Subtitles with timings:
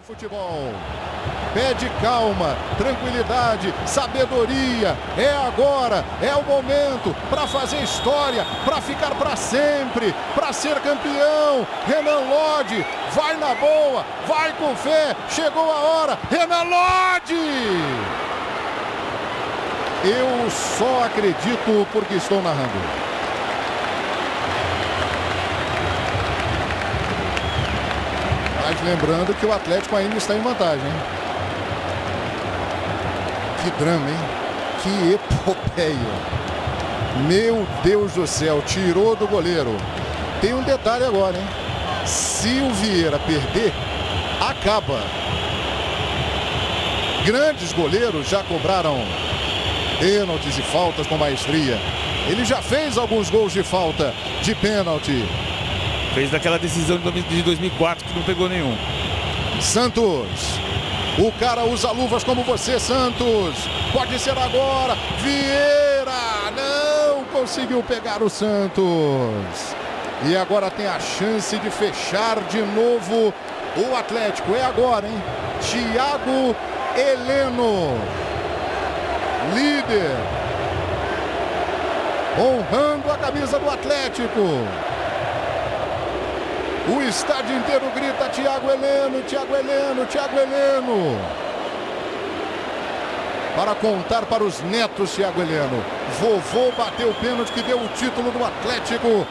[0.00, 0.72] do futebol.
[1.52, 4.96] Pede calma, tranquilidade, sabedoria.
[5.16, 11.66] É agora, é o momento para fazer história, para ficar para sempre, para ser campeão.
[11.86, 15.14] Renan Lodge vai na boa, vai com fé.
[15.28, 16.18] Chegou a hora.
[16.30, 17.34] Renan Lodge!
[20.02, 23.09] Eu só acredito porque estou narrando.
[28.70, 30.86] Mas lembrando que o Atlético ainda está em vantagem.
[30.86, 30.92] Hein?
[33.64, 34.16] Que drama, hein?
[34.80, 35.96] Que epopeia.
[37.26, 39.76] Meu Deus do céu, tirou do goleiro.
[40.40, 41.48] Tem um detalhe agora, hein?
[42.06, 43.72] Se o Vieira perder,
[44.40, 45.00] acaba.
[47.26, 49.04] Grandes goleiros já cobraram
[49.98, 51.76] pênaltis e faltas com maestria.
[52.28, 55.24] Ele já fez alguns gols de falta de pênalti.
[56.14, 58.76] Fez daquela decisão de 2004 que não pegou nenhum.
[59.60, 60.58] Santos.
[61.18, 63.54] O cara usa luvas como você, Santos.
[63.92, 64.96] Pode ser agora.
[65.22, 68.82] Vieira não conseguiu pegar o Santos.
[70.26, 73.32] E agora tem a chance de fechar de novo
[73.76, 74.54] o Atlético.
[74.54, 75.22] É agora, hein?
[75.60, 76.56] Thiago
[76.96, 77.98] Heleno.
[79.54, 80.16] Líder.
[82.38, 84.89] Honrando a camisa do Atlético.
[86.88, 91.18] O estádio inteiro grita Thiago Heleno, Thiago Heleno, Thiago Heleno.
[93.54, 95.84] Para contar para os netos, Thiago Heleno.
[96.18, 99.26] Vovô bateu o pênalti que deu o título do Atlético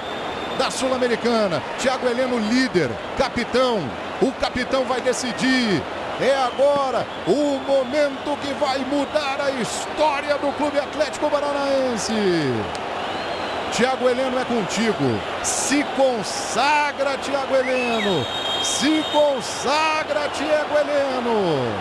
[0.60, 1.62] da Sul-Americana.
[1.80, 3.80] Thiago Heleno, líder, capitão.
[4.22, 5.82] O capitão vai decidir.
[6.22, 12.14] É agora o momento que vai mudar a história do Clube Atlético Paranaense.
[13.72, 15.22] Tiago Heleno é contigo.
[15.44, 18.26] Se consagra, Tiago Heleno.
[18.64, 21.74] Se consagra, Tiago Heleno.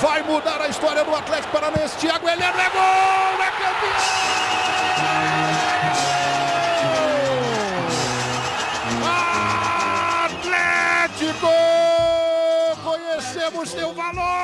[0.00, 1.96] Vai mudar a história do Atlético Paranaense.
[1.98, 3.42] Tiago Heleno é gol!
[3.42, 3.94] É campeão!
[10.24, 11.48] Atlético!
[12.82, 14.43] Conhecemos teu valor!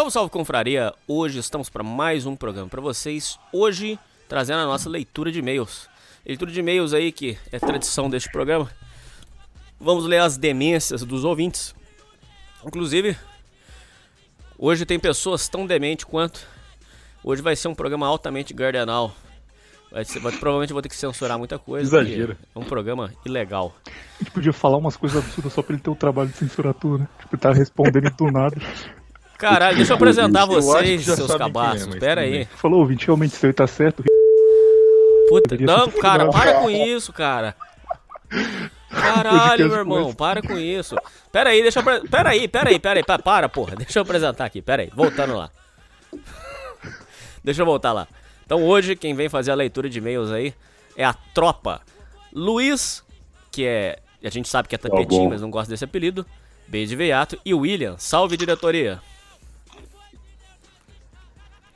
[0.00, 0.94] Salve, salve confraria!
[1.06, 3.38] Hoje estamos para mais um programa para vocês.
[3.52, 5.90] Hoje trazendo a nossa leitura de e-mails.
[6.24, 8.70] Leitura de e-mails aí que é tradição deste programa.
[9.78, 11.74] Vamos ler as demências dos ouvintes.
[12.64, 13.14] Inclusive,
[14.58, 16.48] hoje tem pessoas tão dementes quanto.
[17.22, 19.14] Hoje vai ser um programa altamente guardianal.
[19.92, 21.86] Vai ser, vai, provavelmente vou ter que censurar muita coisa.
[22.00, 22.38] Exagero.
[22.56, 23.74] É um programa ilegal.
[23.86, 26.72] A gente podia falar umas coisas absurdas só pra ele ter o trabalho de censurar
[26.72, 27.08] tudo, né?
[27.20, 28.56] Tipo, tá respondendo do nada.
[29.40, 31.86] Caralho, deixa eu apresentar vocês, seus é, cabaços.
[31.86, 32.44] mas Pera aí.
[32.44, 34.04] Falou, ouvinte, realmente seu tá certo.
[35.28, 37.56] Puta, não, cara, para com isso, cara.
[38.90, 40.96] Caralho, meu irmão, para com isso.
[41.32, 42.08] Pera aí, deixa eu.
[42.08, 43.04] Pera aí, pera aí, pera aí.
[43.04, 43.76] pa- Para, porra.
[43.76, 44.90] Deixa eu apresentar aqui, pera aí.
[44.94, 45.50] Voltando lá.
[47.42, 48.06] Deixa eu voltar lá.
[48.44, 50.52] Então hoje, quem vem fazer a leitura de e-mails aí
[50.96, 51.80] é a tropa.
[52.32, 53.02] Luiz,
[53.50, 53.98] que é.
[54.22, 55.28] A gente sabe que é tapetinho, bom.
[55.30, 56.26] mas não gosta desse apelido.
[56.68, 57.38] B de Veiato.
[57.44, 57.96] E William.
[57.96, 59.00] Salve, diretoria.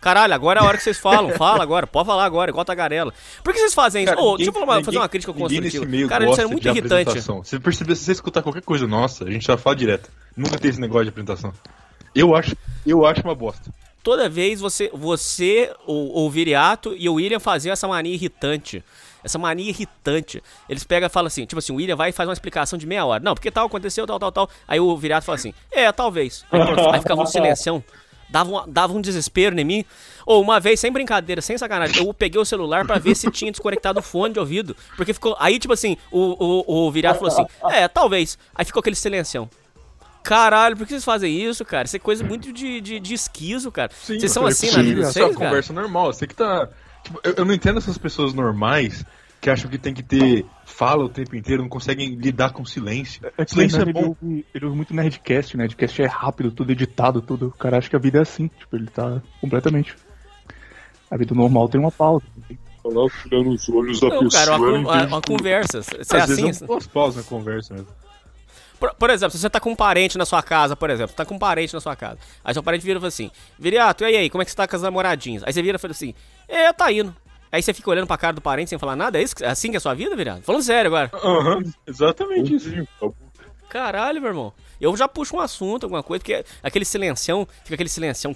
[0.05, 1.31] Caralho, agora é a hora que vocês falam.
[1.39, 3.11] Fala agora, pode falar agora, igual tagarela.
[3.43, 4.13] Por que vocês fazem isso?
[4.13, 5.87] Cara, Ô, ninguém- deixa eu falar uma- fazer ninguém- uma crítica ninguém construtiva.
[5.87, 7.23] meio Cara, isso é muito irritante.
[7.45, 10.11] Se perceber, se você escutar qualquer coisa nossa, a gente já fala direto.
[10.37, 11.53] Nunca tem esse negócio de apresentação.
[12.15, 12.55] Eu acho,
[12.87, 13.73] eu acho uma bosta.
[14.03, 18.85] Toda vez você, você o, o Viriato e o William faziam essa mania irritante.
[19.25, 20.43] Essa mania irritante.
[20.69, 22.87] Eles pegam e falam assim, tipo assim, o William vai e faz uma explicação de
[22.87, 23.25] meia hora.
[23.25, 24.51] Não, porque tal aconteceu, tal, tal, tal.
[24.69, 26.45] Aí o Viriato fala assim, é, talvez.
[26.53, 27.83] Aí, pronto, aí ficava um silencião.
[28.35, 29.85] Dava um, dava um desespero em mim.
[30.27, 33.49] Ou uma vez, sem brincadeira, sem sacanagem, eu peguei o celular pra ver se tinha
[33.49, 34.77] desconectado o fone de ouvido.
[34.97, 35.37] Porque ficou.
[35.39, 38.37] Aí, tipo assim, o, o, o virado falou assim: É, talvez.
[38.53, 39.49] Aí ficou aquele silencião.
[40.25, 41.85] Caralho, por que vocês fazem isso, cara?
[41.85, 43.93] Isso é coisa muito de, de, de esquizo, cara.
[43.95, 46.13] Sim, vocês são assim na vida essa é vocês, uma conversa normal.
[46.13, 46.69] Você que tá.
[47.05, 49.05] tipo, eu, eu não entendo essas pessoas normais
[49.45, 53.21] que acham que tem que ter fala o tempo inteiro, não conseguem lidar com silêncio.
[53.37, 54.17] É o silêncio é Nerd, ele, bom.
[54.23, 55.65] ouve, ele ouve muito Nerdcast, né?
[55.65, 57.49] Nerdcast é rápido, tudo editado, tudo.
[57.49, 59.95] O cara acha que a vida é assim, tipo, ele tá completamente.
[61.11, 62.25] A vida normal tem uma pausa.
[62.83, 64.45] Falar, olhar nos olhos da Não, pessoa.
[64.47, 65.37] cara, uma, ela con- uma, entende uma tudo.
[65.37, 65.83] conversa.
[65.83, 66.47] Você é Às assim?
[66.47, 67.89] vezes eu posso pausa na conversa mesmo.
[68.81, 71.17] Por, por exemplo, se você tá com um parente na sua casa, por exemplo, você
[71.17, 72.19] tá com um parente na sua casa.
[72.43, 74.67] Aí seu parente vira e fala assim: Viriato, e aí, como é que você tá
[74.67, 75.43] com as namoradinhas?
[75.45, 76.15] Aí você vira e fala assim:
[76.49, 77.15] É, tá indo.
[77.55, 79.17] Aí você fica olhando pra cara do parente sem falar nada?
[79.17, 80.43] É, isso, é assim que é a sua vida, Viriato?
[80.43, 81.09] Falando sério agora.
[81.15, 82.69] Aham, exatamente isso.
[83.69, 84.53] Caralho, meu irmão.
[84.81, 88.35] Eu já puxo um assunto, alguma coisa, porque aquele silencião, fica aquele silencião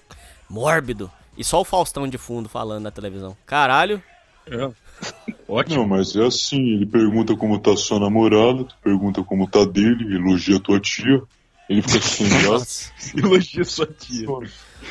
[0.49, 1.11] mórbido.
[1.37, 3.37] E só o Faustão de fundo falando na televisão.
[3.45, 4.01] Caralho.
[4.47, 4.71] É.
[5.49, 5.79] Ótimo.
[5.79, 10.15] Não, mas é assim, ele pergunta como tá sua namorada, tu pergunta como tá dele,
[10.15, 11.21] elogia tua tia,
[11.69, 12.49] ele fica sem graça.
[12.49, 12.93] Nossa.
[13.17, 14.29] Elogia sua tia.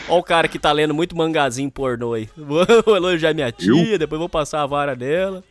[0.09, 2.29] Ó o cara que tá lendo muito mangazinho pornô aí.
[2.37, 5.43] Vou elogiar minha tia, depois vou passar a vara dela.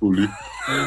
[0.00, 0.12] Não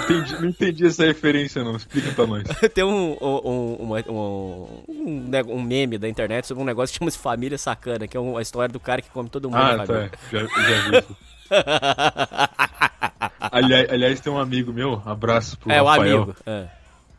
[0.04, 1.76] entendi, não entendi essa referência, não.
[1.78, 2.44] Explica pra nós.
[2.76, 7.58] Tem um, um, um, um, um meme da internet sobre um negócio que chama-se Família
[7.58, 10.10] Sacana, que é uma história do cara que come todo mundo na Ah, família.
[10.10, 10.18] tá.
[10.32, 11.18] Já, já vi isso.
[13.52, 16.18] aliás, aliás, tem um amigo meu, abraço pro É, o Rafael.
[16.24, 16.36] amigo.
[16.46, 16.66] É.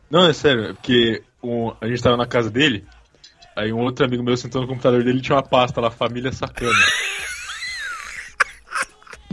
[0.09, 2.85] Não, é sério, é porque um- a gente tava na casa dele,
[3.57, 6.31] aí um outro amigo meu sentou no computador dele e tinha uma pasta lá, Família
[6.31, 6.71] Sacana.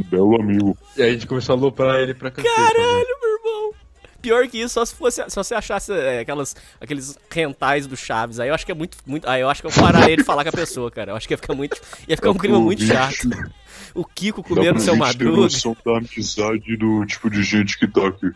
[0.06, 0.76] Belo amigo.
[0.96, 2.48] E aí a gente começou a aloprar ele pra cacete.
[2.48, 2.66] né?
[2.66, 3.72] Caralho, meu irmão.
[4.20, 8.40] Pior que isso, só se fosse, só se achasse é, aquelas, aqueles rentais do Chaves.
[8.40, 9.28] Aí eu acho que é muito, muito.
[9.28, 11.12] Aí eu acho que eu pararia de falar com a pessoa, cara.
[11.12, 11.80] Eu acho que ia ficar muito.
[12.08, 13.28] Ia ficar um clima muito chato.
[13.94, 15.42] O Kiko Dá comendo pra seu gente ter madruga.
[15.42, 18.30] noção da amizade do tipo de gente que tá aqui.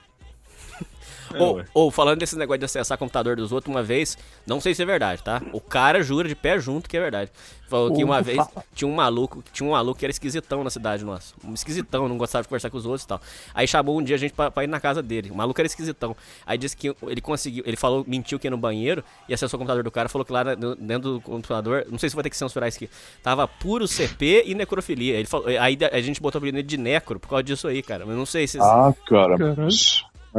[1.35, 4.17] É, Ou, ou falando desse negócio de acessar computador dos outros, uma vez,
[4.47, 5.43] não sei se é verdade, tá?
[5.53, 7.31] O cara jura de pé junto que é verdade.
[7.69, 8.39] Falou que uma vez
[8.75, 11.35] tinha um maluco, tinha um maluco que era esquisitão na cidade nossa.
[11.45, 13.21] Um esquisitão, não gostava de conversar com os outros e tal.
[13.55, 15.31] Aí chamou um dia a gente pra, pra ir na casa dele.
[15.31, 16.17] O maluco era esquisitão.
[16.47, 19.61] Aí disse que ele conseguiu, ele falou, mentiu que ia no banheiro e acessou o
[19.61, 22.37] computador do cara, falou que lá dentro do computador, não sei se vou ter que
[22.39, 22.91] censurar isso aqui,
[23.23, 25.17] tava puro CP e necrofilia.
[25.17, 28.07] Ele falou, aí a gente botou o apelido de necro por causa disso aí, cara.
[28.07, 29.69] Mas não sei se Ah, cara, Caralho.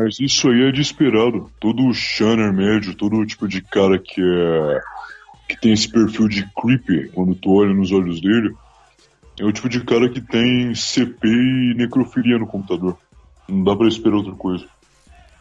[0.04, 1.50] Mas, isso aí é de esperado.
[1.60, 4.80] Todo Shanner médio, todo tipo de cara que é.
[5.48, 8.54] que tem esse perfil de creepy quando tu olha nos olhos dele,
[9.40, 12.98] é o tipo de cara que tem CP e necrofilia no computador.
[13.48, 14.66] Não dá pra esperar outra coisa.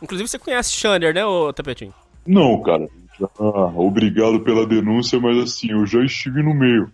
[0.03, 1.93] Inclusive você conhece Xander, né, ô Tapetinho?
[2.27, 2.89] Não, cara.
[3.19, 3.29] já-
[3.75, 6.91] obrigado pela denúncia, mas assim, eu já estive no meio.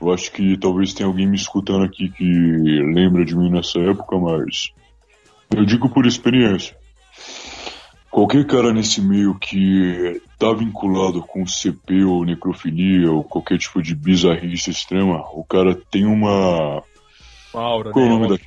[0.00, 4.16] Eu acho que talvez tenha alguém me escutando aqui que lembra de mim nessa época,
[4.18, 4.70] mas
[5.54, 6.76] eu digo por experiência.
[8.10, 13.94] Qualquer cara nesse meio que tá vinculado com CP ou necrofilia ou qualquer tipo de
[13.94, 16.82] bizarrice extrema, o cara tem uma
[17.52, 18.18] Uma aura, qual é o né?
[18.18, 18.44] nome da...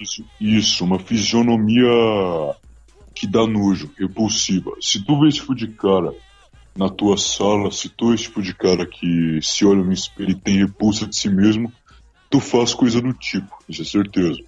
[0.00, 1.88] Isso, isso, uma fisionomia
[3.14, 4.72] que dá nojo, repulsiva.
[4.80, 6.12] Se tu vê esse tipo de cara
[6.76, 10.32] na tua sala, se tu é esse tipo de cara que se olha no espelho
[10.32, 11.72] e tem repulsa de si mesmo,
[12.28, 14.40] tu faz coisa do tipo, isso é certeza.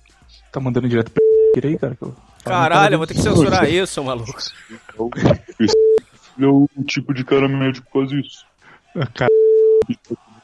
[0.51, 1.26] Tá mandando direto pra
[1.65, 1.95] aí, cara.
[1.97, 2.15] que eu-
[2.45, 4.39] Caralho, eu vou ter que censurar isso, maluco.
[5.59, 5.75] Esse
[6.41, 8.45] é o tipo de cara médio que faz isso.
[8.95, 9.31] Ah, Cara,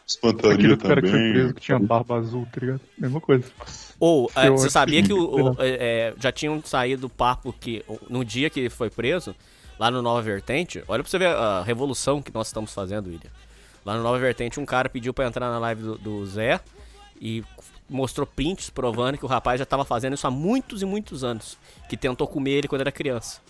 [0.06, 1.32] Espantaria aquele outro cara que foi também.
[1.32, 2.80] preso que tinha barba azul, tá ligado?
[2.98, 3.44] Mesma coisa.
[3.98, 5.68] Ou, é, você sabia que- que o, o- é,
[6.10, 9.34] é, já tinham saído papo que no dia que ele foi preso,
[9.78, 13.30] lá no Nova Vertente, olha pra você ver a revolução que nós estamos fazendo, William.
[13.86, 16.60] Lá no Nova Vertente, um cara pediu pra entrar na live do, do Zé
[17.20, 17.42] e
[17.92, 21.56] mostrou prints provando que o rapaz já tava fazendo isso há muitos e muitos anos.
[21.88, 23.40] Que tentou comer ele quando era criança.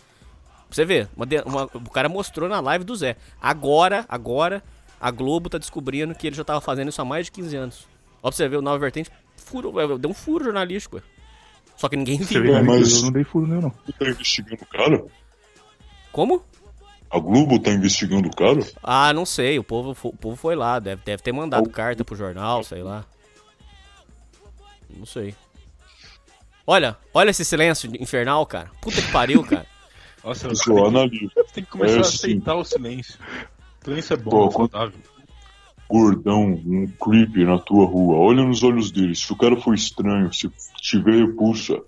[0.68, 3.16] Pra você ver, uma uma- o cara mostrou na live do Zé.
[3.40, 4.62] Agora, agora,
[5.00, 7.86] a Globo tá descobrindo que ele já tava fazendo isso há mais de 15 anos.
[8.22, 10.96] Ó pra você ver, o Nova Vertente furou, é, deu um furo jornalístico.
[10.96, 11.02] ué.
[11.76, 12.52] Só que ninguém Você viu.
[12.54, 13.70] vê, mas- eu não dei furo nenhum, não.
[13.70, 15.04] Tu tá investigando o cara?
[16.12, 16.42] Como?
[17.10, 18.60] A Globo tá investigando o cara?
[18.82, 22.16] Ah, não sei, o povo, o povo foi lá, deve, deve ter mandado carta pro
[22.16, 23.04] jornal, sei lá.
[24.96, 25.34] Não sei.
[26.66, 28.70] Olha, olha esse silêncio infernal, cara.
[28.80, 29.66] Puta que pariu, cara.
[30.24, 31.32] Nossa, Eu analiso.
[31.34, 32.16] Você tem que começar É, a sim.
[32.16, 33.18] aceitar o silêncio.
[33.80, 34.98] O silêncio é bom, Pô, é saudável.
[35.90, 39.14] gordão, um creepy na tua rua, olha nos olhos dele.
[39.16, 40.48] Se o cara for estranho, se
[40.80, 41.80] tiver repulsa,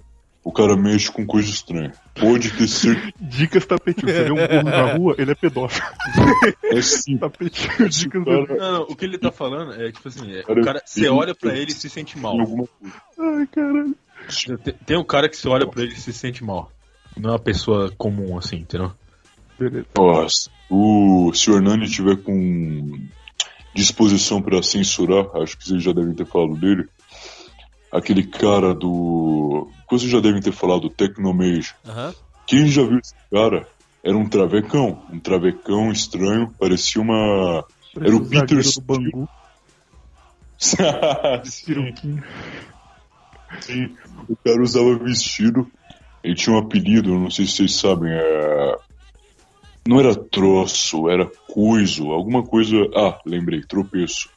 [0.44, 1.92] o cara mexe com coisa estranha.
[2.14, 3.12] Pode ter certeza.
[3.18, 4.12] Dicas tapetinho.
[4.12, 5.86] Você vê um burro na rua, ele é pedófilo.
[6.64, 7.16] É sim.
[7.16, 8.56] Tapetinho, dicas O cara- do...
[8.56, 11.08] Não, não, o que ele tá falando é tipo assim, é, Cara, o cara, você
[11.08, 12.36] olha pra ele e se sente mal.
[13.18, 13.96] Ai, caralho.
[14.62, 16.70] Tem, tem um cara que você olha pra ele e se sente mal.
[17.16, 18.92] Não é uma pessoa comum assim, entendeu?
[19.58, 19.86] Beleza.
[19.98, 22.98] Ó, se o, se o Hernani tiver com
[23.74, 26.86] disposição pra censurar, acho que vocês já devem ter falado dele.
[27.92, 29.68] Aquele cara do.
[29.91, 31.75] Vocês já devem ter falado, do Tecnomage.
[31.87, 32.14] Aham.
[32.47, 33.67] Quem já viu esse cara?
[34.03, 35.03] Era um travecão.
[35.11, 37.64] Um travecão estranho, parecia uma.
[37.97, 39.29] Era o Peter do Bangu.
[40.64, 42.21] Sim,
[43.61, 43.97] sim.
[44.29, 45.71] O cara usava vestido.
[46.23, 48.11] Ele tinha um apelido, não sei se vocês sabem.
[48.12, 48.76] É...
[49.87, 52.11] Não era troço, era coiso.
[52.11, 52.76] Alguma coisa.
[52.97, 54.31] Ah, lembrei, tropeço.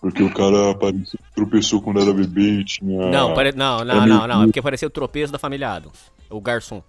[0.00, 3.10] Porque o cara parecia que tropeçou quando era bebê e tinha.
[3.10, 3.52] Não, pare...
[3.52, 4.42] não, não, é não, não.
[4.42, 6.10] É porque parecia o tropeço da família Adams.
[6.30, 6.82] O garçom.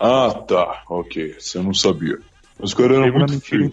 [0.00, 0.82] Ah, tá.
[0.88, 1.36] Ok.
[1.38, 2.18] Você não sabia.
[2.58, 3.70] Mas o cara era Pegou muito feio.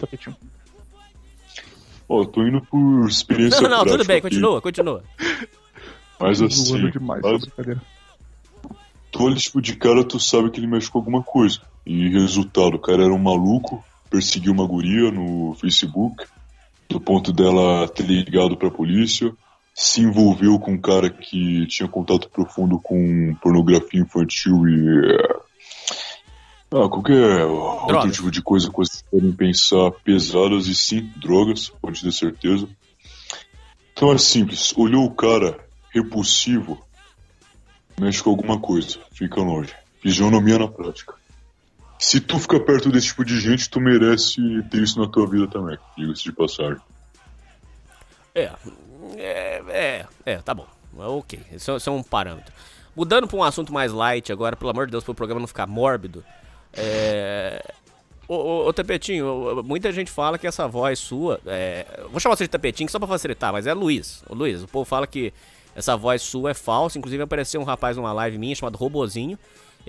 [2.08, 4.28] Ó, tô indo por experiência Não, não, tudo bem, aqui.
[4.28, 5.04] continua, continua.
[6.18, 7.80] Mas assim, demais, brincadeira.
[9.12, 11.60] tu olha tipo de cara, tu sabe que ele mexe com alguma coisa.
[11.86, 16.24] E resultado, o cara era um maluco, perseguiu uma guria no Facebook,
[16.90, 19.32] do ponto dela ter ligado pra polícia,
[19.72, 25.16] se envolveu com um cara que tinha contato profundo com pornografia infantil e.
[26.72, 28.16] Ah, qualquer outro Drogas.
[28.16, 32.68] tipo de coisa que vocês podem pensar pesadas e sim, drogas, pode ter certeza.
[33.92, 35.58] Então é simples, olhou o cara
[35.92, 36.78] repulsivo,
[37.98, 39.72] mexe com alguma coisa, fica longe.
[40.00, 41.19] Fisionomia na prática.
[42.00, 44.40] Se tu fica perto desse tipo de gente, tu merece
[44.70, 46.80] ter isso na tua vida também, diga-se de passagem.
[48.34, 48.50] É,
[49.16, 50.66] é, é, é, tá bom.
[50.96, 52.52] Ok, isso, é- isso é um parâmetro.
[52.96, 55.66] Mudando pra um assunto mais light agora, pelo amor de Deus, pro programa não ficar
[55.66, 56.24] mórbido.
[56.72, 57.62] É.
[58.26, 61.38] Ô, ô, ô, Tapetinho, muita gente fala que essa voz sua.
[61.46, 61.84] É...
[62.10, 64.22] Vou chamar você de Tapetinho só pra facilitar, mas é Luiz.
[64.28, 65.32] Ô, Luiz, o povo fala que
[65.74, 66.98] essa voz sua é falsa.
[66.98, 69.38] Inclusive apareceu um rapaz numa live minha chamado Robozinho.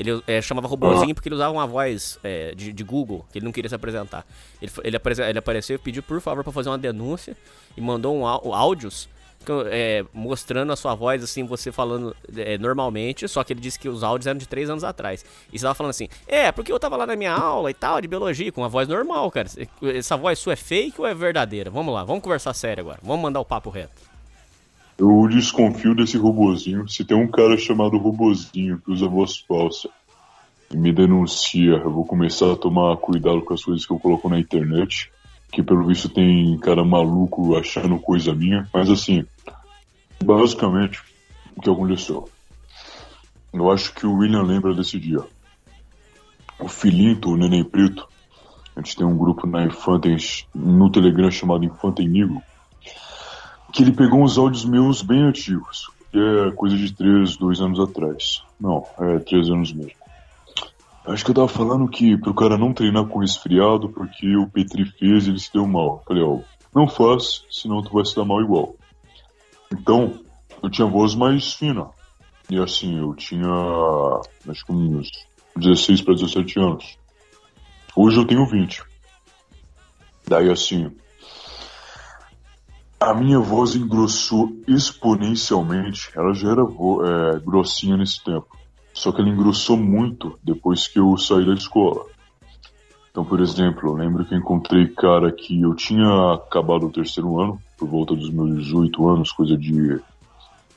[0.01, 3.45] Ele é, chamava Robozinho porque ele usava uma voz é, de, de Google, que ele
[3.45, 4.25] não queria se apresentar.
[4.61, 7.37] Ele, ele, apare- ele apareceu e pediu por favor pra fazer uma denúncia
[7.77, 9.07] e mandou um áudios
[9.71, 13.89] é, mostrando a sua voz, assim, você falando é, normalmente, só que ele disse que
[13.89, 15.25] os áudios eram de três anos atrás.
[15.51, 17.99] E você tava falando assim, é, porque eu tava lá na minha aula e tal,
[17.99, 19.47] de biologia, com uma voz normal, cara.
[19.95, 21.69] Essa voz sua é fake ou é verdadeira?
[21.71, 22.99] Vamos lá, vamos conversar sério agora.
[23.01, 24.10] Vamos mandar o papo reto.
[25.01, 26.87] Eu desconfio desse robozinho.
[26.87, 29.89] Se tem um cara chamado robozinho que usa voz falsa
[30.71, 34.29] e me denuncia, eu vou começar a tomar cuidado com as coisas que eu coloco
[34.29, 35.11] na internet.
[35.51, 38.69] Que pelo visto tem cara maluco achando coisa minha.
[38.71, 39.25] Mas assim,
[40.23, 41.01] basicamente,
[41.57, 42.29] o que aconteceu?
[43.51, 45.25] Eu acho que o William lembra desse dia.
[46.59, 48.07] O Filinto, o Neném Preto,
[48.75, 52.39] a gente tem um grupo na Infantes, no Telegram chamado Infante Amigo
[53.71, 57.79] que ele pegou uns áudios meus bem antigos, que é coisa de 3, 2 anos
[57.79, 58.43] atrás.
[58.59, 60.01] Não, é 3 anos mesmo.
[61.05, 64.85] Acho que eu tava falando que pro cara não treinar com resfriado, porque o Petri
[64.85, 66.03] fez e ele se deu mal.
[66.07, 66.39] Falei, ó,
[66.75, 68.75] não faz, senão tu vai se dar mal igual.
[69.73, 70.19] Então,
[70.61, 71.89] eu tinha voz mais fina.
[72.49, 73.47] E assim, eu tinha
[74.47, 75.09] acho que uns
[75.55, 76.97] 16 para 17 anos.
[77.95, 78.83] Hoje eu tenho 20.
[80.27, 80.91] Daí assim,
[83.01, 86.11] a minha voz engrossou exponencialmente.
[86.15, 88.55] Ela já era é, grossinha nesse tempo.
[88.93, 92.05] Só que ela engrossou muito depois que eu saí da escola.
[93.09, 97.41] Então, por exemplo, eu lembro que eu encontrei cara que eu tinha acabado o terceiro
[97.41, 99.99] ano, por volta dos meus 18 anos, coisa de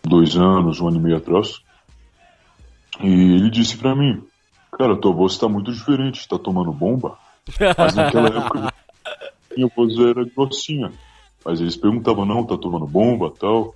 [0.02, 1.60] dois anos, um ano e meio atrás.
[3.00, 4.22] E ele disse pra mim,
[4.72, 7.18] cara, tua voz tá muito diferente, tá tomando bomba?
[7.76, 8.72] Mas naquela época
[9.54, 10.90] minha voz era grossinha.
[11.44, 13.74] Mas eles perguntavam, não, tá tomando bomba tal.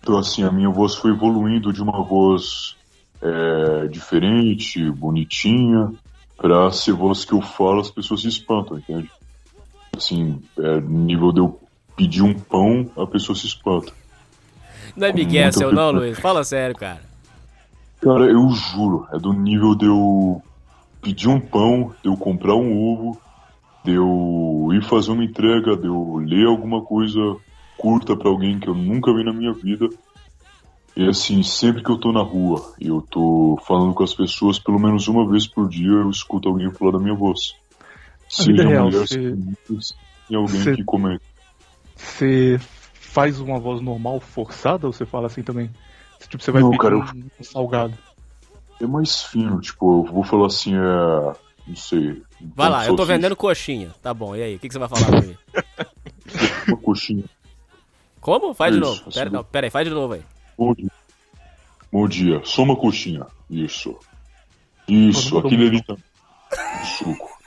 [0.00, 2.76] Então assim, a minha voz foi evoluindo de uma voz
[3.20, 5.92] é, diferente, bonitinha,
[6.36, 9.10] pra ser voz que eu falo, as pessoas se espantam, entende?
[9.96, 11.60] Assim, é, nível de eu
[11.96, 13.92] pedir um pão, a pessoa se espanta.
[14.96, 16.18] Não é Miguel seu não, Luiz?
[16.18, 17.02] Fala sério, cara.
[18.00, 20.40] Cara, eu juro, é do nível de eu
[21.02, 23.20] pedir um pão, de eu comprar um ovo,
[23.84, 27.20] de eu ir fazer uma entrega, de eu ler alguma coisa
[27.76, 29.88] curta pra alguém que eu nunca vi na minha vida.
[30.96, 34.58] E assim, sempre que eu tô na rua e eu tô falando com as pessoas,
[34.58, 37.38] pelo menos uma vez por dia eu escuto alguém falar da minha voz.
[37.80, 39.54] A Seja real, mulher, homem,
[40.26, 41.22] tem alguém você- que comenta.
[41.96, 45.70] Você faz uma voz normal forçada ou você fala assim também?
[46.28, 47.96] Tipo, você vai Não, cara, um, um salgado.
[48.80, 51.47] É mais fino, tipo, eu vou falar assim, é.
[51.68, 52.22] Não sei.
[52.56, 53.94] Vai lá, eu tô vendendo coxinha.
[54.02, 54.56] Tá bom, e aí?
[54.56, 55.36] O que, que você vai falar pra mim?
[56.66, 57.24] Uma coxinha.
[58.20, 58.54] Como?
[58.54, 59.12] Faz de Isso, novo.
[59.12, 59.36] Pera, assim.
[59.36, 60.22] não, pera aí, faz de novo aí.
[60.56, 60.90] Bom dia.
[61.92, 62.40] Bom dia.
[62.44, 63.26] Só uma coxinha.
[63.50, 63.96] Isso.
[64.88, 66.02] Isso, aquele ali também.
[66.98, 67.38] Suco.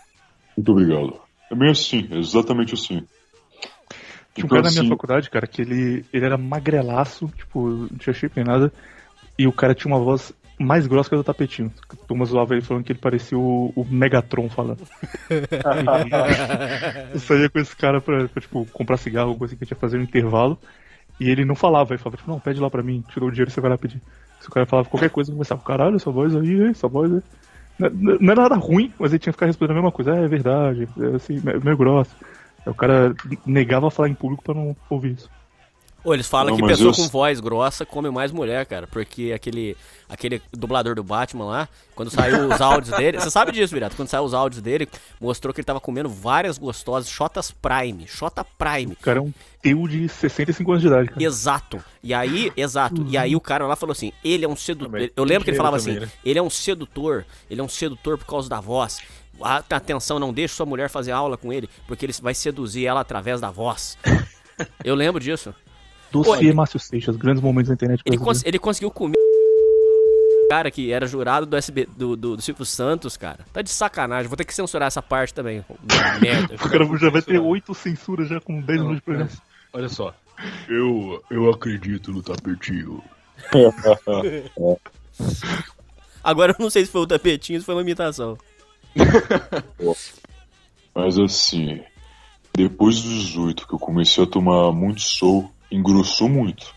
[0.56, 1.20] Muito obrigado.
[1.50, 3.04] É bem assim, é exatamente assim.
[4.34, 7.68] Tinha um Então, cara na minha assim, faculdade, cara, que ele, ele era magrelaço, tipo,
[7.68, 8.72] não tinha shape nem nada,
[9.38, 11.72] e o cara tinha uma voz mais grossa que a do tapetinho.
[11.90, 14.88] A turma zoava ele falando que ele parecia o, o Megatron falando.
[17.14, 19.72] eu saía com esse cara pra, pra, tipo, comprar cigarro, alguma coisa que a gente
[19.72, 20.58] ia fazer no intervalo,
[21.20, 23.52] e ele não falava, ele falava, tipo, não, pede lá pra mim, tirou o dinheiro,
[23.52, 24.02] você vai lá pedir.
[24.40, 27.22] Se o cara falava qualquer coisa, eu começava, caralho, essa voz aí, essa voz aí.
[27.78, 27.90] Não,
[28.20, 30.16] não- era nada ruim, mas ele tinha que ficar respondendo a mesma coisa.
[30.16, 32.16] É, é verdade, é assim, me- meio grossa.
[32.66, 33.14] Aí o cara
[33.46, 35.30] negava falar em público pra não ouvir isso.
[36.04, 38.88] Ô, eles falam Não, que pessoa eu- com voz grossa come mais mulher, cara.
[38.88, 39.78] Porque aquele,
[40.10, 43.20] aquele dublador do Batman lá, quando saiu os áudios dele.
[43.20, 43.96] Você sabe disso, Virato?
[43.96, 44.90] Quando saiu os áudios dele,
[45.20, 48.08] mostrou que ele tava comendo várias gostosas, Shotas Prime.
[48.08, 48.94] Shota Prime.
[48.94, 49.32] O cara é um
[49.62, 51.24] teu de 65 anos de idade, cara.
[51.24, 51.84] Exato.
[52.04, 53.06] E aí, exato.
[53.08, 54.92] E aí o cara lá falou assim: ele é um sedutor.
[54.92, 55.12] Também.
[55.16, 56.12] Eu lembro que ele falava Também, assim: né?
[56.26, 59.00] ele é um sedutor, ele é um sedutor por causa da voz.
[59.70, 63.40] Atenção, não deixe sua mulher fazer aula com ele, porque ele vai seduzir ela através
[63.40, 63.98] da voz.
[64.84, 65.54] Eu lembro disso.
[66.12, 70.92] Dossiê Márcio Seixas, grandes momentos da internet Ele, cons- ele conseguiu comer o cara que
[70.92, 73.40] era jurado do SB do, do, do Silvio Santos, cara.
[73.54, 74.28] Tá de sacanagem.
[74.28, 75.64] Vou ter que censurar essa parte também.
[76.22, 76.56] Merda.
[76.56, 79.30] O cara já vai ter oito censuras já com 10 minutos de programa.
[79.74, 80.14] Olha só.
[80.68, 83.02] Eu, eu acredito no tapetinho.
[86.24, 88.38] Agora eu não sei se foi o tapetinho ou se foi uma imitação.
[90.94, 91.82] Mas assim,
[92.54, 96.74] depois dos 18 que eu comecei a tomar muito sol, engrossou muito.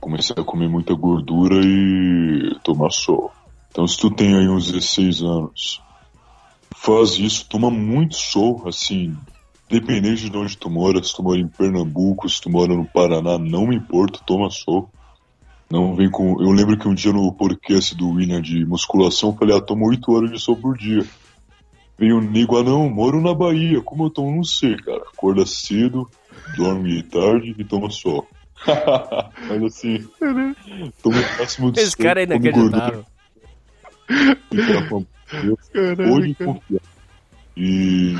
[0.00, 3.32] Comecei a comer muita gordura e tomar sol.
[3.70, 5.80] Então se tu tem aí uns 16 anos,
[6.76, 9.16] faz isso, toma muito sol, assim,
[9.68, 13.38] dependente de onde tu mora, se tu mora em Pernambuco, se tu mora no Paraná,
[13.38, 14.90] não me importa, toma sol.
[15.70, 16.38] Não vem com.
[16.42, 19.86] Eu lembro que um dia no podcast do William de musculação, eu falei, ah, toma
[19.86, 21.02] 8 horas de sol por dia.
[22.02, 25.04] Veio um nego, ah não, moro na Bahia, como eu tomo, não sei, cara.
[25.14, 26.10] Acorda cedo,
[26.56, 28.26] dorme tarde e toma sol.
[28.66, 30.08] Mas assim,
[31.00, 33.04] toma o máximo de Esse cara é inacreditável.
[36.34, 36.82] confiar.
[37.56, 38.16] E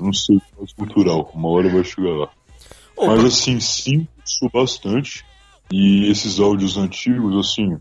[0.00, 2.30] não sei, mais cultural, uma hora vai chegar lá.
[2.96, 5.22] Ô, Mas assim, sim, sou bastante.
[5.70, 7.76] E esses áudios antigos, assim,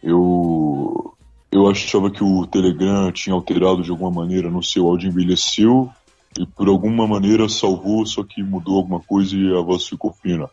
[0.00, 1.12] eu
[1.50, 5.90] eu achava que o Telegram tinha alterado de alguma maneira, não sei, o áudio envelheceu
[6.38, 10.48] e por alguma maneira salvou, só que mudou alguma coisa e a voz ficou fina.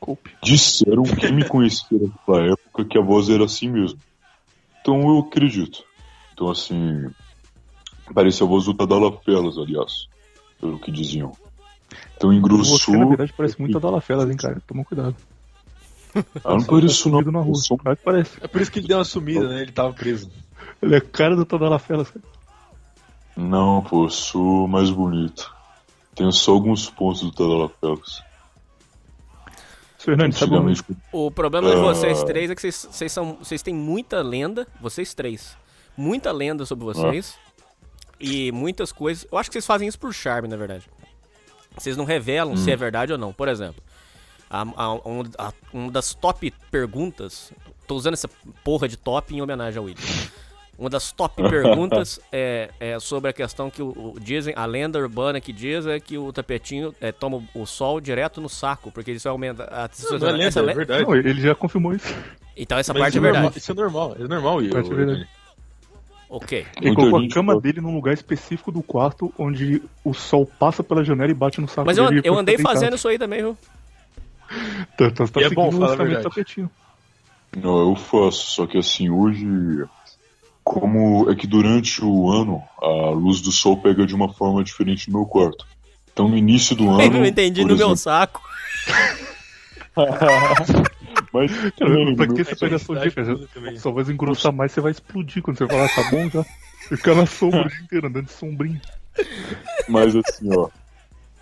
[0.00, 0.30] Coupe.
[0.42, 3.98] Disseram quem me conhecia naquela época que a voz era assim mesmo.
[4.80, 5.84] Então eu acredito.
[6.32, 7.08] Então assim,
[8.12, 10.08] parece a voz do Tadala Felas, aliás,
[10.60, 11.32] pelo que diziam.
[12.16, 12.78] Então engrossou.
[12.78, 14.62] Você, na verdade, parece muito a Dala Felas, hein, cara?
[14.66, 15.16] Toma cuidado.
[16.44, 17.20] Ah, não pareço não.
[17.20, 17.54] Sumido na rua.
[17.70, 18.38] Eu Claro que parece.
[18.40, 19.62] É por isso que ele deu uma sumida, né?
[19.62, 20.30] Ele tava preso.
[20.80, 22.04] Ele é cara do Tadala cara.
[23.36, 25.54] Não, pô, eu sou mais bonito.
[26.14, 28.22] Tenho só alguns pontos do Tadala Felas.
[29.98, 30.74] Seu Hernani, sabe um...
[31.12, 31.80] O problema de Ah.
[31.80, 35.56] vocês três é que vocês, vocês são, vocês têm muita lenda, vocês três,
[35.96, 37.38] muita lenda sobre vocês
[38.18, 39.24] e muitas coisas.
[39.30, 40.88] Eu acho que vocês fazem isso por charme, na verdade.
[41.78, 43.32] Vocês não revelam se é verdade ou não.
[43.32, 43.82] Por exemplo,
[44.52, 47.52] a, a, um, a- uma das top perguntas,
[47.86, 48.28] tô usando essa
[48.62, 50.04] porra de top em homenagem ao William.
[50.78, 54.98] Uma das top perguntas é, é sobre a questão que o, o- dizem, a lenda
[54.98, 59.12] urbana que diz é que o tapetinho é, toma o sol direto no saco, porque
[59.12, 61.02] isso aumenta a Não, não é lenda, essa é verdade.
[61.04, 62.14] Não, ele já confirmou isso.
[62.56, 63.58] então essa Mas parte é isso normal- verdade.
[63.58, 64.58] Isso é normal, é normal.
[64.70, 65.26] Parte é eu-.
[66.28, 66.66] Ok.
[66.80, 71.04] Ele colocou a cama dele num lugar específico do quarto onde o sol passa pela
[71.04, 72.22] janela e bate no saco Mas eu, dele.
[72.24, 73.56] eu andei fazendo isso aí também, viu?
[74.94, 76.70] Então, então você tá E é bom, seguindo fala a o tapetinho.
[77.56, 79.46] Não, eu faço, só que assim, hoje,
[80.64, 85.10] como é que durante o ano a luz do sol pega de uma forma diferente
[85.10, 85.66] no meu quarto.
[86.12, 87.02] Então no início do ano.
[87.02, 88.42] Eu não entendi no meu exemplo- saco.
[91.32, 93.78] Mas Cara, também, pra que meu- você pega a sua cidade dica?
[93.78, 96.44] Só vai engrossar mais, você vai explodir quando você falar, tá bom já.
[96.88, 98.80] Ficar na sombra o dia inteiro, andando de sombrinho.
[99.88, 100.68] Mas assim, ó.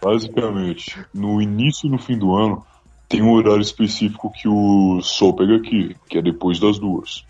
[0.02, 2.64] Basicamente, no início e no fim do ano,
[3.10, 7.24] tem um horário específico que o sol pega aqui, que é depois das duas.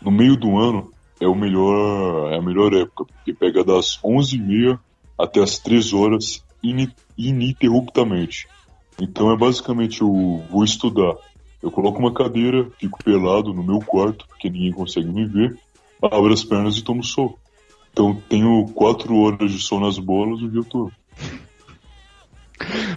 [0.00, 4.80] No meio do ano é o melhor, é a melhor época, porque pega das 11h30
[5.18, 8.48] até as 3 horas ini- ininterruptamente.
[8.98, 11.14] Então é basicamente eu vou estudar
[11.62, 15.58] Eu coloco uma cadeira, fico pelado no meu quarto, porque ninguém consegue me ver,
[16.00, 17.36] abro as pernas e tomo sol.
[17.92, 20.92] Então tenho quatro horas de sol nas bolas o dia todo.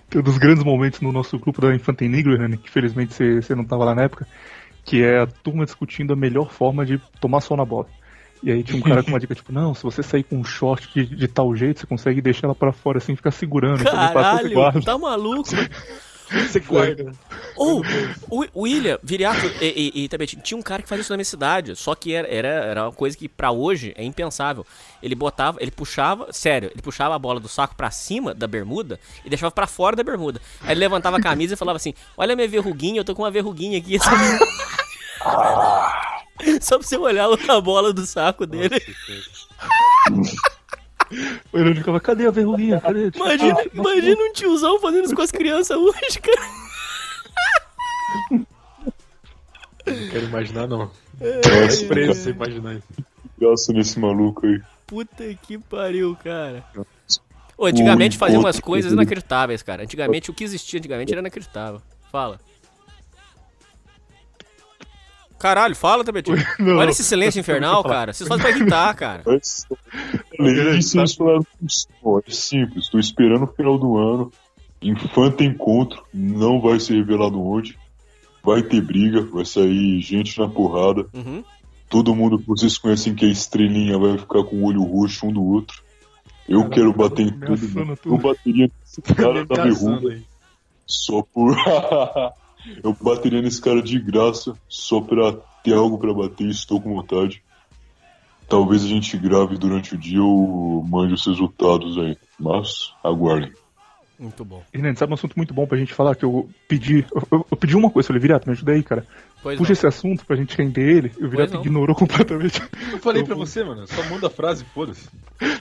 [0.10, 3.56] Tem um dos grandes momentos no nosso grupo da Infanta Negro, Hernani, que felizmente você
[3.56, 4.28] não tava lá na época,
[4.84, 7.88] que é a turma discutindo a melhor forma de tomar sol na bola.
[8.44, 10.44] E aí tinha um cara com uma dica, tipo, não, se você sair com um
[10.44, 13.80] short de, de tal jeito, você consegue deixar ela pra fora assim, ficar segurando.
[13.80, 14.82] Você Caralho, guarda.
[14.82, 15.50] tá maluco?
[16.32, 17.12] Você guarda.
[17.56, 17.84] Ou,
[18.30, 21.18] o o William, Viriato, e, e, e também tinha um cara que fazia isso na
[21.18, 24.66] minha cidade, só que era, era, era uma coisa que pra hoje é impensável.
[25.04, 29.00] Ele botava, ele puxava, sério, ele puxava a bola do saco pra cima da bermuda
[29.26, 30.42] e deixava pra fora da bermuda.
[30.62, 33.24] Aí ele levantava a camisa e falava assim: Olha a minha verruguinha, eu tô com
[33.24, 33.98] uma verruguinha aqui.
[36.62, 38.82] Só pra você olhar a bola do saco dele.
[41.52, 42.80] O Hernani ficava, cadê a verruguinha?
[42.80, 43.12] Cadê?
[43.16, 46.42] Imagina, Ah, não, imagina um tiozão fazendo isso com as crianças hoje, cara.
[49.86, 50.78] Não quero imaginar, não.
[51.20, 52.88] Nossa, É preso você imaginar isso.
[53.38, 54.62] graça nesse maluco aí.
[54.88, 56.64] Puta que pariu, cara.
[57.58, 59.84] Ô, antigamente fazia umas coisas inacreditáveis, cara.
[59.84, 61.82] Antigamente o que existia antigamente era inacreditável.
[62.12, 62.40] Fala.
[65.42, 66.38] Caralho, fala, Tabetinho.
[66.60, 68.14] Não, Olha esse silêncio infernal, cara.
[68.14, 69.24] Vocês fazem pra irritar, cara.
[70.40, 71.44] Além disso, eles falaram
[72.28, 74.32] é simples, estou esperando o final do ano.
[74.82, 77.78] Infanta Encontro, não vai ser revelado onde.
[78.44, 81.08] Vai ter briga, vai sair gente na porrada.
[81.14, 81.44] Uhum.
[81.90, 85.34] Todo mundo que vocês conhecem que é estrelinha vai ficar com o olho roxo um
[85.34, 85.82] do outro.
[86.48, 87.98] Eu quero bater em tudo.
[88.06, 90.24] Eu bateria nesse cara da aí.
[90.86, 91.56] só por.
[92.84, 97.42] Eu bateria nesse cara de graça só pra ter algo pra bater estou com vontade.
[98.48, 102.18] Talvez a gente grave durante o dia ou mande os resultados aí.
[102.40, 103.52] Mas aguardem.
[104.20, 104.64] Muito bom.
[104.72, 106.16] Hernani, sabe um assunto muito bom pra gente falar?
[106.16, 107.06] Que eu pedi.
[107.16, 109.08] Eu, eu- eu pedi uma coisa, falei, Virato, me ajuda aí, cara.
[109.42, 109.74] Pois Puxa não.
[109.74, 111.12] esse assunto pra gente render ele.
[111.20, 112.62] E o Virato ignorou completamente.
[112.92, 113.88] Eu falei pra você, mano.
[113.88, 115.10] Só manda a frase, foda-se.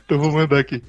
[0.04, 0.82] Então vou mandar aqui.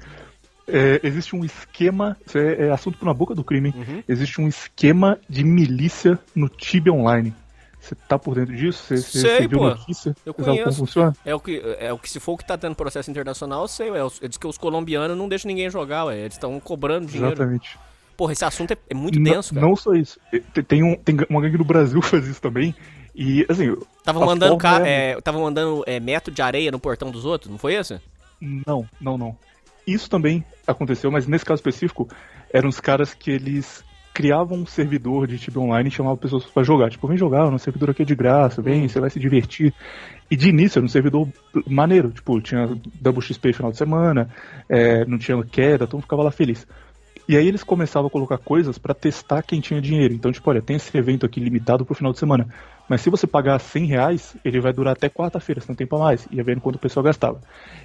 [0.68, 3.74] É, existe um esquema, isso é, é assunto na boca do crime?
[3.76, 4.02] Uhum.
[4.08, 7.34] existe um esquema de milícia no Tibia Online.
[7.80, 8.80] Você tá por dentro disso?
[8.84, 9.64] Você, Sei, você viu pô.
[9.70, 10.14] notícia?
[10.24, 10.78] Eu sabe como conheço.
[10.78, 11.16] funciona?
[11.24, 13.68] É o que, é o que se for o que tá tendo processo internacional, eu
[13.68, 13.98] sei, ué.
[14.00, 16.16] Ele diz que os colombianos não deixam ninguém jogar, ué.
[16.20, 17.32] Eles estão cobrando dinheiro.
[17.34, 17.76] Exatamente.
[18.16, 19.66] Porra, esse assunto é, é muito Não- denso, cara.
[19.66, 20.20] Não só isso.
[20.68, 22.72] Tem, um, tem uma gangue no Brasil que faz isso também.
[23.16, 24.86] E, assim, Tava mandando, ca...
[24.86, 28.00] é- é, tava mandando é, metro de areia no portão dos outros, não foi esse?
[28.40, 29.36] Não, não, não.
[29.86, 32.08] Isso também aconteceu, mas nesse caso específico,
[32.52, 36.62] eram os caras que eles criavam um servidor de Tibia Online e chamavam pessoas pra
[36.62, 36.90] jogar.
[36.90, 39.72] Tipo, vem jogar, no servidor aqui é de graça, vem, você vai se divertir.
[40.30, 41.28] E de início era um servidor
[41.66, 42.68] maneiro, tipo, tinha
[43.00, 44.28] Double XP final de semana,
[44.68, 46.66] é, não tinha queda, todo mundo ficava lá feliz.
[47.28, 50.12] E aí eles começavam a colocar coisas pra testar quem tinha dinheiro.
[50.12, 52.48] Então, tipo, olha, tem esse evento aqui limitado pro final de semana.
[52.88, 55.98] Mas se você pagar 100 reais, ele vai durar até quarta-feira, se não tem pra
[55.98, 56.26] mais.
[56.30, 57.40] Ia vendo quanto o pessoal gastava.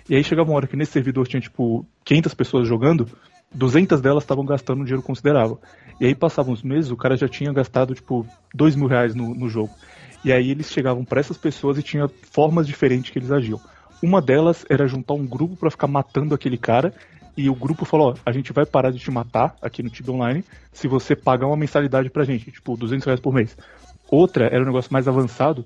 [0.10, 3.08] E aí chegava uma hora que nesse servidor tinha, tipo, 500 pessoas jogando,
[3.54, 5.60] 200 delas estavam gastando um dinheiro considerável.
[6.00, 9.34] E aí passavam uns meses, o cara já tinha gastado, tipo, 2 mil reais no,
[9.34, 9.72] no jogo.
[10.26, 13.62] E aí eles chegavam pra essas pessoas e tinha formas diferentes que eles agiam.
[14.02, 16.94] Uma delas era juntar um grupo pra ficar matando aquele cara.
[17.38, 20.12] E o grupo falou: Ó, a gente vai parar de te matar aqui no Tibia
[20.12, 23.56] Online se você pagar uma mensalidade pra gente, tipo, 200 reais por mês.
[24.10, 25.64] Outra era um negócio mais avançado,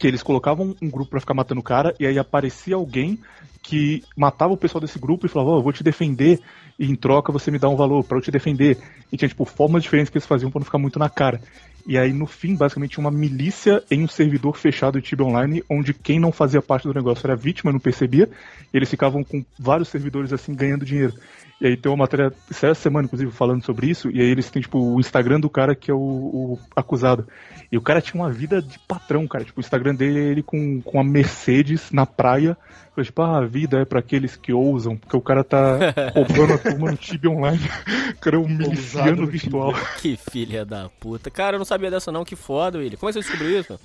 [0.00, 3.18] que eles colocavam um grupo pra ficar matando o cara, e aí aparecia alguém
[3.62, 6.40] que matava o pessoal desse grupo e falava: Ó, eu vou te defender,
[6.78, 8.78] e em troca você me dá um valor pra eu te defender.
[9.12, 11.38] E tinha, tipo, formas diferentes que eles faziam pra não ficar muito na cara.
[11.86, 15.92] E aí, no fim, basicamente, uma milícia em um servidor fechado de Tibia Online, onde
[15.92, 18.28] quem não fazia parte do negócio era vítima, não percebia,
[18.72, 21.12] e eles ficavam com vários servidores assim ganhando dinheiro.
[21.60, 24.62] E aí tem uma matéria, essa semana, inclusive, falando sobre isso, e aí eles têm,
[24.62, 27.26] tipo, o Instagram do cara que é o, o acusado.
[27.72, 29.44] E o cara tinha uma vida de patrão, cara.
[29.44, 32.56] Tipo, o Instagram dele é ele com, com a Mercedes na praia.
[32.94, 35.78] Foi tipo, ah, a vida é pra aqueles que ousam, porque o cara tá
[36.12, 37.70] roubando a turma no Tibia Online.
[38.10, 39.72] O cara é um miliciano no virtual.
[40.02, 41.30] Que filha da puta.
[41.30, 42.98] Cara, eu não sabia dessa não, que foda, William.
[42.98, 43.78] Como é que você descobriu isso?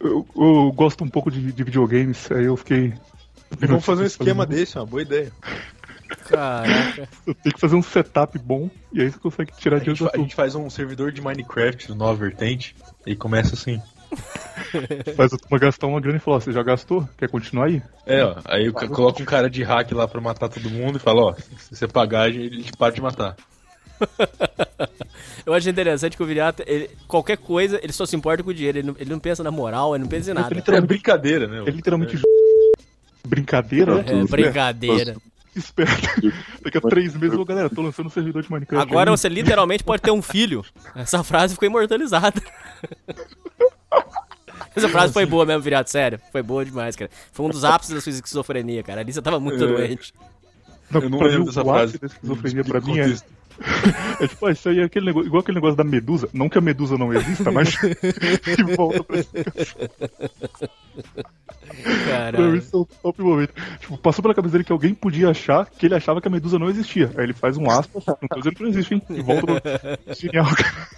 [0.00, 2.92] Eu, eu gosto um pouco de, de videogames, aí eu fiquei.
[3.60, 5.30] Vamos fazer um esquema desse, uma boa ideia.
[6.28, 7.08] Caraca.
[7.42, 10.18] Tenho que fazer um setup bom, e aí você consegue tirar A de fa- a
[10.18, 12.74] gente faz um servidor de Minecraft do Nova Vertente
[13.06, 13.80] e começa assim.
[15.16, 17.08] faz a turma gastar uma grana e falar, ó, você já gastou?
[17.16, 17.82] Quer continuar aí?
[18.06, 18.36] É, ó.
[18.44, 21.34] Aí eu coloca um cara de hack lá pra matar todo mundo e fala, ó,
[21.58, 23.36] se você pagar, ele te para de matar.
[25.46, 28.54] Eu acho interessante que o Viriato, ele- qualquer coisa, ele só se importa com o
[28.54, 28.78] dinheiro.
[28.78, 30.54] Ele não, ele não pensa na moral, ele não pensa em nada.
[30.56, 31.62] É brincadeira, né?
[31.66, 32.16] É literalmente
[33.26, 34.04] brincadeira.
[34.06, 35.16] É, brincadeira.
[35.58, 36.32] esperto.
[36.62, 38.88] Daqui a três meses, ô galera, tô lançando um servidor de Minecraft.
[38.90, 39.16] Agora aí.
[39.16, 40.64] você literalmente pode ter um filho.
[40.94, 42.40] Essa frase ficou imortalizada.
[44.74, 46.18] Essa frase foi boa mesmo, virado, sério.
[46.30, 47.10] Foi boa demais, cara.
[47.30, 49.02] Foi um dos ápices da sua esquizofrenia, cara.
[49.02, 49.66] Ali você tava muito É.
[49.66, 50.14] doente.
[50.90, 51.98] Não, Eu não lembro mim, dessa frase.
[52.02, 53.14] esquizofrenia pra mim é.
[54.20, 56.28] É tipo, ah, isso aí é aquele negócio, igual aquele negócio da medusa.
[56.32, 59.24] Não que a medusa não exista, mas que volta pra mim,
[62.06, 62.56] Caralho.
[62.56, 63.54] isso é o top momento.
[63.80, 66.58] Tipo, passou pela cabeça dele que alguém podia achar que ele achava que a medusa
[66.58, 67.10] não existia.
[67.16, 69.02] Aí ele faz um aspas, não tô dizendo que não existe, hein?
[69.10, 70.14] E volta pro...
[70.14, 70.88] Genial, cara.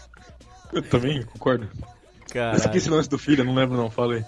[0.72, 1.64] Eu também concordo.
[1.64, 2.76] Esse aqui, Caralho.
[2.76, 4.24] esse lance do filho, eu não lembro não, fala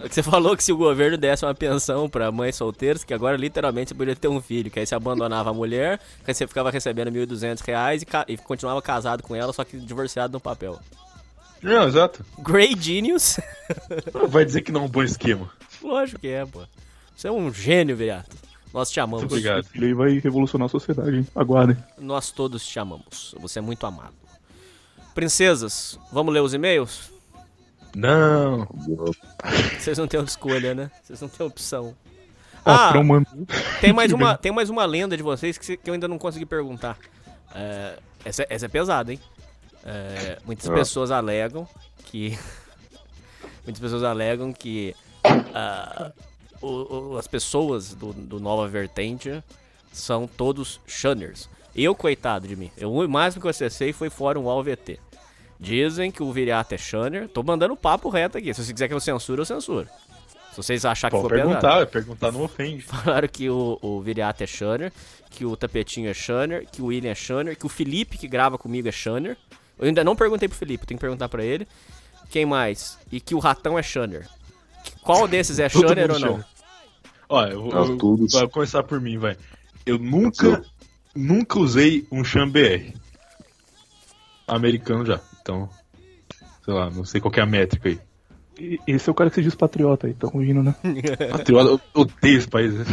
[0.00, 0.08] aí.
[0.10, 3.88] Você falou que se o governo desse uma pensão pra mães solteiras, que agora literalmente
[3.88, 6.70] você poderia ter um filho, que aí você abandonava a mulher, que aí você ficava
[6.70, 10.78] recebendo 1.200 reais e, ca- e continuava casado com ela, só que divorciado no papel.
[11.62, 12.24] Não, exato.
[12.40, 13.40] Grey Genius?
[14.28, 15.50] Vai dizer que não é um bom esquema.
[15.82, 16.60] Lógico que é, pô.
[17.16, 18.36] Você é um gênio, Viriato.
[18.72, 19.20] Nós te amamos.
[19.22, 19.66] Muito obrigado.
[19.74, 21.26] Ele aí vai revolucionar a sociedade, hein?
[21.34, 21.76] Aguardem.
[21.98, 23.34] Nós todos te amamos.
[23.40, 24.12] Você é muito amado.
[25.14, 27.10] Princesas, vamos ler os e-mails?
[27.94, 28.66] Não.
[29.78, 30.90] Vocês não têm escolha, né?
[31.02, 31.94] Vocês não têm opção.
[32.64, 32.92] Ah,
[33.80, 36.46] tem mais, uma, tem mais uma lenda de vocês que, que eu ainda não consegui
[36.46, 36.98] perguntar.
[37.54, 39.20] É, essa, essa é pesada, hein?
[39.84, 40.72] É, muitas Ah.
[40.74, 41.68] pessoas alegam
[42.06, 42.38] que.
[43.64, 44.94] muitas pessoas alegam que
[45.54, 46.10] ah,
[46.60, 49.42] o- o- as pessoas do, do Nova Vertente
[49.92, 51.48] são todos Shunners.
[51.76, 54.98] Eu, coitado de mim, eu, o máximo que eu acessei foi Fórum VT.
[55.58, 57.28] Dizem que o Viriato é Shunner.
[57.28, 58.52] Tô mandando papo reto aqui.
[58.52, 59.88] Se você quiser que eu censure, eu censuro.
[60.50, 61.48] Se vocês acharem que for pesado.
[61.48, 62.82] perguntar, perguntar não ofende.
[62.86, 64.92] Falaram que o, o Viriato é Shunner,
[65.30, 68.56] que o Tapetinho é Shunner, que o William é Shunner, que o Felipe que grava
[68.56, 69.36] comigo é Shunner.
[69.78, 71.66] Eu ainda não perguntei pro Felipe, tenho que perguntar pra ele.
[72.30, 72.98] Quem mais?
[73.10, 74.28] E que o Ratão é Shunner.
[75.02, 76.44] Qual desses é mundo ou não?
[77.28, 78.32] Olha, eu, eu, todos.
[78.32, 79.36] vai começar por mim, vai.
[79.84, 80.64] Eu nunca,
[81.14, 82.94] nunca usei um Shan BR.
[84.46, 85.20] Americano já.
[85.40, 85.68] Então,
[86.64, 87.98] sei lá, não sei qual que é a métrica aí.
[88.58, 90.74] E- Esse é o cara que se diz patriota aí, tá ruindo, né?
[91.30, 92.72] Patriota, eu odeio esse país.
[92.74, 92.84] né?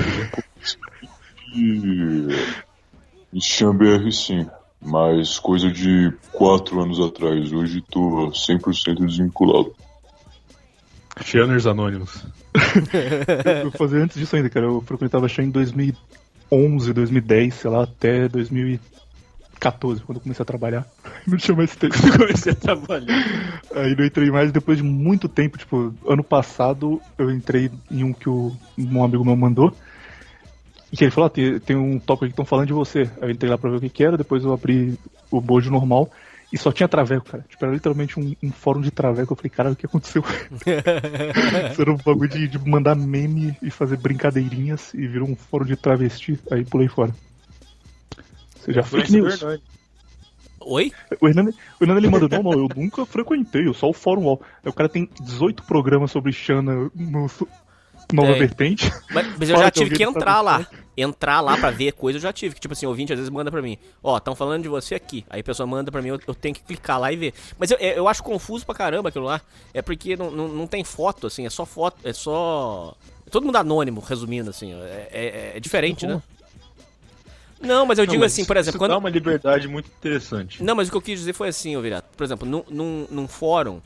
[1.56, 3.40] E.
[3.40, 4.48] Chambr sim.
[4.84, 7.54] Mas coisa de quatro anos atrás.
[7.54, 9.76] Hoje tô 100% desvinculado.
[11.24, 12.26] Shunners Anônimos.
[13.64, 14.66] Eu fazia antes disso ainda, cara.
[14.66, 18.28] Eu frequentava Xan em 2011, 2010, sei lá, até
[19.62, 20.88] 2014, quando eu comecei a trabalhar.
[21.28, 21.96] Não tinha mais tempo.
[22.18, 23.62] Comecei a trabalhar.
[23.76, 28.12] Aí não entrei mais depois de muito tempo, tipo, ano passado eu entrei em um
[28.12, 29.74] que o, um amigo meu mandou.
[30.92, 33.10] E que ele falou, ah, tem, tem um tópico aqui que estão falando de você.
[33.22, 34.98] Aí eu entrei lá pra ver o que, que era, depois eu abri
[35.30, 36.10] o bojo normal
[36.52, 37.46] e só tinha traveco, cara.
[37.48, 39.32] Tipo, era literalmente um, um fórum de traveco.
[39.32, 40.22] Eu falei, cara, o que aconteceu?
[41.72, 45.66] Isso era um bagulho de, de mandar meme e fazer brincadeirinhas e virou um fórum
[45.66, 46.38] de travesti.
[46.52, 47.14] Aí pulei fora.
[48.64, 49.40] Seja, fake news.
[49.40, 49.62] verdade.
[50.64, 50.92] Oi?
[51.20, 54.26] O Hernani, o Hernani ele manda, não, não, eu nunca frequentei, eu só o Fórum
[54.26, 54.42] Wall.
[54.64, 57.30] Aí o cara tem 18 programas sobre Xana no
[58.14, 58.40] Nova Tem.
[58.40, 58.92] Vertente.
[59.12, 60.68] Mas, mas eu já tive que tá entrar lá.
[60.96, 62.54] Entrar lá pra ver coisa eu já tive.
[62.54, 63.78] Que tipo assim, o ouvinte às vezes manda pra mim.
[64.04, 65.26] Ó, estão falando de você aqui.
[65.30, 67.34] Aí a pessoa manda pra mim, eu, eu tenho que clicar lá e ver.
[67.58, 69.42] Mas eu, eu acho confuso pra caramba aquilo lá.
[69.74, 72.94] É porque não, não, não tem foto, assim, é só foto, é só.
[73.26, 74.74] é Todo mundo anônimo, resumindo, assim.
[74.74, 76.22] É, é- é diferente, né?
[77.62, 78.92] Não, mas eu digo Não, mas assim, por exemplo, isso quando.
[78.92, 80.64] dá uma liberdade muito interessante.
[80.64, 82.08] Não, mas o que eu quis dizer foi assim, ô Virato.
[82.18, 83.80] Por exemplo, num, num, num fórum,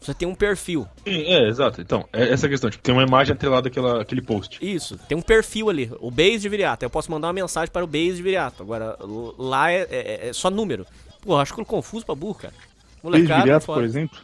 [0.00, 0.86] você tem um perfil.
[1.04, 1.80] Sim, é, exato.
[1.80, 2.68] Então, é essa questão.
[2.68, 4.58] Tipo, tem uma imagem atrelada àquela, àquele post.
[4.60, 6.84] Isso, tem um perfil ali, o base de Viriato.
[6.84, 8.62] Eu posso mandar uma mensagem para o base de Viriato.
[8.62, 8.96] Agora,
[9.38, 10.84] lá é, é- é só número.
[11.22, 12.54] Pô, acho que confuso pra burro, cara.
[13.02, 13.80] Molecada, Viriato, fora.
[13.80, 14.18] por exemplo,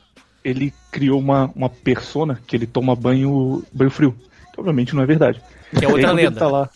[0.44, 4.14] ele criou uma, uma persona que ele toma banho, banho frio.
[4.53, 5.40] Que obviamente não é verdade.
[5.71, 6.38] Que é aí, outra quando ele lenda.
[6.40, 6.68] tá lá.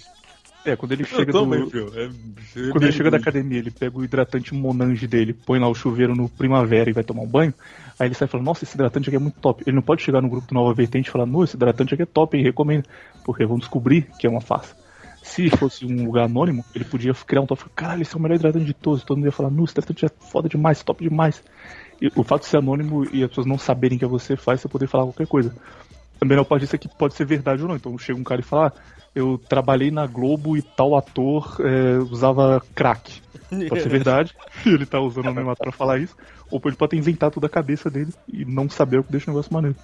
[0.64, 1.54] É, quando ele chega do.
[1.54, 5.74] É, Quando ele chega da academia, ele pega o hidratante Monange dele, põe lá o
[5.74, 7.52] chuveiro no primavera e vai tomar um banho.
[7.98, 9.64] Aí ele sai falando, nossa, esse hidratante aqui é muito top.
[9.66, 12.02] Ele não pode chegar no grupo do Nova Vertente e falar, não, esse hidratante aqui
[12.02, 12.84] é top, hein, recomendo.
[13.24, 14.76] Porque vão descobrir que é uma farsa.
[15.22, 18.36] Se fosse um lugar anônimo, ele podia criar um tópico, caralho, esse é o melhor
[18.36, 19.04] hidratante de todos.
[19.04, 21.42] Todo mundo ia falar, não, esse hidratante é foda demais, top demais.
[22.00, 24.60] E o fato de ser anônimo e as pessoas não saberem que é você faz
[24.60, 25.54] você poder falar qualquer coisa.
[26.18, 27.76] Também não pode dizer que pode ser verdade ou não.
[27.76, 31.98] Então chega um cara e fala, ah, eu trabalhei na Globo e tal ator é,
[31.98, 33.20] usava crack.
[33.68, 36.16] Pode ser verdade, ele tá usando o anonimato pra falar isso,
[36.50, 39.30] ou ele pode ter inventado tudo da cabeça dele e não saber o que deixa
[39.30, 39.76] o negócio maneiro.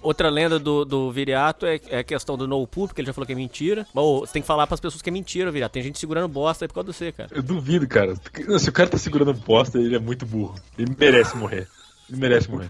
[0.00, 3.12] Outra lenda do, do Viriato é, é a questão do no poop, que ele já
[3.12, 3.84] falou que é mentira.
[3.92, 5.72] Ô, você tem que falar pras pessoas que é mentira, Viriato.
[5.72, 7.30] Tem gente segurando bosta aí por causa de você, cara.
[7.32, 8.14] Eu duvido, cara.
[8.60, 10.54] Se o cara tá segurando bosta, ele é muito burro.
[10.78, 11.66] Ele merece morrer.
[12.08, 12.68] Ele merece morrer.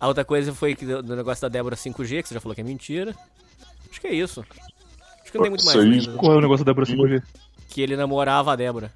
[0.00, 2.54] A outra coisa foi que do, do negócio da Débora 5G, que você já falou
[2.54, 3.14] que é mentira.
[3.92, 4.40] Acho que é isso.
[4.40, 5.78] Acho que não tem muito mais.
[5.78, 6.16] Isso aí-?
[6.16, 7.22] Qual é o negócio da Débora Simões?
[7.68, 8.90] Que ele namorava a Débora.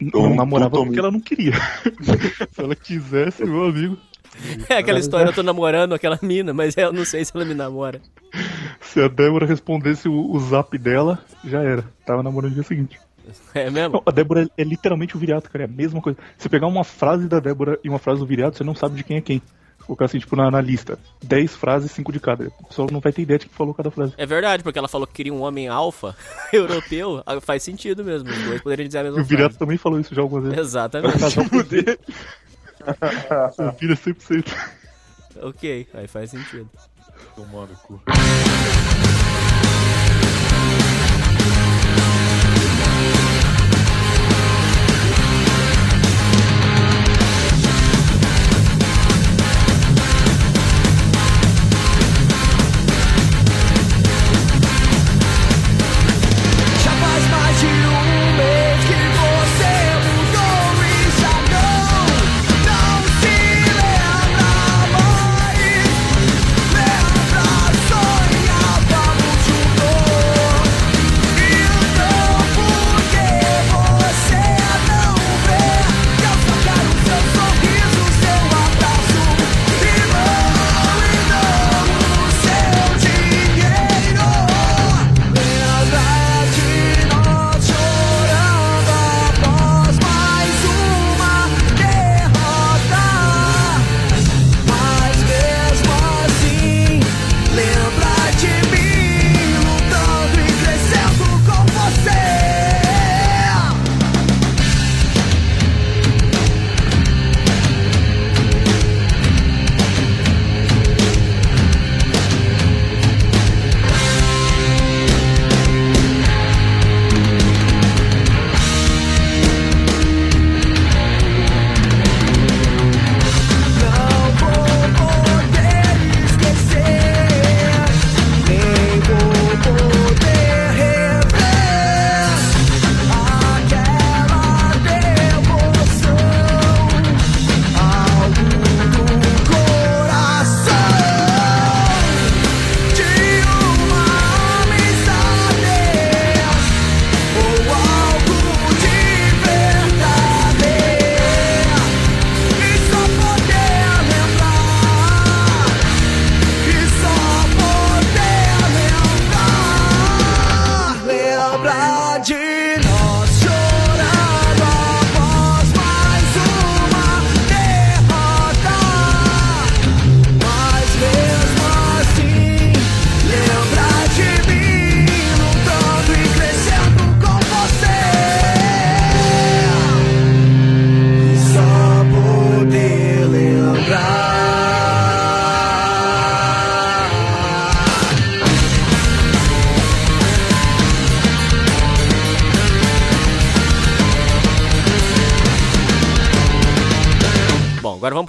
[0.00, 1.52] Não namorava porque ela não queria.
[2.50, 3.98] Se ela quisesse, meu amigo.
[4.68, 7.54] É aquela história, eu tô namorando aquela mina, mas eu não sei se ela me
[7.54, 8.00] namora.
[8.80, 11.84] Se a Débora respondesse o, o zap dela, já era.
[12.04, 12.98] Tava namorando no dia seguinte.
[13.54, 13.92] É mesmo?
[13.92, 15.62] Não, a Débora é, é literalmente o viriato, cara.
[15.62, 16.18] É a mesma coisa.
[16.36, 19.04] Se pegar uma frase da Débora e uma frase do viriato, você não sabe de
[19.04, 19.40] quem é quem.
[19.86, 20.98] Colocar assim, tipo, na, na lista.
[21.22, 22.48] 10 frases, 5 de cada.
[22.60, 24.14] O pessoal não vai ter ideia de que falou cada frase.
[24.16, 26.16] É verdade, porque ela falou que queria um homem alfa
[26.52, 27.22] europeu.
[27.26, 28.30] Ah, Faz sentido mesmo.
[28.30, 29.58] Os dois poderiam dizer a mesma o viriato frase.
[29.58, 30.58] também falou isso já algumas vezes.
[30.58, 31.14] Exatamente.
[33.58, 34.52] O vira 100%.
[35.42, 36.68] ok, aí faz sentido.
[37.34, 38.00] Tomar no cu.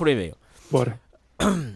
[0.06, 0.36] Pro e-mail.
[0.72, 1.00] Bora.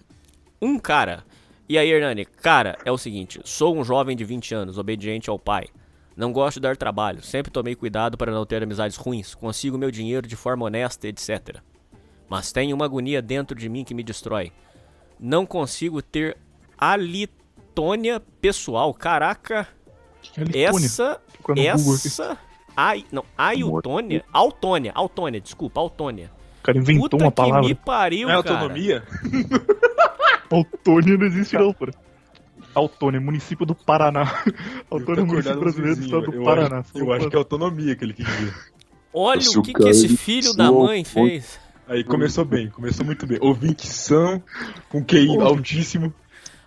[0.61, 1.23] Um cara.
[1.69, 2.25] E aí, Hernani?
[2.25, 5.67] Cara, é o seguinte: sou um jovem de 20 anos, obediente ao pai.
[6.17, 9.89] Não gosto de dar trabalho, sempre tomei cuidado para não ter amizades ruins, consigo meu
[9.89, 11.59] dinheiro de forma honesta, etc.
[12.27, 14.51] Mas tenho uma agonia dentro de mim que me destrói.
[15.17, 16.35] Não consigo ter
[16.77, 18.93] alitônia pessoal.
[18.93, 19.65] Caraca,
[20.35, 20.85] É Litônia.
[20.85, 21.21] essa.
[21.55, 22.37] Essa.
[22.75, 24.25] Ai, não, ailtônia?
[24.33, 26.29] Autônia, autônia, desculpa, autônia.
[26.69, 27.67] O cara inventou Puta uma que palavra.
[27.67, 28.37] me pariu, É cara.
[28.37, 29.03] autonomia?
[30.51, 31.87] Autônia não existe não, pô.
[32.73, 34.31] Autônia, município do Paraná.
[34.89, 36.77] Autônia, município brasileiro do estado do Paraná.
[36.77, 38.53] Eu acho, eu acho que é autonomia que ele quis dizer.
[39.13, 41.59] Olha o o que, que esse filho da mãe fez.
[41.87, 43.39] Aí começou bem, começou muito bem.
[43.41, 44.41] Ouvintes são,
[44.89, 46.13] com QI altíssimo.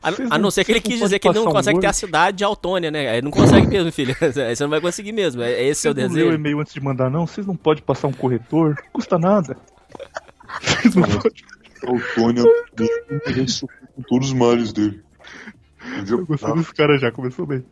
[0.03, 1.59] A, a não não- ser que ele não quis dizer que ele não passar um
[1.59, 3.17] consegue ter a cidade de Autônia, né?
[3.19, 4.17] Ele não consegue mesmo, filho.
[4.21, 5.41] Aí Você não vai conseguir mesmo.
[5.43, 6.41] É é esse seu Vocês não leu o desejo.
[6.41, 7.25] e-mail antes de mandar, não?
[7.25, 8.71] Vocês não podem passar um corretor?
[8.71, 9.57] Não custa nada.
[11.87, 12.45] Autônia
[13.27, 15.03] merece com todos os males dele.
[16.09, 17.65] Eu gostei desse cara já, começou bem.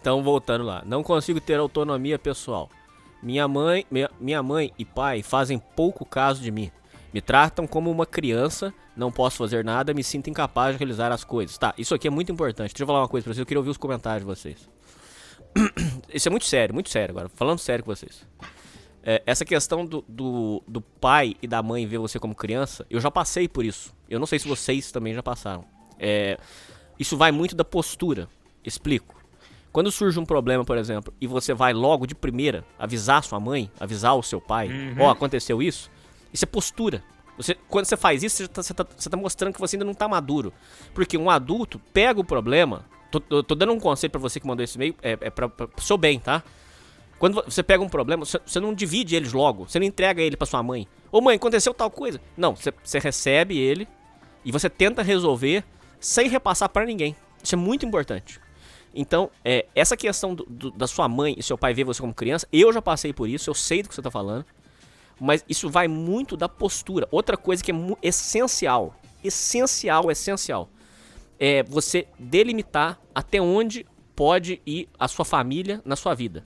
[0.00, 0.82] Então, voltando lá.
[0.84, 2.68] Não consigo ter autonomia pessoal.
[3.22, 6.72] Minha mãe, minha, minha mãe e pai fazem pouco caso de mim.
[7.14, 11.22] Me tratam como uma criança, não posso fazer nada, me sinto incapaz de realizar as
[11.22, 11.56] coisas.
[11.56, 12.72] Tá, isso aqui é muito importante.
[12.72, 14.68] Deixa eu falar uma coisa pra vocês, eu queria ouvir os comentários de vocês.
[16.12, 17.28] Isso é muito sério, muito sério agora.
[17.34, 18.26] Falando sério com vocês.
[19.04, 23.00] É, essa questão do, do, do pai e da mãe ver você como criança, eu
[23.00, 23.92] já passei por isso.
[24.08, 25.64] Eu não sei se vocês também já passaram.
[25.98, 26.38] É,
[26.98, 28.28] isso vai muito da postura.
[28.64, 29.20] Explico.
[29.72, 33.70] Quando surge um problema, por exemplo, e você vai logo de primeira avisar sua mãe,
[33.80, 34.68] avisar o seu pai,
[35.00, 35.90] ó, aconteceu isso,
[36.32, 37.02] isso é postura.
[37.38, 39.86] Você, quando você faz isso, você tá, você tá- você tá mostrando que você ainda
[39.86, 40.52] não tá maduro.
[40.94, 42.84] Porque um adulto pega o problema.
[43.10, 45.48] Tô, tô- tô dando um conselho pra você que mandou esse e-mail, é, é pra,
[45.48, 46.42] pra, seu bem, tá?
[47.22, 49.68] Quando vo- você pega um problema, você, não divide eles logo.
[49.68, 50.88] Você não entrega ele pra sua mãe.
[51.12, 52.20] Ô mãe, aconteceu tal coisa.
[52.36, 53.86] Não, você, recebe ele
[54.44, 55.62] e você tenta resolver
[56.00, 57.14] sem repassar pra ninguém.
[57.40, 58.40] Isso é muito importante.
[58.92, 62.12] Então, é, essa questão do- do- da sua mãe e seu pai ver você como
[62.12, 64.44] criança, eu já passei por isso, eu sei do que você tá falando.
[65.20, 67.06] Mas isso vai muito da postura.
[67.08, 70.68] Outra coisa que é essencial, essencial, essencial,
[71.38, 76.42] é você delimitar até onde pode ir a sua família na sua vida.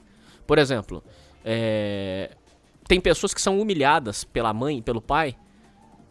[0.47, 1.03] Por exemplo,
[1.44, 2.30] é,
[2.86, 5.36] tem pessoas que são humilhadas pela mãe pelo pai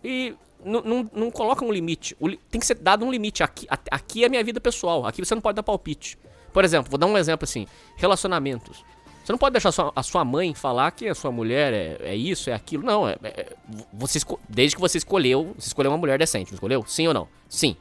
[0.03, 2.15] e não, colocam um limite.
[2.19, 3.43] O tem que ser dado um limite.
[3.43, 5.05] Aqui, aqui é a minha vida pessoal.
[5.05, 6.17] Aqui você não pode dar palpite.
[6.51, 8.83] Por exemplo, vou dar um exemplo assim: relacionamentos.
[9.23, 11.97] Você não pode deixar a sua, a sua mãe falar que a sua mulher é,
[12.11, 12.83] é isso, é aquilo.
[12.83, 13.55] Não, é, é-
[13.91, 16.83] você desde que você escolheu, você escolheu uma mulher decente, não escolheu?
[16.88, 17.27] Sim ou não?
[17.49, 17.75] Sim.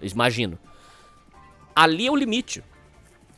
[0.00, 0.58] Imagino.
[1.74, 2.62] Ali é o limite.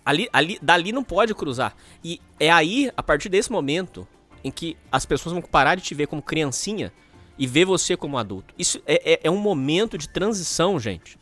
[0.07, 1.75] Ali, ali, dali não pode cruzar.
[2.05, 4.07] E é aí, a partir desse momento,
[4.45, 6.93] em que as pessoas vão parar de te ver como criancinha
[7.37, 8.55] e ver você como adulto.
[8.57, 11.19] Isso é, é, é um momento de transição, gente.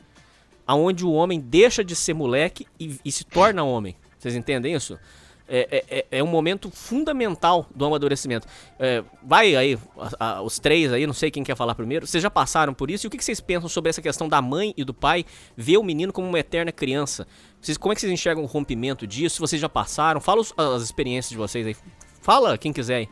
[0.67, 3.97] Aonde o homem deixa de ser moleque e, e se torna homem.
[4.19, 4.99] Vocês entendem isso?
[5.47, 8.47] É, é, é- é um momento fundamental do amadurecimento.
[8.79, 12.07] É, vai aí, a- a- os três aí, não sei quem quer falar primeiro.
[12.07, 13.07] Vocês já passaram por isso?
[13.07, 15.77] E o que que vocês pensam sobre essa questão da mãe e do pai ver
[15.77, 17.27] o menino como uma eterna criança?
[17.65, 19.41] Vocês, como é que vocês enxergam o rompimento disso?
[19.41, 21.77] Vocês já passaram, fala os- as experiências de vocês aí.
[22.21, 23.09] Fala quem quiser aí.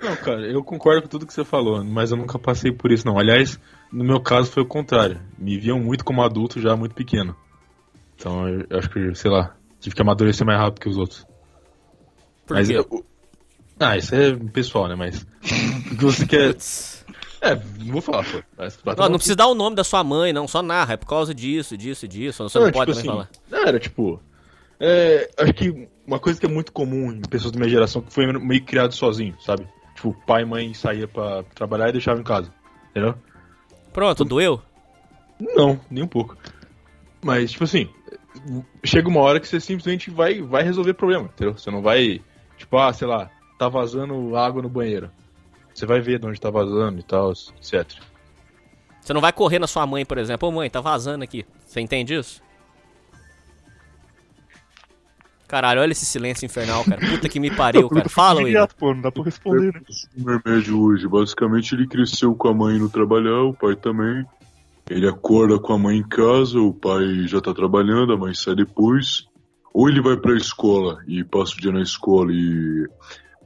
[0.00, 3.06] Não, cara, eu concordo com tudo que você falou, mas eu nunca passei por isso,
[3.06, 3.18] não.
[3.18, 3.58] Aliás,
[3.92, 5.20] no meu caso foi o contrário.
[5.38, 7.36] Me viam muito como adulto já muito pequeno.
[8.16, 11.24] Então eu acho que, sei lá, tive que amadurecer mais rápido que os outros.
[12.46, 12.78] Por mas quê?
[12.78, 13.04] eu-
[13.80, 14.94] Ah, isso é pessoal, né?
[14.96, 15.24] Mas.
[15.92, 16.54] O que você quer.
[17.40, 18.42] É, não vou falar, pô.
[18.56, 20.48] Mas Não, não precisa dar o nome da sua mãe, não.
[20.48, 20.94] Só narra.
[20.94, 22.48] É por causa disso, disso, disso.
[22.48, 23.60] Você Não, não pode tipo também assim, falar.
[23.62, 24.20] Não, era tipo.
[24.80, 28.12] é, acho que uma coisa que é muito comum em pessoas da minha geração que
[28.12, 29.66] foi meio criado sozinho, sabe?
[29.94, 32.52] Tipo, pai e mãe saía pra trabalhar e deixava em casa.
[32.90, 33.14] Entendeu?
[33.92, 34.60] Pronto, doeu?
[35.38, 36.36] Não, nem um pouco.
[37.22, 37.88] Mas, tipo assim,
[38.84, 41.56] chega uma hora que você simplesmente vai, vai resolver o problema, entendeu?
[41.56, 42.20] Você não vai,
[42.56, 45.10] tipo, ah, sei lá, tá vazando água no banheiro.
[45.78, 47.88] Você vai ver de onde tá vazando e tal, etc.
[49.00, 50.48] Você não vai correr na sua mãe, por exemplo.
[50.48, 51.46] Ô mãe, tá vazando aqui.
[51.64, 52.42] Você entende isso?
[55.46, 57.00] Caralho, olha esse silêncio infernal, cara.
[57.08, 58.08] Puta que me pariu, cara.
[58.08, 58.40] Fala.
[58.40, 59.80] Imediato, pô, não dá pra responder, né?
[60.18, 64.26] O remédio hoje, basicamente ele cresceu com a mãe indo trabalhar, o pai também.
[64.90, 68.56] Ele acorda com a mãe em casa, o pai já tá trabalhando, a mãe sai
[68.56, 69.28] depois.
[69.72, 72.88] Ou ele vai pra escola e passa o dia na escola e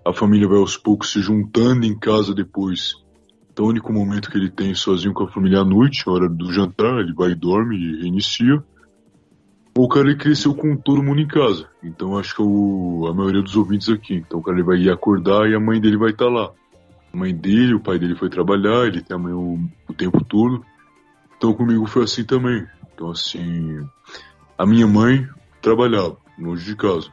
[0.05, 2.95] a família vai aos poucos se juntando em casa depois.
[3.53, 6.29] Então o único momento que ele tem sozinho com a família à noite, a hora
[6.29, 8.63] do jantar, ele vai e dorme e reinicia.
[9.77, 11.69] O cara ele cresceu com todo mundo em casa.
[11.83, 14.15] Então acho que o, a maioria dos ouvintes aqui.
[14.15, 16.51] Então o cara ele vai ir acordar e a mãe dele vai estar lá.
[17.13, 20.25] A mãe dele, o pai dele foi trabalhar, ele tem a mãe o, o tempo
[20.25, 20.65] todo.
[21.37, 22.67] Então comigo foi assim também.
[22.95, 23.87] Então assim,
[24.57, 25.29] a minha mãe
[25.61, 27.11] trabalhava longe de casa.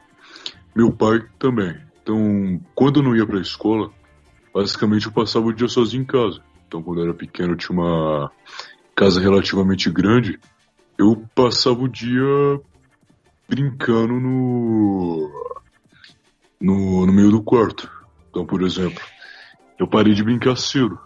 [0.76, 1.89] Meu pai também.
[2.10, 3.92] Então, quando eu não ia pra escola,
[4.52, 6.42] basicamente eu passava o dia sozinho em casa.
[6.68, 8.32] Então, quando eu era pequeno, eu tinha uma
[8.96, 10.40] casa relativamente grande.
[10.98, 12.26] Eu passava o dia
[13.48, 15.30] brincando no,
[16.60, 17.88] no, no meio do quarto.
[18.32, 19.04] Então, por exemplo,
[19.78, 21.00] eu parei de brincar cedo.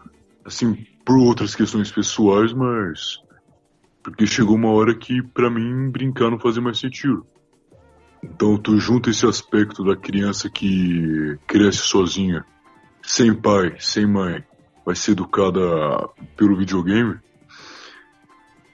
[0.45, 3.19] Assim, por outras questões pessoais, mas.
[4.01, 7.27] Porque chegou uma hora que, pra mim, brincar não fazia mais sentido.
[8.23, 12.45] Então, tu junta esse aspecto da criança que cresce sozinha,
[13.01, 14.43] sem pai, sem mãe,
[14.85, 15.59] vai ser educada
[16.37, 17.19] pelo videogame.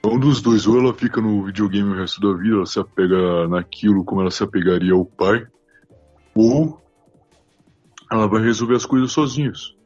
[0.04, 3.48] Um dos dois, ou ela fica no videogame o resto da vida, ela se apega
[3.48, 5.46] naquilo como ela se apegaria ao pai,
[6.34, 6.80] ou
[8.10, 9.76] ela vai resolver as coisas sozinhas.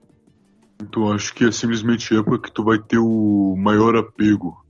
[0.80, 4.63] Então acho que é simplesmente a época que tu vai ter o maior apego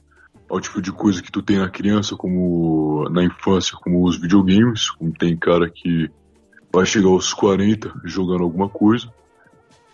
[0.48, 4.90] ao tipo de coisa que tu tem na criança, como na infância, como os videogames,
[4.90, 6.10] como tem cara que
[6.72, 9.08] vai chegar aos 40 jogando alguma coisa,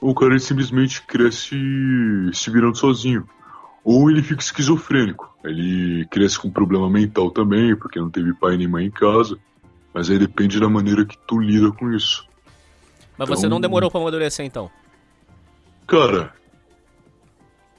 [0.00, 1.56] ou o cara simplesmente cresce
[2.32, 3.26] se virando sozinho.
[3.84, 8.68] Ou ele fica esquizofrênico, ele cresce com problema mental também, porque não teve pai nem
[8.68, 9.38] mãe em casa,
[9.94, 12.26] mas aí depende da maneira que tu lida com isso.
[13.16, 14.70] Mas você Então- não demorou pra amadurecer, então.
[15.86, 16.32] Cara,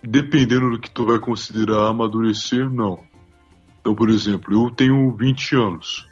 [0.04, 3.00] dependendo do que tu vai considerar amadurecer, não.
[3.80, 6.08] Então, por exemplo, eu tenho 20 anos.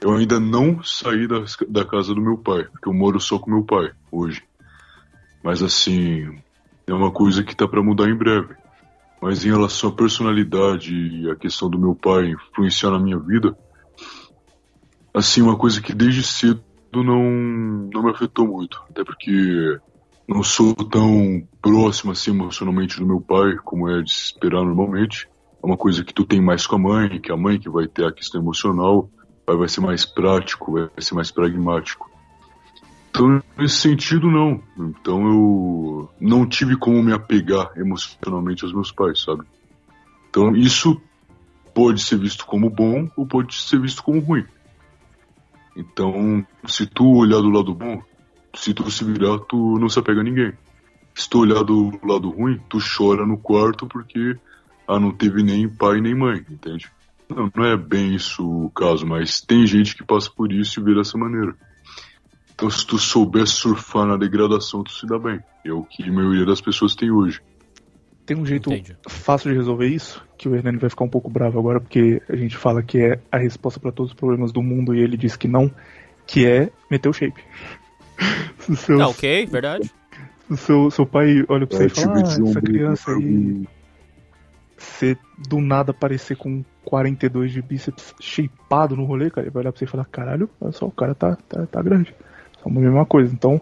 [0.00, 3.50] Eu ainda não saí da, da casa do meu pai, porque eu moro só com
[3.50, 4.42] meu pai hoje.
[5.42, 6.38] Mas assim,
[6.86, 8.54] é uma coisa que tá para mudar em breve.
[9.20, 13.56] Mas em relação à personalidade e a questão do meu pai influenciar na minha vida,
[15.12, 16.62] assim, uma coisa que desde cedo
[16.94, 17.24] não,
[17.92, 18.80] não me afetou muito.
[18.88, 19.78] Até porque
[20.28, 25.26] não sou tão próximo assim emocionalmente do meu pai como é de se esperar normalmente.
[25.62, 27.88] É uma coisa que tu tem mais com a mãe, que a mãe que vai
[27.88, 29.10] ter a questão emocional,
[29.46, 32.10] vai, vai ser mais prático, vai ser mais pragmático.
[33.08, 34.62] Então, nesse sentido, não.
[34.78, 39.44] Então, eu não tive como me apegar emocionalmente aos meus pais, sabe?
[40.28, 41.00] Então, isso
[41.74, 44.44] pode ser visto como bom ou pode ser visto como ruim.
[45.74, 48.02] Então, se tu olhar do lado bom,
[48.60, 50.52] se tu se virar, tu não se apega a ninguém.
[51.14, 54.36] Se tu olhar do lado ruim, tu chora no quarto porque
[54.86, 56.90] ah, não teve nem pai nem mãe, entende?
[57.28, 60.82] Não, não é bem isso o caso, mas tem gente que passa por isso e
[60.82, 61.54] vira dessa maneira.
[62.52, 65.38] Então, se tu souber surfar na degradação, tu se dá bem.
[65.64, 67.40] É o que a maioria das pessoas tem hoje.
[68.26, 68.70] Tem um jeito
[69.08, 72.36] fácil de resolver isso, que o Hernani vai ficar um pouco bravo agora, porque a
[72.36, 75.36] gente fala que é a resposta para todos os problemas do mundo e ele diz
[75.36, 75.70] que não,
[76.26, 77.40] que é meter o shape.
[78.58, 79.90] Se seu, Ah, ok, verdade.
[80.48, 83.10] se o seu, seu pai olha pra você É, e fala, time ah, essa criança
[83.12, 83.68] aí,
[84.76, 85.16] você
[85.48, 89.78] do nada aparecer com 42 de bíceps shapeado no rolê, cara, ele vai olhar pra
[89.78, 92.14] você e falar, caralho, olha só, o cara tá, tá, tá grande.
[92.62, 93.32] Só uma mesma coisa.
[93.32, 93.60] Então,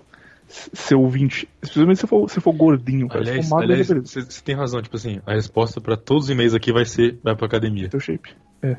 [0.49, 4.43] seu ouvinte, especialmente se for, se for gordinho, cara, Aliás, se for magro, você você
[4.43, 7.47] tem razão, tipo assim, a resposta pra todos os e-mails aqui vai ser vai pra
[7.47, 7.89] academia.
[7.89, 8.31] Teu shape.
[8.63, 8.77] É.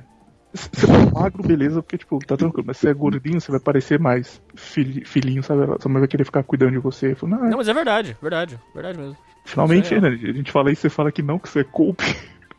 [0.58, 2.66] Se você for magro, beleza, porque, tipo, tá tranquilo.
[2.68, 5.66] Mas se você é gordinho, você vai parecer mais filhi- filhinho, sabe?
[5.82, 7.16] Sua mãe vai querer ficar cuidando de você.
[7.16, 9.18] Fala, não, Não, mas é verdade, verdade, verdade mesmo.
[9.46, 10.10] finalmente, é né?
[10.10, 12.04] A gente fala isso, você fala que não, que você é coupe.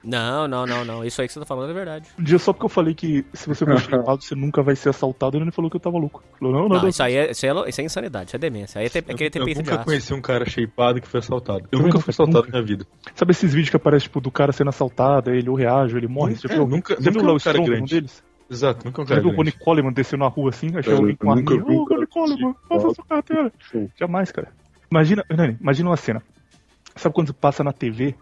[0.09, 1.05] Não, não, não, não.
[1.05, 2.09] Isso aí que você tá falando é verdade.
[2.19, 4.89] Um dia só porque eu falei que se você for shapeado, você nunca vai ser
[4.89, 6.23] assaltado, ele falou que eu tava louco.
[6.39, 6.89] Falou, não, não, Não, não.
[6.89, 8.79] isso aí é, isso aí é, isso é insanidade, isso é demência.
[8.81, 9.85] Aí é, ter, é querer ter eu nunca aço.
[9.85, 11.61] conheci um cara shapeado que foi assaltado.
[11.71, 12.49] Eu Eu nunca nunca- fui assaltado nunca.
[12.53, 12.87] na minha vida.
[13.15, 16.09] Sabe esses vídeos que aparecem, tipo, do cara sendo assaltado, ele ou reage, ou ele
[16.09, 16.35] morre?
[16.43, 17.95] É, viu, nunca- você viu nunca lá um o cara Strong, um grande.
[17.95, 18.25] deles?
[18.51, 19.65] Exato, nunca um Já cara viu o Ronnie grande.
[19.65, 20.69] Coleman descendo na rua assim?
[20.69, 21.69] Achei Cara, alguém com eu nunca arminha.
[21.71, 23.53] vi um Ô, cara Ronnie Coleman, passa sua carteira.
[24.01, 24.49] Jamais, cara.
[24.91, 26.23] Imagina, Hernani, imagina uma cena.
[26.97, 28.15] Sabe quando passa na TV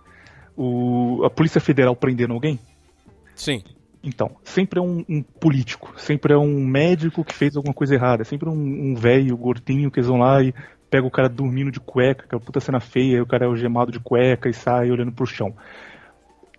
[0.57, 2.59] o, a Polícia Federal prendendo alguém?
[3.35, 3.63] Sim.
[4.03, 8.23] Então, sempre é um, um político, sempre é um médico que fez alguma coisa errada,
[8.23, 10.55] é sempre um, um velho gordinho que eles vão lá e
[10.89, 13.45] pega o cara dormindo de cueca, que é uma puta cena feia, e o cara
[13.45, 15.53] é algemado de cueca e sai olhando pro chão.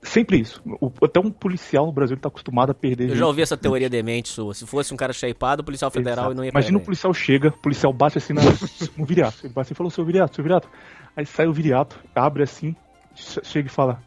[0.03, 0.61] Sempre isso.
[0.79, 3.17] O- até um policial no Brasil tá acostumado a perder Eu gente.
[3.19, 4.53] já ouvi essa teoria demente sua.
[4.53, 6.35] Se fosse um cara shapeado, o policial federal Exato.
[6.35, 6.85] não ia Imagina o prender.
[6.85, 8.41] policial chega, o policial bate assim na,
[8.97, 9.37] no viriato.
[9.43, 10.69] Ele bate assim e falou, seu viriato, seu viriato.
[11.15, 12.75] Aí sai o viriato, abre assim,
[13.17, 14.01] chega e fala,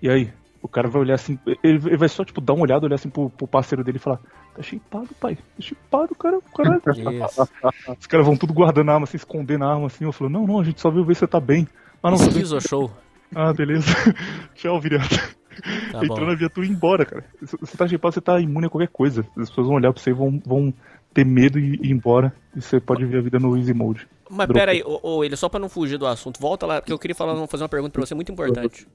[0.00, 0.32] e aí?
[0.60, 3.08] O cara vai olhar assim, ele, ele vai só tipo dar uma olhada, olhar assim
[3.08, 4.18] pro, pro parceiro dele e falar,
[4.54, 6.82] tá shapeado, pai, tá shapeado, cara, caralho.
[7.98, 10.04] Os caras vão tudo guardando a arma, se escondendo a arma assim.
[10.04, 11.66] Eu falo, não, não, a gente só viu ver se você tá bem.
[12.02, 12.90] Ah, não, Esquizo show.
[13.34, 13.86] ah, beleza.
[14.54, 15.38] Tchau, viriato.
[15.90, 17.24] Tá na viatura e ir embora, cara.
[17.44, 19.22] Se você tá shapeado, você tá imune a qualquer coisa.
[19.36, 20.74] As pessoas vão olhar pra você e vão, vão
[21.18, 22.32] ter medo e ir embora.
[22.54, 24.06] E você pode ver a vida no easy mode.
[24.30, 24.54] Mas Dropou.
[24.54, 26.98] pera aí, ô, ô, ele só pra não fugir do assunto, volta lá, porque eu
[26.98, 28.86] queria falar, fazer uma pergunta pra você muito importante.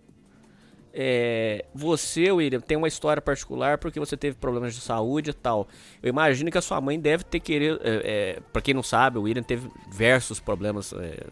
[0.95, 5.67] É, você, William, tem uma história particular porque você teve problemas de saúde e tal.
[6.03, 7.79] Eu imagino que a sua mãe deve ter querido.
[7.83, 8.01] É,
[8.37, 11.25] é, pra quem não sabe, o William teve diversos problemas é,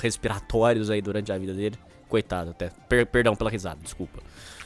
[0.00, 1.76] respiratórios aí durante a vida dele.
[2.08, 2.70] Coitado, até.
[2.88, 4.20] Per- perdão pela risada, desculpa.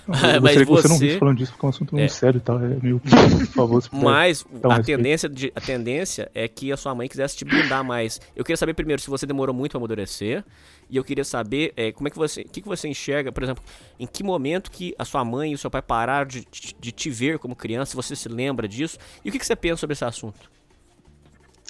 [0.08, 1.98] Eu Mas que você não você- visse falando disso, porque é um assunto É.
[2.00, 2.58] muito sério tal.
[2.62, 3.00] É meio.
[3.00, 3.82] Por favor.
[3.92, 4.96] Mas um a respeito.
[4.98, 8.20] tendência, de- a tendência é que a sua mãe quisesse te blindar mais.
[8.34, 10.44] Eu queria saber primeiro se você demorou muito pra amadurecer.
[10.88, 12.40] E eu queria saber é, como é que você.
[12.40, 13.62] O que, que você enxerga, por exemplo,
[13.98, 16.90] em que momento que a sua mãe e o seu pai pararam de, de- de
[16.92, 18.98] te ver como criança, se você se lembra disso.
[19.24, 20.50] E o que, que você pensa sobre esse assunto?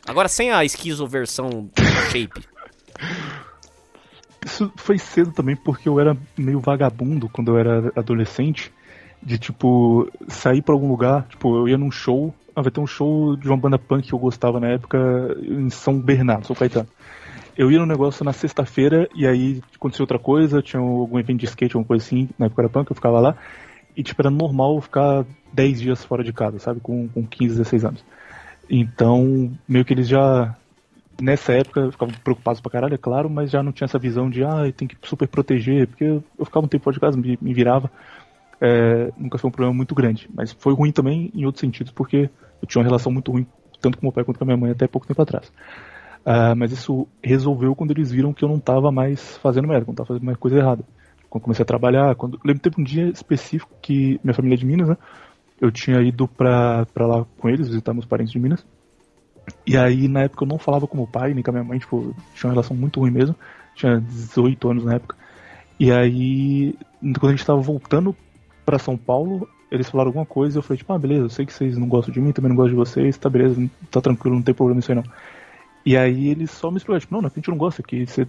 [0.06, 1.70] Agora sem a esquizoversão
[2.10, 2.42] shape.
[4.44, 8.72] Isso foi cedo também porque eu era meio vagabundo quando eu era adolescente.
[9.22, 11.26] De tipo, sair pra algum lugar.
[11.28, 12.34] Tipo, eu ia num show.
[12.56, 14.98] Ah, vai ter um show de uma banda punk que eu gostava na época
[15.42, 16.88] em São Bernardo, São Caetano.
[17.56, 21.44] Eu ia no negócio na sexta-feira e aí acontecia outra coisa, tinha algum evento de
[21.44, 23.36] skate, alguma coisa assim, na época era punk, eu ficava lá.
[23.94, 26.80] E tipo, era normal ficar 10 dias fora de casa, sabe?
[26.80, 28.04] Com, com 15, 16 anos.
[28.70, 30.56] Então, meio que eles já
[31.20, 34.44] nessa época ficavam preocupados pra caralho, é claro, mas já não tinha essa visão de,
[34.44, 37.54] ah, tem que super proteger, porque eu eu ficava um tempo de casa, me, me
[37.54, 37.90] virava.
[38.60, 42.28] É, nunca foi um problema muito grande, mas foi ruim também em outros sentidos, porque
[42.60, 43.46] eu tinha uma relação muito ruim,
[43.80, 45.50] tanto com meu pai quanto com a minha mãe, até pouco tempo atrás.
[46.24, 49.90] Ah, mas isso resolveu quando eles viram que eu não tava mais fazendo merda, que
[49.90, 50.84] eu não tava fazendo mais coisa errada.
[51.28, 52.14] quando comecei a trabalhar.
[52.14, 54.96] Quando, lembro teve um dia específico que minha família é de Minas, né?
[55.60, 58.66] Eu tinha ido pra, pra lá com eles, visitar meus parentes de Minas.
[59.66, 61.78] E aí, na época, eu não falava com meu pai, nem com a minha mãe,
[61.78, 63.34] tipo, tinha uma relação muito ruim mesmo.
[63.74, 65.16] Tinha 18 anos na época.
[65.78, 68.14] E aí, quando a gente tava voltando
[68.64, 71.52] pra São Paulo, eles falaram alguma coisa, eu falei, tipo, ah, beleza, eu sei que
[71.52, 74.42] vocês não gostam de mim, também não gosto de vocês, tá beleza, tá tranquilo, não
[74.42, 75.04] tem problema isso aí não.
[75.84, 78.26] E aí eles só me explicaram, tipo, não, não a gente não gosta, que você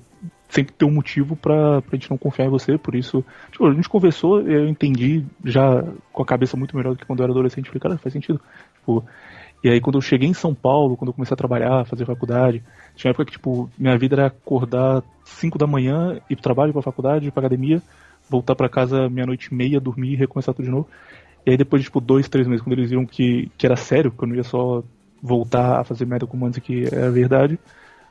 [0.48, 3.24] sempre tem um motivo pra, pra gente não confiar em você, por isso.
[3.52, 7.20] Tipo, a gente conversou, eu entendi já com a cabeça muito melhor do que quando
[7.20, 8.40] eu era adolescente, falei, cara, faz sentido.
[8.76, 9.04] Tipo,
[9.64, 12.64] e aí quando eu cheguei em São Paulo, quando eu comecei a trabalhar, fazer faculdade,
[12.96, 16.74] tinha uma época que, tipo, minha vida era acordar 5 da manhã, ir pro trabalho,
[16.74, 17.82] pra faculdade, ir pra academia,
[18.30, 20.88] voltar pra casa meia-noite e meia, dormir e recomeçar tudo de novo.
[21.46, 24.12] E aí depois de, tipo, dois, três meses, quando eles viram que, que era sério,
[24.12, 24.84] que eu não ia só
[25.22, 27.60] voltar a fazer merda com e que era verdade,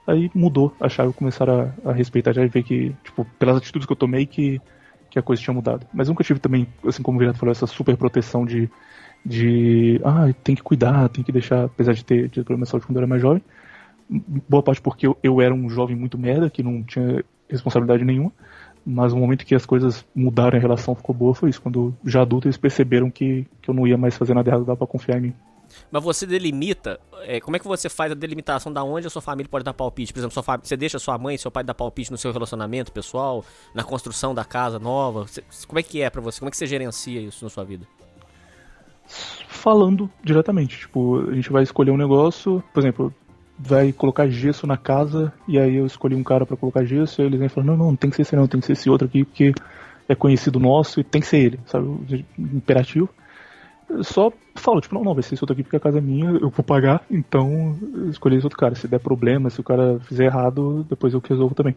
[0.06, 3.92] aí mudou a chave, começaram a, a respeitar, já ver que, tipo, pelas atitudes que
[3.92, 4.60] eu tomei, que,
[5.10, 5.86] que a coisa tinha mudado.
[5.92, 8.70] Mas nunca tive também, assim como o Virato falou, essa super proteção de,
[9.24, 12.86] de, ah, tem que cuidar, tem que deixar, apesar de ter tido problema de saúde
[12.86, 13.42] quando eu era mais jovem,
[14.48, 18.32] boa parte porque eu, eu era um jovem muito merda, que não tinha responsabilidade nenhuma,
[18.84, 22.22] mas o momento que as coisas mudaram a relação ficou boa foi isso, quando já
[22.22, 25.18] adulto eles perceberam que, que eu não ia mais fazer nada errado, dava pra confiar
[25.18, 25.34] em mim.
[25.90, 29.22] Mas você delimita, é, como é que você faz a delimitação da onde a sua
[29.22, 30.12] família pode dar palpite?
[30.12, 33.44] Por exemplo, sua você deixa sua mãe seu pai dar palpite no seu relacionamento pessoal,
[33.72, 35.28] na construção da casa nova?
[35.28, 36.40] Você- como é que é pra você?
[36.40, 37.86] Como é que você gerencia isso na sua vida?
[39.48, 40.78] Falando diretamente.
[40.80, 43.14] Tipo, a gente vai escolher um negócio, por exemplo,
[43.58, 47.26] vai colocar gesso na casa, e aí eu escolhi um cara pra colocar gesso, e
[47.26, 48.88] eles vêm falando, não, não, não tem que ser esse não, tem que ser esse
[48.88, 49.52] outro aqui, porque
[50.08, 52.24] é conhecido nosso e tem que ser ele, sabe?
[52.38, 53.08] Imperativo.
[53.88, 56.00] Eu só falo, tipo, não, não, vai ser esse outro aqui porque a casa é
[56.00, 58.74] minha, eu vou pagar, então eu escolhi esse outro cara.
[58.74, 61.74] Se der problema, se o cara fizer errado, depois eu que resolvo também.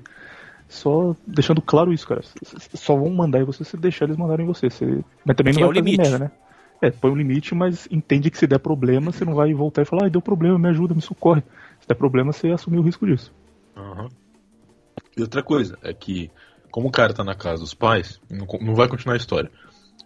[0.69, 2.21] Só deixando claro isso, cara.
[2.73, 4.67] Só vão mandar em você se deixar eles mandarem em você.
[5.25, 5.97] Mas também Que não é o vai fazer limite.
[5.97, 6.31] merda, né?
[6.83, 9.85] É, põe um limite, mas entende que se der problema, você não vai voltar e
[9.85, 11.41] falar, ai, deu problema, me ajuda, me socorre.
[11.79, 13.33] Se der problema, você assumir o risco disso.
[13.77, 14.09] Aham.
[15.15, 16.29] E outra coisa é que,
[16.69, 19.49] como o cara tá na casa dos pais, não, não vai continuar a história.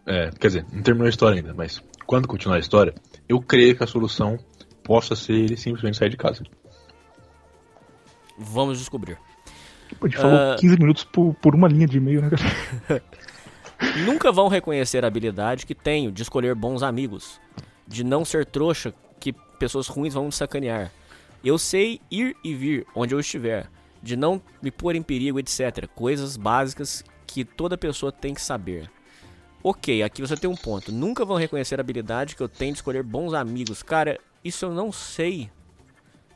[0.06, 2.94] É, quer dizer, não terminou a história ainda, mas quando continuar a história,
[3.28, 4.38] eu creio que a solução
[4.84, 6.44] possa ser ele simplesmente sair de casa.
[8.38, 9.18] Vamos descobrir.
[10.00, 10.56] Pô, a gente falou Ah.
[10.60, 13.02] 15 minutos por, por uma linha de e-mail, né, cara?
[14.06, 17.40] Nunca vão reconhecer a habilidade que tenho de escolher bons amigos,
[17.88, 20.92] de não ser trouxa que pessoas ruins vão me sacanear.
[21.44, 23.70] Eu sei ir e vir onde eu estiver,
[24.02, 25.88] de não me pôr em perigo, etc.
[25.94, 28.90] Coisas básicas que toda pessoa tem que saber.
[29.64, 30.92] Ok, aqui você tem um ponto.
[30.92, 33.84] Nunca vão reconhecer a habilidade que eu tenho de escolher bons amigos.
[33.84, 35.52] Cara, isso eu não sei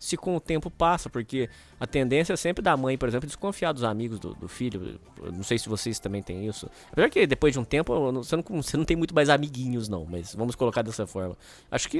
[0.02, 1.47] se com o tempo passa, porque
[1.80, 4.99] a tendência é sempre da mãe, por exemplo, desconfiar dos amigos do, do filho.
[5.22, 6.68] Eu não sei se vocês também têm isso.
[6.91, 9.88] Apesar que depois de um tempo não- você, não, você não tem muito mais amiguinhos,
[9.88, 11.38] não, mas vamos colocar dessa forma.
[11.70, 11.99] Acho que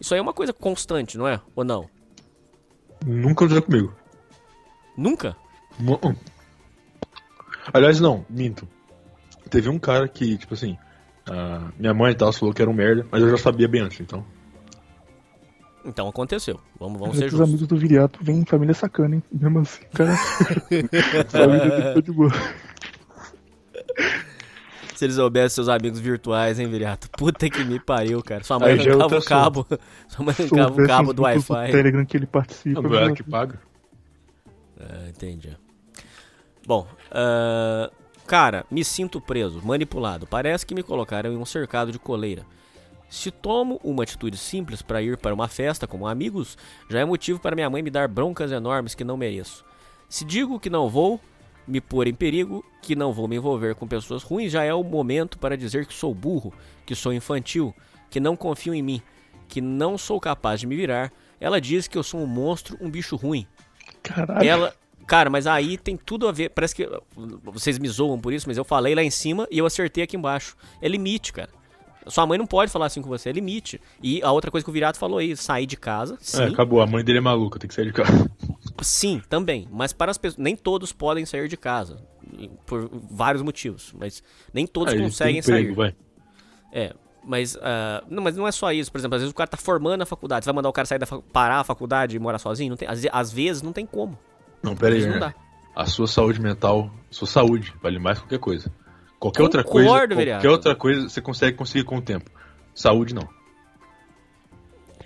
[0.00, 1.38] isso aí é uma coisa constante, não é?
[1.54, 1.86] Ou não?
[3.04, 3.94] Nunca aconteceu comigo.
[4.96, 5.36] Nunca?
[5.78, 6.00] Mu-
[7.74, 8.66] Aliás, não, minto.
[9.50, 10.78] Teve um cara que, tipo assim,
[11.26, 13.82] a minha mãe e tal falou que era um merda, mas eu já sabia bem
[13.82, 14.24] antes, então.
[15.84, 16.58] Então aconteceu.
[16.78, 17.48] Vamos, vamos ser os justos.
[17.48, 19.22] amigos do Viriato vêm em família sacana, hein?
[19.30, 20.16] Mesmo assim, cara.
[21.28, 22.30] família de boa.
[24.94, 27.10] Se eles soubessem seus amigos virtuais, hein, Viriato?
[27.10, 28.44] Puta que me pariu, cara.
[28.44, 29.66] Sua mãe Aí é arrancava o cabo.
[30.08, 31.70] Sua mãe arrancava o cabo os do Wi-Fi.
[31.70, 32.80] Telegram que ele participa.
[32.80, 33.60] Não, ela meu que paga.
[34.80, 35.56] Ah, entendi.
[36.66, 37.90] Bom, ah,
[38.26, 40.26] cara, me sinto preso, manipulado.
[40.26, 42.46] Parece que me colocaram em um cercado de coleira.
[43.14, 46.58] Se tomo uma atitude simples para ir para uma festa como amigos,
[46.90, 49.64] já é motivo para minha mãe me dar broncas enormes que não mereço.
[50.08, 51.20] Se digo que não vou
[51.64, 54.82] me pôr em perigo, que não vou me envolver com pessoas ruins, já é o
[54.82, 56.52] momento para dizer que sou burro,
[56.84, 57.72] que sou infantil,
[58.10, 59.00] que não confio em mim,
[59.46, 61.12] que não sou capaz de me virar.
[61.38, 63.46] Ela diz que eu sou um monstro, um bicho ruim.
[64.02, 64.44] Caralho.
[64.44, 64.74] Ela.
[65.06, 66.50] Cara, mas aí tem tudo a ver.
[66.50, 66.88] Parece que.
[67.44, 70.16] Vocês me zoam por isso, mas eu falei lá em cima e eu acertei aqui
[70.16, 70.56] embaixo.
[70.82, 71.50] É limite, cara.
[72.06, 73.80] Sua mãe não pode falar assim com você, é limite.
[74.02, 76.42] E a outra coisa que o Virato falou aí, sair de casa, sim.
[76.42, 78.30] É, acabou, a mãe dele é maluca, tem que sair de casa.
[78.82, 79.68] Sim, também.
[79.70, 80.38] Mas para as pessoas.
[80.38, 82.02] Nem todos podem sair de casa.
[82.66, 83.94] Por vários motivos.
[83.98, 85.74] Mas nem todos conseguem emprego, sair.
[85.74, 85.96] vai.
[86.72, 86.94] É.
[87.26, 88.92] Mas, ah, não, mas não é só isso.
[88.92, 90.44] Por exemplo, às vezes o cara tá formando a faculdade.
[90.44, 92.70] Você vai mandar o cara sair da parar a faculdade e morar sozinho?
[92.70, 94.18] Não tem, às, às vezes não tem como.
[94.62, 95.34] Não, pera aí, né?
[95.74, 98.70] A sua saúde mental, sua saúde, vale mais que qualquer coisa.
[99.24, 100.50] Qualquer outra Concordo, coisa, qualquer vereador.
[100.50, 102.30] outra coisa você consegue conseguir com o tempo.
[102.74, 103.26] Saúde não.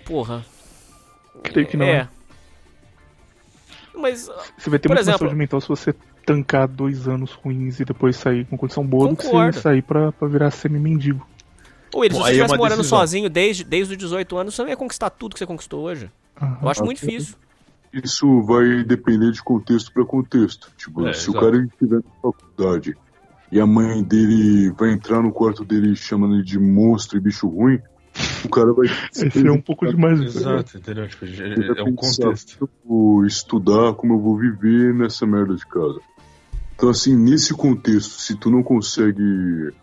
[0.05, 0.43] Porra.
[1.43, 1.85] Creio que não.
[1.85, 2.07] É.
[3.95, 4.29] Mas.
[4.29, 5.93] ah, Você vai ter Por muito exemplo- saúde mental se você
[6.25, 9.53] tancar dois anos ruins e depois sair com condição boa do que Concordo.
[9.53, 11.25] você sair pra, pra virar semi-mendigo.
[11.93, 12.99] Ô, Willis, se você é estivesse uma morando decisão.
[12.99, 16.09] sozinho desde, desde os 18 anos, você não ia conquistar tudo que você conquistou hoje.
[16.61, 17.35] Eu acho muito difícil.
[17.91, 20.71] Isso vai depender de contexto para contexto.
[20.77, 22.95] Tipo, É, se o cara estiver na faculdade
[23.51, 27.47] e a mãe dele vai entrar no quarto dele chamando ele de monstro e bicho
[27.47, 27.79] ruim,
[28.43, 28.87] o cara vai.
[29.13, 30.19] Esse é um pouco demais.
[30.21, 31.07] Exato, entendeu?
[31.07, 32.69] Tipo, é, é um contexto.
[32.85, 35.99] "Vou estudar como eu vou viver nessa merda de casa.
[36.75, 39.73] Então, assim, nesse contexto, se tu não consegue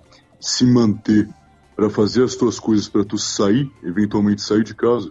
[0.41, 1.29] se manter
[1.75, 5.11] para fazer as tuas coisas para tu sair, eventualmente sair de casa,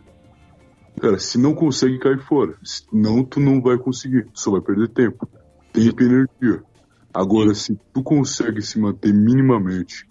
[0.99, 4.87] cara, se não consegue cair fora, senão tu não vai conseguir, tu só vai perder
[4.87, 5.29] tempo,
[5.71, 6.63] tempo e energia.
[7.15, 10.07] Agora, se tu consegue se manter minimamente,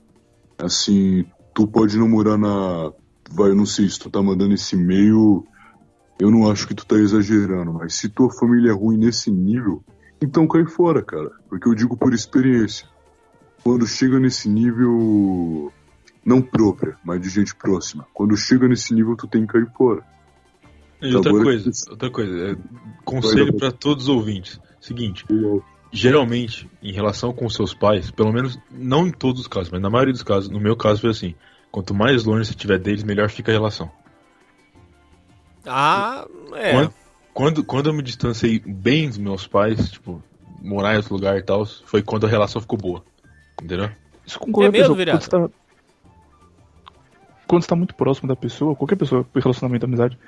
[0.59, 1.25] assim,
[1.55, 2.91] tu pode não morar na,
[3.31, 5.47] vai, eu não sei se tu tá mandando esse e-mail
[6.19, 9.83] eu não acho que tu tá exagerando, mas se tua família é ruim nesse nível,
[10.21, 11.31] então cai fora, cara.
[11.49, 12.89] Porque eu digo por experiência.
[13.63, 15.73] Quando chega nesse nível,
[16.25, 18.07] não própria, mas de gente próxima.
[18.15, 20.03] Quando chega nesse nível, tu tem que cair fora.
[21.03, 22.57] E outra Agora- coisa, outra coisa, é,
[23.05, 24.61] conselho para todos os ouvintes.
[24.81, 25.25] Seguinte,
[25.95, 29.89] geralmente, em relação com seus pais, pelo menos não em todos os casos, mas na
[29.89, 31.35] maioria dos casos, no meu caso foi assim,
[31.71, 33.91] quanto mais longe você estiver deles, melhor fica a relação.
[35.65, 36.73] Ah, é.
[36.73, 36.95] Quando,
[37.33, 40.21] quando, quando eu me distanciei bem dos meus pais, tipo,
[40.61, 43.05] morar em outro lugar e tal, foi quando a relação ficou boa.
[43.63, 43.89] Entendeu?
[44.27, 45.13] Isso com qualquer É mesmo, pessoa.
[45.15, 45.49] Quando você, tá,
[47.47, 50.19] quando você tá muito próximo da pessoa, qualquer pessoa, relacionamento, amizade,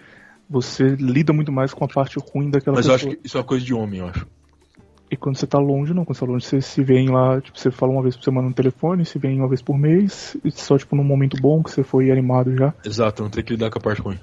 [0.48, 3.10] você lida muito mais com a parte ruim daquela Mas eu pessoa.
[3.10, 4.26] acho que isso é uma coisa de homem, eu acho.
[5.10, 6.04] E quando você tá longe, não.
[6.04, 8.48] Quando você tá longe, você se vem lá, tipo, você fala uma vez por semana
[8.48, 11.70] no telefone, se vem uma vez por mês, e só, tipo, num momento bom, que
[11.70, 12.74] você foi animado já.
[12.84, 14.18] Exato, não tem que lidar com a parte ruim.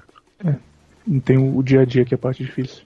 [1.06, 2.84] Não tem o, o dia a dia que é a parte difícil.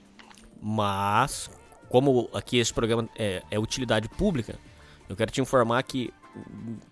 [0.61, 1.49] Mas,
[1.89, 4.55] como aqui esse programa é, é utilidade pública,
[5.07, 6.13] eu quero te informar que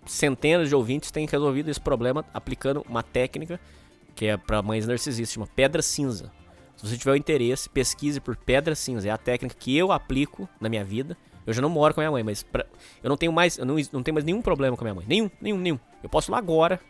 [0.06, 3.60] centenas de ouvintes têm resolvido esse problema aplicando uma técnica
[4.14, 6.32] que é para mães narcisistas, chama pedra cinza.
[6.78, 9.06] Se você tiver o interesse, pesquise por pedra cinza.
[9.06, 11.16] É a técnica que eu aplico na minha vida.
[11.46, 12.64] Eu já não moro com a minha mãe, mas pra-
[13.02, 15.04] eu não tenho mais, eu não, não tenho mais nenhum problema com a minha mãe.
[15.06, 15.78] Nenhum, nenhum, nenhum.
[16.02, 16.80] Eu posso ir lá agora.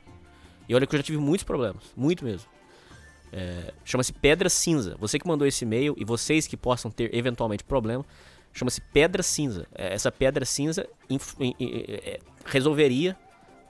[0.69, 2.47] E olha que eu já tive muitos problemas, muito mesmo.
[3.33, 4.97] É, Chama-se Pedra Cinza.
[5.01, 8.05] Você que mandou esse e-mail e vocês que possam ter eventualmente problema,
[8.53, 9.67] chama-se Pedra Cinza.
[9.75, 13.17] É, Essa Pedra Cinza é, resolveria,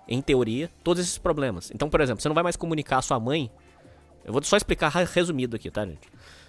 [0.09, 1.71] em teoria, todos esses problemas.
[1.73, 3.51] Então, por exemplo, você não vai mais comunicar a sua mãe.
[4.25, 6.09] Eu vou só explicar resumido aqui, tá, gente?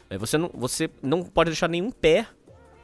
[0.10, 2.28] É, Você não, você não pode deixar nenhum pé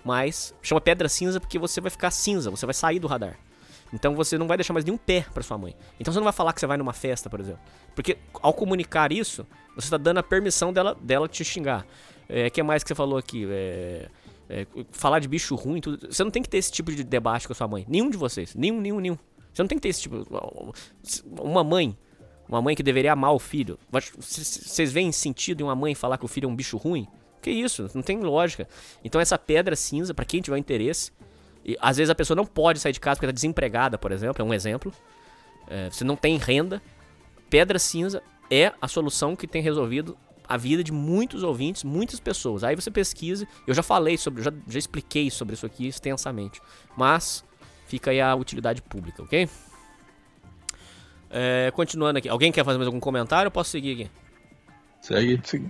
[0.04, 0.54] mais.
[0.62, 3.38] Chama Pedra Cinza porque você vai ficar cinza, você vai sair do radar.
[3.94, 5.76] Então você não vai deixar mais nenhum pé pra sua mãe.
[6.00, 7.62] Então você não vai falar que você vai numa festa, por exemplo.
[7.96, 11.86] Porque ao comunicar isso, você está dando a permissão dela, dela te xingar.
[12.30, 13.48] O que mais que você falou aqui?
[13.50, 14.10] É,
[14.50, 16.12] é, falar de bicho ruim, tudo.
[16.12, 17.86] Você não tem que ter esse tipo de debate com a sua mãe.
[17.88, 18.56] Nenhum de vocês.
[18.56, 19.18] Nenhum, nenhum, nenhum.
[19.54, 20.26] Você não tem que ter esse tipo.
[21.40, 21.98] Uma mãe.
[22.48, 23.80] Uma mãe que deveria amar o filho.
[23.92, 27.08] Vocês veem sentido em uma mãe falar que o filho é um bicho ruim?
[27.42, 27.90] Que isso?
[27.94, 28.68] Não tem lógica.
[29.04, 31.12] Então essa pedra cinza, pra quem tiver interesse.
[31.64, 34.42] E, às vezes a pessoa não pode sair de casa porque tá desempregada, por exemplo.
[34.42, 34.94] É um exemplo.
[35.68, 36.82] É, você não tem renda.
[37.50, 40.18] Pedra cinza é a solução que tem resolvido
[40.48, 42.64] a vida de muitos ouvintes, muitas pessoas.
[42.64, 43.48] Aí você pesquisa.
[43.66, 46.62] Eu já falei sobre, já, já expliquei sobre isso aqui extensamente.
[46.96, 47.44] Mas
[47.88, 49.50] fica aí a utilidade pública, ok?
[51.38, 52.30] É, continuando aqui.
[52.30, 53.48] Alguém quer fazer mais algum comentário?
[53.48, 54.12] Eu posso seguir aqui.
[55.02, 55.42] Segue.
[55.44, 55.68] Sim.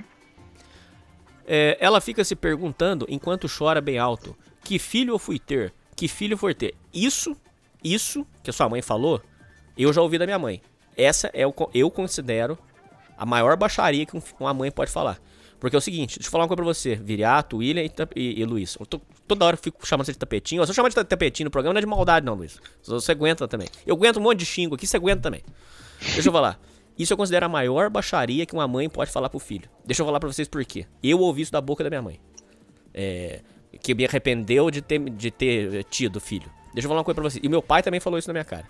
[1.47, 5.73] É, ela fica se perguntando enquanto chora bem alto: que filho eu fui ter?
[5.95, 6.75] Que filho for ter?
[6.93, 7.35] Isso,
[7.83, 9.21] isso que a sua mãe falou,
[9.77, 10.61] eu já ouvi da minha mãe.
[10.95, 12.57] Essa é o eu considero
[13.17, 15.19] a maior baixaria que um- uma mãe pode falar.
[15.65, 18.39] Porque é o seguinte, deixa eu falar uma coisa pra você, Viriato, William e, e,
[18.39, 18.77] e Luiz.
[18.79, 20.61] Eu tô- toda hora eu fico chamando você de tapetinho.
[20.61, 22.59] Eu só chamar de ta- tapetinho no programa não é de maldade, não, Luiz.
[22.83, 23.67] Você aguenta também.
[23.83, 25.41] Eu aguento um monte de xingo aqui, você aguenta também.
[26.13, 26.59] Deixa eu falar.
[26.99, 29.67] Isso eu considero a maior baixaria que uma mãe pode falar pro filho.
[29.83, 30.85] Deixa eu falar pra vocês por quê.
[31.01, 32.19] Eu ouvi isso da boca da minha mãe.
[32.93, 33.41] É,
[33.81, 36.49] que me arrependeu de ter, de ter tido filho.
[36.75, 37.43] Deixa eu falar uma coisa pra vocês.
[37.43, 38.67] E meu pai também falou isso na minha cara.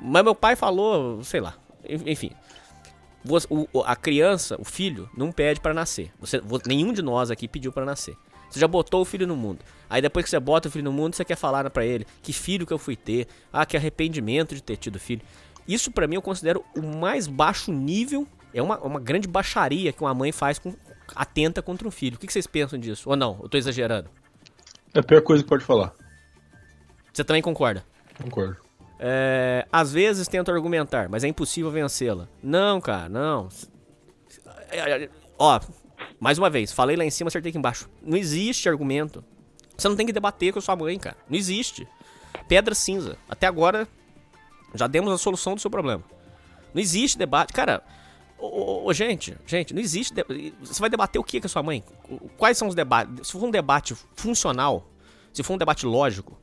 [0.00, 1.54] Mas meu pai falou, sei lá.
[1.88, 2.30] En- Enfim.
[3.24, 6.10] Você- o- a criança, o filho, não pede pra nascer.
[6.20, 8.16] Você, vo- nenhum de nós aqui pediu pra nascer.
[8.48, 9.60] Você já botou o filho no mundo.
[9.88, 12.32] Aí depois que você bota o filho no mundo, você quer falar pra ele que
[12.32, 13.28] filho que eu fui ter.
[13.52, 15.22] Ah, que arrependimento de ter tido filho.
[15.68, 18.26] Isso pra mim eu considero o mais baixo nível.
[18.52, 20.74] É uma, uma grande baixaria que uma mãe faz com
[21.14, 22.16] atenta contra um filho.
[22.16, 23.08] O que que vocês pensam disso?
[23.08, 23.38] Ou não?
[23.42, 24.10] Eu tô exagerando.
[24.92, 25.92] É a pior coisa que pode falar.
[27.12, 27.84] Você também concorda?
[28.20, 28.56] Concordo.
[29.02, 32.28] É, às vezes tento argumentar, mas é impossível vencê-la.
[32.42, 33.48] Não, cara, não.
[34.70, 35.58] É, é, Ó,
[36.20, 37.88] mais uma vez, falei lá em cima, acertei aqui embaixo.
[38.02, 39.24] Não existe argumento
[39.76, 41.16] Você não tem que debater com sua mãe, cara.
[41.28, 41.88] Não existe.
[42.46, 43.16] Pedra cinza.
[43.26, 43.88] Até agora,
[44.74, 46.04] já demos a solução do seu problema.
[46.74, 47.54] Não existe debate.
[47.54, 47.82] Cara,
[48.38, 50.12] ô, ô, ô, gente, gente, não existe.
[50.12, 51.82] de- Você vai debater o que com a sua mãe?
[52.36, 53.26] Quais são os debates?
[53.28, 54.86] Se for um debate funcional,
[55.32, 56.38] se for um debate lógico,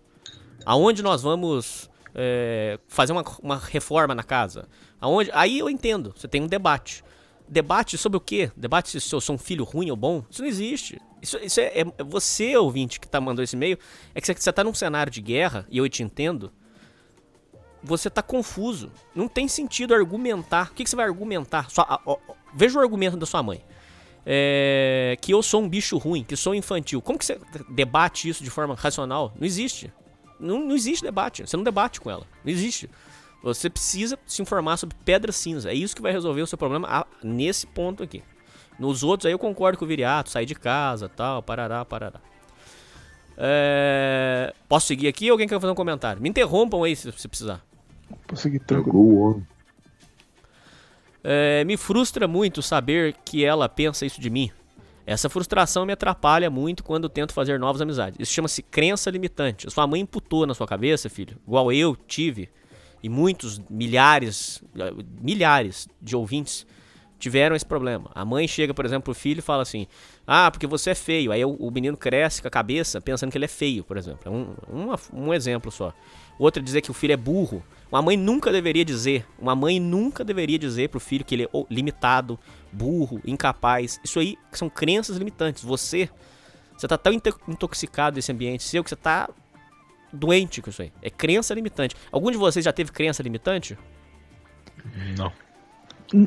[0.66, 1.88] aonde nós vamos
[2.18, 4.68] é, fazer uma, uma reforma na casa?
[5.00, 5.30] Aonde?
[5.34, 6.14] Aí eu entendo.
[6.16, 7.04] Você tem um debate.
[7.48, 8.52] Debate sobre o quê?
[8.58, 10.24] Debate se eu sou um filho ruim ou bom?
[10.30, 11.00] Isso não existe.
[11.22, 13.78] Isso, isso é, é você, ouvinte, que tá mandando esse e-mail,
[14.14, 16.52] é que você, você tá num cenário de guerra, e eu te entendo,
[17.82, 18.92] você tá confuso.
[19.16, 20.72] Não tem sentido argumentar.
[20.72, 21.68] O que, que você vai argumentar?
[22.06, 22.18] Ó,
[22.54, 23.64] veja o argumento da sua mãe.
[24.26, 27.02] É, que eu sou um bicho ruim, que sou infantil.
[27.02, 27.40] Como que você
[27.70, 29.32] debate isso de forma racional?
[29.40, 29.92] Não existe.
[30.40, 31.46] Não, não existe debate.
[31.46, 32.26] Você não debate com ela.
[32.44, 32.90] Não existe.
[33.44, 35.72] Você precisa se informar sobre pedra cinza.
[35.72, 38.24] É isso que vai resolver o seu problema nesse ponto aqui.
[38.80, 42.20] Nos outros aí eu concordo com o Viriato, sair de casa, tal, parará, parará.
[43.38, 46.22] É, Posso seguir aqui ou alguém quer fazer um comentário?
[46.22, 47.64] Me interrompam aí se, se precisar.
[48.28, 49.44] Vou seguir tranquilo.
[51.24, 54.52] É, me frustra muito saber que ela pensa isso de mim.
[55.08, 58.20] Essa frustração me atrapalha muito quando tento fazer novas amizades.
[58.20, 59.66] Isso chama-se crença limitante.
[59.66, 62.50] A sua mãe imputou na sua cabeça, filho, igual eu tive,
[63.02, 64.92] e muitos milhares, eh,
[65.22, 66.68] milhares de ouvintes
[67.18, 68.12] tiveram esse problema.
[68.14, 69.88] A mãe chega, por exemplo, pro filho e fala assim:
[70.28, 71.32] Ah, porque você é feio.
[71.32, 74.20] Aí o, menino cresce com a cabeça pensando que ele é feio, por exemplo.
[74.26, 75.94] É um, uma- um exemplo só.
[76.38, 77.64] Outra dizer que o filho é burro.
[77.92, 81.50] Uma mãe nunca deveria dizer, uma mãe nunca deveria dizer pro filho que ele é
[81.70, 82.38] limitado,
[82.72, 84.00] burro, incapaz.
[84.04, 85.64] Isso aí são crenças limitantes.
[85.64, 86.10] Você,
[86.78, 89.30] você tá tão into- intoxicado desse ambiente seu que você tá
[90.12, 90.92] doente com isso aí.
[91.02, 91.96] É crença limitante.
[92.12, 93.78] Algum de vocês já teve crença limitante?
[95.18, 95.32] Não.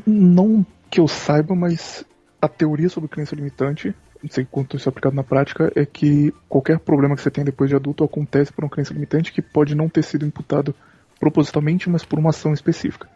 [0.06, 2.04] Não que eu saiba, mas
[2.40, 6.32] a teoria sobre crença limitante, não sei quanto isso é aplicado na prática, é que
[6.48, 9.74] qualquer problema que você tem depois de adulto acontece por uma crença limitante que pode
[9.74, 10.74] não ter sido imputado
[11.20, 13.08] propositalmente, mas por uma ação específica.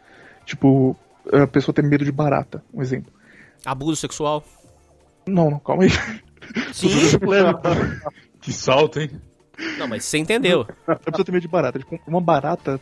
[0.45, 0.95] Tipo,
[1.33, 3.11] a pessoa tem medo de barata, um exemplo.
[3.65, 4.45] Abuso sexual?
[5.27, 5.91] Não, não, calma aí.
[6.73, 6.89] Sim.
[8.41, 9.11] Que salto, hein?
[9.79, 10.67] Não, mas você entendeu.
[10.87, 11.79] A pessoa tem medo de barata.
[11.79, 12.79] Tipo, uma barata,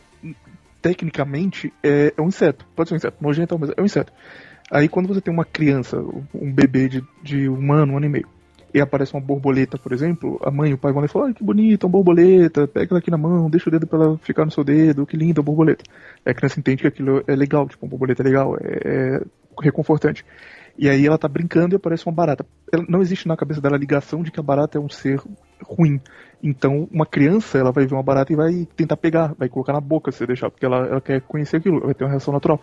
[0.81, 2.67] tecnicamente, é, é um inseto.
[2.75, 4.11] Pode ser um inseto, nojento, mas é um inseto.
[4.69, 5.97] Aí quando você tem uma criança,
[6.33, 8.27] um bebê de, de um ano, um ano e meio,
[8.73, 11.27] e aparece uma borboleta, por exemplo, a mãe e o pai vão lá e falam,
[11.27, 14.17] ai que bonita, uma borboleta, pega ela aqui na mão, deixa o dedo pra ela
[14.17, 15.83] ficar no seu dedo, que linda a borboleta.
[16.25, 19.21] Aí a criança entende que aquilo é legal, tipo, uma borboleta é legal, é, é
[19.61, 20.25] reconfortante.
[20.77, 22.45] E aí ela tá brincando e aparece uma barata.
[22.71, 25.21] Ela- não existe na cabeça dela a ligação de que a barata é um ser
[25.61, 26.01] ruim.
[26.41, 29.79] Então, uma criança, ela vai ver uma barata e vai tentar pegar, vai colocar na
[29.79, 32.59] boca se deixar, porque ela, ela quer conhecer aquilo, vai ter uma reação natural.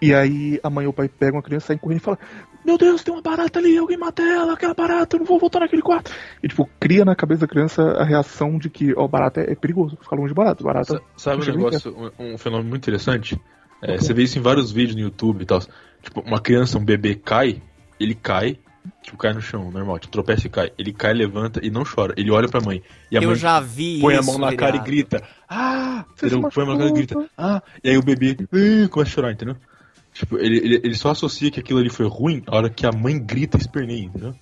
[0.00, 2.18] E aí a mãe ou o pai pegam a criança, saem correndo e falam:
[2.64, 5.60] Meu Deus, tem uma barata ali, alguém mata ela, aquela barata, eu não vou voltar
[5.60, 6.10] naquele quarto.
[6.42, 9.54] E tipo, cria na cabeça da criança a reação de que, ó, barata é, é
[9.54, 10.64] perigoso, ficar longe de barata.
[10.64, 10.94] Barata.
[10.94, 13.38] Sa- Sabe um negócio, um, um fenômeno muito interessante?
[13.82, 15.60] É, você vê isso em vários vídeos no YouTube e tal.
[16.02, 17.62] Tipo, uma criança, um bebê cai,
[17.98, 18.58] ele cai,
[19.02, 20.70] tipo, cai no chão, normal, tipo, tropeça e cai.
[20.78, 22.12] Ele cai, levanta e não chora.
[22.16, 22.82] Ele olha pra mãe.
[23.10, 25.22] E a Eu mãe já vi põe a isso, mão na cara e grita.
[25.48, 26.04] Ah!
[26.12, 26.48] Entendeu?
[26.50, 27.30] Põe a mão na cara e grita.
[27.36, 27.62] Ah!
[27.82, 28.36] E aí o bebê
[28.90, 29.56] começa a chorar, entendeu?
[30.12, 32.92] Tipo, ele, ele, ele só associa que aquilo ali foi ruim na hora que a
[32.92, 34.34] mãe grita e esperneia, entendeu?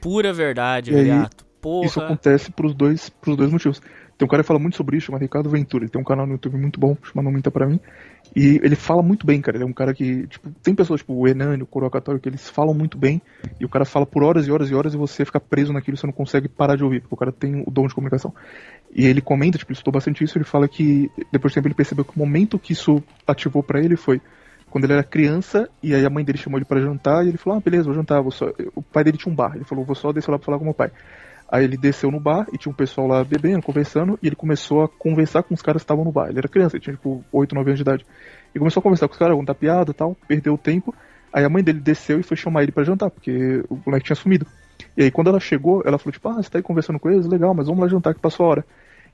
[0.00, 1.28] Pura verdade, E aí.
[1.60, 1.86] Porra.
[1.86, 3.80] Isso acontece pros dois, pros dois motivos.
[4.16, 5.84] Tem um cara que fala muito sobre isso, chamado Ricardo Ventura.
[5.84, 7.78] Ele tem um canal no YouTube muito bom, chamado Não Minta Pra Mim.
[8.34, 9.56] E ele fala muito bem, cara.
[9.56, 12.48] Ele é um cara que, tipo, tem pessoas tipo o Enani, o Corocatório, que eles
[12.48, 13.22] falam muito bem.
[13.60, 15.96] E o cara fala por horas e horas e horas e você fica preso naquilo
[15.96, 18.34] e você não consegue parar de ouvir, porque o cara tem o dom de comunicação.
[18.92, 20.36] E ele comenta, tipo, ele estudou bastante isso.
[20.36, 23.80] Ele fala que depois de tempo ele percebeu que o momento que isso ativou pra
[23.80, 24.20] ele foi
[24.70, 27.38] quando ele era criança, e aí a mãe dele chamou ele pra jantar, e ele
[27.38, 28.50] falou, ah, beleza, vou jantar, vou só...
[28.74, 30.64] O pai dele tinha um bar, ele falou, vou só descer lá pra falar com
[30.64, 30.90] meu pai.
[31.50, 34.82] Aí ele desceu no bar, e tinha um pessoal lá bebendo, conversando, e ele começou
[34.82, 36.28] a conversar com os caras que estavam no bar.
[36.28, 38.06] Ele era criança, ele tinha tipo 8, 9 anos de idade.
[38.54, 40.94] E começou a conversar com os caras, contar piada tal, perdeu o tempo.
[41.32, 44.16] Aí a mãe dele desceu e foi chamar ele pra jantar, porque o moleque tinha
[44.16, 44.46] sumido.
[44.96, 47.26] E aí quando ela chegou, ela falou, tipo, ah, você tá aí conversando com eles?
[47.26, 48.64] Legal, mas vamos lá jantar que passou a hora.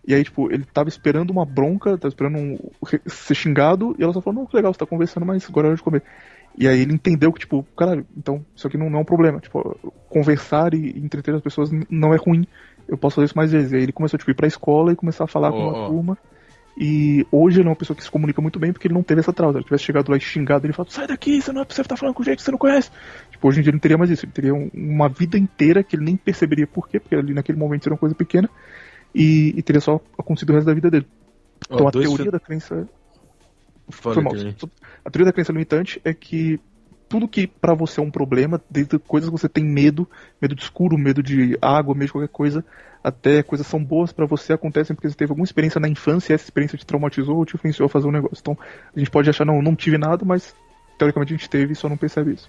[0.07, 2.59] E aí, tipo, ele tava esperando uma bronca, tava esperando um,
[3.07, 5.69] ser xingado, e ela só falou, não, que legal, você tá conversando, mas agora é
[5.69, 6.03] hora de comer.
[6.57, 9.41] E aí ele entendeu que, tipo, caralho, então isso aqui não, não é um problema.
[9.41, 9.77] Tipo,
[10.09, 12.47] conversar e, entreter as pessoas não é ruim.
[12.87, 13.73] Eu posso fazer isso mais vezes.
[13.73, 15.79] E aí ele começou, tipo, ir pra escola e começar a falar com Ó, uma
[15.79, 15.89] ó.
[15.89, 16.19] turma.
[16.77, 19.21] E hoje ele é uma pessoa que se comunica muito bem porque ele não teve
[19.21, 19.55] essa trausa.
[19.55, 21.81] Se ele tivesse chegado lá e xingado, ele falou, sai daqui, você não é você
[21.81, 22.91] estar falando com gente que você não conhece.
[23.31, 24.25] Tipo, hoje em dia ele não teria mais isso.
[24.25, 27.59] Ele teria um- uma vida inteira que ele nem perceberia por quê, porque ali naquele
[27.59, 28.51] momento era uma coisa pequena.
[29.15, 31.07] E, e teria só acontecido o resto da vida dele.
[31.71, 32.89] Ó, Então a teoria fe- da crença
[33.89, 34.33] Fala foi mal.
[35.05, 36.59] A teoria da crença limitante é que
[37.09, 40.09] tudo que pra você é um problema, desde coisas que você tem medo,
[40.41, 42.65] medo de escuro, medo de água, medo de qualquer coisa,
[43.03, 46.35] até coisas são boas pra você acontecem porque você teve alguma experiência na infância e
[46.35, 48.39] essa experiência te traumatizou ou te influenciou a fazer um negócio.
[48.41, 48.57] Então,
[48.95, 50.55] a gente pode achar, não, não tive nada, mas
[50.99, 52.49] teoricamente a gente teve e só não percebe isso.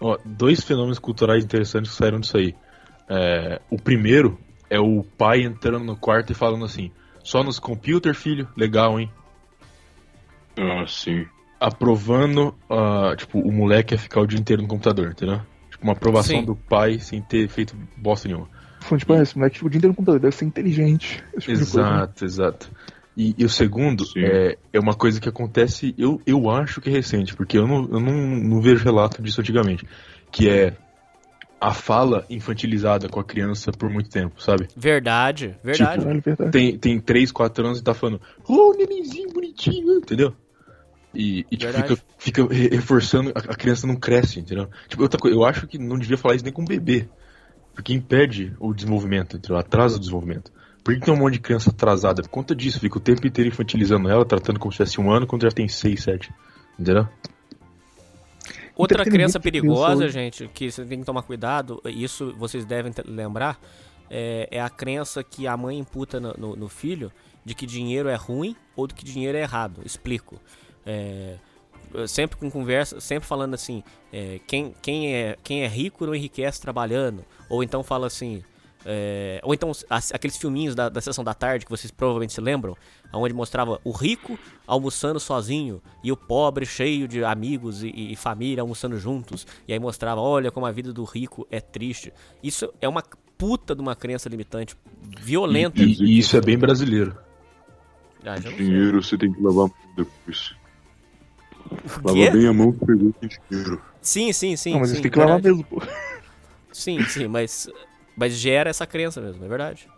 [0.00, 2.54] Ó, dois fenômenos culturais interessantes que saíram disso aí.
[3.08, 4.38] É, o primeiro
[4.70, 6.90] é o pai entrando no quarto e falando assim:
[7.22, 8.48] só nos computer, filho?
[8.56, 9.10] Legal, hein?
[10.56, 11.26] Ah, sim.
[11.58, 15.40] Aprovando, ah, tipo, o moleque a ficar o dia inteiro no computador, entendeu?
[15.70, 16.44] Tipo, uma aprovação Sim.
[16.44, 18.48] do pai sem ter feito bosta nenhuma.
[18.80, 21.22] Falando, tipo, ah, esse moleque fica o dia inteiro no computador, deve ser inteligente.
[21.38, 21.88] Tipo de coisa, né?
[21.88, 22.70] Exato, exato.
[23.16, 24.20] E, e o segundo Sim.
[24.24, 27.82] é, é uma coisa que acontece, eu, eu acho que é recente, porque eu não,
[27.90, 29.86] eu não, não vejo relato disso antigamente.
[30.32, 30.76] Que é
[31.60, 34.66] a fala infantilizada com a criança por muito tempo, sabe?
[34.76, 36.00] Verdade, verdade.
[36.00, 36.50] Caralho, verdade.
[36.50, 40.34] Tem, tem 3, 4 anos e tá falando, oh, nenenzinho bonitinho, entendeu?
[41.14, 44.68] E, e tipo, fica, fica re- reforçando, a, a criança não cresce, entendeu?
[44.88, 47.08] Tipo, outra coisa, eu acho que não devia falar isso nem com bebê.
[47.74, 49.58] Porque impede o desenvolvimento, entendeu?
[49.58, 50.52] Atrasa o desenvolvimento.
[50.82, 52.22] Por que que tem um monte de criança atrasada?
[52.22, 55.26] Por conta disso, fica o tempo inteiro infantilizando ela, tratando como se tivesse um ano,
[55.26, 56.32] quando já tem 6, 7.
[56.78, 57.06] Entendeu?
[58.80, 63.60] Outra crença perigosa, gente, que você tem que tomar cuidado, isso vocês devem lembrar,
[64.10, 67.12] é, é a crença que a mãe imputa no, no- no filho
[67.44, 69.80] de que dinheiro é ruim ou de que dinheiro é errado.
[69.84, 70.40] Explico.
[70.84, 71.36] É,
[72.06, 76.60] sempre com conversa, sempre falando assim, é, quem, quem, é, quem é rico não enriquece
[76.60, 77.24] trabalhando.
[77.48, 78.42] Ou então fala assim.
[78.84, 82.40] é, ou então as- aqueles filminhos da, da sessão da tarde que vocês provavelmente se
[82.40, 82.74] lembram,
[83.12, 88.62] onde mostrava o rico almoçando sozinho e o pobre cheio de amigos e, e família
[88.62, 89.46] almoçando juntos.
[89.66, 92.12] E aí mostrava, olha como a vida do rico é triste.
[92.42, 93.02] Isso é uma
[93.36, 94.76] puta de uma crença limitante
[95.18, 95.82] violenta.
[95.82, 97.16] E, e isso é bem brasileiro.
[98.24, 98.36] Ah.
[98.38, 100.54] Dinheiro você tem que lavar depois.
[102.04, 103.14] Lava bem a mão que pegou
[103.48, 103.82] dinheiro.
[104.00, 104.72] Sim, sim, sim.
[104.72, 105.56] Não, mas sim, eles têm que lavar verdade.
[105.56, 105.82] mesmo, pô.
[106.72, 107.68] Sim, sim, mas,
[108.16, 109.88] mas gera essa crença mesmo, é verdade.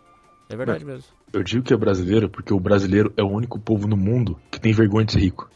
[0.49, 1.05] É verdade mesmo.
[1.33, 4.61] Eu digo que é brasileiro porque o brasileiro é o único povo no mundo que
[4.61, 5.49] tem vergonha de ser rico.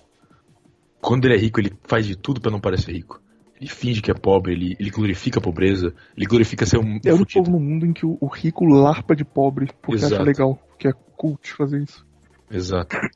[0.99, 3.21] Quando ele é rico, ele faz de tudo pra não parecer rico.
[3.61, 7.11] Ele finge que é pobre, ele, ele glorifica a pobreza, ele glorifica ser um É
[7.11, 10.15] o único povo no mundo em que o, o rico larpa de pobre porque acha
[10.15, 10.23] Exato.
[10.23, 12.05] legal, porque é cult fazer isso.
[12.49, 12.95] Exato.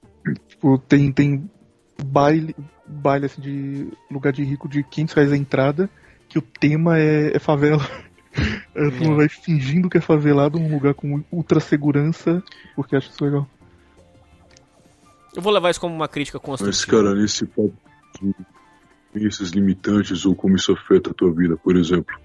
[0.48, 1.50] Tipo, tem, tem
[2.06, 2.56] baile,
[2.86, 5.90] baile assim, de lugar de rico de 500 reais a entrada,
[6.30, 7.82] que o tema é, é favela.
[8.74, 9.16] É, tu É.
[9.16, 12.42] vai fingindo que é favelado num lugar com ultra segurança,
[12.76, 13.48] porque acha isso legal.
[15.36, 16.98] Eu vou levar isso como uma crítica Mas, construtiva.
[17.04, 17.74] cara, nesse papo
[18.22, 18.34] de
[19.14, 22.16] crenças limitantes ou como isso afeta a tua vida, por exemplo.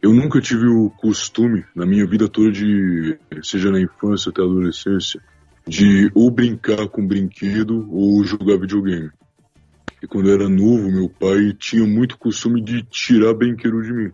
[0.00, 4.44] Eu nunca tive o costume, na minha vida toda, de, seja na infância até a
[4.44, 5.20] adolescência,
[5.66, 9.10] de ou brincar com brinquedo ou jogar videogame.
[10.00, 14.10] E quando eu era novo, meu pai tinha muito costume de tirar brinquedo de mim.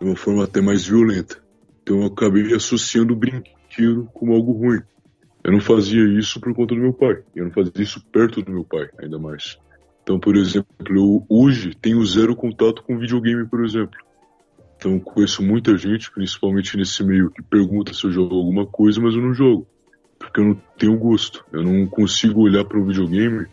[0.00, 1.42] De uma forma até mais violenta.
[1.82, 4.80] Então eu acabei associando o brinquedo como algo ruim.
[5.44, 7.22] Eu não fazia isso por conta do meu pai.
[7.36, 9.58] Eu não fazia isso perto do meu pai, ainda mais.
[10.02, 13.98] Então, por exemplo, eu hoje tenho zero contato com videogame, por exemplo.
[14.76, 19.14] Então, conheço muita gente, principalmente nesse meio, que pergunta se eu jogo alguma coisa, mas
[19.14, 19.66] eu não jogo.
[20.18, 21.44] Porque eu não tenho gosto.
[21.52, 23.46] Eu não consigo olhar para um videogame.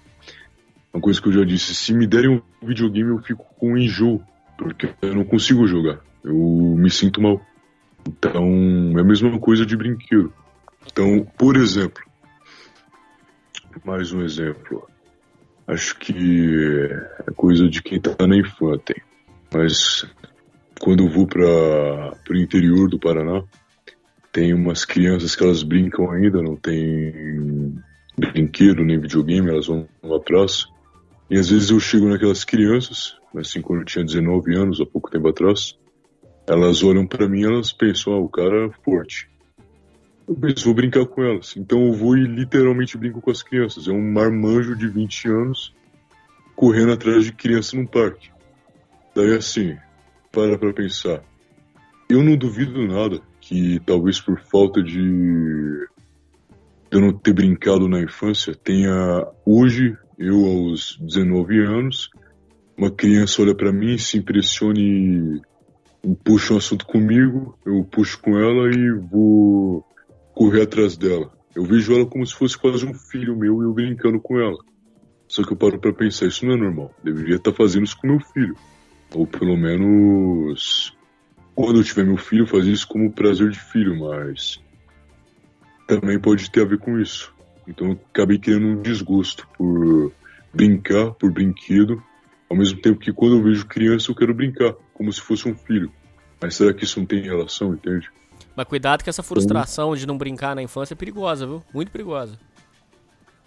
[0.93, 4.21] Uma coisa que eu já disse: se me derem um videogame, eu fico com enjoo.
[4.57, 6.01] Porque eu não consigo jogar.
[6.23, 7.41] Eu me sinto mal.
[8.07, 10.33] Então, é a mesma coisa de brinquedo.
[10.85, 12.01] Então, por exemplo,
[13.85, 14.87] mais um exemplo.
[15.67, 16.89] Acho que
[17.27, 19.01] é coisa de quem tá na infância.
[19.53, 20.05] Mas
[20.79, 23.43] quando eu vou para o interior do Paraná,
[24.31, 27.75] tem umas crianças que elas brincam ainda, não tem
[28.17, 30.65] brinquedo nem videogame, elas vão lá atrás.
[31.29, 35.09] E às vezes eu chego naquelas crianças, assim, quando eu tinha 19 anos, há pouco
[35.09, 35.77] tempo atrás,
[36.47, 39.29] elas olham para mim e elas pensam, ah, o cara é forte.
[40.27, 41.55] Eu penso, vou brincar com elas.
[41.57, 43.87] Então eu vou e literalmente brinco com as crianças.
[43.87, 45.73] É um marmanjo de 20 anos
[46.55, 48.29] correndo atrás de criança num parque.
[49.15, 49.75] Daí assim,
[50.31, 51.23] para pra pensar.
[52.09, 55.87] Eu não duvido nada que talvez por falta de
[56.91, 62.09] eu não ter brincado na infância, tenha hoje, eu aos 19 anos,
[62.77, 65.41] uma criança olha para mim, se impressione e
[66.23, 69.85] puxa um assunto comigo, eu puxo com ela e vou
[70.33, 71.31] correr atrás dela.
[71.55, 74.57] Eu vejo ela como se fosse quase um filho meu e eu brincando com ela.
[75.27, 76.93] Só que eu paro pra pensar, isso não é normal.
[77.03, 78.55] Deveria estar fazendo isso com meu filho.
[79.13, 80.95] Ou pelo menos
[81.55, 84.59] quando eu tiver meu filho, fazer isso como prazer de filho, mas
[85.87, 87.33] também pode ter a ver com isso.
[87.67, 90.11] Então eu acabei criando um desgosto por
[90.53, 92.01] brincar, por brinquedo,
[92.49, 95.55] Ao mesmo tempo que quando eu vejo criança eu quero brincar, como se fosse um
[95.55, 95.91] filho.
[96.39, 98.07] Mas será que isso não tem relação, entende?
[98.55, 101.63] Mas cuidado que essa frustração de não brincar na infância é perigosa, viu?
[101.73, 102.37] Muito perigosa.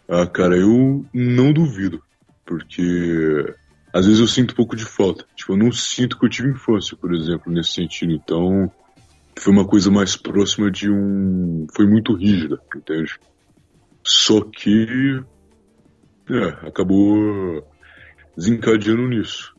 [0.08, 2.02] Ah, cara, eu não duvido.
[2.44, 3.54] Porque
[3.92, 5.24] às vezes eu sinto um pouco de falta.
[5.36, 8.12] Tipo, eu não sinto que eu tive infância, por exemplo, nesse sentido.
[8.12, 8.68] Então,
[9.38, 11.68] foi uma coisa mais próxima de um.
[11.72, 13.16] Foi muito rígida, entende?
[14.04, 15.22] Só que.
[16.28, 17.64] É, acabou
[18.36, 19.53] desencadeando nisso.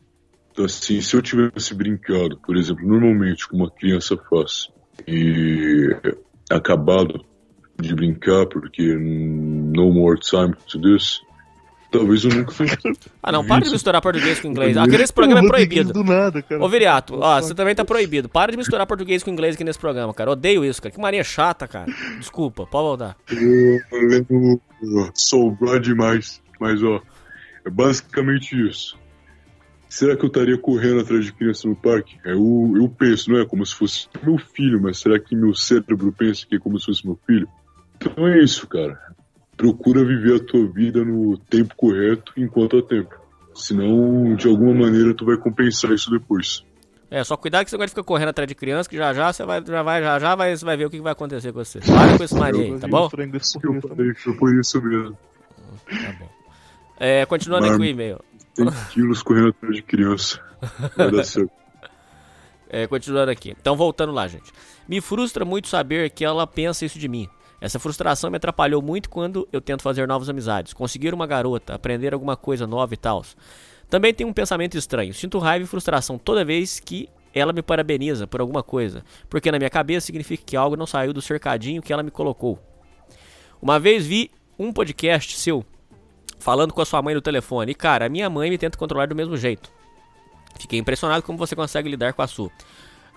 [0.56, 4.68] Então, assim, se eu tivesse brincado, por exemplo, normalmente, como uma criança faz,
[5.06, 5.94] e
[6.50, 7.22] acabado
[7.78, 11.20] de brincar, porque no more time to this,
[11.90, 12.74] talvez eu nunca fosse.
[13.22, 14.78] Ah, não, para de misturar português com inglês.
[14.78, 15.92] Aqui nesse programa é proibido.
[15.92, 16.64] Do nada, cara.
[16.64, 18.26] Ô, Viriato, ó, você também tá proibido.
[18.26, 20.30] Para de misturar português com inglês aqui nesse programa, cara.
[20.30, 20.94] Odeio isso, cara.
[20.94, 21.92] Que mania chata, cara.
[22.18, 23.16] Desculpa, pode voltar.
[23.30, 24.62] Eu lembro.
[25.12, 26.40] Sobrar demais.
[26.58, 27.02] Mas, ó,
[27.66, 28.96] é basicamente isso.
[29.96, 32.18] Será que eu estaria correndo atrás de criança no parque?
[32.22, 36.12] Eu, eu penso, não é como se fosse meu filho, mas será que meu cérebro
[36.12, 37.48] pensa que é como se fosse meu filho?
[37.96, 39.00] Então é isso, cara.
[39.56, 43.14] Procura viver a tua vida no tempo correto enquanto há tempo.
[43.54, 46.62] Senão, de alguma maneira, tu vai compensar isso depois.
[47.10, 49.46] É, só cuidado que você agora fica correndo atrás de criança, que já já você
[49.46, 51.64] vai, já vai, já já vai, você vai ver o que que vai acontecer com
[51.64, 51.78] você.
[51.80, 53.04] Para com esse mania aí, tá bom?
[53.06, 55.16] Eu falei, foi por isso mesmo.
[55.88, 56.28] Tá bom.
[56.98, 57.84] É, continuando aqui Mano.
[57.84, 58.20] o e-mail.
[58.56, 60.40] Tem quilos correndo atrás de criança.
[60.96, 61.50] Vai dar certo.
[62.68, 63.54] É, continuando aqui.
[63.60, 64.52] Então, voltando lá, gente.
[64.88, 67.28] Me frustra muito saber que ela pensa isso de mim.
[67.60, 72.12] Essa frustração me atrapalhou muito quando eu tento fazer novas amizades, conseguir uma garota, aprender
[72.12, 73.24] alguma coisa nova e tal.
[73.88, 75.14] Também tenho um pensamento estranho.
[75.14, 79.58] Sinto raiva e frustração toda vez que ela me parabeniza por alguma coisa, porque na
[79.58, 82.58] minha cabeça significa que algo não saiu do cercadinho que ela me colocou.
[83.60, 85.64] Uma vez vi um podcast seu
[86.46, 89.08] falando com a sua mãe no telefone, e cara, a minha mãe me tenta controlar
[89.08, 89.68] do mesmo jeito.
[90.60, 92.52] Fiquei impressionado como você consegue lidar com a sua.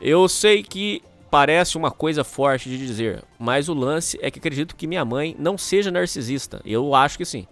[0.01, 4.75] Eu sei que parece uma coisa forte de dizer, mas o lance é que acredito
[4.75, 6.59] que minha mãe não seja narcisista.
[6.65, 7.45] Eu acho que sim,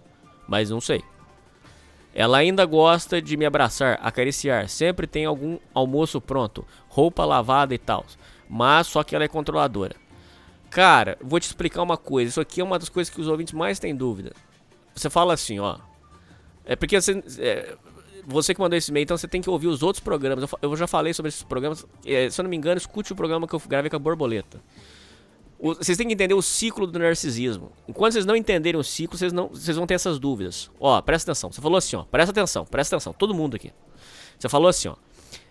[0.48, 1.00] mas não sei.
[2.12, 7.78] Ela ainda gosta de me abraçar, acariciar, sempre tem algum almoço pronto, roupa lavada e
[7.78, 8.04] tal.
[8.50, 9.94] Mas só que ela é controladora.
[10.70, 12.30] Cara, vou te explicar uma coisa.
[12.30, 14.32] Isso aqui é uma das coisas que os ouvintes mais têm dúvida.
[14.98, 15.78] Você fala assim, ó.
[16.64, 17.76] É porque você, é,
[18.26, 20.42] você que mandou esse e-mail, então você tem que ouvir os outros programas.
[20.50, 21.86] Eu, eu já falei sobre esses programas.
[22.04, 24.60] É, se eu não me engano, escute o programa que eu gravei com a Borboleta.
[25.58, 27.72] O- vocês têm que entender o ciclo do narcisismo.
[27.88, 30.70] Enquanto vocês não entenderem o ciclo, vocês, não, vocês vão ter essas dúvidas.
[30.78, 31.50] Ó, presta atenção.
[31.50, 32.04] Você falou assim, ó.
[32.04, 33.12] Presta atenção, presta atenção.
[33.12, 33.72] Todo mundo aqui.
[34.38, 34.96] Você falou assim, ó.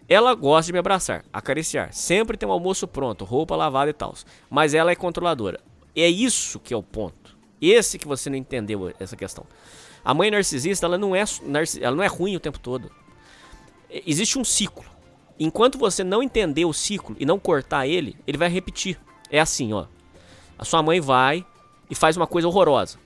[0.09, 1.91] Ela gosta de me abraçar, acariciar.
[1.91, 4.13] Sempre tem um almoço pronto, roupa lavada e tal.
[4.49, 5.59] Mas ela é controladora.
[5.93, 7.26] É isso que é o ponto.
[7.61, 9.45] Esse que você não entendeu essa questão.
[10.03, 11.23] A mãe narcisista, ela não é,
[11.81, 12.91] ela não é ruim o tempo todo.
[13.89, 14.85] Existe um ciclo.
[15.39, 18.99] Enquanto você não entender o ciclo e não cortar ele, ele vai repetir.
[19.29, 19.85] É assim, ó.
[20.57, 21.45] A sua mãe vai
[21.89, 22.97] e faz uma coisa horrorosa.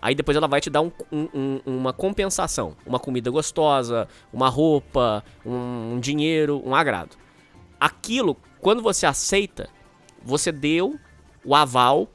[0.00, 2.76] Aí depois ela vai te dar um- um- uma compensação.
[2.86, 7.16] Uma comida gostosa, uma roupa, um, um dinheiro, um agrado.
[7.80, 9.68] Aquilo, quando você aceita,
[10.22, 10.98] você deu
[11.44, 12.08] o aval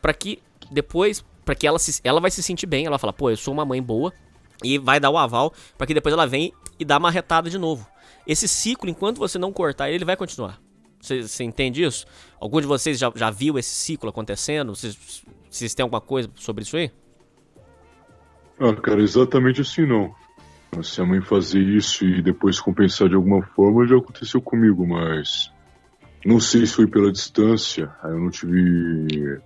[0.00, 0.40] para que
[0.70, 3.36] depois, para que ela se, ela vai se sentir bem, ela vai falar, pô, eu
[3.36, 4.12] sou uma mãe boa
[4.64, 7.56] e vai dar o aval para que depois ela vem e dá uma retada de
[7.56, 7.86] novo.
[8.26, 10.60] Esse ciclo, enquanto você não cortar ele, vai continuar.
[11.00, 12.04] Você, entende isso?
[12.40, 14.74] Algum de vocês já, já viu esse ciclo acontecendo?
[14.74, 16.90] Vocês, têm alguma coisa sobre isso aí?
[18.58, 20.12] Ah, cara, exatamente assim não.
[20.82, 25.52] Se a mãe fazer isso e depois compensar de alguma forma, já aconteceu comigo, mas.
[26.24, 29.40] Não sei se foi pela distância, eu não tive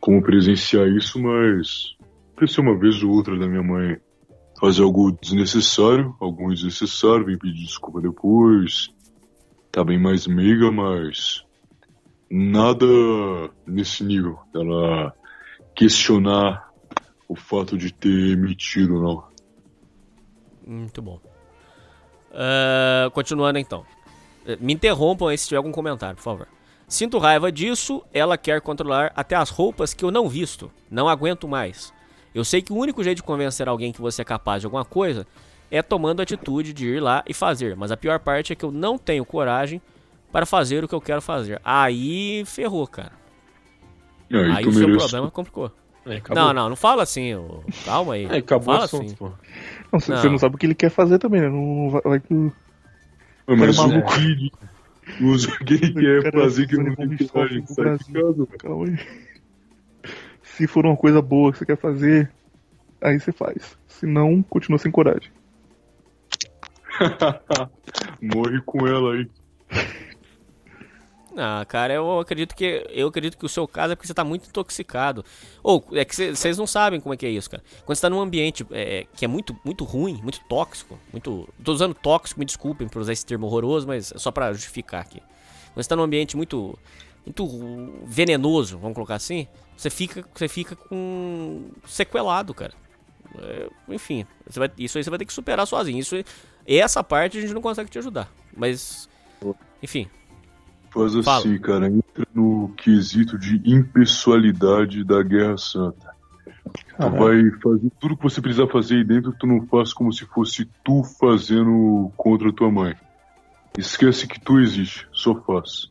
[0.00, 1.96] como presenciar isso, mas.
[2.36, 3.96] Aconteceu uma vez ou outra da minha mãe
[4.60, 8.92] fazer algo desnecessário, algo desnecessário, vem pedir desculpa depois.
[9.72, 11.44] Tá bem mais meiga, mas.
[12.30, 12.86] Nada
[13.66, 14.38] nesse nível.
[14.54, 15.14] Ela
[15.74, 16.68] questionar
[17.28, 19.24] o fato de ter emitido, não.
[20.66, 21.20] Muito bom.
[22.32, 23.84] Ah, continuando então.
[24.46, 26.48] Eh, Me interrompam aí se tiver algum comentário, por favor.
[26.88, 30.70] Sinto raiva disso, ela quer controlar até as roupas que eu não visto.
[30.90, 31.92] Não aguento mais.
[32.34, 34.84] Eu sei que o único jeito de convencer alguém que você é capaz de alguma
[34.84, 35.26] coisa
[35.70, 37.76] é tomando a atitude de ir lá e fazer.
[37.76, 39.82] Mas a pior parte é que eu não tenho coragem
[40.32, 41.60] para fazer o que eu quero fazer.
[41.62, 43.12] Aí ferrou, cara.
[44.32, 44.98] Aí, Aí o seu merece.
[45.08, 45.70] problema complicou.
[46.06, 46.22] É.
[46.34, 47.34] Não, não, não fala assim.
[47.34, 47.62] ô.
[47.84, 48.24] Calma aí.
[48.26, 49.14] É, acabou fala o assunto, assim.
[49.14, 49.30] pô.
[49.92, 50.30] Não, você Não.
[50.32, 51.48] não sabe o que ele quer fazer também, né?
[51.50, 52.34] Não vai, vai que
[53.46, 54.10] Mas maluco.
[54.14, 54.52] que
[55.20, 57.64] usa o que quer fazer que não tem coragem.
[58.58, 58.98] Calma aí.
[60.42, 62.30] Se for uma coisa boa que você quer fazer,
[63.00, 63.78] aí você faz.
[63.86, 65.30] Se não, continua sem coragem.
[68.20, 69.28] Morre com ela aí.
[71.40, 74.24] Ah, cara, eu acredito que eu acredito que o seu caso é porque você tá
[74.24, 75.24] muito intoxicado.
[75.62, 77.62] Ou é que vocês não sabem como é que é isso, cara.
[77.84, 81.48] Quando você tá num ambiente é, que é muito, muito ruim, muito tóxico, muito.
[81.62, 85.00] Tô usando tóxico, me desculpem por usar esse termo horroroso, mas é só pra justificar
[85.00, 85.20] aqui.
[85.72, 86.76] Quando você tá num ambiente muito.
[87.24, 87.46] muito
[88.04, 89.46] venenoso, vamos colocar assim,
[89.76, 91.70] você fica, você fica com.
[91.86, 92.72] sequelado, cara.
[93.38, 95.98] É, enfim, vai- isso aí você vai ter que superar sozinho.
[96.00, 96.16] Isso,
[96.66, 98.28] essa parte a gente não consegue te ajudar.
[98.56, 99.08] Mas.
[99.80, 100.08] Enfim.
[100.90, 101.38] Faz Fala.
[101.38, 106.16] assim, cara, entra no quesito de impessoalidade da Guerra Santa.
[106.72, 110.24] Tu vai fazer tudo que você precisar fazer aí dentro, tu não faz como se
[110.26, 112.94] fosse tu fazendo contra tua mãe.
[113.76, 115.90] Esquece que tu existe, só faz.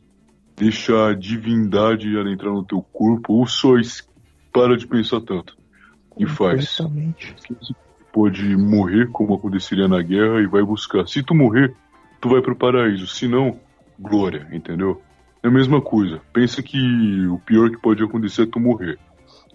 [0.56, 3.70] Deixa a divindade ela entrar no teu corpo, ou só
[4.52, 5.56] para de pensar tanto.
[6.18, 6.78] E faz.
[8.12, 11.06] Pode morrer, como aconteceria na guerra, e vai buscar.
[11.06, 11.74] Se tu morrer,
[12.20, 13.06] tu vai pro paraíso.
[13.06, 13.58] Se não,
[13.98, 15.02] glória, entendeu?
[15.42, 16.20] É a mesma coisa.
[16.32, 16.78] Pensa que
[17.26, 18.98] o pior que pode acontecer é tu morrer.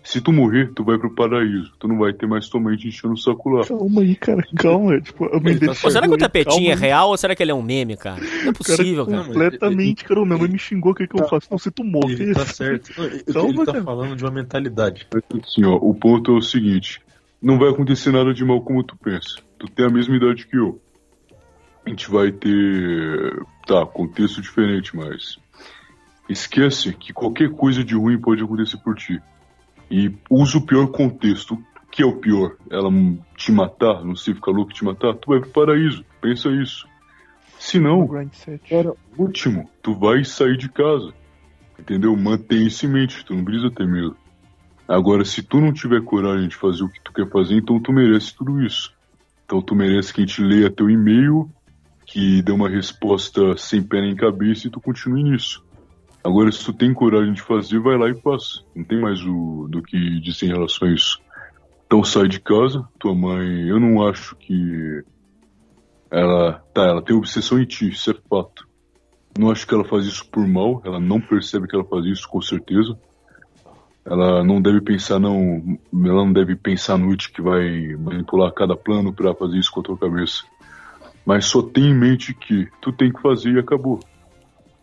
[0.04, 1.72] Se tu morrer, tu vai pro paraíso.
[1.80, 3.66] Tu não vai ter mais tua mente enchendo o saco lá.
[3.66, 5.00] Calma aí, cara, calma.
[5.00, 7.56] Tipo, a dele tá será que o tapetinho é real ou será que ele é
[7.56, 8.20] um meme, cara?
[8.22, 9.24] Não é possível, cara.
[9.24, 10.26] Completamente, cara.
[10.26, 11.48] Minha mãe me xingou, o que, que eu faço?
[11.50, 12.22] Não, se tu morrer.
[12.22, 12.92] Ele tá certo.
[13.02, 13.84] Ele- Calma, ele tá cara.
[13.84, 15.08] falando de uma mentalidade.
[15.42, 17.00] Assim, ó, o ponto é o seguinte:
[17.42, 19.38] não vai acontecer nada de mal como tu pensa.
[19.58, 20.82] Tu tem a mesma idade que eu.
[21.86, 23.42] A gente vai ter.
[23.66, 25.38] Tá, contexto diferente, mas.
[26.30, 29.22] Esquece que qualquer coisa de ruim pode acontecer por ti.
[29.90, 31.54] E usa o pior contexto.
[31.56, 32.56] O que é o pior?
[32.70, 32.90] Ela
[33.38, 35.14] te matar, não sei, ficar louco te matar?
[35.16, 36.04] Tu vai pro paraíso.
[36.22, 36.88] Pensa isso.
[37.60, 38.08] Se não.
[38.68, 41.14] Cara, último, tu vai sair de casa.
[41.80, 42.16] Entendeu?
[42.16, 44.16] Mantém isso em mente, tu não precisa ter medo.
[44.88, 47.94] Agora, se tu não tiver coragem de fazer o que tu quer fazer, então tu
[47.94, 48.94] merece tudo isso.
[49.46, 51.50] Então tu merece que a gente leia teu e-mail,
[52.14, 55.66] que dê uma resposta sem pé nem cabeça e tu continue nisso.
[56.24, 58.62] Agora, se tu tem coragem de fazer, vai lá e faça.
[58.76, 61.20] Não tem mais o do que dizer em relação a isso.
[61.88, 65.04] Então sai de casa, tua mãe, eu não acho que
[66.12, 68.68] ela, tá, ela tem obsessão em ti, isso é fato.
[69.36, 72.30] Não acho que ela faz isso por mal, ela não percebe que ela faz isso
[72.30, 72.96] com certeza.
[74.06, 78.78] Ela não deve pensar não, ela não deve pensar à noite que vai manipular cada
[78.78, 80.44] plano pra fazer isso com a tua cabeça.
[81.26, 84.00] Mas só tem em mente que tu tem que fazer e acabou.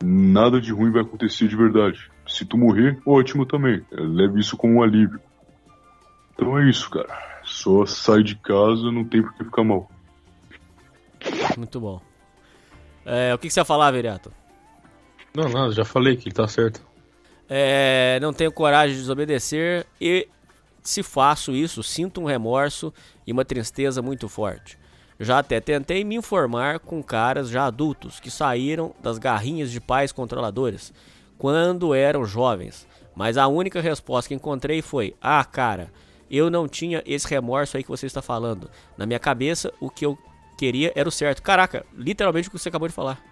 [0.02, 2.10] Nada de ruim vai acontecer de verdade.
[2.26, 3.84] Se tu morrer, ótimo também.
[3.90, 5.20] Leve isso como um alívio.
[6.32, 7.14] Então é isso, cara.
[7.44, 9.90] Só sai de casa, não tem por que ficar mal.
[11.58, 12.00] Muito bom.
[13.04, 14.32] É, o que, que você ia falar, Viriato?
[15.34, 16.80] Não, nada, já falei que ele tá certo.
[17.48, 20.28] É, não tenho coragem de desobedecer e
[20.82, 22.92] se faço isso, sinto um remorso
[23.26, 24.78] e uma tristeza muito forte.
[25.22, 30.12] Já até tentei me informar com caras já adultos que saíram das garrinhas de pais
[30.12, 30.94] controladores
[31.36, 35.92] quando eram jovens, mas a única resposta que encontrei foi: "Ah, cara,
[36.30, 38.70] eu não tinha esse remorso aí que você está falando.
[38.96, 40.16] Na minha cabeça, o que eu
[40.56, 43.22] queria era o certo." Caraca, literalmente o que você acabou de falar.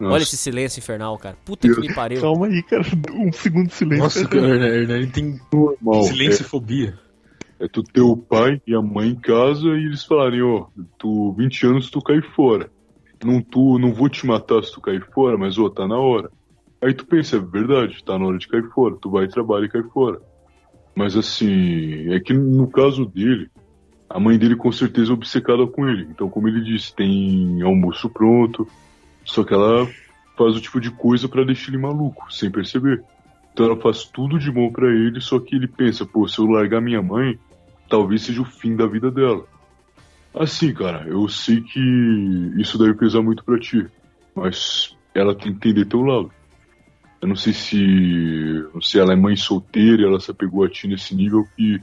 [0.00, 0.24] Olha Nossa.
[0.24, 1.36] esse silêncio infernal, cara.
[1.44, 2.20] Puta que me pariu.
[2.20, 2.82] Calma aí, cara.
[3.14, 4.02] Um segundo de silêncio.
[4.02, 6.02] Nossa, cara, Hernani tem normal.
[6.02, 6.98] silenciofobia.
[7.02, 7.05] É,
[7.58, 10.66] é tu ter o pai e a mãe em casa e eles falarem, ó,
[10.98, 12.70] tu 20 anos tu cai fora.
[13.24, 16.30] Não, tu, não vou te matar se tu cair fora, mas ó, tá na hora.
[16.82, 18.96] Aí tu pensa, é verdade, tá na hora de cair fora.
[19.00, 20.20] Tu vai, trabalha e cai fora.
[20.94, 23.48] Mas assim, é que no caso dele,
[24.08, 26.06] a mãe dele com certeza é obcecada com ele.
[26.10, 28.68] Então, como ele disse, tem almoço pronto,
[29.24, 29.88] só que ela
[30.36, 33.02] faz o tipo de coisa pra deixar ele maluco, sem perceber.
[33.56, 36.44] Então ela faz tudo de bom pra ele, só que ele pensa, pô, se eu
[36.44, 37.38] largar minha mãe,
[37.88, 39.46] talvez seja o fim da vida dela.
[40.34, 41.80] Assim, cara, eu sei que
[42.58, 43.86] isso deve pesar muito pra ti,
[44.34, 46.30] mas ela tem que entender teu lado.
[47.22, 51.14] Eu não sei se, se ela é mãe solteira ela se apegou a ti nesse
[51.14, 51.80] nível que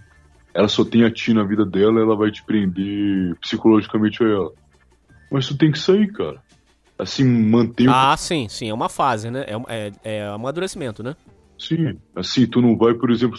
[0.53, 4.51] ela só tem a ti na vida dela, ela vai te prender psicologicamente a ela.
[5.31, 6.39] Mas tu tem que sair, cara.
[6.99, 9.43] Assim, manter o Ah, sim, sim, é uma fase, né?
[9.47, 11.15] É, é, é amadurecimento, né?
[11.67, 13.37] Sim, assim, tu não vai, por exemplo,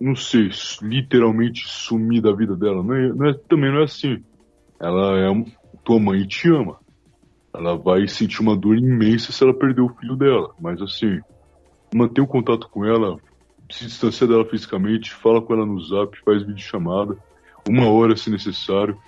[0.00, 0.50] não sei,
[0.82, 2.82] literalmente sumir da vida dela.
[2.82, 4.16] Não é, não é- também não é assim.
[4.80, 5.28] Ela é
[5.84, 6.78] tua mãe te ama.
[7.54, 10.52] Ela vai sentir uma dor imensa se ela perder o filho dela.
[10.58, 11.20] Mas assim,
[11.94, 13.16] manter o contato com ela,
[13.70, 17.16] se distanciar dela fisicamente, fala com ela no zap, faz videochamada,
[17.68, 18.98] uma hora se necessário.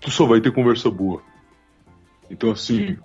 [0.00, 1.22] Tu só vai ter conversa boa.
[2.30, 2.96] Então assim,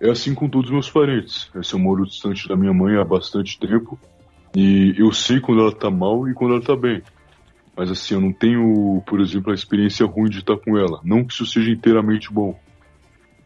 [0.00, 1.50] é assim com todos os meus parentes.
[1.54, 3.98] Eu moro distante da minha mãe há bastante tempo.
[4.56, 7.02] E eu sei quando ela tá mal e quando ela tá bem.
[7.76, 11.00] Mas assim, eu não tenho, por exemplo, a experiência ruim de estar com ela.
[11.04, 12.58] Não que isso seja inteiramente bom.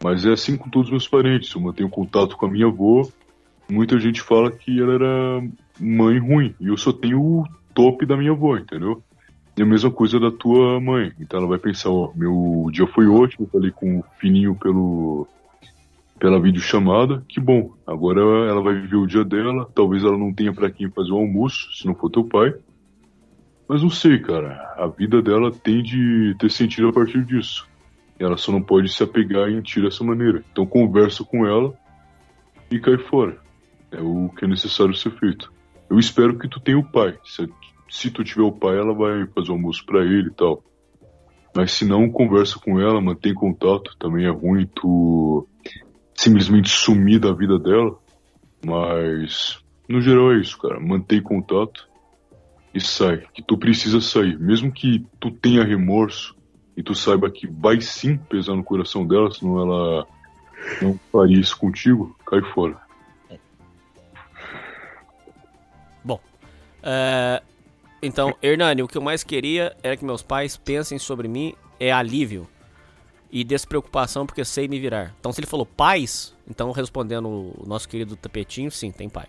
[0.03, 1.53] Mas é assim com todos os meus parentes.
[1.53, 3.07] Eu mantenho contato com a minha avó.
[3.69, 5.49] Muita gente fala que ela era
[5.79, 6.55] mãe ruim.
[6.59, 9.03] E eu só tenho o top da minha avó, entendeu?
[9.57, 11.11] E a mesma coisa da tua mãe.
[11.19, 15.27] Então ela vai pensar, ó, meu dia foi ótimo, falei com o fininho pelo
[16.19, 17.73] pela videochamada, que bom.
[17.85, 21.17] Agora ela vai viver o dia dela, talvez ela não tenha para quem fazer o
[21.17, 22.53] almoço, se não for teu pai.
[23.67, 24.73] Mas não sei, cara.
[24.77, 27.67] A vida dela tem de ter sentido a partir disso.
[28.19, 30.43] Ela só não pode se apegar em ti dessa maneira.
[30.51, 31.73] Então conversa com ela
[32.71, 33.37] e cai fora.
[33.91, 35.51] É o que é necessário ser feito.
[35.89, 37.17] Eu espero que tu tenha o pai.
[37.23, 37.49] Se,
[37.89, 40.63] se tu tiver o pai, ela vai fazer o almoço pra ele e tal.
[41.55, 43.95] Mas se não, conversa com ela, mantém contato.
[43.97, 45.47] Também é ruim tu
[46.15, 47.97] simplesmente sumir da vida dela.
[48.65, 50.79] Mas, no geral é isso, cara.
[50.79, 51.87] Mantém contato
[52.73, 53.23] e sai.
[53.33, 54.39] Que tu precisa sair.
[54.39, 56.35] Mesmo que tu tenha remorso
[56.75, 60.07] e tu saiba que vai sim pesar no coração dela, senão ela
[60.81, 62.85] não faria isso contigo, cai fora.
[66.87, 67.41] É,
[67.99, 71.91] então, Hernani, o que eu mais queria era que meus pais pensem sobre mim é
[71.91, 72.47] alívio
[73.35, 75.13] e despreocupação porque sei me virar.
[75.19, 79.25] Então, se ele falou pais, então respondendo o nosso querido tapetinho, sim, tem pai.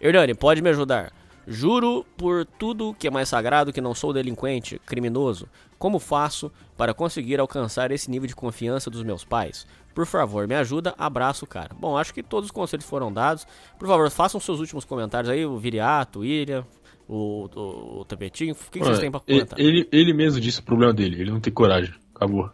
[0.00, 1.12] Hernani, pode me ajudar?
[1.46, 5.48] Juro por tudo que é mais sagrado que não sou delinquente, criminoso.
[5.78, 9.68] Como faço para conseguir alcançar esse nível de confiança dos meus pais?
[9.94, 10.92] Por favor, me ajuda.
[10.98, 11.70] Abraço, cara.
[11.78, 13.46] Bom, acho que todos os conselhos foram dados.
[13.78, 16.66] Por favor, façam seus últimos comentários aí, o Viriato, o William,
[17.06, 18.54] o, o, o Tapetinho.
[18.54, 19.60] O que, que vocês têm pra comentar?
[19.60, 21.94] Ele, ele mesmo disse o problema dele, ele não tem coragem.
[22.12, 22.50] Acabou.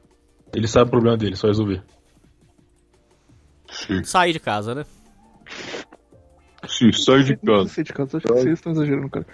[0.55, 1.83] Ele sabe o problema dele, só resolver.
[3.71, 4.03] Sim.
[4.05, 4.85] Sair de casa, né?
[6.67, 7.69] Sim, sai de casa.
[7.69, 9.27] sei de casa, acho que vocês estão exagerando, cara.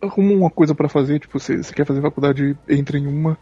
[0.00, 3.36] Arruma uma coisa pra fazer, tipo, você, você quer fazer faculdade, entra em uma,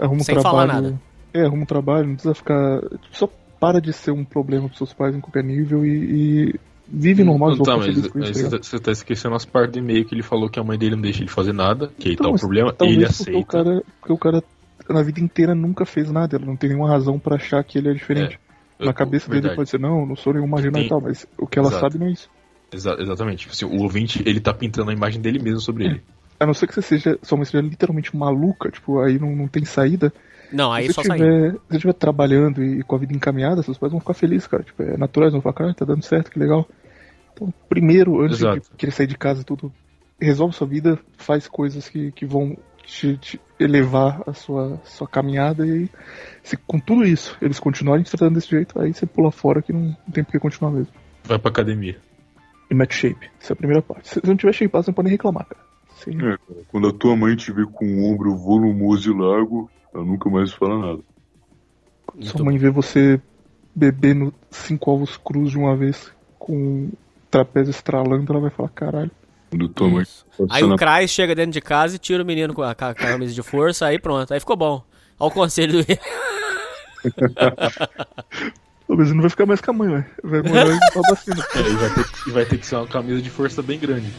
[0.00, 0.56] arruma um Sem trabalho.
[0.56, 1.00] falar nada.
[1.34, 2.80] É, arruma um trabalho, não precisa ficar.
[3.10, 7.24] Só para de ser um problema pros seus pais em qualquer nível e, e vive
[7.24, 10.04] normal, Não, vão tá, mas, tá você, tá, você tá esquecendo as partes do e-mail
[10.04, 12.30] que ele falou que a mãe dele não deixa ele fazer nada, que aí Então,
[12.30, 13.46] tá o problema, ele porque O aceita.
[13.46, 14.44] cara, porque o cara
[14.92, 17.88] na vida inteira nunca fez nada, ele não tem nenhuma razão pra achar que ele
[17.90, 18.38] é diferente.
[18.78, 19.56] É, na eu- cabeça dele verdade.
[19.56, 21.68] pode ser, não, eu não sou nenhum marginal Tem- e tal, mas o que ela
[21.68, 21.80] Exato.
[21.80, 22.28] sabe não é isso.
[22.72, 23.48] Exa- exatamente.
[23.48, 26.02] Assim, o ouvinte, ele tá pintando a imagem dele mesmo sobre ele.
[26.40, 29.46] A não ser que você seja, sua mãe seja literalmente maluca, tipo, aí não, não
[29.46, 30.12] tem saída.
[30.50, 31.18] Não, aí se só sair.
[31.18, 34.46] tiver, se você estiver trabalhando e com a vida encaminhada, seus pais vão ficar felizes,
[34.46, 34.62] cara.
[34.62, 36.66] Tipo, é natural, eles vão falar, cara, tá dando certo, que legal.
[37.34, 38.60] Então, primeiro, antes Exato.
[38.70, 39.72] de querer sair de casa e tudo,
[40.20, 45.66] resolve sua vida, faz coisas que, que vão te, te elevar a sua, sua caminhada
[45.66, 45.88] e
[46.42, 49.72] se com tudo isso eles continuarem te tratando desse jeito, aí você pula fora que
[49.72, 50.92] não, não tem por que continuar mesmo.
[51.24, 51.96] Vai pra academia.
[52.70, 53.30] E mete shape.
[53.40, 54.08] Essa é a primeira parte.
[54.08, 55.60] Se, se não tiver shape, você não pode nem reclamar, cara.
[55.96, 56.16] Sim.
[56.16, 60.04] É, cara, quando a tua mãe te vê com o ombro volumoso e largo, ela
[60.04, 61.02] nunca mais fala nada.
[62.20, 63.20] Sua mãe vê você
[63.74, 66.92] bebendo cinco ovos crus de uma vez com o
[67.30, 69.10] trapézio estralando, ela vai falar, caralho.
[69.74, 70.04] Tua mãe
[70.50, 73.34] Aí o na Krais chega dentro de casa e tira o menino com a, camisa
[73.34, 74.82] de força, aí pronto, aí ficou bom.
[75.18, 75.86] Olha o conselho do
[78.86, 80.04] Pô, mas não vai ficar mais com a mãe, velho.
[80.22, 81.46] Vai morar em Babacena.
[81.54, 84.06] É, e vai, ter, e vai ter que ser uma camisa de força bem grande.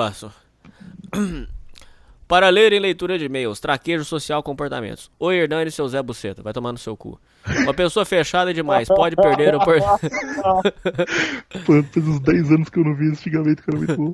[0.00, 0.32] próximo.
[2.26, 5.10] Para ler em leitura de e-mails, traquejo social comportamentos.
[5.18, 7.20] Oi, Hernani, seu Zé Buceta, vai tomar no seu cu.
[7.62, 9.58] Uma pessoa fechada demais pode perder.
[9.58, 9.64] Pô,
[11.92, 14.12] faz uns 10 anos que eu não vi esse xingamento, cara, muito bom.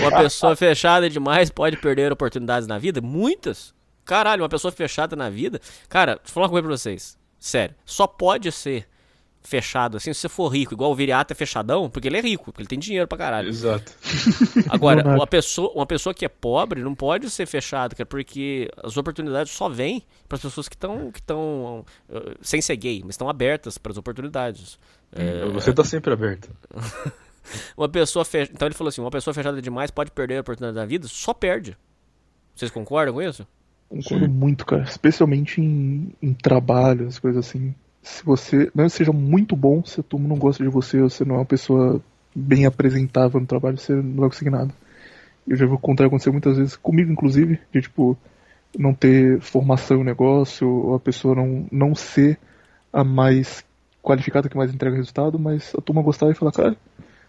[0.00, 3.02] Uma pessoa fechada demais pode perder oportunidades na vida?
[3.02, 3.74] Muitas.
[4.06, 5.60] Caralho, uma pessoa fechada na vida.
[5.90, 7.18] Cara, deixa eu falar uma coisa pra vocês.
[7.38, 8.88] Sério, só pode ser
[9.42, 12.44] fechado assim se você for rico, igual o Viriato é fechadão, porque ele é rico,
[12.44, 13.48] porque ele tem dinheiro pra caralho.
[13.48, 13.92] Exato.
[14.70, 18.96] Agora, uma pessoa, uma pessoa que é pobre não pode ser fechada, cara, porque as
[18.96, 21.84] oportunidades só vêm para as pessoas que estão que estão
[22.40, 24.78] sem ser gay, mas estão abertas para as oportunidades.
[25.12, 26.48] É, Você tá sempre aberto.
[27.76, 28.48] uma pessoa fe...
[28.52, 31.34] então ele falou assim, uma pessoa fechada demais pode perder a oportunidade da vida, só
[31.34, 31.76] perde.
[32.54, 33.46] Vocês concordam com isso?
[33.88, 34.82] Concordo muito, cara.
[34.82, 37.74] Especialmente em, em trabalho, as coisas assim.
[38.02, 41.08] Se você, mesmo que seja muito bom, se a turma não gosta de você, ou
[41.08, 42.00] você não é uma pessoa
[42.34, 44.74] bem apresentável no trabalho, você não vai conseguir nada.
[45.46, 48.16] Eu já vi o contrário acontecer muitas vezes, comigo inclusive, de tipo,
[48.76, 52.38] não ter formação no negócio, ou a pessoa não, não ser
[52.92, 53.64] a mais
[54.02, 56.76] qualificada que mais entrega resultado, mas a turma gostar e falar, cara,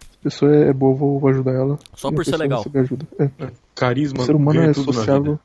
[0.00, 1.78] essa pessoa é boa, vou, vou ajudar ela.
[1.94, 2.64] Só por ser pessoa legal.
[2.74, 3.06] Ajuda.
[3.18, 3.30] É.
[3.74, 5.38] Carisma O ser humano é sociável.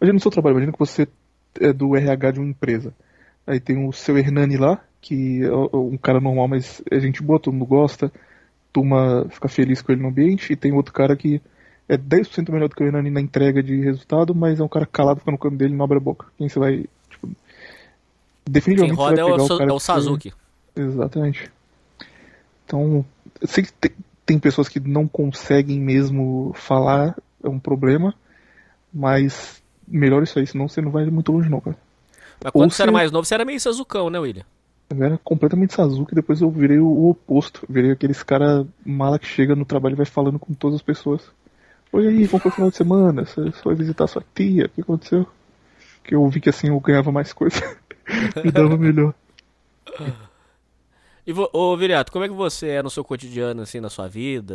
[0.00, 1.06] Imagina no seu trabalho, imagina que você
[1.60, 2.92] é do RH de uma empresa.
[3.46, 7.38] Aí tem o seu Hernani lá, que é um cara normal, mas é gente boa,
[7.38, 8.10] todo mundo gosta,
[8.72, 11.40] turma fica feliz com ele no ambiente, e tem outro cara que
[11.88, 14.86] é 10% melhor do que o Hernani na entrega de resultado, mas é um cara
[14.86, 16.26] calado, fica no canto dele e não abre a boca.
[16.38, 17.36] Quem você vai, tipo, Quem
[18.48, 20.32] definitivamente roda você é o, Sa- cara é o que Sazuki.
[20.74, 21.50] Exatamente.
[22.64, 23.04] Então,
[23.40, 23.90] eu sei que tem,
[24.24, 28.14] tem pessoas que não conseguem mesmo falar, é um problema,
[28.92, 31.76] mas melhor isso aí, senão você não vai muito longe não, cara.
[32.42, 34.44] Mas quando Ou você era mais novo, você era meio Sazucão, né, William?
[34.90, 37.66] Eu era completamente Sasuke, depois eu virei o, o oposto.
[37.68, 41.22] Virei aqueles cara mala que chega no trabalho e vai falando com todas as pessoas.
[41.92, 43.24] Oi aí, como foi o final de semana?
[43.26, 44.66] Você foi visitar sua tia?
[44.66, 45.26] O que aconteceu?
[46.04, 47.60] Que eu vi que assim eu ganhava mais coisa.
[48.44, 49.14] Me dava melhor.
[51.26, 54.08] E vo- ô Viriato, como é que você é no seu cotidiano, assim, na sua
[54.08, 54.54] vida?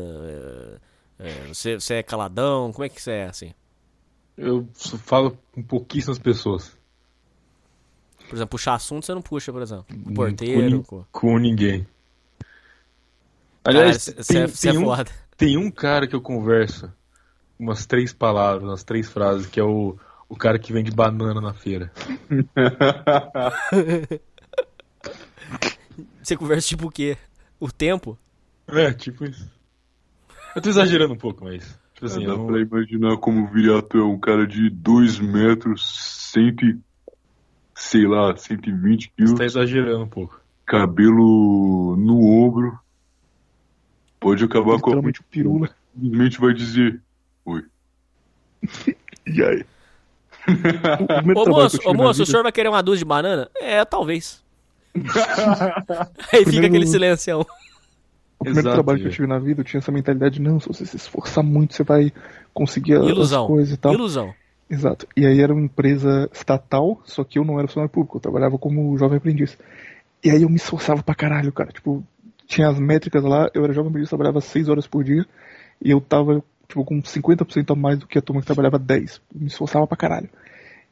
[1.20, 2.72] É, é, você, você é caladão?
[2.72, 3.54] Como é que você é, assim?
[4.38, 6.76] Eu falo com pouquíssimas pessoas.
[8.30, 9.86] Por exemplo, puxar assunto você não puxa, por exemplo.
[9.88, 11.04] Com Com, porteiro, com...
[11.12, 11.86] com ninguém.
[13.64, 15.12] Cara, Aliás, você tem, é, cê é tem um, foda.
[15.36, 16.92] tem um cara que eu converso
[17.58, 19.98] umas três palavras, umas três frases, que é o,
[20.30, 21.92] o cara que vende banana na feira.
[26.22, 27.18] Você conversa tipo o quê?
[27.60, 28.18] O tempo?
[28.68, 29.50] É, tipo isso.
[30.56, 31.78] Eu tô exagerando um pouco, mas.
[31.96, 36.30] Tipo assim, dá eu pra imaginar como o Viriato é um cara de 2 metros,
[36.32, 36.78] 100, e-
[37.80, 40.40] sei lá, 120 você quilos, tá exagerando um pouco.
[40.66, 42.78] cabelo no ombro.
[44.20, 45.70] Pode acabar com a Literalmente o pirula.
[45.96, 47.02] Simplesmente vai dizer:
[47.46, 47.64] Oi.
[49.28, 49.64] E aí?
[51.00, 52.82] O primeiro Ô trabalho que eu moço, tive ô moço, o senhor vai querer uma
[52.82, 53.50] dúzia de banana?
[53.62, 54.44] É, talvez.
[56.34, 57.42] Aí fica aquele silencião.
[58.40, 59.14] O primeiro Exato, trabalho que eu é.
[59.14, 62.12] tive na vida, eu tinha essa mentalidade, não, se você se esforçar muito, você vai
[62.54, 63.44] conseguir a- Ilusão.
[63.44, 63.94] as coisas e tal.
[63.94, 64.34] Ilusão.
[64.70, 65.08] Exato.
[65.18, 68.58] E aí era uma empresa estatal, só que eu não era funcionário público, eu trabalhava
[68.58, 69.58] como jovem aprendiz.
[70.24, 71.72] E aí eu me esforçava pra caralho, cara.
[71.72, 72.04] Tipo,
[72.46, 75.26] tinha as métricas lá, eu era jovem aprendiz, trabalhava 6 horas por dia,
[75.82, 79.22] e eu tava, tipo, com 50% a mais do que a turma que trabalhava 10.
[79.34, 80.30] Eu me esforçava pra caralho.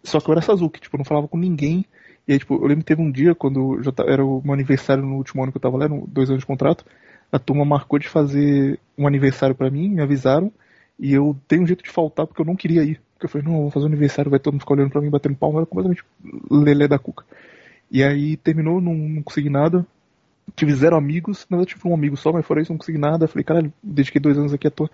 [0.03, 1.85] Só que eu era Sasuke, tipo, eu não falava com ninguém.
[2.27, 5.03] E aí, tipo, eu lembro que teve um dia, quando já era o meu aniversário
[5.05, 6.83] no último ano que eu tava lá, eram dois anos de contrato,
[7.31, 10.51] a turma marcou de fazer um aniversário pra mim, me avisaram,
[10.99, 12.99] e eu dei um jeito de faltar porque eu não queria ir.
[13.17, 15.01] Porque eu falei, não, eu vou fazer um aniversário, vai todo mundo ficar olhando pra
[15.01, 16.03] mim, batendo palma, era completamente
[16.51, 17.25] lelé da cuca.
[17.89, 19.85] E aí terminou, não, não consegui nada.
[20.55, 23.27] Tive zero amigos, na verdade tive um amigo só, mas fora isso não consegui nada.
[23.27, 24.89] Falei, caralho, dediquei dois anos aqui à toa.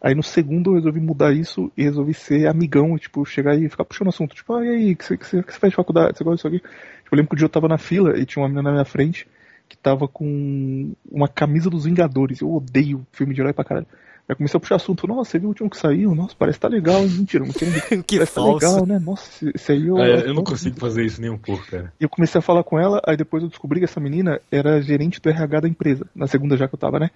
[0.00, 3.84] Aí no segundo eu resolvi mudar isso e resolvi ser amigão, tipo, chegar e ficar
[3.84, 4.34] puxando assunto.
[4.34, 6.16] Tipo, ah, e aí, o que você, que você, que faz de faculdade?
[6.16, 6.58] Você gosta disso aqui?
[7.04, 8.72] Tipo, eu lembro que o dia eu tava na fila e tinha uma menina na
[8.72, 9.28] minha frente
[9.68, 12.40] que tava com uma camisa dos Vingadores.
[12.40, 13.86] Eu odeio filme de herói pra caralho.
[14.28, 15.06] Aí eu comecei a puxar assunto.
[15.06, 16.14] Nossa, você viu o último que saiu?
[16.14, 17.02] Nossa, parece que tá legal.
[17.02, 17.08] hein?
[17.10, 17.68] Mentira, não sei.
[18.06, 18.66] que parece que tá falso.
[18.70, 18.98] legal, né?
[18.98, 21.66] Nossa, esse- esse aí eu, Ah, é, eu não consigo fazer isso nem um pouco,
[21.66, 21.92] cara.
[21.98, 24.80] e eu comecei a falar com ela, aí depois eu descobri que essa menina era
[24.82, 27.10] gerente do RH da empresa, na segunda já que eu tava, né?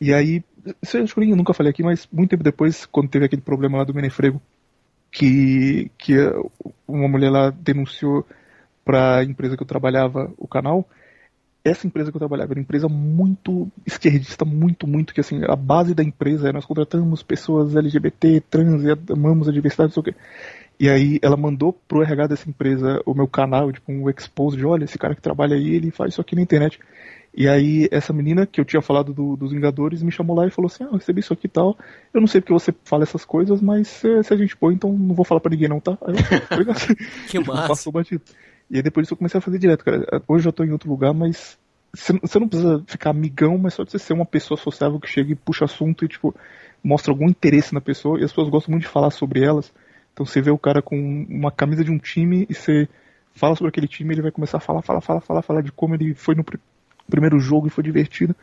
[0.00, 0.42] E aí,
[0.82, 3.42] isso eu acho que eu nunca falei aqui, mas muito tempo depois, quando teve aquele
[3.42, 4.40] problema lá do Menefrego,
[5.12, 6.14] que, que
[6.88, 8.26] uma mulher lá denunciou
[8.84, 10.88] pra empresa que eu trabalhava o canal,
[11.70, 15.56] essa empresa que eu trabalhava era uma empresa muito esquerdista, muito, muito, que assim, a
[15.56, 20.00] base da empresa é nós contratamos pessoas LGBT, trans, e amamos a diversidade, não sei
[20.00, 20.20] o quê.
[20.80, 24.64] E aí ela mandou pro RH dessa empresa o meu canal, tipo, um expose de,
[24.64, 26.78] olha, esse cara que trabalha aí, ele faz isso aqui na internet.
[27.34, 30.50] E aí, essa menina que eu tinha falado do- dos Vingadores me chamou lá e
[30.50, 31.76] falou assim: Ah, eu recebi isso aqui e tal.
[32.12, 34.92] Eu não sei porque você fala essas coisas, mas se, se a gente pôr, então
[34.92, 35.96] não vou falar pra ninguém, não, tá?
[36.04, 36.80] Aí eu, "Obrigado."
[37.28, 37.68] Que massa.
[37.68, 38.22] Passou batido.
[38.70, 40.22] E aí depois disso eu comecei a fazer direto, cara.
[40.26, 41.58] Hoje eu tô em outro lugar, mas
[41.94, 45.32] você não precisa ficar amigão, mas só de você ser uma pessoa sociável que chega
[45.32, 46.34] e puxa assunto e, tipo,
[46.84, 48.20] mostra algum interesse na pessoa.
[48.20, 49.72] E as pessoas gostam muito de falar sobre elas.
[50.12, 50.96] Então você vê o cara com
[51.28, 52.88] uma camisa de um time e você
[53.34, 55.94] fala sobre aquele time, ele vai começar a falar, falar, falar, falar, falar de como
[55.94, 56.58] ele foi no pri-
[57.08, 58.34] primeiro jogo e foi divertido.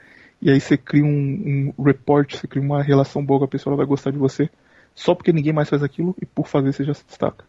[0.41, 3.71] E aí você cria um, um report, você cria uma relação boa com a pessoa,
[3.73, 4.49] ela vai gostar de você.
[4.93, 7.45] Só porque ninguém mais faz aquilo e por fazer você já se destaca.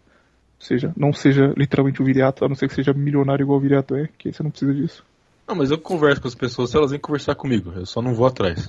[0.58, 3.60] Ou seja, não seja literalmente o viriato, a não ser que seja milionário igual o
[3.60, 5.04] viriato é, que você não precisa disso.
[5.46, 7.72] Não, mas eu converso com as pessoas se elas vêm conversar comigo.
[7.76, 8.68] Eu só não vou atrás.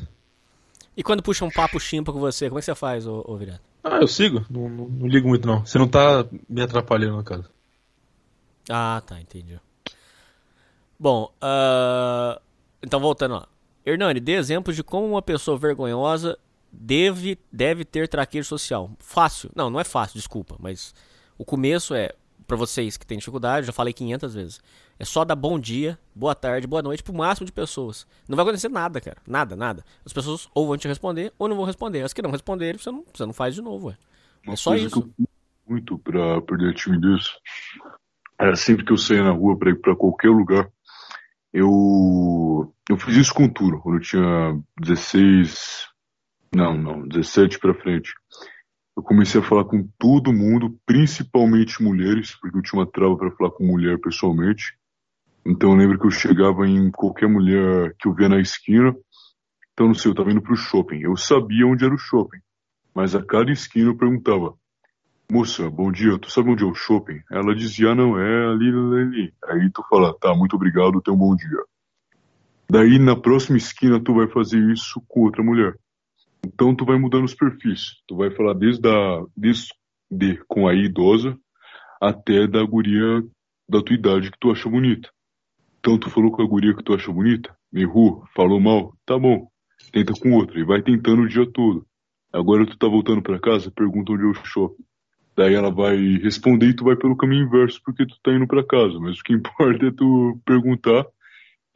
[0.95, 3.37] E quando puxa um papo chimpa com você, como é que você faz, ô, ô
[3.37, 3.61] Viriato?
[3.83, 4.45] Ah, eu sigo.
[4.49, 5.65] Não, não, não ligo muito, não.
[5.65, 7.45] Você não tá me atrapalhando, no caso.
[8.69, 9.59] Ah, tá, entendi.
[10.99, 12.39] Bom, ah,
[12.83, 13.47] então voltando lá.
[13.85, 16.37] Hernani, dê exemplos de como uma pessoa vergonhosa
[16.71, 18.91] deve, deve ter traquejo social.
[18.99, 19.49] Fácil.
[19.55, 20.93] Não, não é fácil, desculpa, mas
[21.37, 22.13] o começo é,
[22.45, 24.61] pra vocês que têm dificuldade, já falei 500 vezes,
[24.99, 28.07] é só dar bom dia, boa tarde, boa noite pro máximo de pessoas.
[28.27, 29.17] Não vai acontecer nada, cara.
[29.27, 29.83] Nada, nada.
[30.05, 32.01] As pessoas ou vão te responder ou não vão responder.
[32.01, 33.97] As que não responderem, você não, você não faz de novo, ué.
[34.45, 35.01] Uma É só isso.
[35.01, 35.27] que eu
[35.67, 37.29] muito pra perder a timidez
[38.39, 40.69] era sempre que eu saía na rua pra ir pra qualquer lugar.
[41.51, 45.87] Eu, eu fiz isso com tudo, quando eu tinha 16,
[46.53, 48.13] não, não, 17 pra frente.
[48.97, 53.29] Eu comecei a falar com todo mundo, principalmente mulheres, porque eu tinha uma trava pra
[53.29, 54.75] falar com mulher pessoalmente.
[55.45, 58.95] Então eu lembro que eu chegava em qualquer mulher que eu via na esquina.
[59.71, 61.01] Então não sei, eu tava indo pro shopping.
[61.01, 62.39] Eu sabia onde era o shopping.
[62.91, 64.55] Mas a cada esquina eu perguntava,
[65.31, 67.21] moça, bom dia, tu sabe onde é o shopping?
[67.31, 69.33] Ela dizia, ah, não, é ali, ali.
[69.45, 71.63] Aí tu fala, tá, muito obrigado, tenha um bom dia.
[72.67, 75.77] Daí na próxima esquina tu vai fazer isso com outra mulher.
[76.47, 78.01] Então tu vai mudando os perfis.
[78.07, 79.67] Tu vai falar desde a, desde
[80.09, 81.37] de, com a idosa
[82.01, 83.21] até da guria
[83.69, 85.09] da tua idade que tu acha bonita.
[85.79, 89.47] Então tu falou com a guria que tu acha bonita, errou, falou mal, tá bom.
[89.91, 91.85] Tenta com outra e vai tentando o dia todo.
[92.33, 94.83] Agora tu tá voltando pra casa, pergunta onde o shopping.
[95.35, 98.65] Daí ela vai responder e tu vai pelo caminho inverso porque tu tá indo pra
[98.65, 98.97] casa.
[98.99, 101.05] Mas o que importa é tu perguntar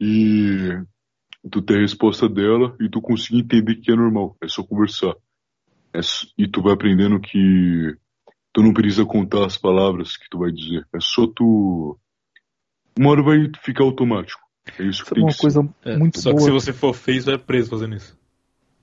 [0.00, 0.82] e
[1.50, 4.36] tu ter a resposta dela e tu conseguir entender que é normal.
[4.42, 5.14] É só conversar.
[5.94, 6.00] É
[6.38, 7.96] e tu vai aprendendo que
[8.52, 10.86] tu não precisa contar as palavras que tu vai dizer.
[10.94, 11.98] É só tu.
[12.98, 14.40] Uma hora vai ficar automático.
[14.78, 16.38] É isso que Sabe tem uma que coisa É, muito só boa?
[16.38, 18.16] que se você for feio, é preso fazendo isso.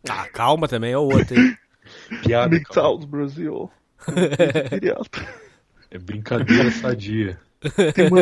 [0.09, 1.55] Ah, calma também, é o outro aí.
[2.23, 2.73] Piada, cara.
[2.73, 3.69] South Brasil.
[4.71, 5.25] Viriato.
[5.91, 7.39] É brincadeira sadia.
[7.93, 8.21] Tem uma...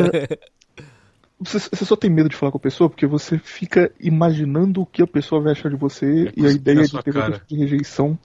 [1.39, 4.85] Você, você só tem medo de falar com a pessoa porque você fica imaginando o
[4.85, 7.33] que a pessoa vai achar de você É e a ideia de ter cara.
[7.33, 8.17] tipo de rejeição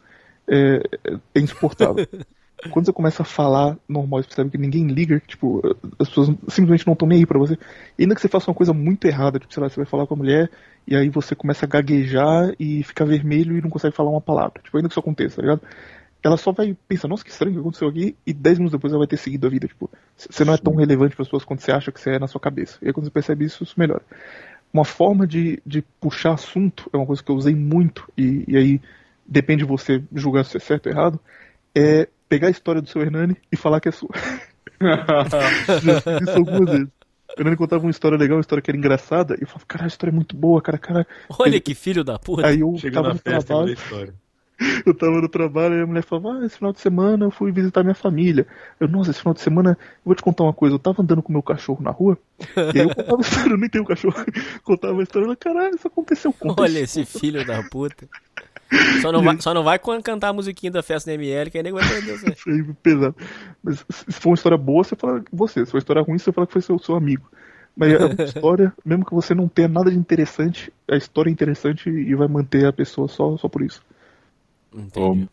[0.48, 0.82] é,
[1.34, 2.06] é- insuportável.
[2.70, 5.60] Quando você começa a falar normal, você percebe que ninguém liga, tipo,
[5.98, 7.58] as pessoas simplesmente não estão nem aí pra você.
[7.98, 10.06] E ainda que você faça uma coisa muito errada, tipo, sei lá, você vai falar
[10.06, 10.48] com a mulher
[10.86, 14.62] e aí você começa a gaguejar e ficar vermelho e não consegue falar uma palavra.
[14.62, 15.62] Tipo, ainda que isso aconteça, tá ligado?
[16.22, 19.00] Ela só vai pensar, nossa, que estranho que aconteceu aqui, e 10 minutos depois ela
[19.00, 19.66] vai ter seguido a vida.
[19.66, 22.18] Tipo, você não é tão relevante para as pessoas quanto você acha que você é
[22.18, 22.78] na sua cabeça.
[22.80, 24.02] E aí quando você percebe isso, isso melhora.
[24.72, 28.56] Uma forma de, de puxar assunto, é uma coisa que eu usei muito, e, e
[28.56, 28.80] aí
[29.26, 31.20] depende de você julgar se é certo ou errado,
[31.74, 34.10] é pegar a história do seu Hernani e falar que é sua.
[36.22, 36.88] Isso algumas vezes.
[37.36, 39.84] O Hernani contava uma história legal, uma história que era engraçada, e eu falava, cara,
[39.84, 41.06] a história é muito boa, cara, cara.
[41.38, 42.46] Olha que filho da puta.
[42.46, 44.12] Aí eu Chega tava na no festa trabalho.
[44.86, 47.52] Eu tava no trabalho e a mulher falava, ah, esse final de semana eu fui
[47.52, 48.46] visitar minha família.
[48.78, 51.22] Eu, nossa, esse final de semana, eu vou te contar uma coisa, eu tava andando
[51.22, 52.18] com meu cachorro na rua,
[52.74, 54.14] e aí eu contava a história, eu nem tenho cachorro,
[54.62, 58.08] contava a história, ela, caralho, isso aconteceu com Olha esse filho da puta.
[59.02, 61.62] Só não, vai, só não vai cantar a musiquinha da festa da ML, que aí
[61.62, 62.14] nem vai perder.
[62.14, 63.14] Isso é pesado.
[63.62, 65.60] Mas se for uma história boa, você fala que você.
[65.60, 67.30] Se for uma história ruim, você fala que foi seu, seu amigo.
[67.76, 71.32] Mas é uma história, mesmo que você não tenha nada de interessante, a história é
[71.32, 73.82] interessante e vai manter a pessoa só, só por isso.
[74.74, 75.28] Entendi.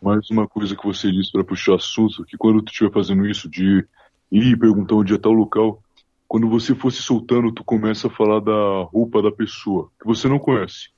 [0.00, 3.48] Mais uma coisa que você disse para puxar assunto, que quando tu estiver fazendo isso
[3.48, 3.84] de
[4.30, 5.82] ir perguntar onde é tal local,
[6.28, 10.28] quando você for se soltando, tu começa a falar da roupa da pessoa, que você
[10.28, 10.90] não conhece.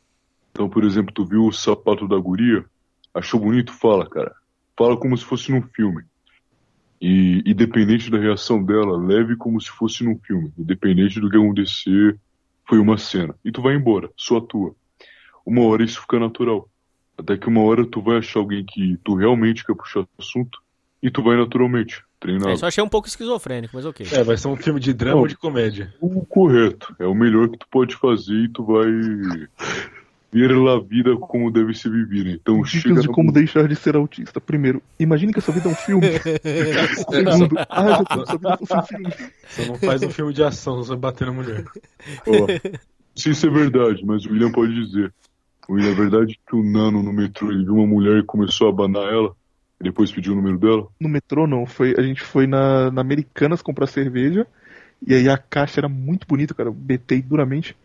[0.50, 2.64] Então, por exemplo, tu viu o sapato da guria,
[3.14, 3.72] achou bonito?
[3.72, 4.34] Fala, cara.
[4.76, 6.04] Fala como se fosse num filme.
[7.00, 10.52] E independente da reação dela, leve como se fosse num filme.
[10.58, 12.18] Independente do que acontecer,
[12.68, 13.34] foi uma cena.
[13.44, 14.74] E tu vai embora, só atua.
[15.46, 16.68] Uma hora isso fica natural.
[17.20, 20.58] Até que uma hora tu vai achar alguém que tu realmente quer puxar assunto
[21.02, 22.50] e tu vai naturalmente, treinado.
[22.50, 24.06] É, só achei um pouco esquizofrênico, mas ok.
[24.12, 25.20] É, vai ser um filme de drama Não.
[25.22, 25.94] ou de comédia.
[26.00, 28.86] O correto, é o melhor que tu pode fazer e tu vai
[30.32, 32.30] ver a vida como deve ser vivida.
[32.30, 34.40] Então chega Dicas de no- como deixar de ser autista.
[34.40, 36.06] Primeiro, imagine que a sua vida é um filme.
[37.10, 39.14] Segundo, ah, já sua vida fosse um filme.
[39.48, 41.64] Você não faz um filme de ação, você vai bater na mulher.
[42.26, 42.46] Ó,
[43.14, 45.12] se isso é verdade, mas o William pode dizer.
[45.70, 48.70] William, é verdade que o Nano no metrô ele viu uma mulher e começou a
[48.70, 49.34] abanar ela?
[49.80, 50.88] E depois pediu o número dela?
[51.00, 54.46] No metrô não, foi, a gente foi na, na Americanas comprar cerveja.
[55.06, 56.70] E aí a caixa era muito bonita, cara.
[56.70, 57.76] Betei duramente.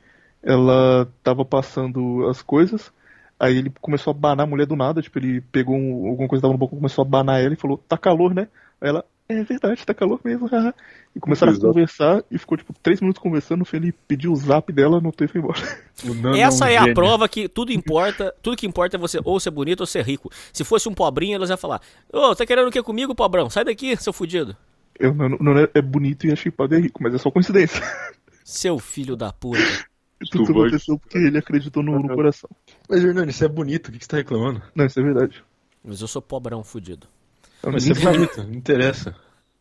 [0.43, 2.91] Ela tava passando as coisas.
[3.39, 5.01] Aí ele começou a banar a mulher do nada.
[5.01, 7.57] Tipo, ele pegou um- alguma coisa que tava no balcão, começou a banar ela e
[7.57, 8.47] falou: Tá calor, né?
[8.81, 10.47] Aí ela, é verdade, tá calor mesmo.
[10.47, 10.73] haha."
[11.15, 11.67] e começaram Exato.
[11.67, 13.63] a conversar e ficou tipo três minutos conversando.
[13.63, 15.59] Fim ele pediu o zap dela, anotou e foi embora.
[16.03, 19.39] O Nano Essa é a prova que tudo importa, tudo que importa é você ou
[19.39, 20.29] ser bonito ou ser rico.
[20.51, 21.81] Se fosse um pobrinho, elas iam falar:
[22.11, 23.49] Ô, tá querendo o que comigo, pobrão?
[23.49, 24.55] Sai daqui, seu fudido.
[24.99, 27.31] Eu não, não é, é bonito e é chipado e é rico, mas é só
[27.31, 27.81] coincidência.
[28.43, 29.59] Seu filho da puta.
[30.31, 32.49] Tudo isso vai- aconteceu porque ele acreditou no, no coração.
[32.89, 34.61] Mas, Hernani, isso é bonito, o que que você tá reclamando?
[34.73, 35.43] Não, isso é verdade.
[35.83, 37.07] Mas eu sou pobrão fudido.
[37.63, 38.17] Mas ninguém é sabe.
[38.17, 39.15] bonito, não interessa.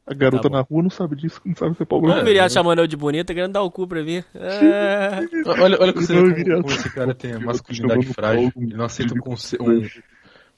[0.07, 2.13] A garota Tá na rua não sabe disso, não sabe ser pobre.
[2.25, 2.49] Virar né?
[2.51, 4.23] chamando eu de bonita, querendo dar o cu pra mim.
[4.35, 5.11] É...
[5.63, 8.53] Olha, olha você Não, como, como esse cara tem a masculinidade frágil.
[8.55, 9.19] Ele não aceita um,
[9.63, 9.89] um-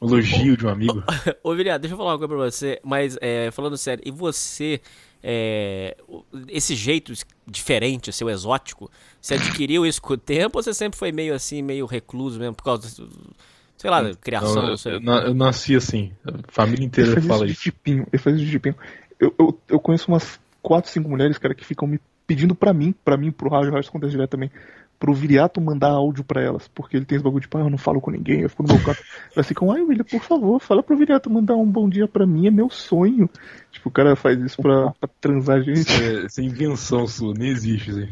[0.03, 1.01] um elogio de um amigo.
[1.45, 4.81] Ô, Viriato, deixa eu falar uma coisa pra você, mas é, falando sério, e você,
[5.23, 7.13] é, o- esse jeito
[7.47, 8.91] diferente, seu exótico,
[9.21, 12.57] você adquiriu isso com o tempo ou você sempre foi meio assim, meio recluso mesmo,
[12.57, 13.31] por causa, do-
[13.77, 14.94] sei lá, criação, Não, não, eu, sei.
[14.94, 16.12] eu eu nasci assim.
[16.24, 18.74] A família inteira faz fala isso de tipinho, ele faz isso de tipinho.
[19.19, 22.94] Eu, eu, eu conheço umas 4, 5 mulheres, cara, que ficam me pedindo pra mim,
[23.05, 24.51] pra mim, pro rádio, o rádio acontece direto também,
[24.98, 27.78] pro Viriato mandar áudio pra elas, porque ele tem esse bagulho de, pá, eu não
[27.78, 29.02] falo com ninguém, eu fico no meu canto.
[29.35, 32.47] Elas ficam, ai, William, por favor, fala pro Viriato mandar um bom dia pra mim,
[32.47, 33.28] é meu sonho.
[33.70, 37.06] Tipo, o cara faz isso pra, pra transar a gente, Isso é, isso é invenção
[37.06, 38.06] sua, nem existe isso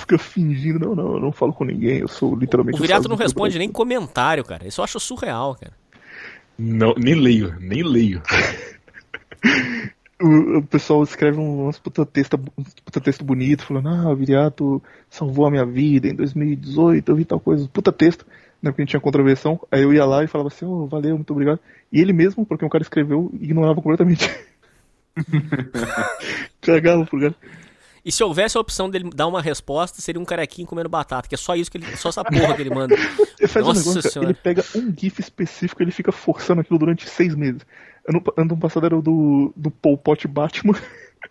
[0.00, 2.78] fica fingindo, não, não, eu não falo com ninguém, eu sou literalmente...
[2.78, 4.66] O Viriato não responde Brasil." nem comentário, cara.
[4.66, 5.72] Isso eu acho surreal, cara.
[6.58, 8.22] Não, nem leio, nem leio.
[10.20, 14.16] o, o pessoal escreve um- uns puta texto, uns puta texto bonito, falando, ah, o
[14.16, 18.26] Viriato salvou a minha vida em 2018, eu vi tal coisa, puta texto,
[18.62, 21.16] né, porque a gente tinha contravenção, aí eu ia lá e falava assim, oh, valeu,
[21.16, 21.58] muito obrigado,
[21.92, 24.30] e ele mesmo, porque um cara escreveu, ignorava completamente.
[26.60, 27.34] Cagava pro cara.
[28.02, 31.34] E se houvesse a opção dele dar uma resposta, seria um carequinho comendo batata, que
[31.34, 31.96] é só isso que ele.
[31.96, 32.94] Só essa porra que ele manda.
[33.38, 34.30] Ele faz Nossa um negócio, senhora.
[34.30, 37.62] ele pega um GIF específico, ele fica forçando aquilo durante seis meses.
[38.10, 40.74] Ano, ano passado era o do, do Pol Pot Batman.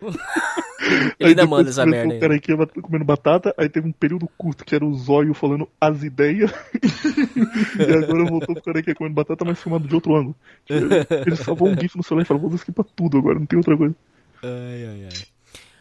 [1.18, 2.20] Ele ainda manda essa merda O aí.
[2.20, 5.68] cara aqui ia comendo batata, aí teve um período curto que era o zóio falando
[5.78, 6.50] as ideias.
[7.78, 10.34] e agora voltou pro cara que ia comendo batata, mas filmado de outro ângulo.
[10.64, 10.86] Tipo,
[11.26, 13.76] ele, salvou um GIF no celular e falou: vou skipar tudo agora, não tem outra
[13.76, 13.94] coisa.
[14.42, 15.22] Ai, ai, ai.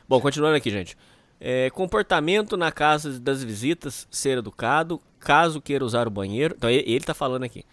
[0.07, 0.97] Bom, continuando aqui, gente.
[1.39, 6.55] É, comportamento na casa das visitas, ser educado, caso queira usar o banheiro.
[6.57, 7.63] Então ele, ele tá falando aqui.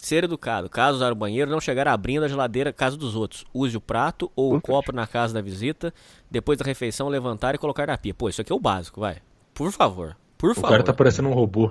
[0.00, 3.44] Ser educado, caso usar o banheiro, não chegar abrindo a geladeira casa dos outros.
[3.52, 5.92] Use o prato ou o copo na casa da visita.
[6.30, 8.14] Depois da refeição, levantar e colocar na pia.
[8.14, 9.18] Pô, isso aqui é o básico, vai.
[9.52, 10.16] Por favor.
[10.38, 10.70] Por O favor.
[10.70, 11.70] cara tá parecendo um robô.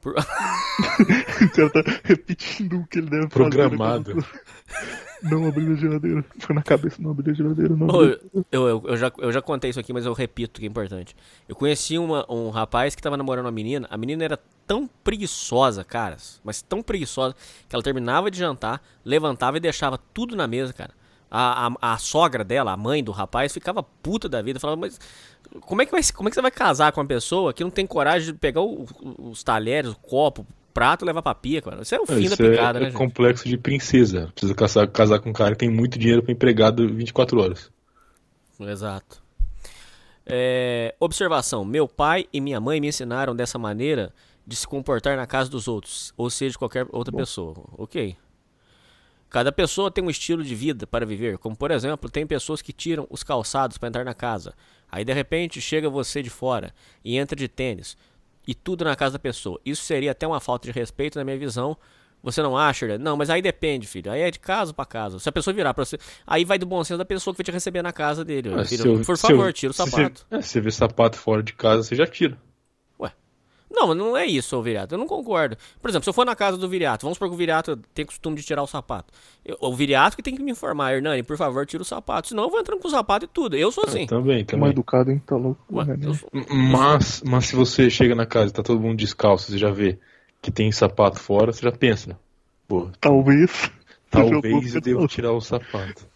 [0.00, 0.14] Por-
[1.42, 4.14] O cara tá repetindo o que ele deve Programado.
[4.22, 5.09] fazer.
[5.22, 6.24] Não abrir a geladeira.
[6.38, 8.18] Foi na cabeça, não abrir a geladeira, não Ô, eu,
[8.52, 11.14] eu, eu já, eu já contei isso aqui, mas eu repito que é importante.
[11.48, 13.86] Eu conheci uma, um rapaz que tava namorando uma menina.
[13.90, 17.34] A menina era tão preguiçosa, caras, mas tão preguiçosa,
[17.68, 20.92] que ela terminava de jantar, levantava e deixava tudo na mesa, cara.
[21.30, 24.58] A, a, a sogra dela, a mãe do rapaz, ficava puta da vida.
[24.58, 24.98] Falava, mas
[25.60, 27.70] como é, que vai, como é que você vai casar com uma pessoa que não
[27.70, 28.84] tem coragem de pegar o-
[29.30, 31.82] os talheres, o copo, prato levar pra pia, cara?
[31.82, 32.98] Isso é o fim Isso da picada, é, né, é gente?
[32.98, 34.28] complexo de princesa.
[34.32, 37.70] Precisa casar, casar com um cara que tem muito dinheiro pra empregado 24 horas.
[38.58, 39.22] Exato.
[40.26, 44.12] É, observação: meu pai e minha mãe me ensinaram dessa maneira
[44.46, 47.54] de se comportar na casa dos outros, ou seja, de qualquer outra pessoa.
[47.76, 48.16] Ok.
[49.28, 52.72] Cada pessoa tem um estilo de vida para viver, como por exemplo, tem pessoas que
[52.72, 54.54] tiram os calçados para entrar na casa.
[54.90, 56.74] Aí de repente chega você de fora
[57.04, 57.96] e entra de tênis
[58.50, 59.60] e tudo na casa da pessoa.
[59.64, 61.76] Isso seria até uma falta de respeito na minha visão.
[62.22, 62.98] Você não acha?
[62.98, 64.10] Não, mas aí depende, filho.
[64.10, 65.18] Aí é de casa para casa.
[65.20, 65.96] Se a pessoa virar para você,
[66.26, 68.52] aí vai do bom senso da pessoa que vai te receber na casa dele.
[68.52, 68.82] Ah, filho.
[68.82, 70.26] se eu- por se favor, eu- tira o se sapato.
[70.28, 72.36] Você, é, se você vê sapato fora de casa, você já tira.
[73.70, 74.94] Não, mas não é isso, ô Viriato.
[74.94, 75.56] Eu não concordo.
[75.80, 78.04] Por exemplo, se eu for na casa do Viriato, vamos supor que o Viriato tem
[78.04, 79.12] costume de tirar o sapato.
[79.44, 82.28] Eu- o Viriato que tem que me informar, Hernani, por favor, tira o sapato.
[82.28, 83.56] Senão eu vou entrando com o sapato e tudo.
[83.56, 84.06] Eu sou assim.
[84.06, 84.72] Também, Que mal também.
[84.72, 85.22] educado, hein?
[85.24, 85.60] Tá louco.
[85.72, 85.98] Ué, né?
[86.02, 89.58] eu sou- Mas, mas se você chega na casa e tá todo mundo descalço, você
[89.58, 89.98] já vê
[90.42, 92.18] que tem sapato fora, você já pensa,
[92.66, 93.70] pô, Talvez.
[94.10, 96.06] talvez eu um devo tirar o sapato.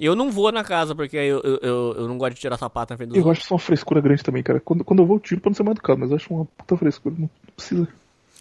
[0.00, 2.92] Eu não vou na casa, porque eu, eu, eu, eu não gosto de tirar sapato
[2.92, 3.38] na frente dos Eu outros.
[3.38, 4.58] acho isso uma frescura grande também, cara.
[4.60, 6.44] Quando, quando eu vou, eu tiro pra não ser mal educado, mas eu acho uma
[6.44, 7.14] puta frescura.
[7.18, 7.86] Não precisa.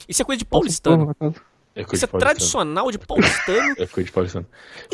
[0.07, 0.97] Isso é coisa de Passa um paulistano.
[0.97, 1.45] pano na casa.
[1.73, 2.35] É coisa Isso é de paulistano.
[2.35, 3.75] tradicional de paulistano.
[3.79, 4.45] É coisa de paulistano.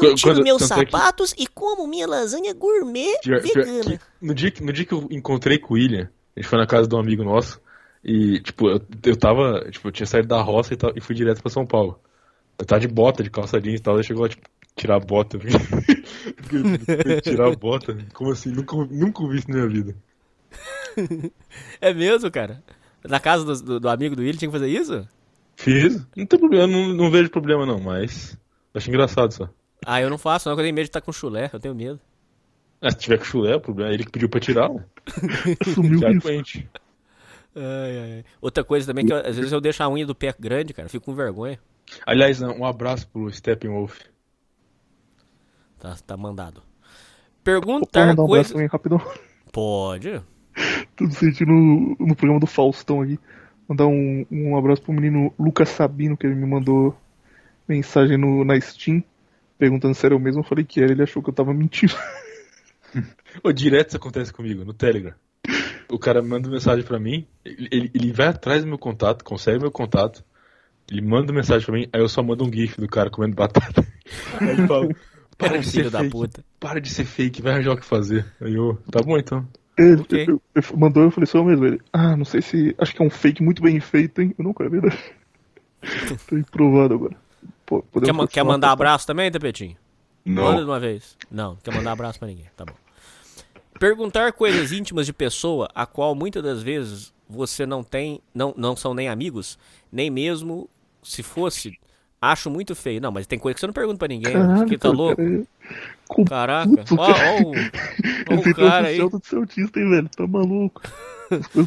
[0.01, 3.53] Eu tiro quando- meus tanto é que- sapatos e como minha lasanha gourmet Pior- pior
[3.65, 3.83] vegana.
[3.83, 6.57] que no, dia, que- no dia que eu encontrei com o William, a gente foi
[6.59, 7.59] na casa de um amigo nosso,
[8.03, 11.15] e, tipo, eu, eu tava, tipo, eu tinha saído da roça e, tal, e fui
[11.15, 11.99] direto pra São Paulo.
[12.59, 14.47] Eu tava de bota, de calça jeans e tal, daí chegou lá, tipo,
[14.77, 15.37] tirar a bota.
[15.39, 17.97] Fiquei, tirar a bota?
[18.13, 18.51] Como assim?
[18.51, 19.95] Nunca, nunca ouvi isso na minha vida.
[21.81, 22.63] É mesmo, cara?
[23.03, 25.07] Na casa do, do, do amigo do William tinha que fazer isso?
[25.55, 28.37] Fiz, não tem problema, não, não vejo problema não, mas
[28.73, 29.49] acho engraçado só.
[29.85, 31.75] Ah, eu não faço, não, porque eu tenho medo de estar com chulé, eu tenho
[31.75, 31.99] medo.
[32.81, 34.79] Ah, se tiver com chulé, o problema é ele que pediu pra tirar, ó.
[35.73, 36.27] Sumiu é isso.
[36.27, 36.69] doente.
[37.55, 38.25] Ai, ai.
[38.39, 40.85] Outra coisa também que eu- às vezes eu deixo a unha do pé grande, cara,
[40.87, 41.59] eu fico com vergonha.
[42.05, 43.99] Aliás, um abraço pro Steppenwolf.
[45.79, 46.61] Tá, tá mandado.
[47.43, 48.71] Perguntar mandar um coisas.
[48.71, 49.01] rapidão.
[49.51, 50.21] Pode.
[50.95, 53.19] Tudo sentindo no, no programa do Faustão aqui.
[53.67, 56.97] Mandar um, um abraço pro menino Lucas Sabino, que ele me mandou
[57.67, 59.03] mensagem no, na Steam,
[59.57, 60.41] perguntando se era eu mesmo.
[60.41, 61.93] Eu falei que era, ele achou que eu tava mentindo.
[63.43, 65.13] Ô, direto isso acontece comigo, no Telegram.
[65.89, 69.59] O cara manda mensagem pra mim, ele, ele, ele vai atrás do meu contato, consegue
[69.59, 70.23] meu contato,
[70.91, 73.85] ele manda mensagem pra mim, aí eu só mando um gif do cara comendo batata.
[74.39, 74.87] Aí ele fala,
[75.37, 76.45] para de ser Filho da fake, puta.
[76.59, 78.25] para de ser fake, vai arranjar o que fazer.
[78.41, 79.47] Aí eu, tá bom então.
[79.77, 80.25] Ele, Ok.
[80.27, 81.65] eu- eu- mandou, eu falei, sou eu mesmo.
[81.65, 82.75] Ele, ah, não sei se.
[82.79, 84.33] Acho que é um fake muito bem feito, hein?
[84.37, 84.97] Eu não, é verdade.
[86.27, 87.15] Tô improvado agora.
[87.65, 89.75] Pô, Quer, ma- quer mandar abraço também, Tapetinho?
[90.25, 91.15] Manda de Não, uma vez.
[91.29, 92.47] Não, não quer mandar abraço pra ninguém.
[92.57, 92.73] Tá bom.
[93.79, 98.75] Perguntar coisas íntimas de pessoa a qual muitas das vezes você não tem, não, não
[98.75, 99.59] são nem amigos,
[99.91, 100.67] nem mesmo
[101.03, 101.77] se fosse,
[102.21, 103.01] acho muito feio.
[103.01, 104.33] Não, mas tem coisa que você não pergunta pra ninguém.
[104.33, 105.21] Caralho, que tá louco?
[106.27, 106.69] cara, Caraca.
[106.69, 107.33] Puto, Ó, cara.
[107.33, 108.97] ó, o, ó Ele o cara aí.
[108.97, 110.09] do seu autista, hein, velho?
[110.09, 110.81] Tá maluco.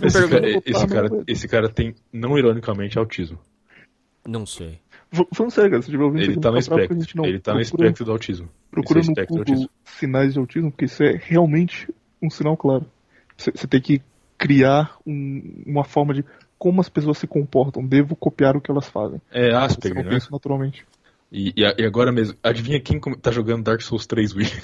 [0.03, 3.39] Esse cara, esse, cara, esse cara tem, não ironicamente, autismo.
[4.27, 4.79] Não sei.
[5.13, 7.53] V- Falando sério, cara, se tiver ouvindo Ele isso, tá no espectro, não ele tá
[7.53, 8.49] no procura- espectro do autismo.
[8.71, 9.71] Procura no espectro do Google autismo.
[9.85, 11.89] sinais de autismo, porque isso é realmente
[12.23, 12.87] um sinal claro.
[13.37, 14.01] Você você tem que
[14.39, 16.25] criar um- uma forma de
[16.61, 17.85] como as pessoas se comportam.
[17.85, 19.19] Devo copiar o que elas fazem.
[19.33, 20.11] É Você Asperger, né?
[20.11, 20.85] pensa naturalmente.
[21.33, 24.47] E, e e agora mesmo, adivinha quem tá jogando Dark Souls 3 Wii?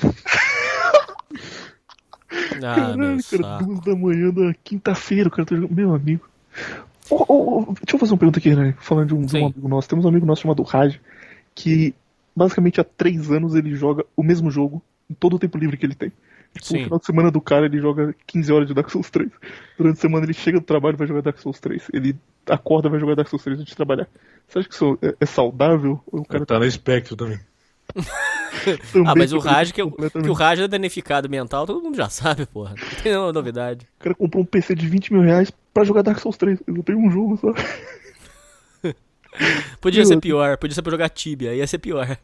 [2.57, 5.77] Ah, Caralho, cara, duas da manhã da quinta-feira, o cara tá jogando.
[5.77, 6.27] Meu amigo.
[7.11, 8.75] Ô, ô, ô, deixa eu fazer uma pergunta aqui, né?
[8.79, 9.89] Falando de um, de um amigo nosso.
[9.89, 10.99] Temos um amigo nosso chamado Raj,
[11.55, 11.95] que
[12.35, 15.85] basicamente há três anos ele joga o mesmo jogo em todo o tempo livre que
[15.85, 16.11] ele tem.
[16.57, 16.79] Tipo, Sim.
[16.79, 19.31] no final de semana do cara ele joga 15 horas de Dark Souls 3.
[19.79, 21.89] Durante a semana ele chega do trabalho e vai jogar Dark Souls 3.
[21.93, 22.17] Ele
[22.49, 24.09] acorda e vai jogar Dark Souls 3 antes de trabalhar.
[24.49, 26.01] Você acha que isso é, é saudável?
[26.11, 27.39] Ou o cara tá no espectro também.
[27.95, 28.07] também
[29.07, 31.97] Ah, mas o Raj, que, o- completamente- que o Raj é danificado mental, todo mundo
[31.97, 32.71] já sabe, porra.
[32.71, 33.87] Não tem nenhuma novidade.
[34.01, 36.59] O cara comprou um PC de 20 mil reais pra jogar Dark Souls 3.
[36.67, 37.53] Eu tenho um jogo só.
[39.81, 42.09] Podia E ser pior, podia ser pra jogar Tibia, ia ser pior.
[42.11, 42.19] É,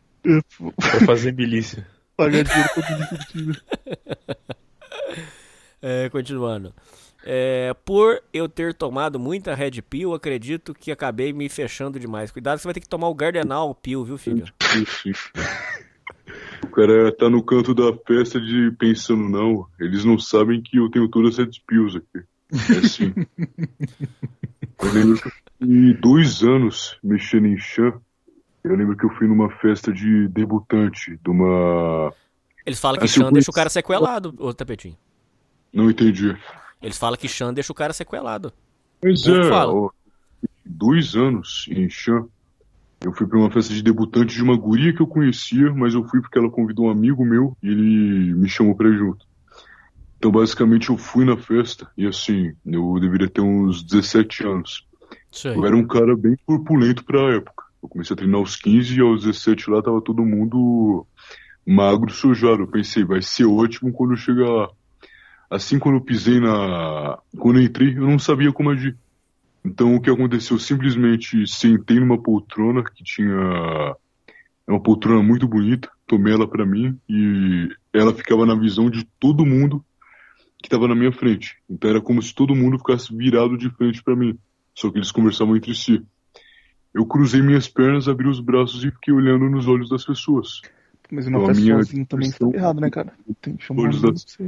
[0.77, 1.87] Pra fazer milícia.
[2.17, 3.63] Pagar dinheiro pra pedir curtida.
[5.85, 6.73] É, continuando.
[7.25, 12.31] É, por eu ter tomado muita Red Pill, acredito que acabei me fechando demais.
[12.31, 14.45] Cuidado que você vai ter que tomar o Gardenal Pill, viu, filho?
[16.63, 20.89] O cara tá no canto da festa de pensando, não, eles não sabem que eu
[20.89, 22.25] tenho todas essas pills aqui.
[22.53, 23.13] É assim.
[24.81, 27.93] eu lembro que eu fiquei dois anos mexendo em chã.
[28.65, 32.13] Eu lembro que eu fui numa festa de debutante, de uma.
[32.65, 34.97] Eles falam que Assim, eu Xan deixa o cara sequelado, ô tapetinho.
[35.73, 36.37] Não entendi.
[36.81, 38.53] Eles falam que Xan deixa o cara sequelado.
[39.01, 39.91] Pois é, ó,
[40.65, 42.25] dois anos em chã.
[43.01, 46.05] Eu fui pra uma festa de debutante de uma guria que eu conhecia, mas eu
[46.05, 49.27] fui porque ela convidou um amigo meu e ele me chamou pra ir junto.
[50.17, 54.87] Então, basicamente, eu fui na festa e, assim, eu deveria ter uns 17 anos.
[55.45, 57.62] Eu era um cara bem corpulento pra época.
[57.83, 61.07] Eu comecei a treinar aos 15 e aos 17 lá tava todo mundo
[61.67, 62.63] magro, sujado.
[62.63, 64.69] Eu pensei, vai ser ótimo quando chegar.
[65.51, 67.19] Assim, quando eu pisei na.
[67.39, 68.97] Quando eu entrei, eu não sabia como agir.
[69.65, 70.57] Então, o que aconteceu?
[70.57, 73.97] Eu simplesmente sentei numa poltrona que tinha.
[74.67, 79.05] É uma poltrona muito bonita, tomei ela pra mim e ela ficava na visão de
[79.19, 79.85] todo mundo
[80.63, 81.57] que tava na minha frente.
[81.69, 84.39] Então era como se todo mundo ficasse virado de frente pra mim.
[84.75, 86.01] Só que eles conversavam entre si.
[86.95, 90.61] Eu cruzei minhas pernas, abri os braços e fiquei olhando nos olhos das pessoas.
[91.11, 93.13] Mas uma Então, a festa minha sozinho também está errado, né, cara?
[93.41, 94.39] Tem que chamar olhos das,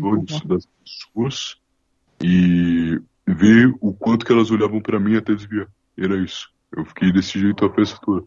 [0.00, 1.56] olhos das pessoas
[2.22, 5.66] e ver o quanto que elas olhavam pra mim até desviar.
[5.98, 6.50] Era isso.
[6.76, 8.24] Eu fiquei desse jeito a festa toda.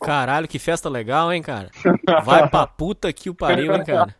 [0.00, 1.70] Caralho, que festa legal, hein, cara?
[2.24, 4.14] Vai pra puta que o pariu, hein, cara?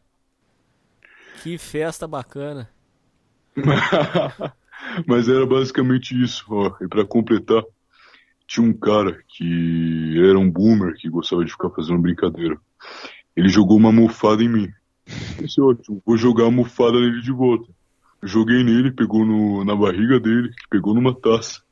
[1.43, 2.69] Que festa bacana.
[5.07, 6.77] Mas era basicamente isso, ó.
[6.83, 7.63] E pra completar,
[8.51, 12.59] tinha um cara que era um boomer que gostava de ficar fazendo brincadeira.
[13.37, 14.69] Ele jogou uma almofada em mim.
[15.41, 17.71] Esse é ótimo, vou jogar a almofada nele de volta.
[18.25, 21.63] Joguei nele, pegou no, na barriga dele, pegou numa taça.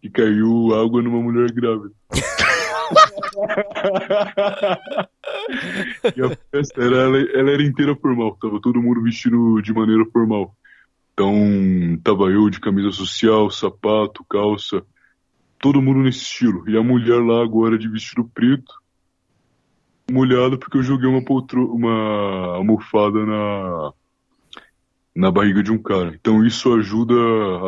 [0.00, 1.90] E caiu água numa mulher grávida.
[6.16, 10.04] e a festa era, ela, ela era inteira formal, tava todo mundo vestido de maneira
[10.12, 10.54] formal.
[11.12, 14.84] Então, tava eu de camisa social, sapato, calça,
[15.60, 16.68] todo mundo nesse estilo.
[16.68, 18.72] E a mulher lá agora de vestido preto,
[20.10, 23.92] molhada porque eu joguei uma, poltro, uma almofada na,
[25.14, 26.14] na barriga de um cara.
[26.14, 27.14] Então isso ajuda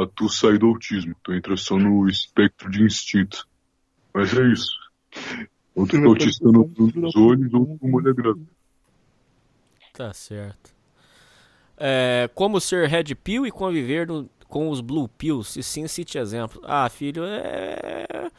[0.03, 1.15] a tu sair do autismo.
[1.23, 3.47] Tu entra só no espectro de instinto.
[4.13, 4.73] Mas é isso.
[5.75, 8.15] Ou tu autista no- nos olhos ou tu molha.
[9.93, 10.73] Tá certo.
[11.77, 15.51] É, como ser Red Pill e conviver no- com os Blue Pills?
[15.51, 16.63] Se sim, cite exemplos.
[16.69, 18.31] Ah, filho, é.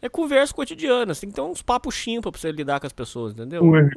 [0.00, 1.12] É conversa cotidiana.
[1.12, 3.64] Você tem que ter uns papos chimpa pra você lidar com as pessoas, entendeu?
[3.64, 3.90] Ué.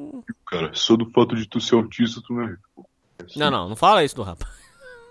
[0.48, 2.56] Cara, só do fato de tu ser autista, tu não é.
[3.36, 4.52] Não, não, não fala isso do rapaz.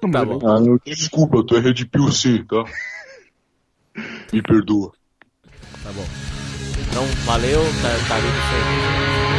[0.01, 0.41] Tá bom.
[0.45, 2.65] Ah, não, desculpa, tu é Red Pill sim, tá?
[4.33, 4.93] Me perdoa.
[5.85, 6.05] Tá bom.
[6.89, 9.30] Então, valeu, tá, tá aí.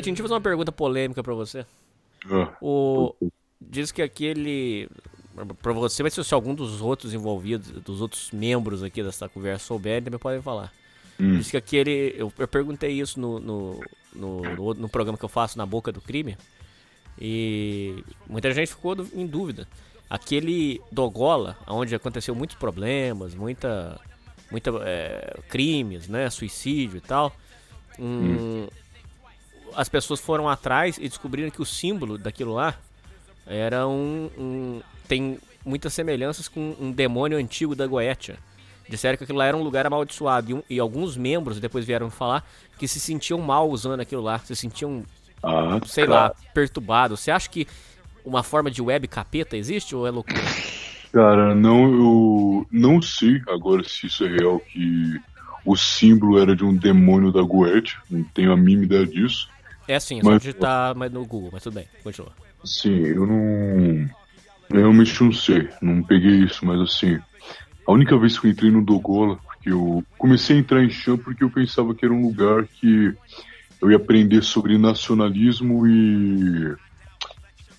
[0.00, 1.64] Tabetinho, deixa eu fazer uma pergunta polêmica pra você.
[2.26, 3.14] Ah, O...
[3.60, 4.88] Diz que aquele.
[5.62, 10.02] Pra você, mas se algum dos outros envolvidos, dos outros membros aqui dessa conversa souberem,
[10.02, 10.72] também podem falar.
[11.18, 11.36] Hum.
[11.36, 12.14] Diz que aquele.
[12.16, 13.80] Eu, eu perguntei isso no, no,
[14.14, 16.36] no, no, no programa que eu faço, Na Boca do Crime.
[17.20, 19.68] E muita gente ficou em dúvida.
[20.08, 24.00] Aquele Dogola, onde aconteceu muitos problemas, muita.
[24.50, 26.28] muita é, crimes, né?
[26.30, 27.34] Suicídio e tal.
[27.98, 28.66] hum,
[29.74, 32.74] As pessoas foram atrás e descobriram que o símbolo daquilo lá
[33.46, 38.36] era um, um- tem muitas semelhanças com um demônio antigo da Goetia.
[38.88, 42.10] Disseram que aquilo lá era um lugar amaldiçoado e, um- e alguns membros depois vieram
[42.10, 42.44] falar
[42.78, 45.04] que se sentiam mal usando aquilo lá, se sentiam,
[45.42, 47.20] ah, sei lá, perturbados.
[47.20, 47.66] Você acha que
[48.24, 50.40] uma forma de web capeta existe ou é loucura?
[51.12, 55.20] Cara, não, eu não sei agora se isso é real, que
[55.64, 59.48] o símbolo era de um demônio da Goethe, não tenho a mínima ideia disso.
[59.90, 62.32] É sim, é só Mas- digitar mas no Google, mas tudo bem, continua.
[62.64, 64.08] Sim, eu não.
[64.70, 67.18] eu realmente não sei, não peguei isso, mas assim.
[67.88, 71.18] A única vez que eu entrei no Dogola, porque eu comecei a entrar em chão
[71.18, 73.12] porque eu pensava que era um lugar que
[73.82, 76.72] eu ia aprender sobre nacionalismo e.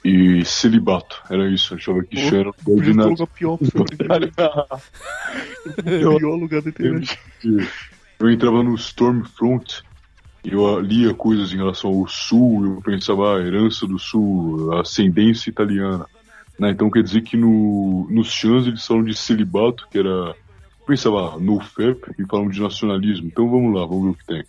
[0.03, 1.21] e celibato.
[1.29, 3.53] Era isso, eu achava que isso era um lugar de Podia ter na- lugar pior.
[3.53, 3.57] O
[6.19, 7.17] pior lugar da internet.
[8.19, 9.81] Eu entrava no Stormfront
[10.43, 16.05] eu lia coisas em relação ao Sul, eu pensava, ah, herança do Sul, ascendência italiana.
[16.59, 16.71] Né?
[16.71, 20.35] Então quer dizer que no, nos chãs eles falam de celibato, que era.
[20.85, 23.27] Pensava, ah, no FEP, e falam de nacionalismo.
[23.27, 24.43] Então vamos lá, vamos ver o que tem.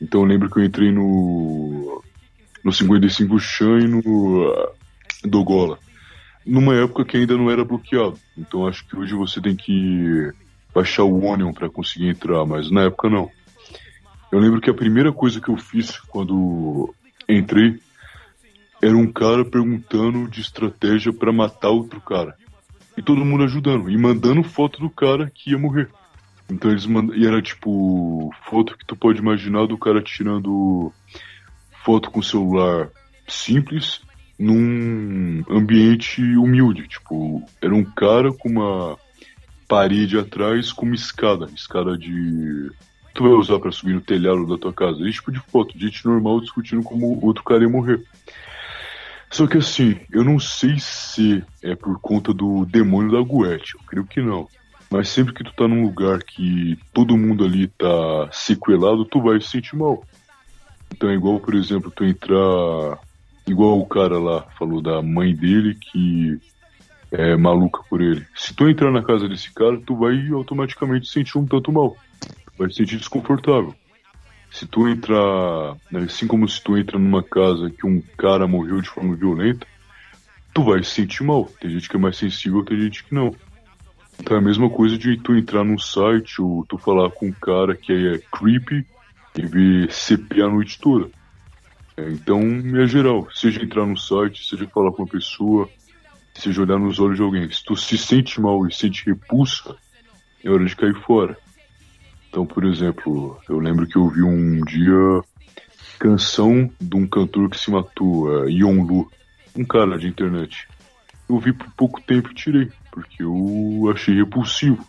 [0.00, 2.02] Então eu lembro que eu entrei no.
[2.64, 4.72] no 55 Chan e no.
[5.24, 5.78] Dogola.
[6.46, 8.18] Numa época que ainda não era bloqueado.
[8.36, 10.32] Então acho que hoje você tem que
[10.74, 13.30] baixar o Onion para conseguir entrar, mas na época não.
[14.30, 16.94] Eu lembro que a primeira coisa que eu fiz quando
[17.28, 17.78] entrei
[18.82, 22.34] era um cara perguntando de estratégia para matar outro cara.
[22.96, 25.88] E todo mundo ajudando e mandando foto do cara que ia morrer.
[26.50, 27.14] Então eles mandam.
[27.14, 30.92] E era tipo foto que tu pode imaginar do cara tirando
[31.84, 32.90] foto com celular
[33.28, 34.00] simples
[34.38, 36.88] num ambiente humilde.
[36.88, 38.98] Tipo, era um cara com uma
[39.68, 42.70] parede atrás com uma escada, escada de.
[43.14, 45.00] Tu vai usar pra subir no telhado da tua casa.
[45.02, 48.02] Esse tipo de foto, gente normal discutindo como outro cara ia morrer.
[49.30, 53.80] Só que assim, eu não sei se é por conta do demônio da Goethe, eu
[53.86, 54.48] creio que não.
[54.90, 59.40] Mas sempre que tu tá num lugar que todo mundo ali tá sequelado, tu vai
[59.40, 60.04] se sentir mal.
[60.92, 62.98] Então é igual, por exemplo, tu entrar.
[63.46, 66.38] Igual o cara lá falou da mãe dele que
[67.12, 68.24] é maluca por ele.
[68.34, 71.96] Se tu entrar na casa desse cara, tu vai automaticamente se sentir um tanto mal.
[72.60, 73.74] Vai se sentir desconfortável.
[74.52, 78.82] Se tu entrar, né, assim como se tu entra numa casa que um cara morreu
[78.82, 79.66] de forma violenta,
[80.52, 81.46] tu vai se sentir mal.
[81.58, 83.34] Tem gente que é mais sensível, tem gente que não.
[84.18, 87.32] Então é a mesma coisa de tu entrar num site ou tu falar com um
[87.32, 88.84] cara que é creepy
[89.38, 91.08] e ver CP a noite toda.
[91.96, 92.42] É, então
[92.76, 95.66] é geral, seja entrar no site, seja falar com uma pessoa,
[96.34, 97.50] seja olhar nos olhos de alguém.
[97.50, 99.74] Se tu se sente mal e sente repulsa,
[100.44, 101.38] é hora de cair fora.
[102.30, 105.20] Então, por exemplo, eu lembro que eu vi um dia
[105.98, 109.10] canção de um cantor que se matou, é, Yon Lu,
[109.54, 110.68] um cara de internet.
[111.28, 114.86] Eu vi por pouco tempo e tirei, porque eu achei repulsivo.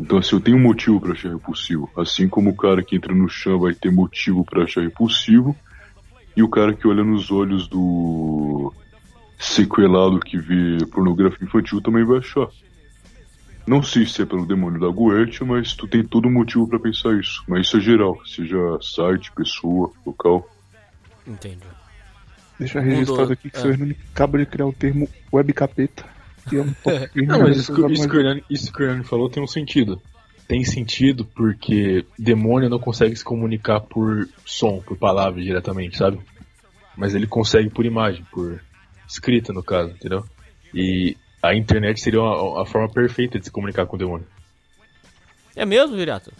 [0.00, 1.90] Então, assim, eu tenho motivo para achar repulsivo.
[1.96, 5.56] Assim como o cara que entra no chão vai ter motivo para achar repulsivo,
[6.36, 8.72] e o cara que olha nos olhos do
[9.38, 12.46] sequelado que vê pornografia infantil também vai achar.
[13.68, 17.14] Não sei se é pelo demônio da Goethe, mas tu tem todo motivo para pensar
[17.18, 17.42] isso.
[17.46, 20.48] Mas isso é geral, seja site, pessoa, local.
[21.26, 21.58] Entendi.
[22.58, 23.60] Deixa registrado Mudou, aqui que é.
[23.60, 26.04] o seu Hernani acaba de criar o termo webcapeta.
[26.48, 28.86] Que é um top Não, mas isso, que- isso, que o Hernani, isso que o
[28.86, 30.00] Hernani falou tem um sentido.
[30.48, 36.18] Tem sentido porque demônio não consegue se comunicar por som, por palavra diretamente, sabe?
[36.96, 38.60] Mas ele consegue por imagem, por
[39.06, 40.24] escrita no caso, entendeu?
[40.74, 44.26] E a internet seria uma- a forma perfeita de se comunicar com o demônio.
[45.56, 46.32] É mesmo, Viriato?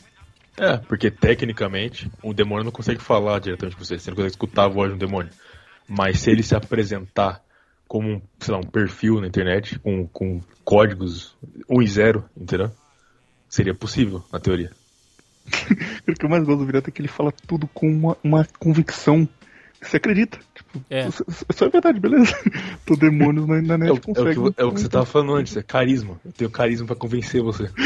[0.57, 4.65] É, porque tecnicamente um demônio não consegue falar diretamente com você, você não consegue escutar
[4.65, 5.31] a voz de um demônio.
[5.89, 7.41] Mas se ele se apresentar
[7.87, 11.35] como um, sei lá, um perfil na internet, com, com códigos
[11.69, 12.71] 1 e 0, entendeu?
[13.49, 14.71] Seria possível, na teoria.
[16.07, 18.47] O que eu mais gosto do Virato é que ele fala tudo com uma, uma
[18.59, 19.29] convicção.
[19.81, 20.39] Você acredita?
[20.55, 21.07] Tipo, É.
[21.09, 22.35] isso, isso é verdade, beleza?
[22.85, 24.35] Tô demônios na, na É o, é, o consegue.
[24.53, 26.21] que, é o que você tava falando antes, é carisma.
[26.25, 27.71] Eu tenho carisma pra convencer você.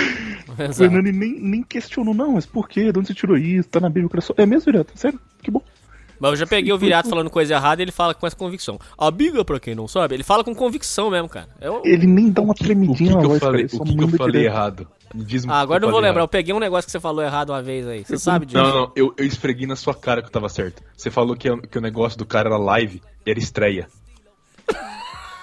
[0.59, 0.85] O Exato.
[0.85, 2.93] Hernani nem, nem questionou, não, mas por quê?
[2.93, 3.69] De onde você tirou isso?
[3.71, 4.09] Tá na Bíblia?
[4.11, 4.93] cara, só- É mesmo, Virato?
[4.95, 5.19] Sério?
[5.43, 5.63] Que bom.
[6.21, 8.79] Mas eu já peguei o Viriato falando coisa errada e ele fala com essa convicção.
[8.99, 11.49] A Bíblia, pra quem não sabe, ele fala com convicção mesmo, cara.
[11.61, 13.75] É um- Ele nem dá uma O que, tremidinha que na eu voz, falei, cara.
[13.75, 14.53] o só que, que eu falei direto.
[14.53, 14.89] errado?
[15.49, 16.21] Ah, agora eu não vou lembrar.
[16.21, 16.31] Eu errado.
[16.31, 18.05] peguei um negócio que você falou errado uma vez aí.
[18.05, 18.59] Você sabe disso.
[18.63, 20.83] Não, não, eu, eu esfreguei na sua cara que eu tava certo.
[20.97, 23.89] Você falou que, que o negócio do cara era live e era estreia.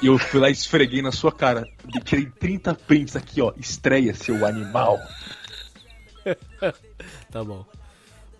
[0.01, 1.67] E eu fui lá e esfreguei na sua cara.
[1.93, 3.51] E tirei 30 prints aqui, ó.
[3.57, 4.97] Estreia, seu animal.
[7.31, 7.65] Tá bom.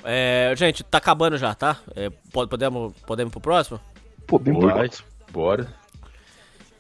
[0.04, 1.78] É, gente, tá acabando já, tá?
[1.96, 3.80] É, pode- podemos, podemos ir pro próximo?
[4.28, 4.60] Podemos.
[4.62, 4.90] Bora.
[5.32, 5.74] Bora.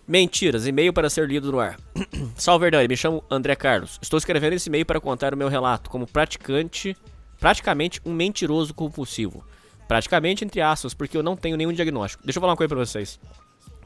[0.09, 1.77] Mentiras, e-mail para ser lido no ar.
[2.35, 3.99] Salve Hernani, me chamo André Carlos.
[4.01, 6.97] Estou escrevendo esse e-mail para contar o meu relato como praticante,
[7.39, 9.45] praticamente um mentiroso compulsivo.
[9.87, 12.23] Praticamente entre aspas, porque eu não tenho nenhum diagnóstico.
[12.23, 13.19] Deixa eu falar uma coisa pra vocês.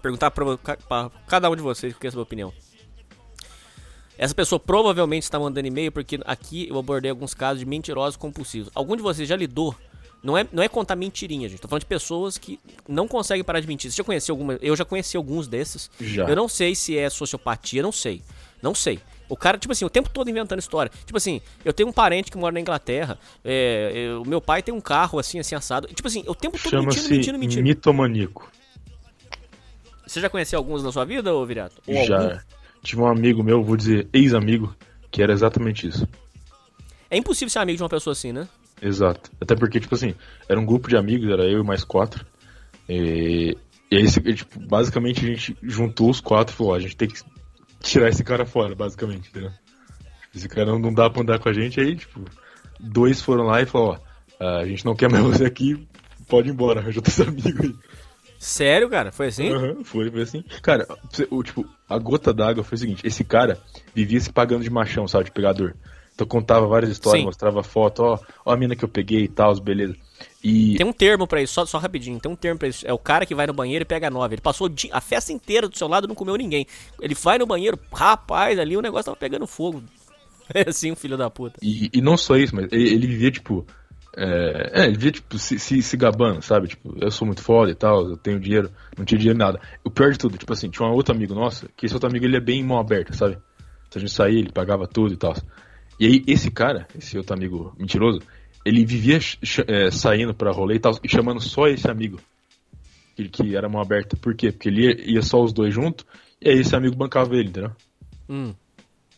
[0.02, 2.54] Perguntar pra cada um de vocês o que é a sua opinião.
[4.18, 8.72] Essa pessoa provavelmente está mandando e-mail porque aqui eu abordei alguns casos de mentirosos compulsivos.
[8.74, 9.76] Algum de vocês já lidou?
[10.24, 11.60] Não é, não é contar mentirinha, gente.
[11.60, 13.92] Tô falando de pessoas que não conseguem parar de mentir.
[13.92, 14.54] Você já conheceu alguma?
[14.62, 15.92] Eu já conheci alguns desses.
[16.00, 16.26] Já.
[16.26, 18.22] Eu não sei se é sociopatia, não sei.
[18.62, 19.02] Não sei.
[19.28, 20.90] O cara, tipo assim, o tempo todo inventando história.
[21.06, 23.20] Tipo assim, eu tenho um parente que mora na Inglaterra.
[23.44, 25.88] é, é, o meu pai tem um carro assim, assim, assado.
[25.92, 27.64] E, tipo assim, o tempo todo mentindo, Chama-se mentindo, mentindo.
[27.64, 28.50] mitomaníaco.
[30.08, 31.82] Você já conheceu alguns na sua vida, ô Viriato?
[31.86, 32.08] Ou algum?
[32.08, 32.44] Já.
[32.82, 34.74] Tive um amigo meu, vou dizer ex-amigo,
[35.10, 36.08] que era exatamente isso.
[37.10, 38.48] É impossível ser amigo de uma pessoa assim, né?
[38.84, 39.32] Exato.
[39.40, 40.14] Até porque, tipo assim,
[40.48, 42.26] era um grupo de amigos, era eu e mais quatro.
[42.88, 43.58] E,
[43.90, 44.06] e aí,
[44.36, 47.22] tipo, basicamente, a gente juntou os quatro e falou, ó, a gente tem que
[47.82, 49.52] tirar esse cara fora, basicamente, entendeu?
[50.36, 52.26] Esse cara não, não dá pra andar com a gente, aí, tipo,
[52.78, 54.02] dois foram lá e falaram,
[54.40, 55.88] ó, a gente não quer mais você aqui,
[56.28, 57.76] pode ir embora, arranja outros amigos aí.
[58.38, 59.14] Sério, cara?
[59.14, 59.50] Foi assim?
[59.50, 60.44] Aham, foi, foi assim.
[60.62, 60.86] Cara,
[61.30, 63.58] o, tipo, a gota d'água foi o seguinte, esse cara
[63.96, 65.74] vivia se pagando de machão, sabe, de pegador.
[66.14, 67.26] Então contava várias histórias, Sim.
[67.26, 69.96] mostrava foto, ó, ó a mina que eu peguei e tal, beleza.
[70.44, 72.20] E Tem um termo pra isso, só, só rapidinho.
[72.20, 72.86] Tem um termo pra isso.
[72.88, 74.36] É o cara que vai no banheiro e pega nove.
[74.36, 76.68] Ele passou a festa inteira do seu lado e não comeu ninguém.
[77.02, 79.84] Ele vai no banheiro, rapaz, ali o negócio tava pegando fogo.
[80.54, 81.58] É assim, um filho da puta.
[81.62, 83.66] E, e não só isso, mas ele, ele vivia, tipo,
[84.16, 86.68] É, é, ele via, tipo, se, se, se gabando, sabe?
[86.68, 89.60] Tipo, eu sou muito foda e tal, eu tenho dinheiro, não tinha dinheiro nada.
[89.84, 92.26] O pior de tudo, tipo assim, tinha um outro amigo nosso, que esse outro amigo
[92.26, 93.38] ele é bem mão aberta, sabe?
[93.90, 95.34] Se a gente saía, ele pagava tudo e tal.
[96.00, 98.20] E aí, esse cara, esse outro amigo mentiroso,
[98.66, 99.20] ele vivia
[99.68, 102.20] é, saindo pra rolê e tal, e chamando só esse amigo.
[103.16, 104.18] Que, que era mão aberta.
[104.18, 104.52] Por quê?
[104.52, 106.06] Porque ele ia, ia só os dois juntos,
[106.42, 107.72] e aí esse amigo bancava ele, entendeu?
[108.28, 108.54] Hum.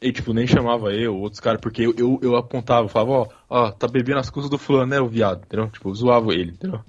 [0.02, 3.72] E, tipo, nem chamava eu, outros caras, porque eu, eu, eu apontava, falava, ó, ó,
[3.72, 5.69] tá bebendo as custas do fulano, né, o viado, entendeu?
[5.69, 6.81] Tipo, eu zoava ele, entendeu?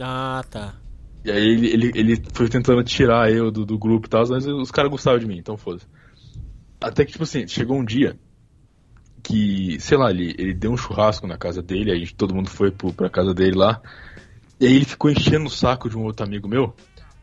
[0.00, 0.74] Ah, tá.
[1.24, 4.46] E aí ele, ele, ele foi tentando tirar eu do, do grupo e tal, mas
[4.46, 5.86] os caras gostavam de mim, então foda-se.
[6.80, 8.16] Até que, tipo assim, chegou um dia
[9.22, 12.70] que, sei lá, ele, ele deu um churrasco na casa dele, aí todo mundo foi
[12.70, 13.80] pro, pra casa dele lá,
[14.60, 16.74] e aí ele ficou enchendo o saco de um outro amigo meu,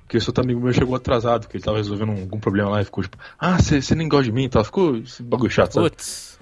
[0.02, 2.82] porque esse outro amigo meu chegou atrasado, porque ele tava resolvendo um- algum problema lá
[2.82, 5.74] e ficou tipo, ah, você nem gosta de mim e tal, ficou esse bagulho chato,
[5.74, 5.90] sabe?
[5.90, 6.40] Putz.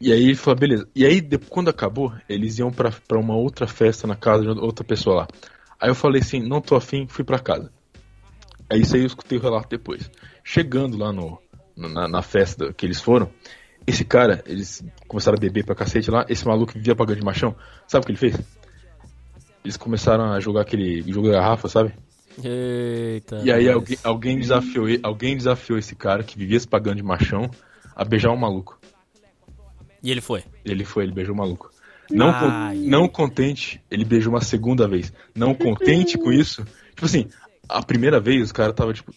[0.00, 0.88] E aí ele falou, beleza.
[0.96, 4.48] E aí, de- quando acabou, eles iam pra, pra uma outra festa na casa de
[4.60, 5.28] outra pessoa lá.
[5.78, 7.70] Aí eu falei assim, não tô afim, fui pra casa.
[8.70, 10.10] Aí isso aí eu escutei o relato depois.
[10.42, 11.38] Chegando lá no,
[11.76, 13.30] na, na festa que eles foram,
[13.86, 17.24] esse cara, eles começaram a beber pra cacete lá, esse maluco que vivia pagando de
[17.24, 17.54] machão,
[17.88, 18.36] sabe o que ele fez?
[19.64, 21.92] Eles começaram a jogar aquele jogo da garrafa, sabe?
[22.42, 23.40] Eita.
[23.44, 27.50] E aí alguém, alguém desafiou, alguém desafiou esse cara que vivia se pagando de machão
[27.94, 28.78] a beijar um maluco.
[30.02, 30.42] E ele foi.
[30.64, 31.70] Ele foi, ele beijou o maluco.
[32.10, 35.12] Não, con- não contente, ele beijou uma segunda vez.
[35.34, 36.64] Não contente com isso.
[36.90, 37.28] Tipo assim,
[37.68, 39.12] a primeira vez os caras tava, tipo,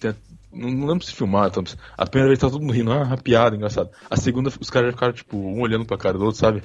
[0.53, 1.63] não, não lembro se filmaram, então,
[1.97, 3.89] a primeira vez tava todo mundo rindo, ah, piada, engraçado.
[4.09, 6.63] A segunda, os caras já ficaram, tipo, um olhando pra cara do outro, sabe?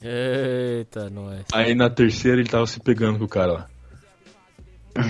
[0.00, 1.44] Eita, nós.
[1.52, 3.68] Aí na terceira ele tava se pegando com o cara lá.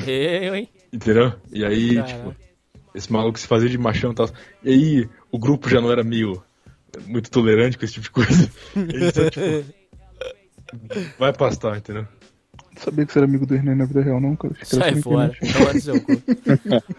[0.06, 0.68] Eu, hein?
[0.92, 1.32] Entendeu?
[1.52, 2.14] E aí, Caraca.
[2.14, 2.36] tipo,
[2.94, 4.30] esse maluco se fazia de machão e tal.
[4.62, 6.42] E aí o grupo já não era meio
[7.06, 8.50] muito tolerante com esse tipo de coisa.
[8.76, 9.74] Ele só, tipo,
[11.18, 12.06] vai pastar, entendeu?
[12.74, 14.54] Não sabia que você era amigo do Hernani na vida real, não, cara.
[14.62, 15.32] Sai fora.
[15.40, 15.52] internet.
[15.52, 16.22] Toma no seu cu.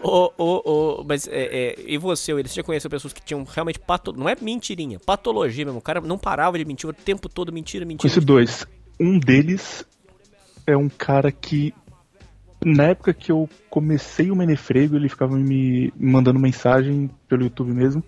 [0.02, 2.32] ô, ô, ô, mas é, é, e você?
[2.32, 4.12] Você já conheceu pessoas que tinham realmente pato...
[4.12, 5.78] Não é mentirinha, patologia mesmo.
[5.78, 8.08] O cara não parava de mentir o tempo todo, mentira, mentira.
[8.10, 8.66] Conheci dois.
[8.98, 9.84] Um deles
[10.66, 11.74] é um cara que,
[12.64, 18.02] na época que eu comecei o Menefrego, ele ficava me mandando mensagem pelo YouTube mesmo.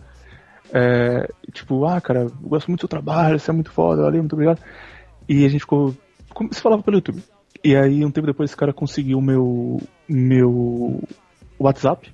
[0.73, 4.21] É, tipo, ah, cara, eu gosto muito do seu trabalho, você é muito foda, valeu,
[4.21, 4.61] muito obrigado.
[5.29, 5.95] E a gente ficou.
[6.33, 7.23] como Se falava pelo YouTube.
[7.63, 11.03] E aí, um tempo depois, esse cara conseguiu meu, meu
[11.59, 12.13] WhatsApp.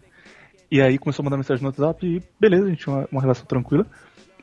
[0.71, 3.21] E aí começou a mandar mensagem no WhatsApp e beleza, a gente tinha uma, uma
[3.21, 3.87] relação tranquila.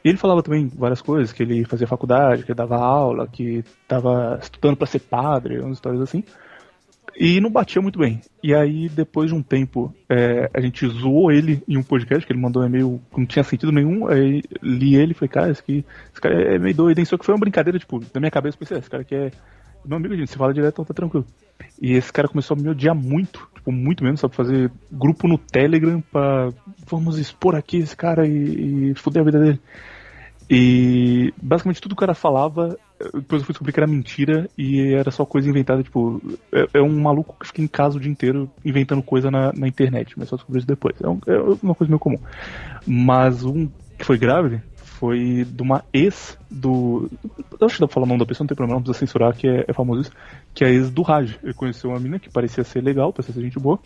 [0.04, 3.64] E ele falava também várias coisas, que ele fazia faculdade, que ele dava aula, que
[3.84, 6.24] estava estudando para ser padre, umas histórias assim.
[7.18, 8.22] E não batia muito bem.
[8.42, 12.32] E aí, depois de um tempo, é, a gente zoou ele em um podcast, que
[12.32, 14.08] ele mandou um e-mail que não tinha sentido nenhum.
[14.08, 17.06] Aí li ele e falei, cara, esse, aqui, esse cara é meio doido, hein?
[17.06, 19.16] Só que foi uma brincadeira, tipo, da minha cabeça, eu pensei, "Ah, esse cara aqui
[19.16, 19.32] é
[19.86, 21.26] meu amigo, gente, se fala direto, então tá tranquilo.
[21.82, 24.36] E esse cara começou a me odiar muito, tipo, muito mesmo, sabe?
[24.36, 26.50] Fazer grupo no Telegram pra
[26.90, 29.60] vamos expor aqui esse cara e, e fuder a vida dele.
[30.50, 32.78] E basicamente tudo que o cara falava,
[33.14, 36.22] depois eu fui descobrir que era mentira e era só coisa inventada, tipo,
[36.52, 39.68] é, é um maluco que fica em casa o dia inteiro inventando coisa na, na
[39.68, 40.96] internet, mas só descobri isso depois.
[41.02, 42.20] É, um- é uma coisa meio comum.
[42.86, 44.60] Mas um que foi grave
[45.02, 47.10] foi de uma ex do.
[47.60, 49.00] Eu acho que dá pra falar o nome da pessoa, não tem problema, não precisa
[49.00, 50.12] censurar, que é, é famoso isso.
[50.54, 51.40] Que é a ex do Raj.
[51.42, 53.80] Ele conheceu uma menina que parecia ser legal, parecia ser gente boa.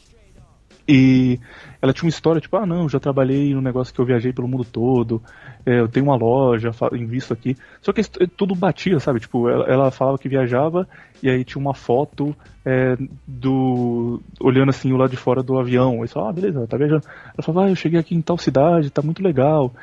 [0.88, 1.40] E
[1.82, 4.48] ela tinha uma história, tipo, ah não, já trabalhei no negócio que eu viajei pelo
[4.48, 5.20] mundo todo,
[5.66, 7.56] é, eu tenho uma loja, invisto aqui.
[7.82, 9.22] Só que tudo batia, sabe?
[9.22, 10.86] Tipo, ela, ela falava que viajava
[11.24, 12.36] e aí tinha uma foto
[12.66, 14.22] é, do.
[14.40, 16.02] olhando assim o lado de fora do avião.
[16.02, 17.04] Aí só, ah, beleza, tá viajando.
[17.06, 19.74] Ela falava, ah, eu cheguei aqui em tal cidade, tá muito legal.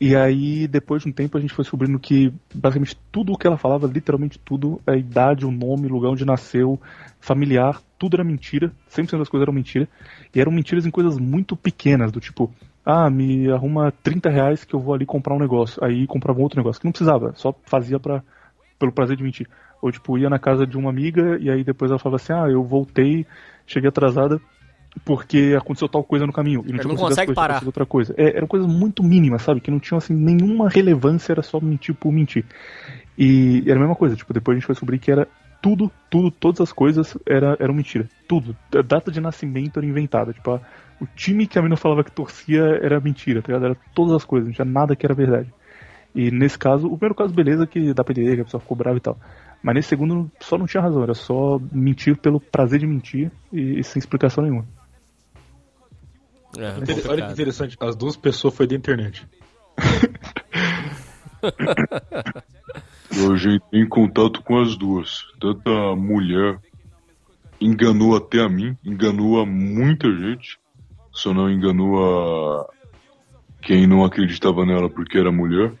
[0.00, 3.46] E aí, depois de um tempo, a gente foi descobrindo que basicamente tudo o que
[3.46, 6.78] ela falava, literalmente tudo, a idade, o nome, lugar onde nasceu,
[7.18, 9.88] familiar, tudo era mentira, 100% das coisas eram mentira.
[10.34, 12.52] E eram mentiras em coisas muito pequenas, do tipo,
[12.84, 15.82] ah, me arruma 30 reais que eu vou ali comprar um negócio.
[15.82, 18.22] Aí comprava um outro negócio, que não precisava, só fazia pra,
[18.78, 19.48] pelo prazer de mentir.
[19.80, 22.48] Ou tipo, ia na casa de uma amiga e aí depois ela falava assim, ah,
[22.50, 23.26] eu voltei,
[23.66, 24.40] cheguei atrasada
[25.04, 26.64] porque aconteceu tal coisa no caminho.
[26.66, 27.62] E não as consegue coisas, parar.
[27.64, 28.14] outra coisa.
[28.16, 29.60] É, eram coisas muito mínimas, sabe?
[29.60, 32.44] Que não tinham assim nenhuma relevância, era só mentir por mentir.
[33.18, 35.26] E era a mesma coisa, tipo, depois a gente foi descobrir que era
[35.62, 38.08] tudo, tudo, todas as coisas era, eram mentira.
[38.28, 38.56] Tudo.
[38.74, 40.32] A data de nascimento era inventada.
[40.32, 40.60] Tipo, a-
[41.00, 43.64] o time que a menina falava que torcia era mentira, tá ligado?
[43.66, 45.52] Era todas as coisas, não tinha nada que era verdade.
[46.14, 48.76] E nesse caso, o primeiro caso, beleza, que dá pra entender que a pessoa ficou
[48.76, 49.18] brava e tal.
[49.62, 53.80] Mas nesse segundo, só não tinha razão, era só mentir pelo prazer de mentir e,
[53.80, 54.64] e sem explicação nenhuma.
[56.58, 59.26] É, Olha que interessante, as duas pessoas foi da internet.
[63.16, 65.24] Eu já entrei em contato com as duas.
[65.40, 66.58] Tanto a mulher
[67.60, 70.58] enganou até a mim, enganou a muita gente,
[71.12, 72.66] só não enganou a
[73.62, 75.72] quem não acreditava nela porque era mulher.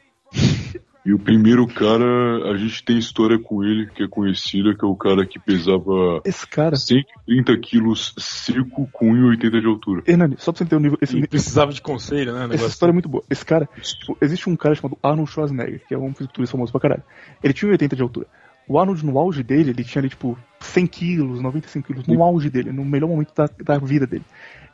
[1.06, 4.88] E o primeiro cara, a gente tem história com ele, que é conhecida, que é
[4.88, 6.74] o cara que pesava Esse cara.
[6.74, 10.02] 130 quilos seco com 1,80 de altura.
[10.04, 10.98] Hernani, só pra você entender o nível.
[11.00, 12.52] Esse, Ele precisava de conselho, né?
[12.52, 13.22] essa história é muito boa.
[13.30, 16.80] Esse cara, tipo, existe um cara chamado Arnold Schwarzenegger, que é um fisiculturista famoso pra
[16.80, 17.04] caralho.
[17.40, 18.26] Ele tinha 1,80 de altura.
[18.68, 22.50] O Arnold, no auge dele, ele tinha ali, tipo, 100 quilos, 95 quilos, no auge
[22.50, 24.24] dele, no melhor momento da, da vida dele.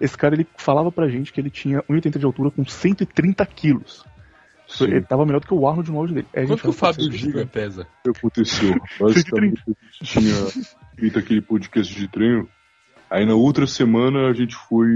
[0.00, 4.02] Esse cara, ele falava pra gente que ele tinha 1,80 de altura com 130 quilos.
[4.72, 4.84] Sim.
[4.84, 6.26] Ele tava melhor do que o Arnold no auge dele.
[6.34, 7.82] Aí a Quanto que o fala, Fábio "Pô, Giga pesa?
[7.82, 8.74] O que aconteceu?
[8.98, 10.34] Basicamente, a gente tinha
[10.98, 12.48] feito aquele podcast de treino.
[13.10, 14.88] Aí na outra semana a gente foi,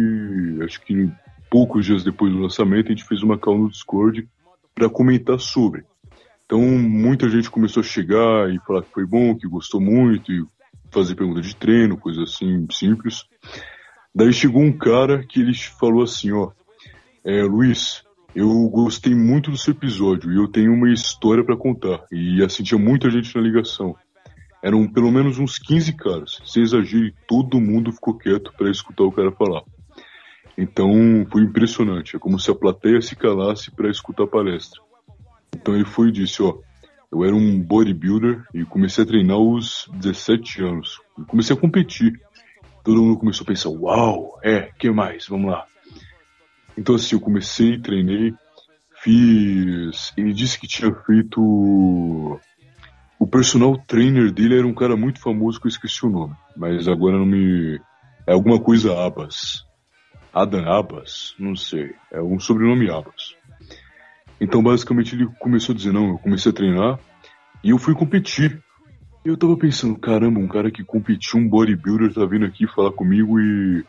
[0.64, 1.10] acho que
[1.50, 4.26] poucos dias depois do lançamento, a gente fez uma call no Discord
[4.74, 5.84] para comentar sobre.
[6.46, 10.44] Então muita gente começou a chegar e falar que foi bom, que gostou muito, e
[10.90, 13.24] fazer pergunta de treino, coisa assim simples.
[14.14, 16.52] Daí chegou um cara que ele falou assim, ó,
[17.22, 18.02] é, Luiz,
[18.36, 22.04] eu gostei muito do seu episódio e eu tenho uma história pra contar.
[22.12, 23.96] E assim tinha muita gente na ligação.
[24.62, 26.42] Eram pelo menos uns 15 caras.
[26.44, 29.62] Sem exagero, todo mundo ficou quieto pra escutar o cara falar.
[30.56, 30.90] Então
[31.32, 32.14] foi impressionante.
[32.14, 34.82] É como se a plateia se calasse pra escutar a palestra.
[35.54, 36.58] Então ele foi e disse, ó,
[37.10, 41.00] eu era um bodybuilder e comecei a treinar aos 17 anos.
[41.26, 42.20] Comecei a competir.
[42.84, 45.26] Todo mundo começou a pensar, uau, é, que mais?
[45.26, 45.66] Vamos lá.
[46.76, 48.34] Então assim, eu comecei, treinei,
[49.02, 50.12] fiz.
[50.16, 52.40] Ele disse que tinha feito.
[53.18, 56.34] O personal trainer dele era um cara muito famoso que eu esqueci o nome.
[56.56, 57.80] Mas agora não me.
[58.26, 59.64] É alguma coisa Abas.
[60.34, 61.34] Adam Abas?
[61.38, 61.94] Não sei.
[62.12, 63.34] É um sobrenome Abas.
[64.40, 66.98] Então basicamente ele começou a dizer, não, eu comecei a treinar
[67.64, 68.62] e eu fui competir.
[69.24, 72.92] E eu tava pensando, caramba, um cara que competiu, um bodybuilder, tá vindo aqui falar
[72.92, 73.84] comigo e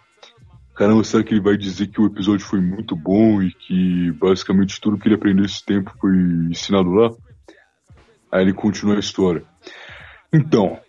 [0.78, 4.80] caramba, será que ele vai dizer que o episódio foi muito bom e que basicamente
[4.80, 6.16] tudo que ele aprendeu esse tempo foi
[6.52, 7.12] ensinado lá?
[8.32, 9.44] Aí ele continua a história.
[10.32, 10.80] Então,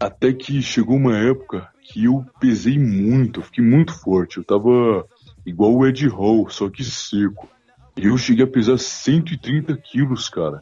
[0.00, 4.38] até que chegou uma época que eu pesei muito, eu fiquei muito forte.
[4.38, 5.06] Eu tava
[5.46, 7.48] igual o Ed Hall, só que seco.
[7.96, 10.60] E eu cheguei a pesar 130 quilos, cara.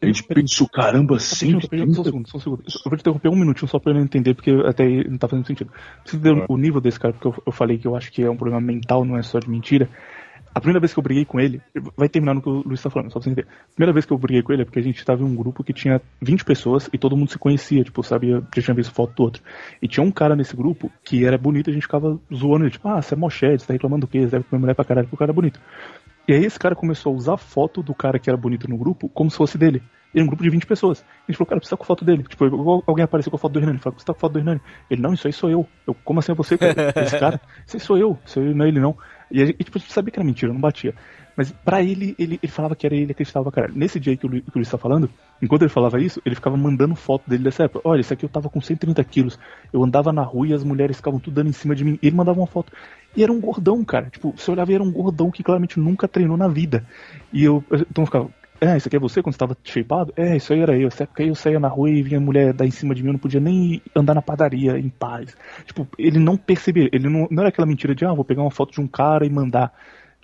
[0.00, 2.04] A gente pensou, caramba, rapidinho, Só um 130?
[2.04, 2.62] segundo, só um segundo.
[2.66, 5.26] Eu vou te interromper um minutinho só pra eu entender, porque até aí não tá
[5.26, 5.70] fazendo sentido.
[5.70, 8.22] Pra você entender o nível desse cara, porque eu, eu falei que eu acho que
[8.22, 9.88] é um problema mental, não é só de mentira.
[10.54, 11.60] A primeira vez que eu briguei com ele,
[11.96, 13.48] vai terminar no que o Luiz tá falando, só pra você entender.
[13.48, 15.34] A primeira vez que eu briguei com ele é porque a gente tava em um
[15.34, 18.92] grupo que tinha 20 pessoas e todo mundo se conhecia, tipo, sabia, já tinha visto
[18.92, 19.42] foto do outro.
[19.80, 22.70] E tinha um cara nesse grupo que era bonito e a gente ficava zoando ele,
[22.70, 24.20] tipo, ah, você é mochete, você tá reclamando do quê?
[24.20, 25.60] Você deve comer mulher pra caralho, porque o cara é bonito.
[26.28, 28.76] E aí esse cara começou a usar a foto do cara que era bonito no
[28.76, 29.82] grupo como se fosse dele.
[30.14, 31.02] Ele é um grupo de 20 pessoas.
[31.26, 32.22] A gente falou, cara, tá com foto dele.
[32.22, 32.44] Tipo,
[32.86, 33.78] alguém apareceu com a foto do Hernani.
[33.78, 34.60] Você tá com a foto do Hernani?
[34.90, 35.66] Ele, não, isso aí sou eu.
[35.86, 36.74] Eu, como assim é você, cara?
[36.96, 37.40] Esse cara?
[37.66, 38.18] Isso aí sou eu.
[38.26, 38.96] Isso aí não é ele, não.
[39.30, 40.94] E, a gente, e, tipo, a gente sabia que era mentira, não batia.
[41.38, 43.70] Mas pra ele, ele, ele falava que era ele, acreditava, cara.
[43.72, 45.08] Nesse dia que o, que o Luiz tá falando,
[45.40, 47.88] enquanto ele falava isso, ele ficava mandando foto dele dessa época.
[47.88, 49.38] Olha, isso aqui eu tava com 130 quilos.
[49.72, 51.96] Eu andava na rua e as mulheres ficavam tudo dando em cima de mim.
[52.02, 52.72] Ele mandava uma foto.
[53.16, 54.10] E era um gordão, cara.
[54.10, 56.84] Tipo, você olhava e era um gordão que claramente nunca treinou na vida.
[57.32, 60.12] E eu, então eu ficava, é, isso aqui é você quando você tava shapeado?
[60.16, 60.88] É, isso aí era eu.
[60.88, 63.12] Essa época eu saía na rua e vinha mulher dar em cima de mim, eu
[63.12, 65.36] não podia nem andar na padaria em paz.
[65.64, 68.50] Tipo, ele não percebia, ele não, não era aquela mentira de, ah, vou pegar uma
[68.50, 69.72] foto de um cara e mandar.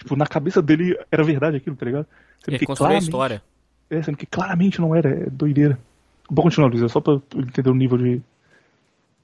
[0.05, 2.07] Tipo, na cabeça dele era verdade aquilo, tá ligado?
[2.45, 3.43] Sendo Ele que construiu a história.
[3.89, 5.79] É, sendo que claramente não era, é doideira.
[6.31, 8.23] Vou continuar, Luiz, é só pra entender o nível de.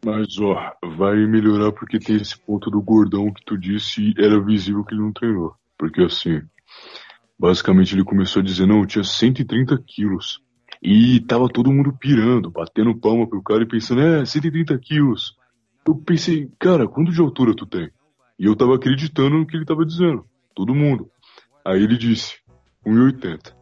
[0.02, 4.42] Mas ó, vai melhorar porque tem esse ponto do gordão que tu disse e era
[4.42, 5.54] visível que ele não treinou.
[5.76, 6.40] Porque assim,
[7.38, 10.40] basicamente ele começou a dizer, não, eu tinha 130 quilos.
[10.82, 15.36] E tava todo mundo pirando, batendo palma pro cara e pensando, é, 130 quilos.
[15.86, 17.90] Eu pensei, cara, quanto de altura tu tem?
[18.38, 20.24] E eu tava acreditando no que ele tava dizendo.
[20.54, 21.10] Todo mundo.
[21.64, 22.36] Aí ele disse,
[22.86, 23.52] 1,80.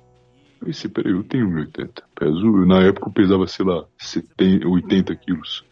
[0.61, 2.03] Eu pensei, peraí, eu tenho 1,80.
[2.15, 5.65] Peso, na época eu pesava, sei lá, 70, 80 quilos.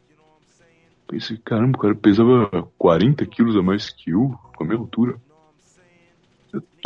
[1.09, 5.21] Pensei, caramba, o cara pesava 40 quilos a mais que eu, com a minha altura.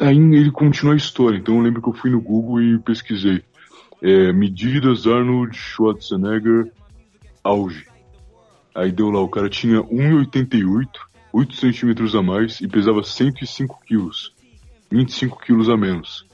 [0.01, 3.43] Aí ele continua a história, então eu lembro que eu fui no Google e pesquisei.
[4.03, 6.73] É, medidas Arnold Schwarzenegger
[7.45, 7.87] auge.
[8.75, 10.89] Aí deu lá, o cara tinha 1,88,
[11.33, 14.35] 8 centímetros a mais e pesava 105 quilos.
[14.91, 16.27] 25 quilos a menos.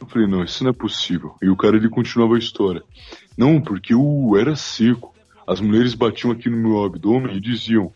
[0.00, 1.34] Eu falei, não, isso não é possível.
[1.42, 2.82] E o cara ele continuava a história.
[3.36, 5.14] Não, porque eu era seco.
[5.46, 7.92] As mulheres batiam aqui no meu abdômen e diziam: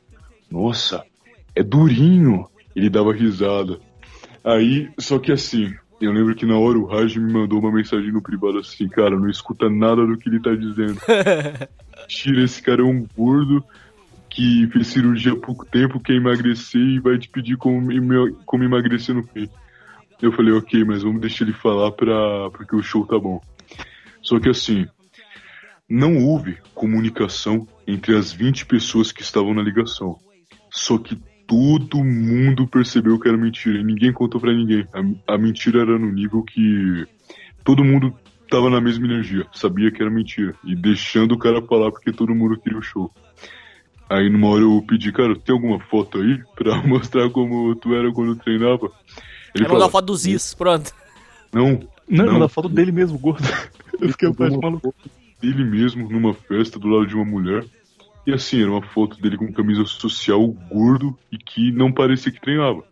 [0.51, 1.05] Nossa,
[1.55, 2.47] é durinho.
[2.75, 3.79] Ele dava risada.
[4.45, 8.13] Aí, só que assim, Eu lembro que na hora o Raj me mandou uma mensagem
[8.13, 11.01] no privado assim, cara, não escuta nada do que ele tá dizendo.
[12.09, 13.65] Tira esse cara é um gordo
[14.35, 17.89] que fez cirurgia há pouco tempo, quer emagrecer e vai te pedir como,
[18.45, 19.49] como emagrecer no fim.
[20.21, 23.41] Eu falei, ok, mas vamos deixar ele falar pra, porque o show tá bom.
[24.21, 24.87] Só que assim,
[25.89, 30.19] não houve comunicação entre as 20 pessoas que estavam na ligação.
[30.69, 31.17] Só que
[31.47, 34.85] todo mundo percebeu que era mentira e ninguém contou pra ninguém.
[34.93, 37.07] A, a mentira era no nível que
[37.63, 38.13] todo mundo
[38.51, 42.35] tava na mesma energia, sabia que era mentira e deixando o cara falar porque todo
[42.35, 43.11] mundo queria o show.
[44.09, 48.13] Aí numa hora eu pedi, cara, tem alguma foto aí pra mostrar como tu era
[48.13, 48.91] quando treinava?
[49.55, 50.93] Ele mandou a foto do Ziz, pronto.
[51.53, 52.33] Não, Não, Não.
[52.35, 52.41] não.
[52.41, 53.47] da foto dele mesmo, gordo.
[54.01, 54.93] Eu fiquei mandou uma maluco.
[54.93, 55.11] foto
[55.41, 57.65] dele mesmo numa festa do lado de uma mulher.
[58.27, 62.41] E assim, era uma foto dele com camisa social, gordo e que não parecia que
[62.41, 62.83] treinava.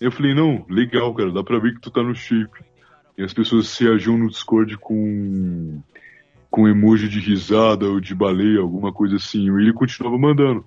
[0.00, 2.60] Aí eu falei, não, legal, cara, dá pra ver que tu tá no shape.
[3.16, 5.80] E as pessoas reagiam no Discord com
[6.50, 9.44] com emoji de risada ou de baleia, alguma coisa assim.
[9.44, 10.64] E ele continuava mandando.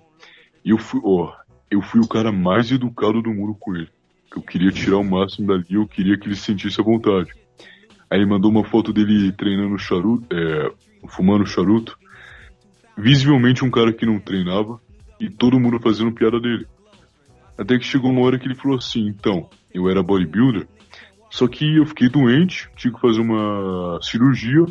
[0.64, 1.34] E eu fui, ó,
[1.70, 3.90] eu fui o cara mais educado do mundo com ele.
[4.36, 7.32] Eu queria tirar o máximo dali, eu queria que ele sentisse a vontade.
[8.10, 10.72] Aí ele mandou uma foto dele treinando charuto, é,
[11.08, 11.98] fumando charuto.
[12.98, 14.80] Visivelmente um cara que não treinava
[15.20, 16.66] e todo mundo fazendo piada dele.
[17.58, 20.68] Até que chegou uma hora que ele falou assim, então, eu era bodybuilder,
[21.30, 24.66] só que eu fiquei doente, tive que fazer uma cirurgia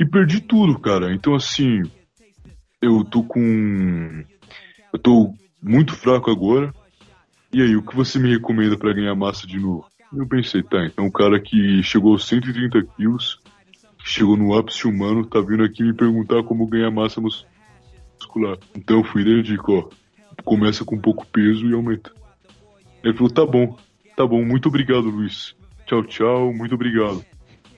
[0.00, 1.14] e perdi tudo, cara.
[1.14, 1.82] Então assim,
[2.80, 4.24] eu tô com.
[4.92, 6.74] Eu tô muito fraco agora.
[7.52, 9.86] E aí, o que você me recomenda pra ganhar massa de novo?
[10.12, 13.38] Eu pensei, tá, então o cara que chegou aos 130 quilos,
[14.04, 17.46] chegou no ápice humano, tá vindo aqui me perguntar como ganhar massa mus-
[18.14, 18.56] muscular.
[18.74, 19.88] Então eu fui dele e digo, ó,
[20.44, 22.10] começa com pouco peso e aumenta.
[23.04, 23.76] Ele falou, tá bom,
[24.16, 25.54] tá bom, muito obrigado, Luiz.
[25.86, 27.24] Tchau, tchau, muito obrigado.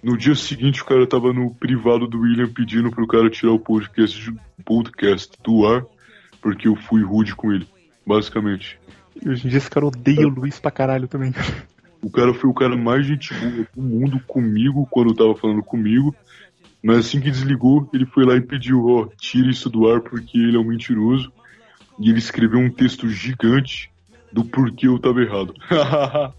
[0.03, 3.61] No dia seguinte, o cara tava no privado do William pedindo pro cara tirar o
[3.61, 4.35] podcast,
[4.65, 5.87] podcast do ar,
[6.41, 7.69] porque eu fui rude com ele,
[8.05, 8.79] basicamente.
[9.20, 11.33] E hoje em dia esse cara odeia o Luiz pra caralho também.
[12.03, 16.12] O cara foi o cara mais gente boa do mundo comigo quando tava falando comigo.
[16.83, 20.37] Mas assim que desligou, ele foi lá e pediu, ó, tira isso do ar porque
[20.37, 21.33] ele é um mentiroso.
[22.01, 23.89] E ele escreveu um texto gigante
[24.33, 25.55] do porquê eu tava errado.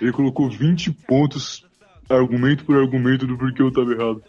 [0.00, 1.66] ele colocou 20 pontos,
[2.08, 4.22] argumento por argumento do porquê eu tava errado.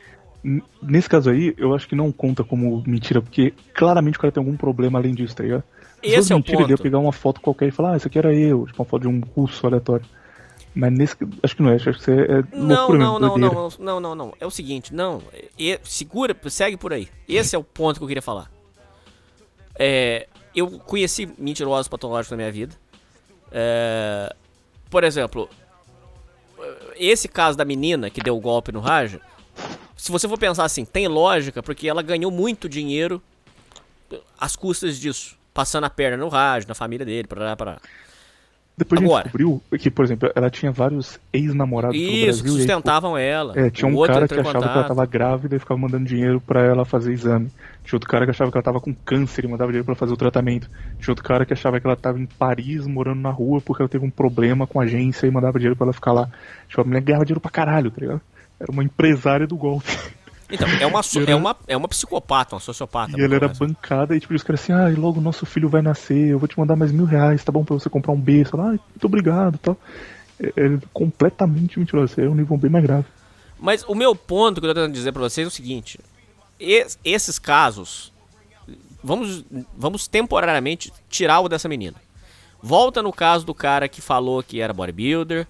[0.44, 4.32] N- Nesse caso aí, eu acho que não conta como mentira, porque claramente o cara
[4.32, 5.64] tem algum problema além disso, tá ligado?
[6.02, 6.84] Se Esse fosse é o mentira, ele ia ponto.
[6.84, 9.08] pegar uma foto qualquer e falar, ah, isso aqui era eu, tipo uma foto de
[9.08, 10.06] um russo aleatório.
[10.74, 11.16] Mas nesse.
[11.44, 13.70] Acho que não é, acho que isso é é Não, loucura não, mesmo, não, não,
[13.80, 14.34] não, não, não.
[14.40, 15.22] É o seguinte, não.
[15.58, 17.10] E- segura, segue por aí.
[17.28, 18.50] Esse é o ponto que eu queria falar.
[19.78, 22.76] É, eu conheci mentirosos patológicos na minha vida.
[23.52, 24.34] É,
[24.90, 25.50] por exemplo,
[26.96, 29.22] esse caso da menina que deu o golpe no Raja,
[29.96, 33.22] se você for pensar assim, tem lógica, porque ela ganhou muito dinheiro
[34.40, 35.38] às custas disso.
[35.54, 37.80] Passando a perna no Raja, na família dele, parará, parará.
[38.78, 39.24] Depois a Agora.
[39.26, 42.46] gente descobriu que, por exemplo, ela tinha vários ex-namorados pelo Isso, que Brasil.
[42.46, 43.60] e aí, sustentavam ela.
[43.60, 44.88] É, tinha um cara que achava que ela contato.
[44.88, 47.52] tava grávida e ficava mandando dinheiro pra ela fazer exame.
[47.90, 50.14] Tinha outro cara que achava que ela tava com câncer e mandava dinheiro pra fazer
[50.14, 50.70] o tratamento.
[51.00, 53.90] Tinha outro cara que achava que ela tava em Paris morando na rua porque ela
[53.90, 56.30] teve um problema com a agência e mandava dinheiro pra ela ficar lá.
[56.68, 58.22] Tipo, a mulher ganhava dinheiro pra caralho, tá ligado?
[58.60, 59.90] Era uma empresária do golpe.
[60.52, 63.12] Então, é uma, Era- é uma, é uma psicopata, uma sociopata.
[63.18, 65.68] E ela era colocar bancada e tipo, os caras assim, ah, e logo nosso filho
[65.68, 68.20] vai nascer, eu vou te mandar mais mil reais, tá bom pra você comprar um
[68.22, 68.56] berço.
[68.56, 69.78] Ela, ah, muito obrigado e tal.
[70.40, 73.06] É, é completamente mentiroso, é um nível bem mais grave.
[73.60, 76.00] Mas o meu ponto que eu tô tentando dizer pra vocês é o seguinte:
[76.60, 78.12] esses casos,
[79.04, 79.46] vamos,
[79.78, 81.96] vamos temporariamente tirar o dessa menina.
[82.62, 85.48] Volta no caso do cara que falou que era bodybuilder.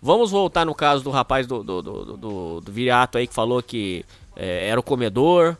[0.00, 3.62] Vamos voltar no caso do rapaz do, do, do, do- do, viriato aí que falou
[3.62, 4.04] que
[4.36, 5.56] é, era o comedor.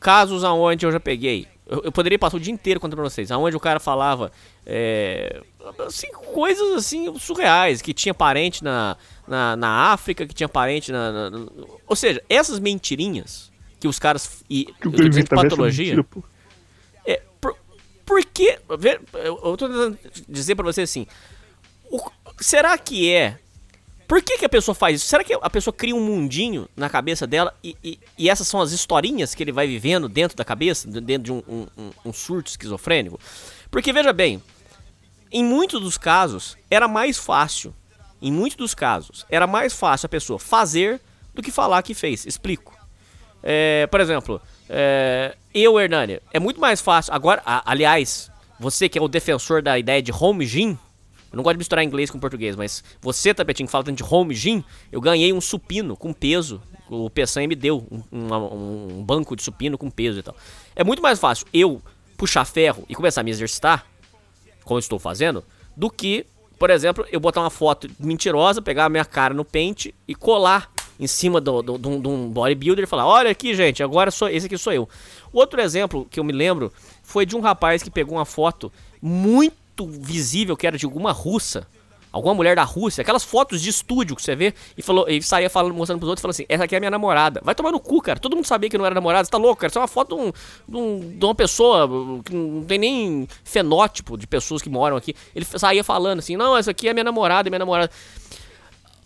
[0.00, 1.46] Casos aonde eu já peguei.
[1.66, 3.30] Eu, eu poderia passar o dia inteiro contando pra vocês.
[3.30, 4.30] Aonde o cara falava
[4.64, 5.42] é,
[5.86, 7.82] assim, coisas assim surreais.
[7.82, 8.96] Que tinha parente na,
[9.26, 11.46] na, na África, que tinha parente na- na-
[11.86, 13.47] Ou seja, essas mentirinhas
[13.80, 14.42] que os caras.
[14.48, 15.84] E, Que eu o tô dizendo essa patologia.
[15.96, 16.22] mentira, pô.
[17.06, 17.56] É, por,
[18.04, 18.58] por que.
[19.14, 19.98] Eu, tô tentando
[20.28, 21.06] dizer pra você assim.
[21.90, 22.10] o-
[22.40, 23.38] será que é.
[24.06, 25.06] Por que, que a pessoa faz isso?
[25.06, 28.58] Será que a pessoa cria um mundinho na cabeça dela e, e- e essas são
[28.60, 32.12] as historinhas que ele vai vivendo dentro da cabeça, de- dentro de um- um- um
[32.12, 33.20] surto esquizofrênico?
[33.70, 34.42] Porque veja bem,
[35.30, 37.74] em muitos dos casos era mais fácil,
[38.22, 41.02] em muitos dos casos, era mais fácil a pessoa fazer
[41.34, 42.24] do que falar que fez.
[42.24, 42.77] Explico.
[43.42, 47.12] É, por exemplo, é, eu, Hernani, é muito mais fácil.
[47.14, 50.76] Agora, a- aliás, você que é o defensor da ideia de home gym,
[51.30, 54.02] Eu não gosto de misturar inglês com português, mas você, Tapetinho, que fala tanto de
[54.14, 56.58] home gym, eu ganhei um supino com peso.
[56.88, 60.34] O Peçanha me deu um, um- um banco de supino com peso e tal.
[60.74, 61.82] É muito mais fácil eu
[62.16, 63.84] puxar ferro e começar a me exercitar,
[64.64, 65.44] como eu estou fazendo,
[65.76, 66.24] do que,
[66.58, 70.72] por exemplo, eu botar uma foto mentirosa, pegar a minha cara no pente e colar
[70.98, 74.72] em cima de um bodybuilder e falar: Olha aqui, gente, agora sou, esse aqui sou
[74.72, 74.88] eu.
[75.32, 76.72] Outro exemplo que eu me lembro
[77.02, 81.66] foi de um rapaz que pegou uma foto muito visível, que era de alguma russa.
[82.10, 85.50] Alguma mulher da Rússia, aquelas fotos de estúdio que você vê e falou, e saía
[85.50, 87.38] falando, mostrando pros outros, falando assim: essa aqui é a minha namorada.
[87.44, 88.18] Vai tomar no cu, cara.
[88.18, 89.68] Todo mundo sabia que não era namorada, você tá louco, cara.
[89.70, 90.32] Isso é uma foto de, um-
[90.66, 91.86] de um- de uma pessoa
[92.24, 95.14] que não tem nem fenótipo de pessoas que moram aqui.
[95.36, 97.90] Ele saía falando assim: não, essa aqui é minha namorada, é minha namorada.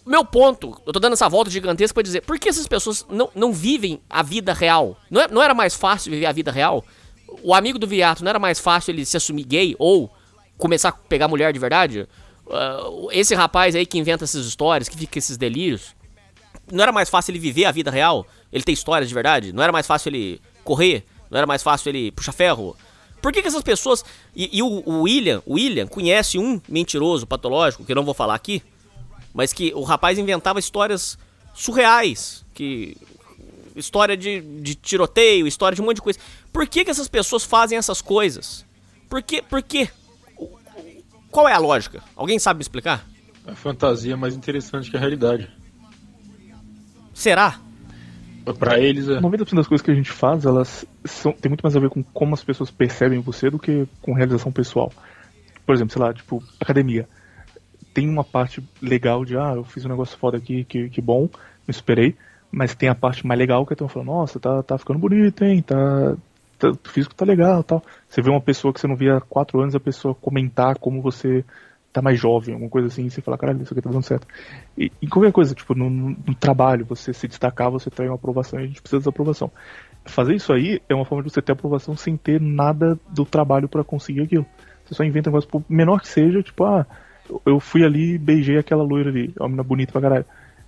[0.05, 3.31] Meu ponto, eu tô dando essa volta gigantesca pra dizer, por que essas pessoas não,
[3.35, 4.97] não vivem a vida real?
[5.11, 6.85] Não, é- não era mais fácil viver a vida real?
[7.43, 10.11] O amigo do Viato, não era mais fácil ele se assumir gay ou
[10.59, 12.09] começar a pegar mulher de verdade?
[12.51, 12.81] Ah,
[13.13, 15.95] esse rapaz aí que inventa essas histórias, que fica esses delírios,
[16.71, 18.27] não era mais fácil ele viver a vida real?
[18.53, 19.53] Ele ter histórias de verdade?
[19.53, 21.05] Não era mais fácil ele correr?
[21.31, 22.77] Não era mais fácil ele puxar ferro?
[23.21, 24.05] Por que, que essas pessoas.
[24.35, 28.15] E, e o, o William, o William conhece um mentiroso patológico, que eu não vou
[28.15, 28.63] falar aqui,
[29.33, 31.19] mas que o rapaz inventava histórias
[31.55, 32.97] surreais, que
[33.75, 36.19] história de, de tiroteio, história de um monte de coisa.
[36.53, 38.65] Por que, que essas pessoas fazem essas coisas?
[39.09, 39.43] Por que?
[39.43, 39.89] Por quê?
[41.31, 42.03] Qual é a lógica?
[42.15, 43.07] Alguém sabe me explicar?
[43.47, 45.51] A fantasia é mais interessante que a realidade.
[47.15, 47.59] Será?
[48.59, 49.21] Pra eles é.
[49.21, 52.03] 90% das coisas que a gente faz, elas são, tem muito mais a ver com
[52.03, 54.93] como as pessoas percebem você do que com realização pessoal.
[55.65, 57.09] Por exemplo, sei lá, tipo, academia.
[57.93, 61.23] Tem uma parte legal de, ah, eu fiz um negócio foda aqui, que, que bom,
[61.23, 62.17] me esperei.
[62.51, 65.43] Mas tem a parte mais legal que é tão falando, nossa, tá, tá ficando bonito,
[65.45, 66.17] hein, tá,
[66.59, 67.83] tá, o físico tá legal tal.
[68.09, 71.01] Você vê uma pessoa que você não via há quatro anos, a pessoa comentar como
[71.01, 71.45] você
[71.93, 74.27] tá mais jovem, alguma coisa assim, e você fala, caralho, isso aqui tá dando certo.
[74.77, 78.59] E, e qualquer coisa, tipo, no, no- trabalho, você se destacar, você trai uma aprovação
[78.61, 79.51] e a gente precisa dessa aprovação.
[80.07, 83.69] Fazer isso aí é uma forma de você ter aprovação sem ter nada do trabalho
[83.69, 84.47] pra conseguir aquilo.
[84.85, 86.87] Você só inventa um negócio, menor que seja, tipo, ah,
[87.47, 90.25] eu- fui ali e beijei aquela loira ali, é uma menina bonita pra caralho.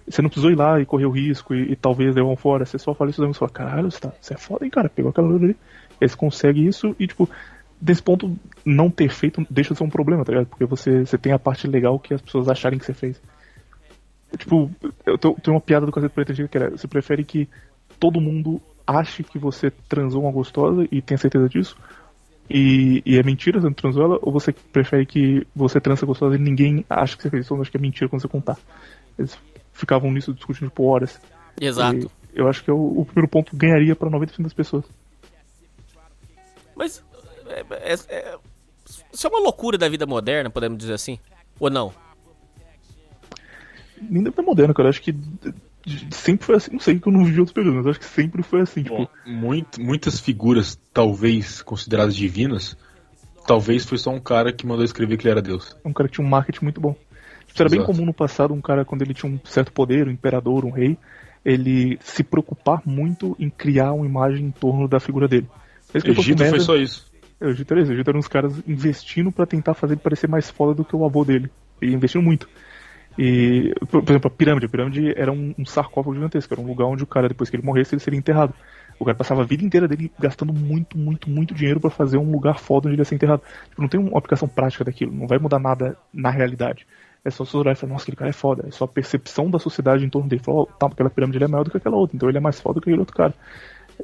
[0.06, 2.66] Você não precisou ir lá e correr o risco e, e talvez levar um fora.
[2.66, 5.10] Você só fala isso e fala, caralho, você, tá, você é foda, hein, cara, pegou
[5.10, 5.56] aquela loira ali.
[6.00, 7.28] E aí você consegue isso e, tipo,
[7.80, 10.46] desse ponto, não ter feito deixa de ser um problema, tá ligado?
[10.46, 13.20] Porque você, você tem a parte legal que as pessoas acharem que você fez.
[14.36, 14.70] Tipo,
[15.06, 17.48] eu tenho uma piada do Cacete Preto que era, você prefere que
[18.00, 21.76] todo mundo ache que você transou uma gostosa e tenha certeza disso?
[22.48, 24.18] E, e é mentira, você não transou ela?
[24.22, 27.54] Ou você prefere que você transa gostosa e ninguém acha que você fez isso?
[27.54, 28.58] Ou acha que é mentira quando você contar?
[29.18, 29.36] Eles
[29.72, 31.20] ficavam nisso discutindo por horas.
[31.60, 32.10] Exato.
[32.34, 34.84] E eu acho que é o, o primeiro ponto ganharia pra 90% das pessoas.
[36.76, 37.02] Mas
[37.46, 38.38] é, é- é-
[39.12, 41.18] isso é uma loucura da vida moderna, podemos dizer assim?
[41.58, 41.94] Ou não?
[44.02, 44.88] Nem deve ser moderno, cara.
[44.88, 45.14] Eu acho que
[46.10, 46.72] sempre foi assim.
[46.72, 48.82] Não sei que eu não vi outros períodos, mas acho que sempre foi assim.
[48.82, 52.76] Tipo, Bom, muito- muitas figuras, talvez consideradas divinas,
[53.46, 55.76] talvez foi só um cara que mandou escrever que ele era Deus.
[55.84, 56.96] um cara que tinha um marketing muito bom.
[57.46, 60.10] Isso era bem comum no passado, um cara, quando ele tinha um certo poder, um
[60.10, 60.98] imperador, um rei,
[61.44, 65.46] ele se preocupar muito em criar uma imagem em torno da figura dele.
[65.92, 67.06] Mesmo Egito foi só isso.
[67.40, 67.90] É, o Egito era isso.
[67.92, 70.96] O Egito eram uns caras investindo pra tentar fazer ele parecer mais foda do que
[70.96, 71.48] o avô dele.
[71.80, 72.48] E investindo muito.
[73.18, 74.66] E, por, por exemplo, a pirâmide.
[74.66, 76.52] A pirâmide era um, um sarcófago gigantesco.
[76.52, 78.54] Era um lugar onde o cara, depois que ele morresse, ele seria enterrado.
[78.98, 82.30] O cara passava a vida inteira dele gastando muito, muito, muito dinheiro pra fazer um
[82.30, 83.42] lugar foda onde ele ia ser enterrado.
[83.68, 85.12] Tipo, não tem uma aplicação prática daquilo.
[85.12, 86.86] Não vai mudar nada na realidade.
[87.24, 88.66] É só você olhar e falar, nossa, aquele cara é foda.
[88.68, 90.42] É só a percepção da sociedade em torno dele.
[90.42, 92.16] Falar, ó, tá, aquela pirâmide é maior do que aquela outra.
[92.16, 93.34] Então ele é mais foda que aquele outro cara.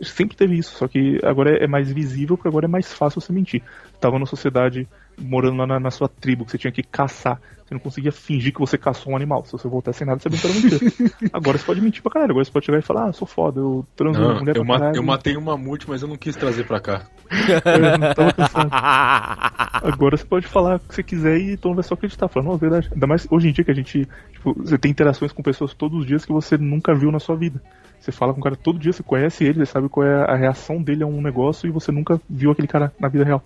[0.03, 3.33] Sempre teve isso, só que agora é mais visível, porque agora é mais fácil você
[3.33, 3.63] mentir.
[4.01, 4.89] Tava numa sociedade
[5.21, 7.41] morando lá na, na sua tribo, que você tinha que caçar.
[7.65, 9.45] Você não conseguia fingir que você caçou um animal.
[9.45, 10.81] Se você voltar sem nada, você era mentira.
[11.33, 12.33] agora você pode mentir pra caralho.
[12.33, 14.79] Agora você pode chegar e falar, ah, sou foda, eu transo Não, mulher eu, ma-
[14.79, 14.97] caralho.
[14.97, 17.03] eu matei um mamute, mas eu não quis trazer pra cá.
[17.31, 18.71] Eu não tava pensando.
[18.73, 22.27] Agora você pode falar o que você quiser e todo mundo vai só acreditar.
[22.27, 22.89] Falar, não, é verdade.
[22.93, 26.01] Ainda mais hoje em dia que a gente, tipo, você tem interações com pessoas todos
[26.01, 27.63] os dias que você nunca viu na sua vida.
[28.01, 30.35] Você fala com o cara todo dia, você conhece ele, você sabe qual é a
[30.35, 33.45] reação dele a um negócio e você nunca viu aquele cara na vida real.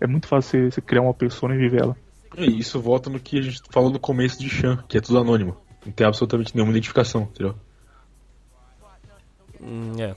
[0.00, 1.96] É muito fácil você, você criar uma persona e viver ela.
[2.36, 5.18] E isso volta no que a gente falou no começo de Chan, que é tudo
[5.18, 5.56] anônimo.
[5.84, 7.54] Não tem absolutamente nenhuma identificação, entendeu?
[9.60, 10.14] Hum, é.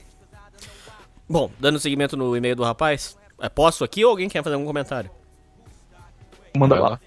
[1.28, 4.66] Bom, dando seguimento no e-mail do rapaz, é, posso aqui ou alguém quer fazer algum
[4.66, 5.10] comentário?
[6.56, 7.00] Manda lá.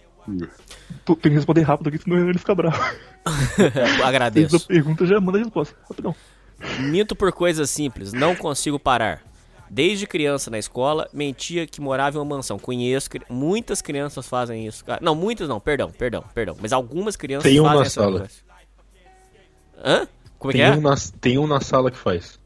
[1.05, 2.77] Tu tem que responder rápido aqui, senão ele fica bravo.
[4.03, 4.67] Agradeço.
[4.67, 5.75] pergunta, já manda a resposta.
[5.87, 6.15] Rapidão.
[6.79, 9.21] Minto por coisas simples, não consigo parar.
[9.69, 12.57] Desde criança na escola, mentia que morava em uma mansão.
[12.59, 14.85] Conheço, cri- muitas crianças fazem isso.
[14.85, 14.99] cara.
[15.03, 16.55] Não, muitas não, perdão, perdão, perdão.
[16.61, 18.19] Mas algumas crianças Tem um fazem na essa sala.
[18.19, 18.33] coisa.
[19.83, 20.07] Hã?
[20.37, 20.71] Como é que Tem, é?
[20.75, 22.39] um na, tem um na sala que faz.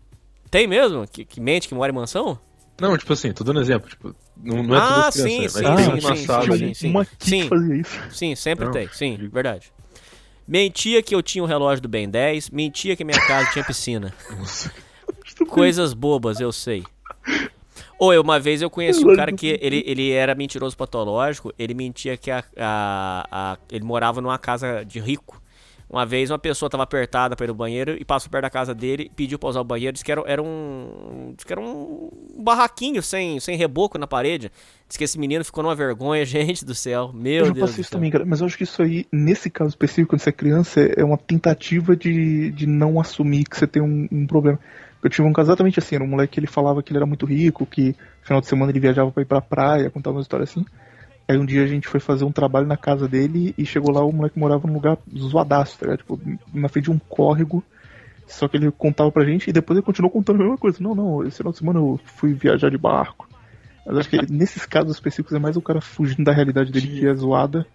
[0.49, 1.05] Tem mesmo?
[1.07, 2.39] Que, que mente que mora em mansão?
[2.79, 3.89] Não, tipo assim, tô dando exemplo.
[3.89, 6.15] Tipo, não, não é Ah, todas as sim, crianças, sim, mas tem sim, um na
[6.15, 6.89] sim, sala sim, sim.
[6.89, 7.41] Uma Sim.
[7.43, 7.99] que fazia isso.
[8.11, 8.89] Sim, sempre Não, tem.
[8.93, 9.71] Sim, digo- verdade.
[10.47, 12.49] Mentia que eu tinha o relógio do Ben 10.
[12.49, 14.13] Mentia que minha casa tinha piscina.
[15.49, 16.83] Coisas bobas, eu sei.
[17.97, 21.53] Ou eu, uma vez eu conheci um cara que ele, ele era mentiroso patológico.
[21.59, 25.41] Ele mentia que a, a- a- ele morava numa casa de rico.
[25.89, 28.75] Uma vez uma pessoa tava apertada para ir no banheiro e passou perto da casa
[28.75, 31.33] dele, pediu pra usar o banheiro, disse que era, era um.
[31.45, 34.51] Que era um barraquinho sem, sem reboco na parede.
[34.87, 37.11] Disse que esse menino ficou numa vergonha, gente do céu.
[37.11, 37.73] Meu Eu Deus.
[37.73, 37.97] do isso céu.
[37.97, 38.23] também, cara.
[38.23, 41.17] Mas eu acho que isso aí, nesse caso específico, quando você é criança, é uma
[41.17, 44.59] tentativa de, de não assumir que você tem um, um problema.
[45.01, 47.05] Eu tive um caso exatamente assim, era um moleque que ele falava que ele era
[47.05, 50.21] muito rico, que no final de semana ele viajava pra ir pra praia, contava uma
[50.21, 50.65] história assim.
[51.27, 54.03] Aí um dia a gente foi fazer um trabalho na casa dele e chegou lá,
[54.03, 55.99] o moleque morava num lugar zoadaço, tá ligado?
[55.99, 56.19] Tipo,
[56.53, 57.63] na frente de um córrego.
[58.27, 60.77] Só que ele contava pra gente e depois ele continuou contando a mesma coisa.
[60.81, 63.27] Não, não, esse final de semana eu fui viajar de barco.
[63.85, 67.07] Mas acho que nesses casos específicos é mais o cara fugindo da realidade dele que
[67.07, 67.65] é zoada.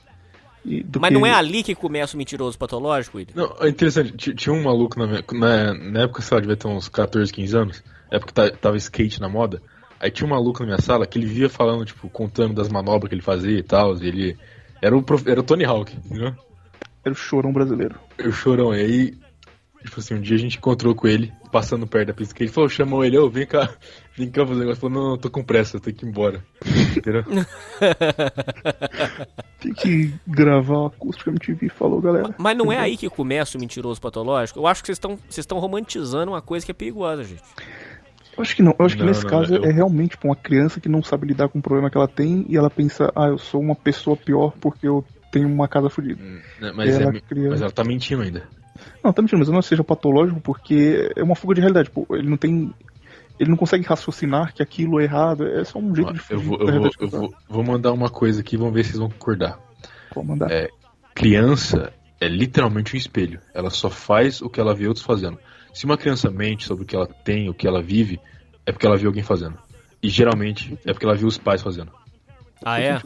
[0.65, 3.35] Do Mas que- não é ali que começa o mentiroso patológico, William?
[3.37, 4.13] Não, é interessante.
[4.17, 7.33] Ti- Tinha um maluco na, minha, na, na época, sei lá, devia ter uns 14,
[7.33, 7.85] 15 anos.
[8.11, 9.61] Na época ta- tava skate na moda.
[10.01, 13.09] Aí tinha um maluco na minha sala que ele via falando, tipo, contando das manobras
[13.09, 13.97] que ele fazia e tal.
[14.03, 14.39] E ele.
[14.83, 16.35] Era o, prof- era o Tony Hawk, entendeu?
[17.05, 17.97] Era o chorão brasileiro.
[18.19, 18.75] Eu chorão.
[18.75, 19.15] E aí,
[19.85, 22.35] tipo assim, um dia a gente encontrou com ele, passando perto da pista.
[22.43, 23.71] Ele falou, chamou ele, ô, cá, vem cá
[24.17, 24.63] fazer um negócio.
[24.71, 26.45] Ele falou, não, não, tô com pressa, eu tenho que ir embora.
[26.97, 27.25] Entendeu?
[29.61, 32.35] Tem que gravar o acústico MTV, falou galera.
[32.39, 34.59] Mas não é aí que começa o mentiroso patológico?
[34.59, 37.43] Eu acho que vocês estão vocês estão romantizando uma coisa que é perigosa, gente.
[38.37, 40.27] Eu acho que não, eu acho que Não, nesse não, caso eu- é realmente tipo,
[40.29, 43.11] uma criança que não sabe lidar com o problema que ela tem e ela pensa,
[43.15, 46.21] ah, eu sou uma pessoa pior porque eu tenho uma casa fodida.
[46.61, 48.43] Né, Mas, Ela é- cria- mas ela tá mentindo ainda.
[49.03, 51.89] Não, tá mentindo, mas não seja patológico porque é uma fuga de realidade.
[51.89, 52.75] Tipo, ele não tem.
[53.39, 56.61] Ele não consegue raciocinar que aquilo é errado, é só um jeito de Eu vou,
[56.61, 59.59] eu, vou, eu vou, vou mandar uma coisa aqui, vamos ver se vocês vão concordar.
[60.15, 60.51] Vou mandar.
[60.51, 60.69] É,
[61.15, 63.41] criança é literalmente um espelho.
[63.53, 65.39] Ela só faz o que ela vê outros fazendo.
[65.73, 68.21] Se uma criança mente sobre o que ela tem, o que ela vive,
[68.65, 69.59] é porque ela viu alguém fazendo.
[70.03, 71.91] E geralmente é porque ela viu os pais fazendo.
[72.65, 73.01] Ah, é?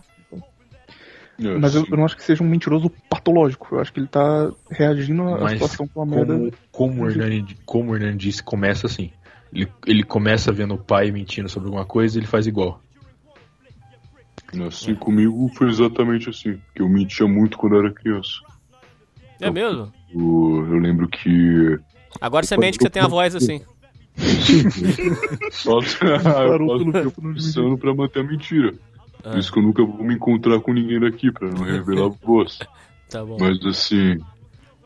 [1.39, 3.77] Mas eu, eu não acho que seja um mentiroso patológico.
[3.77, 6.35] Eu acho que ele tá reagindo à Mas situação com a merda.
[6.35, 9.13] como, como, o Hernani, como o Hernani disse, começa assim.
[9.53, 12.81] Ele, ele começa vendo o pai mentindo sobre alguma coisa e ele faz igual.
[14.67, 16.59] Assim comigo foi exatamente assim.
[16.75, 18.41] Que eu mentia muito quando era criança.
[19.41, 19.93] É mesmo?
[20.11, 21.79] Eu, eu lembro que.
[22.21, 23.61] Agora você mente que você tem a voz assim.
[25.53, 25.79] Só
[26.59, 28.75] não pensando pra manter a mentira.
[29.23, 29.31] Ah.
[29.31, 32.09] Por isso que eu nunca vou me encontrar com ninguém daqui, pra não revelar a
[32.27, 32.59] voz.
[33.09, 33.37] Tá bom.
[33.39, 34.19] Mas assim,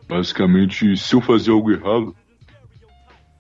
[0.09, 2.15] basicamente, se eu fazia algo errado,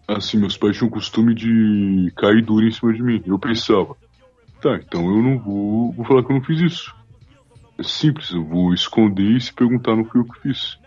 [0.06, 3.22] assim, meus pais tinham o costume de cair duro em cima de mim.
[3.26, 3.96] Eu pensava,
[4.60, 6.94] tá, então eu não vou, vou falar que eu não fiz isso.
[7.78, 10.78] É simples, eu vou esconder e se perguntar não fui eu que fiz.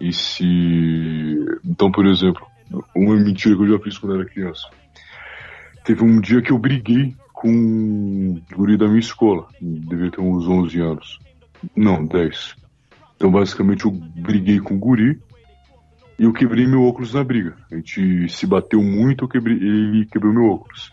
[0.00, 0.44] E se.
[1.64, 2.44] Então, por exemplo,
[2.94, 4.68] uma mentira que eu já fiz quando era criança.
[5.84, 9.46] Teve um dia que eu briguei com um guri da minha escola.
[9.60, 11.18] Devia ter uns 11 anos.
[11.76, 12.56] Não, 10.
[13.16, 15.20] Então, basicamente, eu briguei com o guri
[16.18, 17.56] e eu quebrei meu óculos na briga.
[17.70, 20.92] A gente se bateu muito, eu quebrei, ele quebrou meu óculos.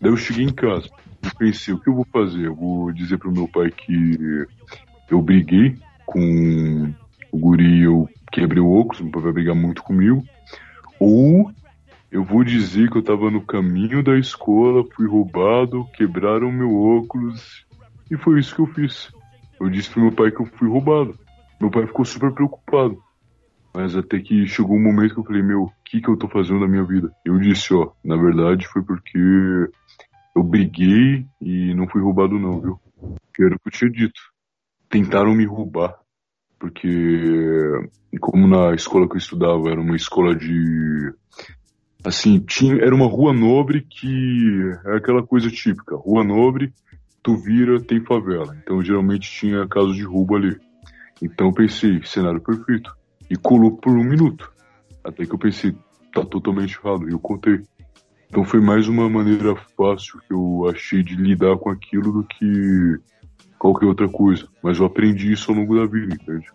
[0.00, 0.88] Daí eu cheguei em casa.
[1.22, 2.46] Eu pensei, o que eu vou fazer?
[2.46, 4.46] Eu vou dizer pro meu pai que
[5.10, 5.76] eu briguei
[6.06, 6.92] com
[7.32, 10.22] o guri, eu quebrei o óculos, meu pai vai brigar muito comigo.
[10.98, 11.50] Ou
[12.10, 17.66] eu vou dizer que eu tava no caminho da escola, fui roubado, quebraram meu óculos
[18.10, 19.10] e foi isso que eu fiz.
[19.60, 21.18] Eu disse pro meu pai que eu fui roubado.
[21.60, 23.02] Meu pai ficou super preocupado.
[23.74, 26.28] Mas até que chegou um momento que eu falei, meu, o que que eu tô
[26.28, 27.10] fazendo na minha vida?
[27.24, 32.80] Eu disse, ó, na verdade foi porque eu briguei e não fui roubado não, viu?
[33.34, 34.20] Que era o que eu tinha dito.
[34.88, 35.98] Tentaram me roubar.
[36.56, 36.88] Porque
[38.20, 41.12] como na escola que eu estudava era uma escola de
[42.04, 45.96] assim, tinha, era uma rua nobre que é aquela coisa típica.
[45.96, 46.72] Rua nobre,
[47.24, 48.56] tu vira, tem favela.
[48.62, 50.56] Então geralmente tinha casos de roubo ali.
[51.20, 52.94] Então pensei, cenário perfeito.
[53.30, 54.52] E colou por um minuto.
[55.02, 55.74] Até que eu pensei,
[56.12, 57.08] tá totalmente errado.
[57.08, 57.60] E eu contei.
[58.28, 62.98] Então foi mais uma maneira fácil que eu achei de lidar com aquilo do que
[63.58, 64.48] qualquer outra coisa.
[64.62, 66.46] Mas eu aprendi isso ao longo da vida, entende?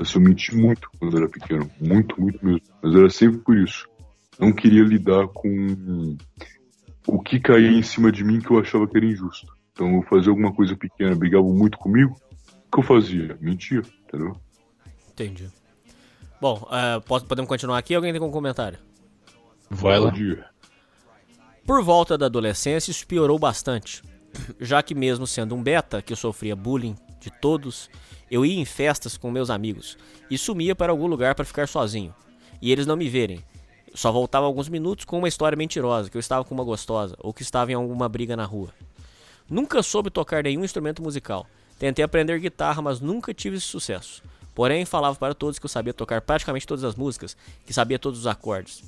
[0.00, 1.70] Assim, eu menti muito quando era pequeno.
[1.80, 2.62] Muito, muito mesmo.
[2.82, 3.86] Mas era sempre por isso.
[4.38, 6.16] Não queria lidar com
[7.06, 9.46] o que caía em cima de mim que eu achava que era injusto.
[9.72, 13.36] Então eu fazia alguma coisa pequena, brigavam muito comigo, o que eu fazia?
[13.40, 14.36] Mentia, entendeu?
[15.10, 15.48] Entendi.
[16.42, 16.60] Bom,
[17.06, 17.94] posso- podemos continuar aqui?
[17.94, 18.76] Alguém tem algum comentário?
[19.70, 20.12] Vai lá.
[21.64, 24.02] Por volta da adolescência, isso piorou bastante.
[24.58, 27.88] Já que mesmo sendo um beta, que eu sofria bullying de todos,
[28.28, 29.96] eu ia em festas com meus amigos
[30.28, 32.12] e sumia para algum lugar para ficar sozinho.
[32.60, 33.38] E eles não me verem.
[33.94, 37.32] Só voltava alguns minutos com uma história mentirosa, que eu estava com uma gostosa ou
[37.32, 38.70] que estava em alguma briga na rua.
[39.48, 41.46] Nunca soube tocar nenhum instrumento musical.
[41.78, 44.24] Tentei aprender guitarra, mas nunca tive esse sucesso.
[44.54, 48.20] Porém, falava para todos que eu sabia tocar praticamente todas as músicas, que sabia todos
[48.20, 48.82] os acordes.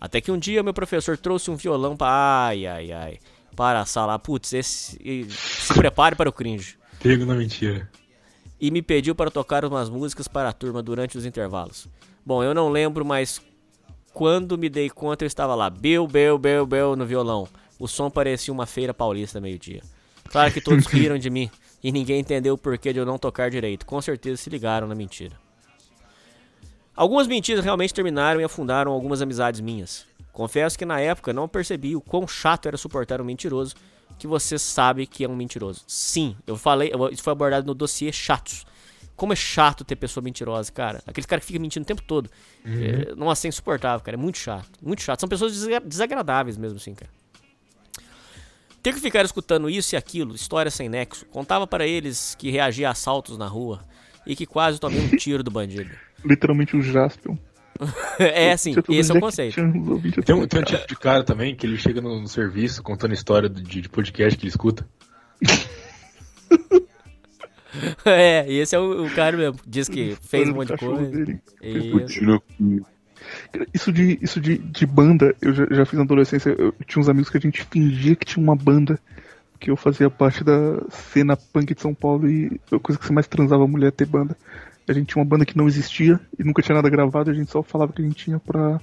[0.00, 3.18] Até que um dia meu professor trouxe um violão para ai ai ai
[3.54, 4.18] para a sala.
[4.18, 4.98] Putz, esse
[5.32, 6.76] se prepare para o cringe.
[7.00, 7.88] Pego na mentira.
[8.60, 11.88] E me pediu para tocar umas músicas para a turma durante os intervalos.
[12.24, 13.40] Bom, eu não lembro, mas
[14.12, 17.48] quando me dei conta eu estava lá, bel bel bel bel no violão.
[17.78, 19.82] O som parecia uma feira paulista meio-dia.
[20.28, 21.50] Claro que todos riram de mim
[21.84, 23.84] e ninguém entendeu o porquê de eu não tocar direito.
[23.84, 25.36] Com certeza se ligaram na mentira.
[26.96, 30.06] Algumas mentiras realmente terminaram e afundaram algumas amizades minhas.
[30.32, 33.74] Confesso que na época não percebi o quão chato era suportar um mentiroso
[34.18, 35.82] que você sabe que é um mentiroso.
[35.86, 38.64] Sim, eu falei, isso foi abordado no dossiê chatos.
[39.14, 41.02] Como é chato ter pessoa mentirosa, cara.
[41.06, 42.30] Aquele cara que fica mentindo o tempo todo.
[42.64, 44.16] É, nossa, é insuportável, cara.
[44.16, 44.70] É muito chato.
[44.82, 45.20] Muito chato.
[45.20, 47.10] São pessoas desagra- desagradáveis mesmo assim, cara.
[48.84, 52.88] Ter que ficar escutando isso e aquilo, história sem nexo, contava para eles que reagia
[52.88, 53.82] a assaltos na rua
[54.26, 55.90] e que quase tomei um tiro do bandido.
[56.22, 57.38] Literalmente o Jaspion.
[58.20, 59.54] é assim, esse é o Jack conceito.
[60.22, 63.14] Tem um, tem um tipo de cara também que ele chega no, no serviço contando
[63.14, 64.86] história do- de, de podcast que ele escuta.
[68.04, 69.58] É, e esse é o, o cara mesmo.
[69.66, 71.10] Diz que fez um monte de coisa.
[71.10, 71.40] dele.
[71.60, 72.42] Cara,
[73.72, 76.50] Isso de, isso de, de banda, eu já, já fiz na adolescência.
[76.58, 78.98] Eu tinha uns amigos que a gente fingia que tinha uma banda.
[79.60, 83.12] Que eu fazia parte da cena punk de São Paulo e a coisa que você
[83.12, 84.36] mais transava mulher é ter banda.
[84.86, 87.50] A gente tinha uma banda que não existia e nunca tinha nada gravado, a gente
[87.50, 88.78] só falava que a gente tinha pra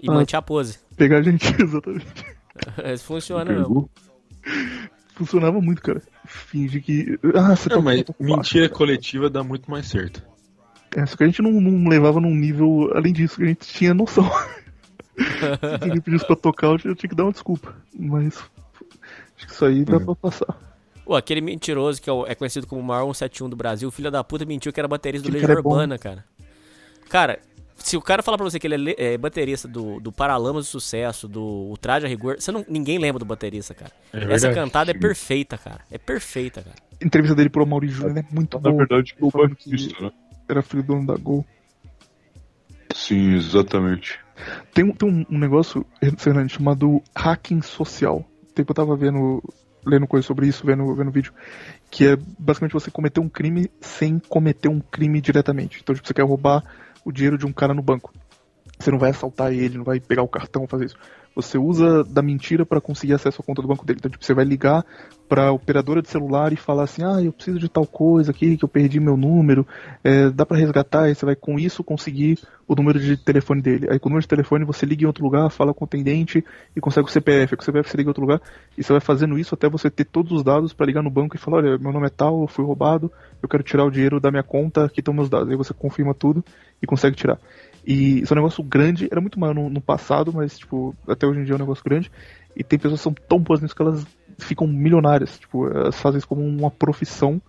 [0.00, 0.78] E manter a pose.
[0.96, 2.06] pegar a gente, exatamente.
[2.94, 3.64] Isso funciona mesmo.
[3.66, 3.90] Pegou?
[5.14, 6.02] Funcionava muito, cara.
[6.26, 7.18] Finge que.
[7.34, 10.22] Ah, você Não, tá mas mentira coletiva dá muito mais certo.
[10.96, 13.66] É, só que a gente não, não levava num nível além disso, que a gente
[13.68, 14.24] tinha noção.
[15.18, 17.74] Se alguém pedisse pra tocar, eu tinha eu tinha que dar uma desculpa.
[17.98, 18.38] Mas
[19.36, 20.56] acho que isso aí dá pra passar.
[21.04, 24.10] Pô, aquele mentiroso que é o- é conhecido como o maior 171 do Brasil, filho
[24.10, 25.54] da puta, mentiu que era baterista do Legião é.
[25.56, 26.24] Urbana, cara.
[27.08, 27.38] Cara,
[27.76, 30.68] se o cara falar pra você que ele é, é baterista do, do Paralamas do
[30.68, 33.92] Sucesso, do Ultraje a Rigor, você não, ninguém lembra do baterista, cara.
[34.12, 34.54] É Essa verdade.
[34.54, 35.80] cantada é perfeita, cara.
[35.90, 36.76] É perfeita, cara.
[37.00, 38.76] A entrevista dele pro Mauri Júnior é muito Na boa.
[38.78, 40.10] verdade, que é o Batista, né?
[40.48, 41.44] Era filho do dono da Gol.
[42.94, 44.18] Sim, exatamente.
[44.72, 45.84] Tem, um- tem um, um negócio,
[46.18, 48.24] Fernando, chamado hacking social.
[48.54, 49.42] Tempo eu tava vendo,
[49.84, 51.32] lendo coisa sobre isso, vendo, vendo vídeo.
[51.90, 55.80] Que é basicamente você cometer um crime sem cometer um crime diretamente.
[55.82, 56.64] Então, tipo, você quer roubar
[57.04, 58.12] o dinheiro de um cara no banco.
[58.78, 60.96] Você não vai assaltar ele, não vai pegar o cartão, fazer isso.
[61.36, 63.98] Você usa da mentira para conseguir acesso à conta do banco dele.
[63.98, 64.82] Então, tipo, você vai ligar
[65.28, 68.64] pra operadora de celular e falar assim: ah, eu preciso de tal coisa aqui, que
[68.64, 69.66] eu perdi meu número,
[70.02, 73.86] é, dá pra resgatar, e você vai com isso conseguir o número de telefone dele.
[73.90, 76.42] Aí com o número de telefone você liga em outro lugar, fala com o atendente
[76.74, 77.54] e consegue o CPF.
[77.54, 78.40] Com o CPF você liga em outro lugar
[78.76, 81.36] e você vai fazendo isso até você ter todos os dados para ligar no banco
[81.36, 84.18] e falar: olha, meu nome é tal, eu fui roubado, eu quero tirar o dinheiro
[84.18, 85.50] da minha conta, aqui estão meus dados.
[85.50, 86.42] Aí você confirma tudo
[86.82, 87.38] e consegue tirar.
[87.86, 91.26] E isso é um negócio grande, era muito maior no, no passado, mas tipo, até
[91.26, 92.10] hoje em dia é um negócio grande.
[92.56, 94.04] E tem pessoas que são tão boas nisso que elas
[94.38, 95.38] ficam milionárias.
[95.38, 97.40] Tipo, elas fazem isso como uma profissão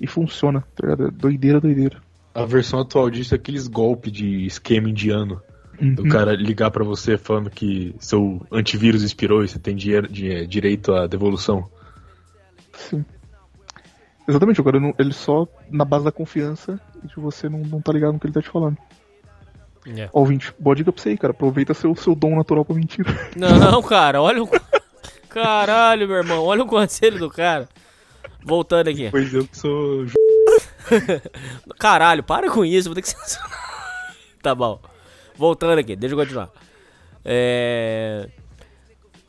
[0.00, 1.06] e funciona, tá ligado?
[1.06, 2.00] É Doideira, doideira.
[2.34, 5.40] A versão atual disso é aqueles golpes de esquema indiano.
[5.80, 6.08] Do Uhum.
[6.08, 10.92] cara ligar pra você falando que seu antivírus expirou e você tem dinheiro, di- direito
[10.92, 11.68] à devolução.
[12.72, 13.04] Sim.
[14.26, 17.92] Exatamente, agora não- ele só na base da confiança e de você não, não tá
[17.92, 18.76] ligado no que ele tá te falando.
[19.86, 20.08] É.
[20.12, 21.32] Ó, ouvinte, boa dica pra você aí, cara.
[21.32, 23.10] Aproveita seu, seu dom natural pra mentira.
[23.36, 24.48] Não, cara, olha o.
[25.28, 27.68] Caralho, meu irmão, olha o conselho do cara.
[28.42, 29.10] Voltando aqui.
[29.10, 30.06] Pois eu que sou.
[31.78, 33.18] Caralho, para com isso, vou ter que ser.
[34.42, 34.80] tá bom.
[35.36, 36.50] Voltando aqui, deixa eu continuar.
[37.24, 38.28] É...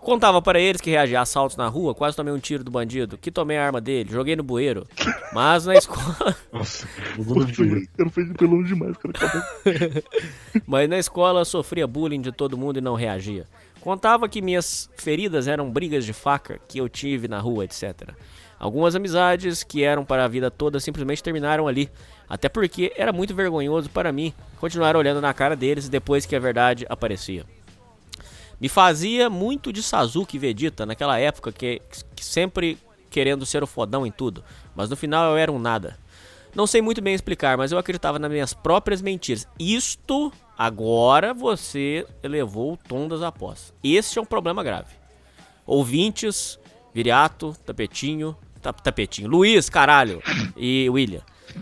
[0.05, 3.17] Contava para eles que reagia a assaltos na rua, quase tomei um tiro do bandido,
[3.17, 4.85] que tomei a arma dele, joguei no bueiro.
[5.33, 6.37] Mas na escola.
[6.53, 7.23] Nossa, o
[8.37, 10.03] cara, longe demais, cara.
[10.67, 13.47] Mas na escola sofria bullying de todo mundo e não reagia.
[13.81, 18.11] Contava que minhas feridas eram brigas de faca que eu tive na rua, etc.
[18.59, 21.89] Algumas amizades que eram para a vida toda simplesmente terminaram ali.
[22.29, 26.39] Até porque era muito vergonhoso para mim continuar olhando na cara deles depois que a
[26.39, 27.43] verdade aparecia.
[28.65, 31.79] Me fazia muito de Sasuke e Vegeta naquela época, que,
[32.15, 32.79] que sempre
[33.11, 34.43] querendo ser o fodão em tudo.
[34.75, 35.99] Mas no final eu era um nada.
[36.55, 39.47] Não sei muito bem explicar, mas eu acreditava nas minhas próprias mentiras.
[39.59, 43.71] Isto, agora você elevou o tom das apostas.
[43.83, 44.95] Este é um problema grave.
[45.63, 46.57] Ouvintes,
[46.91, 50.23] Viriato, Tapetinho, ta- Tapetinho, Luiz, caralho,
[50.57, 51.21] e William.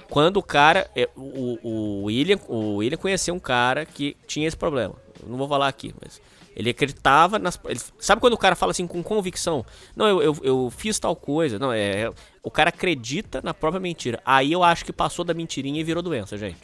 [0.10, 4.56] Quando o cara, é, o, o William, o William conheceu um cara que tinha esse
[4.56, 4.96] problema.
[5.22, 6.22] Eu não vou falar aqui, mas
[6.56, 7.60] ele acreditava nas.
[7.66, 9.66] ele- sabe quando o cara fala assim com convicção?
[9.96, 11.58] Não, eu, eu, eu fiz tal coisa.
[11.60, 12.12] Não, é.
[12.42, 14.22] O cara acredita na própria mentira.
[14.26, 16.60] Aí eu acho que passou da mentirinha e virou doença, gente.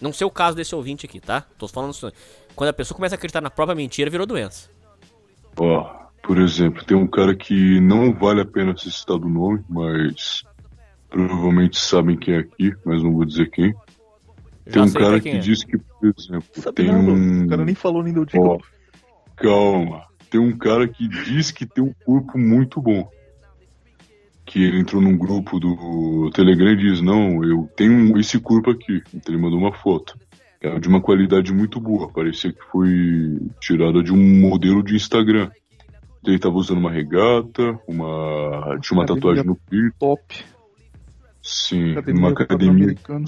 [0.00, 1.44] Não sei o caso desse ouvinte aqui, tá?
[1.58, 2.10] Tô falando isso.
[2.56, 4.70] Quando a pessoa começa a acreditar na própria mentira, virou doença.
[5.56, 5.82] Ó,
[6.22, 10.42] por exemplo, tem um cara que não vale a pena ser citado o nome, mas
[11.08, 13.74] provavelmente sabem quem é aqui, mas não vou dizer quem.
[14.66, 15.38] Já Tem um sei cara que é.
[15.38, 17.44] diz que, por exemplo, Sabe tem nada, um.
[17.44, 18.40] o cara nem falou nem deu dica.
[18.40, 18.58] Ó,
[19.36, 20.04] calma.
[20.30, 23.08] Tem um cara que diz que tem um corpo muito bom.
[24.46, 29.02] Que ele entrou num grupo do Telegram e diz, não, eu tenho esse corpo aqui.
[29.12, 30.16] Então ele mandou uma foto.
[30.60, 32.12] É de uma qualidade muito boa.
[32.12, 35.50] Parecia que foi tirada de um modelo de Instagram.
[36.24, 38.78] Ele tava usando uma regata, uma.
[38.80, 39.96] tinha uma Academia tatuagem no peito.
[39.98, 40.44] Top.
[41.42, 43.24] Sim, Academia numa do academia americano.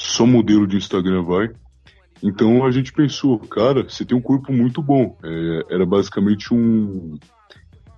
[0.00, 1.50] Só, modelo de Instagram vai.
[2.22, 5.16] Então a gente pensou, cara, você tem um corpo muito bom.
[5.22, 7.18] É, era basicamente um.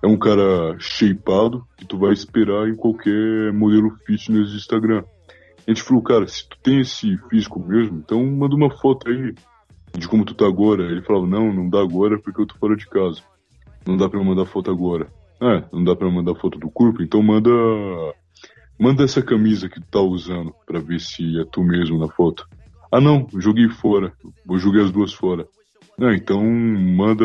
[0.01, 5.03] É um cara shapeado que tu vai esperar em qualquer modelo fitness de Instagram.
[5.65, 9.33] A gente falou, cara, se tu tem esse físico mesmo, então manda uma foto aí
[9.97, 10.83] de como tu tá agora.
[10.83, 13.21] Ele falava, não, não dá agora porque eu tô fora de casa.
[13.87, 15.07] Não dá pra eu mandar foto agora.
[15.41, 17.49] É, não dá pra eu mandar foto do corpo, então manda
[18.79, 22.47] Manda essa camisa que tu tá usando pra ver se é tu mesmo na foto.
[22.91, 24.11] Ah não, joguei fora.
[24.45, 25.47] Vou jogar as duas fora.
[25.97, 27.23] Não, então manda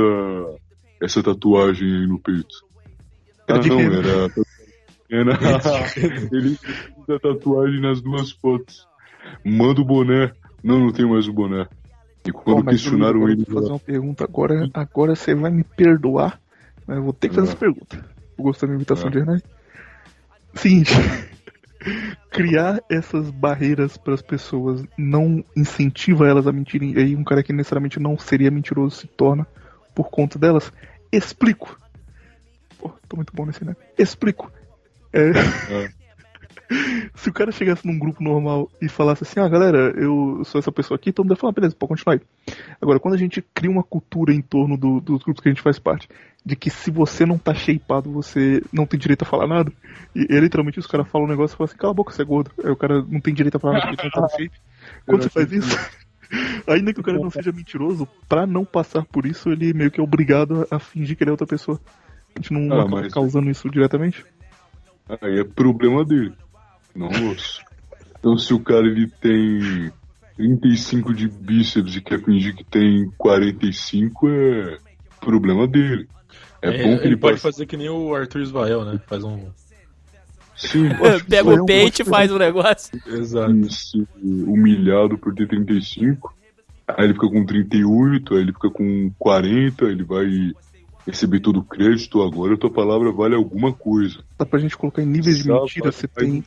[1.02, 2.54] essa tatuagem aí no peito.
[3.46, 4.30] Era ah não, era.
[5.10, 5.38] Era.
[6.32, 8.86] Ele fez a tatuagem nas duas fotos.
[9.44, 10.32] Manda o boné.
[10.62, 11.66] Não, não tem mais o boné.
[12.26, 13.44] E quando mas, questionaram eu ele.
[13.44, 14.24] vou fazer uma pergunta.
[14.24, 16.38] Agora, agora você vai me perdoar,
[16.86, 17.50] mas eu vou ter que fazer Ah.
[17.52, 17.96] essa pergunta.
[18.36, 19.10] Eu gostei da minha imitação Ah.
[19.10, 19.42] de Hernani.
[20.54, 20.92] Seguinte.
[22.30, 26.92] Criar essas barreiras para as pessoas não incentiva elas a mentirem.
[26.92, 29.46] E aí um cara que necessariamente não seria mentiroso se torna
[29.94, 30.72] por conta delas.
[31.10, 31.78] Explico.
[32.78, 33.74] Pô, tô muito bom nesse, né?
[33.96, 34.50] Explico.
[35.12, 35.32] É,
[37.14, 40.70] se o cara chegasse num grupo normal e falasse assim, ah, galera, eu sou essa
[40.70, 42.20] pessoa aqui, todo mundo ia falar, beleza, pode continuar aí.
[42.80, 45.62] Agora, quando a gente cria uma cultura em torno do- dos grupos que a gente
[45.62, 46.08] faz parte,
[46.48, 49.70] de que se você não tá shapeado, você não tem direito a falar nada,
[50.16, 52.22] e, e literalmente os caras falam um negócio e falam assim, cala a boca, você
[52.22, 52.50] é gordo.
[52.64, 54.58] Aí o cara não tem direito a falar nada porque ele não tá no shape.
[55.04, 55.76] Quando você faz isso,
[56.66, 60.00] ainda que o cara não seja mentiroso, pra não passar por isso, ele meio que
[60.00, 61.78] é obrigado a, a fingir que ele é outra pessoa.
[62.34, 64.24] A gente não Ah, acaba mas- causando isso diretamente?
[65.22, 66.32] Aí é problema dele,
[66.96, 67.62] não nosso.
[68.18, 69.90] Então se o cara ele tem
[70.36, 74.78] 35 de bíceps e quer fingir que tem 45, é
[75.20, 76.08] problema dele.
[76.62, 79.00] É, É, bom ele, que ele, pode fazer que nem o Arthur Isvael, né?
[79.06, 79.46] Faz um.
[80.56, 80.88] Sim,
[81.28, 83.00] Pega o peito e faz o negócio.
[83.06, 83.70] Exato.
[83.70, 86.34] se humilhado por ter 35.
[86.88, 90.26] Aí ele fica com 38, aí ele fica com 40, ele vai
[91.06, 92.22] receber todo o crédito.
[92.22, 94.18] Agora a tua palavra vale alguma coisa.
[94.36, 96.42] Dá pra gente colocar em níveis de mentira, você tem?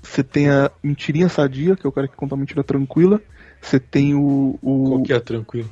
[0.00, 3.20] Você tem a mentirinha sadia, que é o cara que conta uma mentira tranquila.
[3.60, 4.58] Você tem o.
[4.62, 5.70] o Qual que é tranquilo?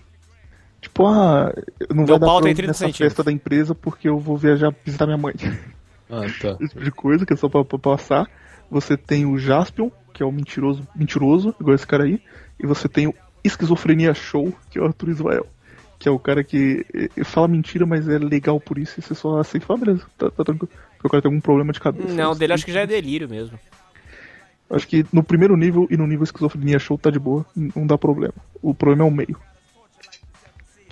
[0.86, 1.52] Tipo, ah,
[1.90, 2.98] não Meu vai dar pra tem eu ir 30 nessa centímetros.
[3.08, 5.34] festa da empresa porque eu vou viajar visitar minha mãe.
[6.08, 6.56] Ah, tá.
[6.60, 8.30] Esse tipo de coisa, que é só pra, pra passar.
[8.70, 12.22] Você tem o Jaspion, que é o mentiroso, mentiroso, igual esse cara aí.
[12.58, 15.46] E você tem o Esquizofrenia Show, que é o Arthur Israel.
[15.98, 16.86] Que é o cara que
[17.24, 19.00] fala mentira, mas é legal por isso.
[19.00, 20.70] E você só aceita e fala, beleza, tá, tá tranquilo.
[20.94, 22.14] Porque o cara tem algum problema de cabeça.
[22.14, 23.58] Não, Isso dele acho que já é delírio mesmo.
[24.70, 27.98] Acho que no primeiro nível e no nível esquizofrenia show tá de boa, não dá
[27.98, 28.34] problema.
[28.62, 29.36] O problema é o meio.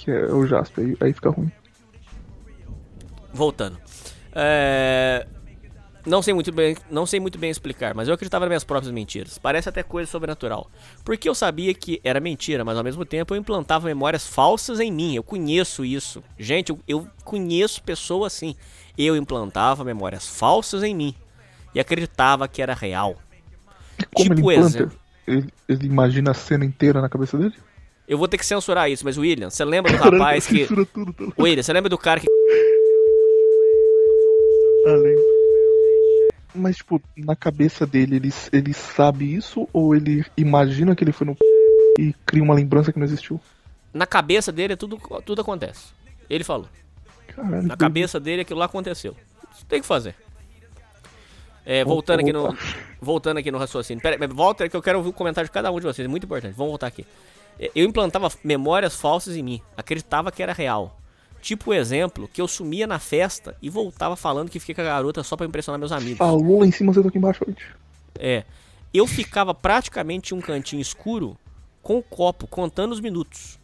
[0.05, 1.51] Que é o Jasper, aí, aí fica ruim.
[3.33, 3.79] Voltando.
[4.35, 5.27] É...
[6.07, 8.93] Não sei muito bem, não sei muito bem explicar, mas eu acreditava nas minhas próprias
[8.93, 9.39] mentiras.
[9.39, 10.71] Parece até coisa sobrenatural.
[11.03, 14.93] Porque eu sabia que era mentira, mas ao mesmo tempo eu implantava memórias falsas em
[14.93, 15.15] mim.
[15.17, 16.23] Eu conheço isso.
[16.39, 18.55] Gente, eu, eu conheço pessoas assim.
[18.99, 21.15] Eu implantava memórias falsas em mim
[21.75, 23.17] e acreditava que era real.
[24.13, 24.67] Como Tipo ele implanta?
[24.67, 24.99] exemplo.
[25.27, 27.55] Ele, ele imagina a cena inteira na cabeça dele?
[28.07, 30.67] Eu vou ter que censurar isso, mas William, você lembra do rapaz que.
[30.67, 31.25] tudo, tá?
[31.39, 32.27] William, você lembra do cara que.
[34.87, 35.17] Além.
[36.55, 41.27] Mas, tipo, na cabeça dele, ele, ele sabe isso ou ele imagina que ele foi
[41.27, 41.37] no
[41.99, 43.41] e cria uma lembrança que não existiu?
[43.93, 45.93] Na cabeça dele tudo, tudo acontece.
[46.29, 46.69] Ele falou.
[47.29, 49.17] Caralho, Na cabeça dele aquilo lá aconteceu.
[49.53, 50.15] Isso tem que fazer.
[51.67, 52.57] É, voltando aqui no.
[53.01, 54.03] Voltando aqui no raciocínio.
[54.03, 56.05] Pera volta que eu quero ouvir o comentário de cada um de vocês.
[56.05, 56.55] É muito importante.
[56.55, 57.07] Vamos voltar aqui.
[57.59, 59.63] É, Eu implantava memórias falsas em mim.
[59.77, 60.99] Acreditava que era real.
[61.41, 64.85] Tipo o exemplo que eu sumia na festa e voltava falando que fiquei com a
[64.85, 66.17] garota só pra impressionar meus amigos.
[66.17, 67.45] Falou lá em cima, você tá aqui embaixo.
[67.47, 67.67] gente.
[68.19, 68.45] É.
[68.93, 71.37] Eu ficava praticamente em um cantinho escuro
[71.83, 73.59] com o copo, contando os minutos.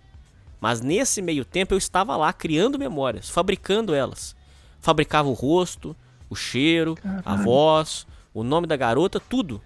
[0.60, 4.36] Mas nesse meio tempo eu estava lá criando memórias, fabricando elas.
[4.78, 5.96] Fabricava o rosto,
[6.28, 9.60] o cheiro, a voz, o nome da garota, tudo.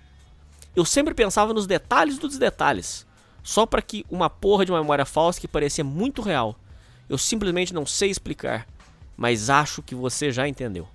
[0.76, 3.06] Eu sempre pensava nos detalhes dos detalhes,
[3.44, 6.58] só para que uma porra de uma memória falsa que parecia muito real.
[7.08, 8.66] Eu simplesmente não sei explicar,
[9.16, 10.88] mas acho que você já entendeu.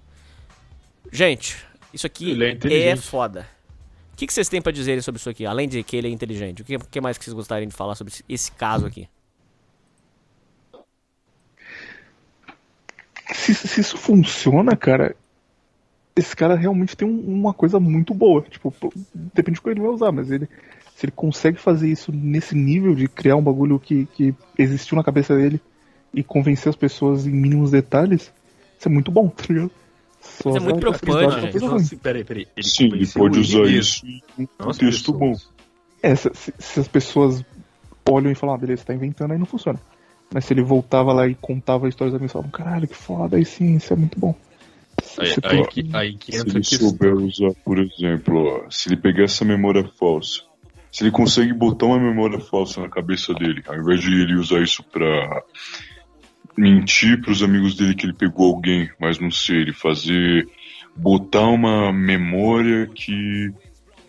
[1.11, 1.55] Gente,
[1.93, 3.47] isso aqui é é, foda.
[4.13, 5.45] O que, que vocês têm pra dizer sobre isso aqui?
[5.45, 7.95] Além de que ele é inteligente, o que, que mais que vocês gostariam de falar
[7.95, 9.07] sobre esse- caso aqui?
[13.33, 15.15] Se, se isso funciona, cara,
[16.15, 18.41] esse cara realmente tem um- uma coisa muito boa.
[18.41, 18.73] Tipo,
[19.13, 20.49] depende de como ele vai usar, mas ele.
[20.99, 25.03] Se ele consegue fazer isso nesse nível de criar um bagulho que, que existiu na
[25.03, 25.61] cabeça dele
[26.13, 28.33] e convencer as pessoas em mínimos detalhes,
[28.77, 29.71] isso é muito bom, tá ligado?
[30.19, 32.47] Só é muito preocupante, assim, peraí, peraí.
[32.53, 34.05] Ele Sim, ele pode usar isso
[34.59, 35.33] um texto bom.
[36.03, 37.45] É, se, se- se as pessoas
[38.09, 39.79] olham e falam, ah, beleza, tá inventando, aí não funciona.
[40.33, 43.45] Mas se ele voltava lá e contava histórias da mim, falavam, caralho, que foda, aí
[43.45, 44.35] sim, isso é muito bom.
[45.17, 46.89] Aí, Você aí pode- que, aí que Se entra a ele questão.
[46.89, 50.48] souber usar, por exemplo, ó, se ele pegar essa memória falsa,
[50.91, 54.61] se ele consegue botar uma memória falsa na cabeça dele, ao invés de ele usar
[54.61, 55.43] isso pra
[56.57, 60.47] mentir pros amigos dele que ele pegou alguém, mas não sei, ele fazer,
[60.95, 63.51] botar uma memória que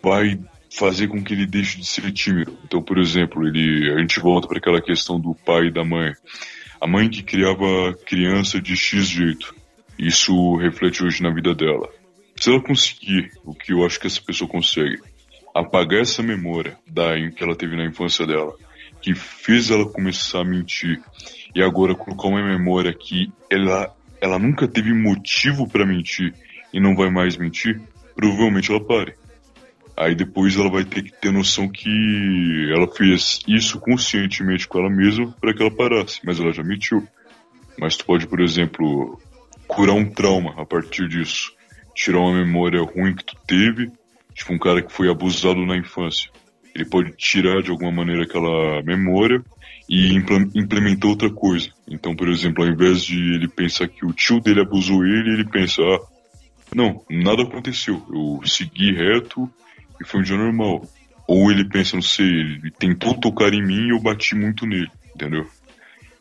[0.03, 0.39] vai
[0.77, 2.57] fazer com que ele deixe de ser tímido.
[2.65, 6.13] Então, por exemplo, ele, a gente volta para aquela questão do pai e da mãe.
[6.79, 9.53] A mãe que criava a criança de X jeito.
[9.99, 11.89] Isso reflete hoje na vida dela.
[12.37, 14.99] Se ela conseguir, o que eu acho que essa pessoa consegue,
[15.55, 18.53] apagar essa memória da que ela teve na infância dela,
[19.01, 21.01] que fez ela começar a mentir,
[21.55, 26.33] e agora colocar uma memória que ela, ela nunca teve motivo para mentir
[26.73, 27.81] e não vai mais mentir,
[28.15, 29.15] provavelmente ela pare.
[29.97, 34.89] Aí depois ela vai ter que ter noção que ela fez isso conscientemente com ela
[34.89, 37.05] mesma para que ela parasse, mas ela já mentiu.
[37.77, 39.19] Mas tu pode, por exemplo,
[39.67, 41.53] curar um trauma a partir disso.
[41.93, 43.91] Tirar uma memória ruim que tu teve,
[44.41, 46.29] tipo um cara que foi abusado na infância.
[46.73, 49.43] Ele pode tirar de alguma maneira aquela memória
[49.87, 50.13] e
[50.55, 51.69] implementar outra coisa.
[51.87, 55.49] Então, por exemplo, ao invés de ele pensar que o tio dele abusou ele, ele
[55.49, 55.99] pensa, ah,
[56.73, 58.01] não, nada aconteceu.
[58.09, 59.49] Eu segui reto
[59.99, 60.81] e foi um dia normal.
[61.27, 64.89] Ou ele pensa, não sei, ele tentou tocar em mim e eu bati muito nele,
[65.13, 65.45] entendeu?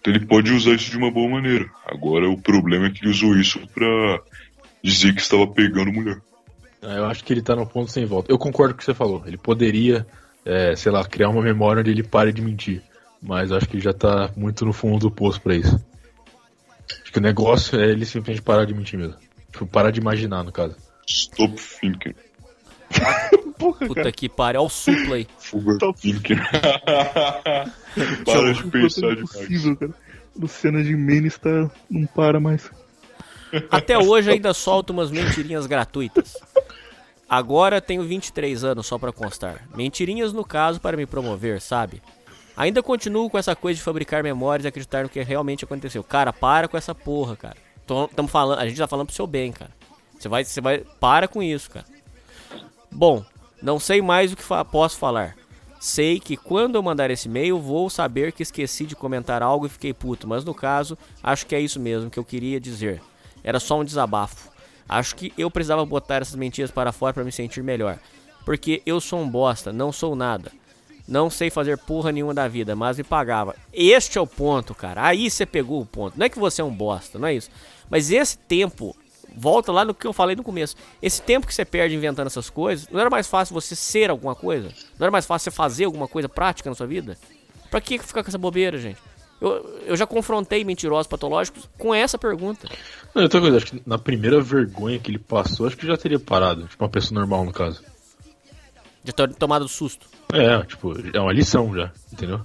[0.00, 1.70] Então ele pode usar isso de uma boa maneira.
[1.86, 4.20] Agora o problema é que ele usou isso pra
[4.82, 6.20] dizer que estava pegando mulher.
[6.82, 8.30] Ah, Eu acho que ele tá no ponto sem volta.
[8.32, 9.22] Eu concordo com o que você falou.
[9.26, 10.06] Ele poderia,
[10.44, 12.82] é, sei lá, criar uma memória onde ele pare de mentir.
[13.22, 15.78] Mas eu acho que ele já tá muito no fundo do poço pra isso.
[17.02, 19.16] Acho que o negócio é ele simplesmente parar de mentir mesmo.
[19.52, 20.74] Tipo, parar de imaginar, no caso.
[21.06, 22.14] Stop thinking.
[23.58, 24.12] Porra, Puta cara.
[24.12, 25.26] que pariu, olha o supla aí.
[25.38, 26.36] Fuga Stop thinking.
[28.24, 29.18] Para de pensar é demais.
[29.20, 29.94] impossível, cara.
[30.36, 31.70] Luciana Gimenez tá...
[31.90, 32.70] não para mais.
[33.70, 36.36] Até hoje ainda solto umas mentirinhas gratuitas.
[37.28, 39.68] Agora tenho 23 anos só pra constar.
[39.74, 42.02] Mentirinhas no caso para me promover, sabe?
[42.56, 46.02] Ainda continuo com essa coisa de fabricar memórias e acreditar no que realmente aconteceu.
[46.02, 47.56] Cara, para com essa porra, cara.
[48.14, 49.70] Tamo falando, a gente tá falando pro seu bem, cara.
[50.18, 51.86] Você vai, você vai, para com isso, cara.
[52.90, 53.24] Bom,
[53.62, 55.36] não sei mais o que fa- posso falar.
[55.80, 59.70] Sei que quando eu mandar esse e-mail, vou saber que esqueci de comentar algo e
[59.70, 63.00] fiquei puto, mas no caso, acho que é isso mesmo que eu queria dizer.
[63.42, 64.50] Era só um desabafo.
[64.88, 67.98] Acho que eu precisava botar essas mentiras para fora para me sentir melhor.
[68.44, 70.50] Porque eu sou um bosta, não sou nada.
[71.06, 73.56] Não sei fazer porra nenhuma da vida, mas me pagava.
[73.72, 75.04] Este é o ponto, cara.
[75.06, 76.18] Aí você pegou o ponto.
[76.18, 77.50] Não é que você é um bosta, não é isso.
[77.88, 78.96] Mas esse tempo,
[79.36, 80.76] volta lá no que eu falei no começo.
[81.02, 84.34] Esse tempo que você perde inventando essas coisas, não era mais fácil você ser alguma
[84.34, 84.68] coisa?
[84.98, 87.18] Não era mais fácil você fazer alguma coisa prática na sua vida?
[87.70, 88.98] Pra que ficar com essa bobeira, gente?
[89.40, 92.68] Eu, eu já confrontei mentirosos patológicos com essa pergunta.
[93.14, 96.18] Não, outra coisa, acho que na primeira vergonha que ele passou, acho que já teria
[96.18, 96.66] parado.
[96.66, 97.82] Tipo, uma pessoa normal, no caso.
[99.02, 100.06] De ter tomado susto.
[100.32, 102.40] É, tipo, é uma lição já, entendeu?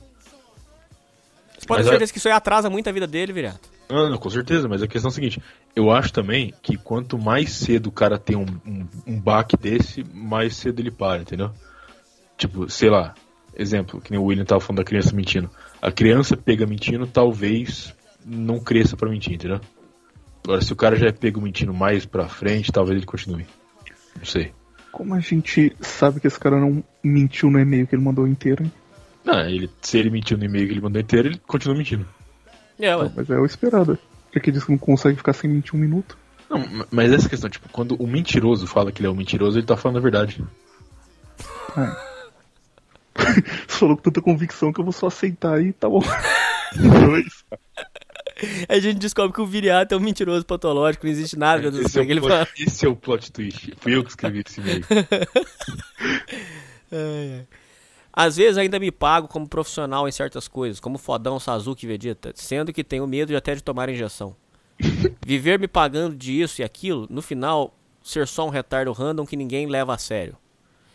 [1.58, 3.70] Você pode Mas ter certeza que isso aí atrasa muito a vida dele, Viriato.
[3.90, 5.42] Ah, não, com certeza, mas a questão é a seguinte:
[5.76, 10.04] eu acho também que quanto mais cedo o cara tem um, um, um baque desse,
[10.04, 11.52] mais cedo ele para, entendeu?
[12.38, 13.14] Tipo, sei lá,
[13.56, 15.50] exemplo, que nem o William tava falando da criança mentindo.
[15.88, 17.94] A criança pega mentindo, talvez
[18.26, 19.60] não cresça pra mentir, entendeu?
[20.44, 23.46] Agora, se o cara já é pego mentindo mais pra frente, talvez ele continue.
[24.18, 24.52] Não sei.
[24.92, 28.64] Como a gente sabe que esse cara não mentiu no e-mail que ele mandou inteiro,
[28.64, 28.72] hein?
[29.24, 32.06] Não, ele, se ele mentiu no e-mail que ele mandou inteiro, ele continua mentindo.
[32.80, 33.04] É, ué.
[33.06, 33.98] Não, mas é o esperado.
[34.34, 36.18] Já que diz que não consegue ficar sem mentir um minuto.
[36.50, 39.58] Não, ma- mas essa questão, tipo, quando o mentiroso fala que ele é um mentiroso,
[39.58, 40.44] ele tá falando a verdade.
[43.68, 46.02] Você falou com tanta convicção que eu vou só aceitar aí, tá bom.
[46.76, 47.46] Dois.
[48.68, 52.00] A gente descobre que o Viriato é um mentiroso patológico, não existe nada do Esse
[52.00, 52.46] é, ele fala.
[52.46, 53.74] plot, esse é o plot twist.
[53.78, 54.84] Fui eu que escrevi esse e-mail.
[56.92, 57.48] Ai, ai.
[58.14, 62.32] Às vezes ainda me pago como profissional em certas coisas, como fodão Sasuke e Vegeta,
[62.36, 64.36] sendo que tenho medo de até de tomar injeção.
[65.26, 69.68] Viver me pagando disso e aquilo, no final, ser só um retardo random que ninguém
[69.68, 70.38] leva a sério.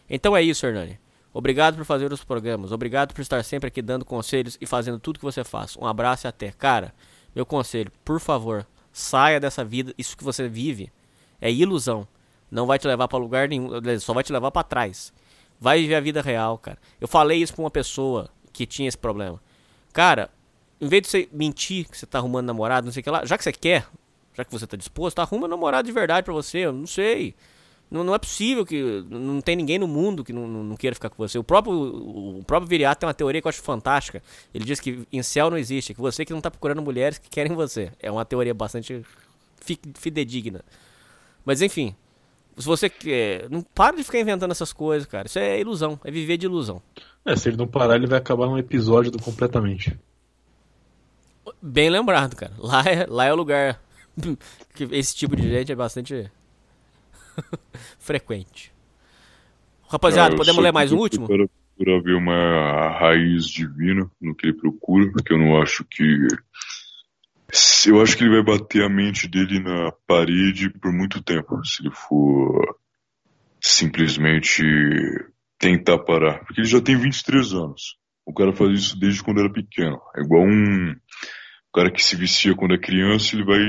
[0.09, 0.99] Então é isso, Hernani.
[1.33, 5.19] Obrigado por fazer os programas, obrigado por estar sempre aqui dando conselhos e fazendo tudo
[5.19, 5.77] que você faz.
[5.77, 6.51] Um abraço e até.
[6.51, 6.93] Cara,
[7.35, 10.93] meu conselho, por favor, saia dessa vida, isso que você vive
[11.41, 12.07] é ilusão.
[12.51, 15.13] Não vai te levar pra lugar nenhum, só vai te levar pra trás.
[15.61, 16.79] Vai viver a vida real, cara.
[17.01, 19.41] Eu falei isso pra uma pessoa que tinha esse problema.
[19.93, 20.31] Cara,
[20.81, 23.25] em vez de você mentir que você tá arrumando namorado, não sei o que lá,
[23.25, 23.87] já que você quer,
[24.35, 27.37] já que você tá disposto, arruma um namorado de verdade pra você, eu não sei.
[27.91, 29.05] Não, não é possível que.
[29.11, 31.39] Não tem ninguém no mundo que não, não, não queira ficar com você.
[31.39, 34.23] O próprio, o próprio Viriato tem uma teoria que eu acho fantástica.
[34.55, 37.29] Ele diz que em céu não existe, que você que não tá procurando mulheres que
[37.29, 37.91] querem você.
[38.01, 39.03] É uma teoria bastante
[39.61, 40.65] fi- fidedigna.
[41.45, 41.95] Mas enfim,
[42.57, 43.51] se você quer.
[43.51, 45.27] Não para de ficar inventando essas coisas, cara.
[45.27, 46.81] Isso é ilusão, é viver de ilusão.
[47.25, 49.99] É, se ele não parar, ele vai acabar num episódio do completamente.
[51.61, 52.53] Bem lembrado, cara.
[52.59, 53.81] Lá é, lá é o lugar
[54.75, 56.31] que esse tipo de gente é bastante
[57.99, 58.73] frequente.
[59.89, 61.27] Rapaziada, Ah, eu podemos ler mais um último?
[61.27, 66.05] Para, ver uma raiz divina no que ele procura, porque eu não acho que.
[67.89, 71.83] Eu acho que ele vai bater a mente dele na parede por muito tempo, se
[71.83, 72.77] ele for
[73.61, 74.63] simplesmente
[75.59, 76.45] tentar parar.
[76.45, 77.97] Porque ele já tem 23 anos.
[78.25, 80.01] O cara faz isso desde quando era pequeno.
[80.17, 80.95] É igual um
[81.75, 83.61] cara que se vicia quando é criança, ele vai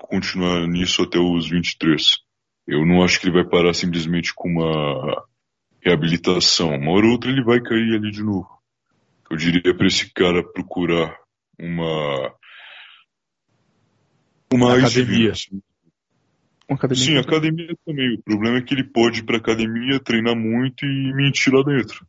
[0.00, 2.02] continuar nisso até os 23.
[2.66, 5.24] Eu não acho que ele vai parar simplesmente com uma
[5.80, 6.70] reabilitação.
[6.74, 8.48] Uma hora ou outra ele vai cair ali de novo.
[9.30, 11.16] Eu diria para esse cara procurar
[11.58, 12.34] uma
[14.52, 15.32] uma Academia.
[15.32, 15.60] assim.
[16.68, 17.04] Uma academia.
[17.04, 18.14] Sim, academia também.
[18.14, 22.06] O problema é que ele pode ir pra academia, treinar muito e mentir lá dentro.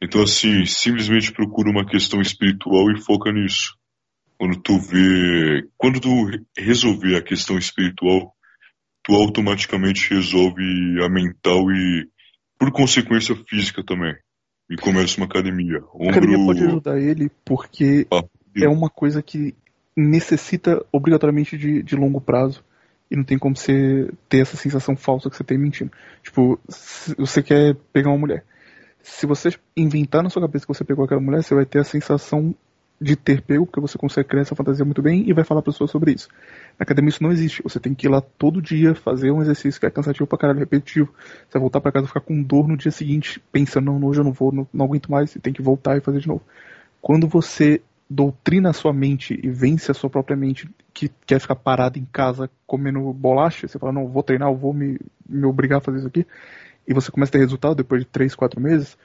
[0.00, 3.76] Então, assim, simplesmente procura uma questão espiritual e foca nisso.
[4.38, 5.68] Quando tu vê.
[5.76, 8.34] Quando tu re- resolver a questão espiritual,
[9.02, 10.62] tu automaticamente resolve
[11.04, 12.08] a mental e,
[12.58, 14.14] por consequência, física também.
[14.70, 15.78] E começa uma academia.
[16.00, 16.54] A academia Ombro.
[16.54, 18.22] pode ajudar ele porque Ah,
[18.56, 19.54] é uma coisa que
[19.96, 22.64] necessita obrigatoriamente de, de longo prazo.
[23.10, 25.92] E não tem como você ter essa sensação falsa que você tem mentindo.
[26.22, 26.58] Tipo,
[27.18, 28.42] você quer pegar uma mulher.
[29.02, 31.84] Se você inventar na sua cabeça que você pegou aquela mulher, você vai ter a
[31.84, 32.54] sensação
[33.02, 35.72] de ter pego, porque você consegue criar essa fantasia muito bem e vai falar pra
[35.72, 36.28] pessoa sobre isso.
[36.78, 37.62] Na academia isso não existe.
[37.62, 40.60] Você tem que ir lá todo dia fazer um exercício que é cansativo pra caralho,
[40.60, 41.12] repetitivo.
[41.48, 44.24] Você vai voltar pra casa ficar com dor no dia seguinte, pensando, não, hoje eu
[44.24, 46.42] não vou, não, não aguento mais, e tem que voltar e fazer de novo.
[47.00, 51.56] Quando você doutrina a sua mente e vence a sua própria mente que quer ficar
[51.56, 55.78] parada em casa comendo bolacha, você fala, não, vou treinar, eu vou me, me obrigar
[55.78, 56.26] a fazer isso aqui,
[56.86, 58.98] e você começa a ter resultado depois de 3, 4 meses,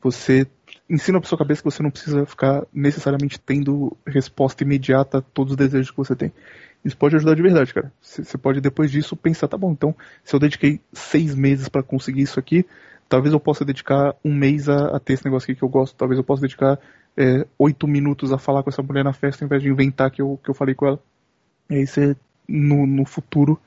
[0.00, 0.46] você
[0.88, 5.52] ensina pra sua cabeça que você não precisa ficar necessariamente tendo resposta imediata a todos
[5.52, 6.32] os desejos que você tem.
[6.84, 7.92] Isso pode ajudar de verdade, cara.
[8.00, 12.22] Você pode depois disso pensar, tá bom, então se eu dediquei seis meses pra conseguir
[12.22, 12.66] isso aqui,
[13.08, 15.96] talvez eu possa dedicar um mês a, a ter esse negócio aqui que eu gosto,
[15.96, 16.78] talvez eu possa dedicar
[17.16, 20.20] é, oito minutos a falar com essa mulher na festa ao invés de inventar que
[20.20, 21.00] eu, que eu falei com ela.
[21.70, 22.14] E aí você,
[22.46, 23.58] no, no futuro,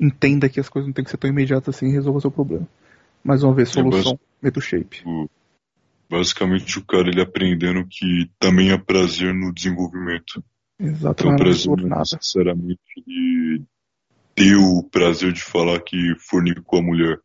[0.00, 2.66] entenda que as coisas não tem que ser tão imediatas assim e resolva seu problema.
[3.22, 5.02] Mais uma vez, solução, meta o shape.
[5.04, 5.28] o-
[6.14, 10.44] basicamente o cara ele aprendendo que também há prazer no desenvolvimento.
[10.78, 12.00] Exato, Então, não é prazer não nada.
[12.02, 13.62] necessariamente ele
[14.34, 17.18] ter o prazer de falar que fornicou a mulher,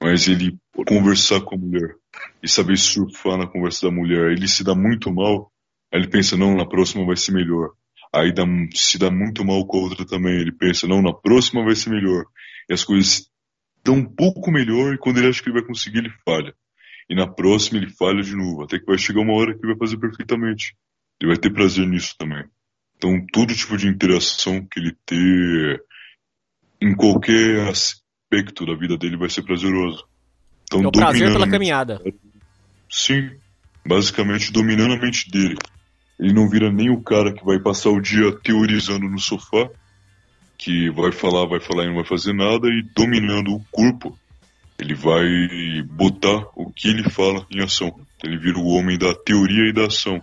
[0.00, 1.94] mas ele conversar com a mulher
[2.42, 4.32] e saber surfar na conversa da mulher.
[4.32, 5.52] Ele se dá muito mal,
[5.92, 7.70] aí ele pensa, não, na próxima vai ser melhor.
[8.12, 11.64] Aí dá, se dá muito mal com a outra também, ele pensa, não, na próxima
[11.64, 12.24] vai ser melhor.
[12.68, 13.28] E as coisas
[13.84, 16.54] dão um pouco melhor e quando ele acha que ele vai conseguir, ele falha.
[17.08, 19.74] E na próxima ele falha de novo, até que vai chegar uma hora que ele
[19.74, 20.74] vai fazer perfeitamente.
[21.20, 22.44] Ele vai ter prazer nisso também.
[22.96, 25.82] Então, todo tipo de interação que ele ter
[26.80, 30.04] em qualquer aspecto da vida dele vai ser prazeroso.
[30.64, 32.00] Então, É o prazer pela caminhada.
[32.90, 33.30] Sim,
[33.86, 35.56] basicamente dominando a mente dele.
[36.18, 39.68] ele não vira nem o cara que vai passar o dia teorizando no sofá,
[40.56, 44.16] que vai falar, vai falar e não vai fazer nada, e dominando o corpo,
[44.78, 47.98] ele vai botar o que ele fala em ação.
[48.22, 50.22] Ele vira o homem da teoria e da ação.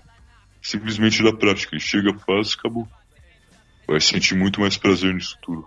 [0.62, 1.74] Simplesmente da prática.
[1.74, 2.88] Ele chega, faz, acabou.
[3.88, 5.66] Vai sentir muito mais prazer nisso tudo.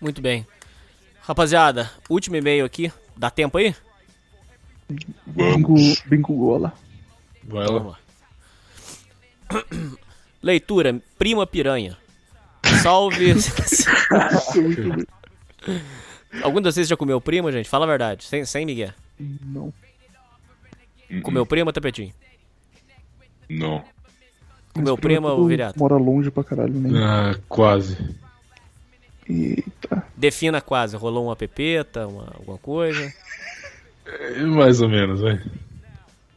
[0.00, 0.46] Muito bem.
[1.22, 2.92] Rapaziada, último e-mail aqui.
[3.16, 3.74] Dá tempo aí?
[5.26, 5.74] Bingo,
[6.06, 6.72] bingo gola.
[7.44, 7.98] Vai Vamos lá.
[9.50, 9.64] lá.
[10.42, 11.96] Leitura, prima piranha.
[12.82, 13.34] Salve.
[16.42, 17.68] Algum de vocês já comeu prima, gente?
[17.68, 18.90] Fala a verdade, sem, sem Miguel.
[19.18, 19.72] Não.
[21.22, 22.12] Comeu prima, tapetinho?
[23.48, 23.82] Não.
[24.74, 25.78] Comeu Mas prima prima, tudo viriato?
[25.78, 26.90] Mora longe pra caralho, né?
[27.02, 27.96] Ah, quase.
[29.28, 30.04] Eita.
[30.16, 30.96] Defina quase.
[30.96, 33.12] Rolou uma pepeta, uma, alguma coisa?
[34.06, 35.40] É, Mais ou menos, vai.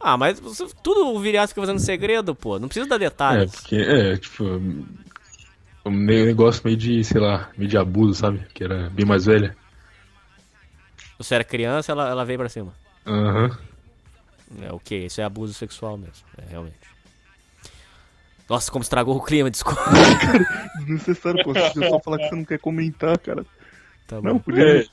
[0.00, 2.58] Ah, mas você- tudo o viriato fica fazendo segredo, pô.
[2.58, 3.52] Não precisa dar É, detalhes.
[3.54, 8.40] porque, é, tipo, um negócio meio de, sei lá, meio de abuso, sabe?
[8.52, 9.56] Que era bem mais velha.
[11.22, 12.72] Você era criança, ela, ela veio pra cima.
[13.06, 13.56] Aham.
[14.60, 16.24] É ok, isso é abuso sexual mesmo.
[16.38, 16.76] É, realmente.
[18.48, 19.80] Nossa, como estragou o clima, desculpa.
[20.78, 21.54] Desnecessário, pô.
[21.54, 23.46] Você só falar que você não quer comentar, cara.
[24.06, 24.28] Tá bom.
[24.28, 24.80] Não, podia.
[24.80, 24.86] É,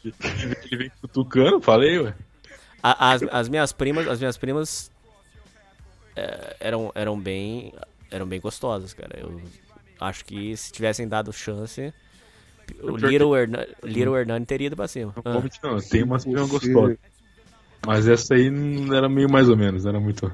[0.66, 2.14] ele vem cutucando, falei, ué.
[2.82, 4.90] A- as, as minhas primas, as minhas primas
[6.16, 7.74] é, eram, eram bem
[8.12, 9.20] eram bem gostosas, cara.
[9.20, 9.42] Eu
[10.00, 11.94] acho que se tivessem dado chance,
[12.82, 15.14] o Little, Hernan, Little Hernani teria ido pra cima.
[15.24, 16.98] Ah, Realmente não, tem umas primas Você- gostosas.
[17.86, 20.32] Mas essa aí não era meio mais ou menos, não era muito.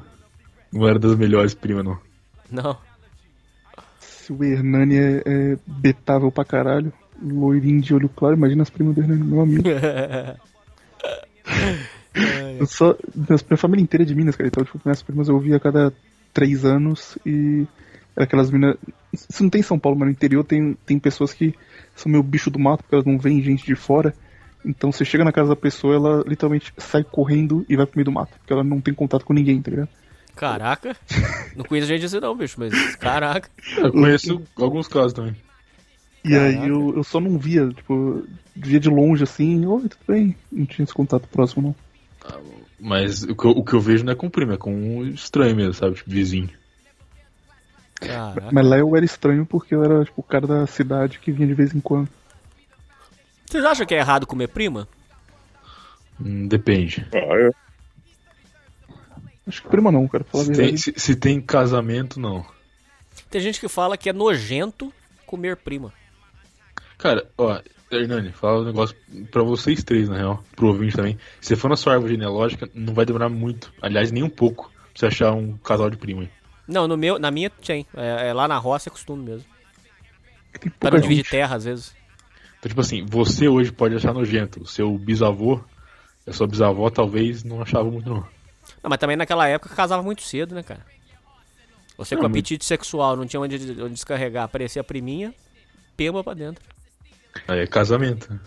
[0.73, 1.97] Não era das melhores primas, não.
[2.51, 2.77] não.
[3.99, 6.91] Se o Hernani é, é betável pra caralho,
[7.22, 9.64] loirinho de olho claro, imagina as primas do Hernani, meu amigo.
[12.59, 14.47] Eu só, minha, minha família inteira é de Minas, cara.
[14.47, 15.93] Então, tipo, minhas primas eu ouvia a cada
[16.33, 17.65] três anos e
[18.16, 18.77] era aquelas minas.
[19.11, 21.53] Isso não tem em São Paulo, mas no interior tem, tem pessoas que
[21.95, 24.14] são meio bicho do mato, porque elas não veem gente de fora.
[24.66, 28.06] Então você chega na casa da pessoa, ela literalmente sai correndo e vai pro meio
[28.06, 29.90] do mato, porque ela não tem contato com ninguém, tá ligado?
[30.35, 30.95] Caraca.
[31.56, 33.50] Não conheço gente assim não, bicho, mas caraca.
[33.77, 35.35] Eu conheço alguns casos também.
[36.24, 36.60] E Caraca.
[36.60, 40.35] aí eu, eu só não via, tipo, via de longe assim, oi, tudo bem?
[40.52, 41.76] Não tinha esse contato próximo, não.
[42.80, 45.06] Mas o que, eu, o que eu vejo não é com primo, é com um
[45.08, 45.95] estranho mesmo, sabe?
[45.95, 46.50] Tipo, vizinho.
[47.95, 48.49] Caraca.
[48.51, 51.48] Mas lá eu era estranho porque eu era, tipo, o cara da cidade que vinha
[51.48, 52.09] de vez em quando.
[53.45, 54.88] Vocês acham que é errado comer prima?
[56.19, 57.07] Hum, depende.
[57.14, 57.51] Ah, é?
[59.48, 62.45] Acho que prima não, cara, falar Se tem, se, se tem casamento, não.
[63.30, 64.91] Tem gente que fala que é nojento
[65.25, 65.93] comer prima.
[66.98, 67.59] Cara, ó,
[67.91, 68.95] Hernani, fala um negócio
[69.32, 71.17] pra vocês três, na real, pro ouvinte também.
[71.40, 73.72] Se você for na sua árvore genealógica, não vai demorar muito.
[73.82, 76.30] Aliás, nem um pouco, pra você achar um casal de primo aí.
[76.68, 77.85] Não, no meu, na minha tem.
[77.95, 79.45] É, é lá na roça é costume mesmo.
[80.80, 81.95] Pouca não dividir terra, às vezes.
[82.60, 84.64] Então, tipo assim, você hoje pode achar nojento.
[84.64, 85.61] O seu bisavô,
[86.27, 88.18] a sua bisavó talvez não achava muito, não.
[88.82, 90.85] Não, mas também naquela época casava muito cedo, né, cara?
[91.98, 95.34] Você com Não, mas- apetite sexual, não tinha onde, onde descarregar, aparecia a priminha,
[95.95, 96.64] pemba pra dentro.
[97.48, 98.38] Aí é casamento.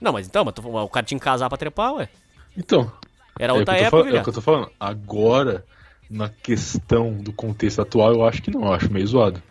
[0.00, 2.08] Não, mas então, mas o cara tinha que casar pra trepar, ué.
[2.56, 2.90] Então,
[3.38, 4.22] Era é outra tô época, fal- é o velho.
[4.24, 4.70] que eu tô falando.
[4.80, 5.64] Agora,
[6.10, 9.42] na questão do contexto atual, eu acho que não, eu acho meio zoado.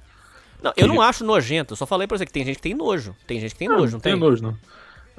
[0.62, 2.74] Não, eu não acho nojento, eu só falei pra você que tem gente que tem
[2.74, 3.16] nojo.
[3.28, 4.16] Tem gente que tem nojo, não tem?
[4.16, 4.58] nojo, não.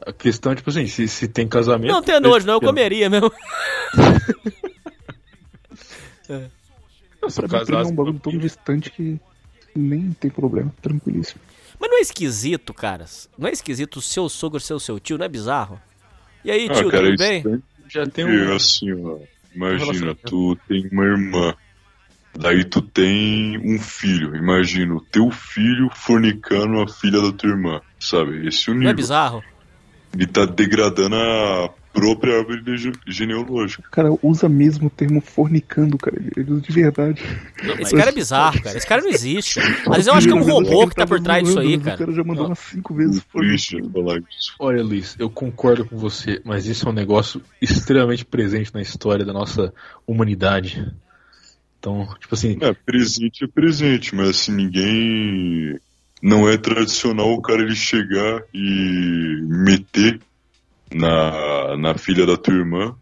[0.05, 1.91] A questão é, tipo assim, se, se tem casamento.
[1.93, 3.33] Não tem nojo, não, eu comeria mesmo.
[7.21, 9.19] Não, se Pra mim, prima é casasse, um bagulho tão distante que
[9.75, 11.41] nem tem problema, tranquilíssimo.
[11.81, 13.29] Mas não é esquisito, caras?
[13.39, 15.81] Não é esquisito o seu sogro ser o seu tio, não é bizarro?
[16.45, 17.43] E aí, Ah, tio, cara, tudo bem?
[17.43, 18.55] tem- já tem um.
[18.55, 19.19] assim, ó,
[19.55, 21.55] imagina, tu tem uma irmã,
[22.37, 27.81] daí tu tem um filho, imagina o teu filho fornicando a filha da tua irmã,
[27.99, 28.47] sabe?
[28.47, 28.97] Esse é o Não é nível.
[28.97, 29.43] bizarro?
[30.15, 31.71] Ele tá degradando a
[32.01, 32.63] própria árvore
[33.07, 33.85] genealógica.
[33.91, 36.17] Cara usa mesmo o termo fornicando, cara.
[36.19, 37.23] Ele ele usa de verdade.
[37.79, 38.77] Esse cara é bizarro, cara.
[38.77, 39.61] Esse cara não existe.
[39.61, 39.69] Cara.
[39.91, 41.81] Às vezes eu acho que é um robô que tá por trás disso aí, O
[41.81, 41.97] cara.
[41.99, 43.23] cara já mandou umas cinco vezes.
[43.33, 44.55] Triste falar isso.
[44.59, 49.25] Olha, Luiz, eu concordo com você, mas isso é um negócio extremamente presente na história
[49.25, 49.73] da nossa
[50.07, 50.91] humanidade.
[51.79, 55.79] Então, tipo assim, É, presente é presente, mas assim, ninguém.
[56.21, 60.19] Não é tradicional o cara ele chegar e meter
[60.93, 62.97] na, na filha da tua irmã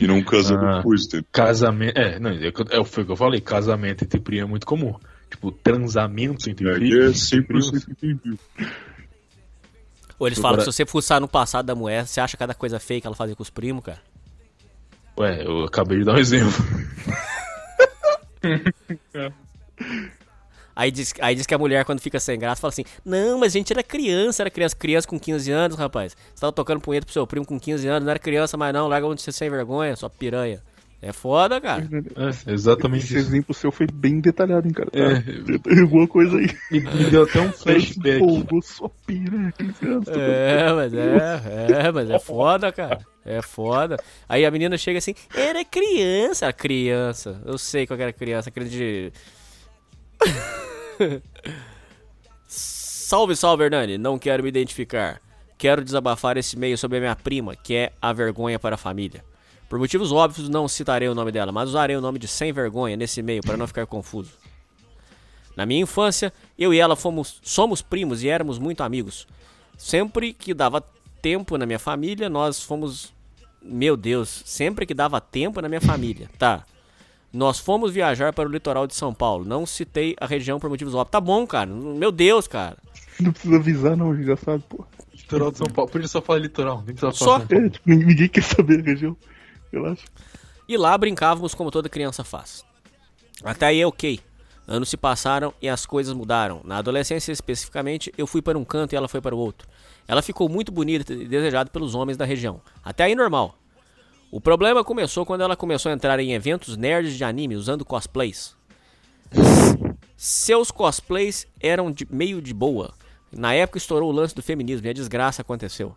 [0.00, 0.76] e não casar Ah.
[0.78, 1.26] depois, entendeu?
[1.32, 1.96] casamento.
[1.98, 4.42] É, não, é, o que eu- é, foi o que eu falei, casamento entre primo
[4.46, 4.94] é muito comum.
[5.30, 7.30] Tipo, transamentos entre Aí é primos.
[7.30, 8.38] 100% entendido.
[10.18, 12.78] Ou eles falam que se você fuçar no passado da mulher, você acha cada coisa
[12.80, 14.00] feia que ela fazia com os primos, cara?
[15.18, 16.52] Ué, eu acabei de dar um exemplo.
[20.80, 23.54] Aí diz, aí diz que a mulher, quando fica sem graça, fala assim: Não, mas
[23.54, 24.74] a gente era criança, era criança.
[24.74, 26.16] Criança com 15 anos, rapaz.
[26.34, 28.88] Você tava tocando punheta pro seu primo com 15 anos, não era criança mais não,
[28.88, 30.62] larga onde você sem vergonha, sua piranha.
[31.02, 31.86] É foda, cara.
[32.16, 33.28] É, exatamente Esse isso.
[33.28, 34.90] exemplo seu foi bem detalhado, hein, cara.
[34.90, 34.98] Tá?
[34.98, 35.58] É.
[35.58, 36.48] Tem alguma coisa aí.
[36.70, 38.46] Me, deu até um flashback.
[38.46, 40.04] Pô, sua piranha, 15 anos.
[40.06, 43.00] tá É, mas é, é, mas é foda, cara.
[43.22, 43.98] É foda.
[44.26, 46.46] Aí a menina chega assim, era criança.
[46.46, 47.42] Era criança.
[47.44, 49.12] Eu sei qual era criança, aquele de.
[52.46, 53.98] salve, salve, Hernani.
[53.98, 55.20] Não quero me identificar.
[55.58, 59.24] Quero desabafar esse e-mail sobre a minha prima, que é a vergonha para a família.
[59.68, 62.96] Por motivos óbvios, não citarei o nome dela, mas usarei o nome de sem vergonha
[62.96, 64.32] nesse e-mail para não ficar confuso.
[65.56, 69.26] Na minha infância, eu e ela fomos, somos primos e éramos muito amigos.
[69.76, 70.82] Sempre que dava
[71.20, 73.12] tempo na minha família, nós fomos.
[73.62, 76.64] Meu Deus, sempre que dava tempo na minha família, tá?
[77.32, 79.44] Nós fomos viajar para o litoral de São Paulo.
[79.44, 81.12] Não citei a região por motivos óbvios.
[81.12, 81.70] Tá bom, cara.
[81.70, 82.76] Meu Deus, cara.
[83.20, 84.84] Não precisa avisar, não, a gente já sabe, pô.
[85.14, 85.90] Litoral de São Paulo.
[85.90, 86.84] Podia só falar litoral.
[87.12, 87.38] Só?
[87.38, 87.66] Paulo.
[87.66, 89.16] É, tipo, ninguém quer saber a região.
[89.72, 90.04] Relaxa.
[90.68, 92.64] E lá brincávamos como toda criança faz.
[93.44, 94.20] Até aí, ok.
[94.66, 96.60] Anos se passaram e as coisas mudaram.
[96.64, 99.68] Na adolescência, especificamente, eu fui para um canto e ela foi para o outro.
[100.06, 102.60] Ela ficou muito bonita e desejada pelos homens da região.
[102.84, 103.59] Até aí, normal.
[104.30, 108.54] O problema começou quando ela começou a entrar em eventos nerds de anime usando cosplays.
[110.16, 112.92] Seus cosplays eram de- meio de boa.
[113.32, 115.94] Na época estourou o lance do feminismo e a desgraça aconteceu.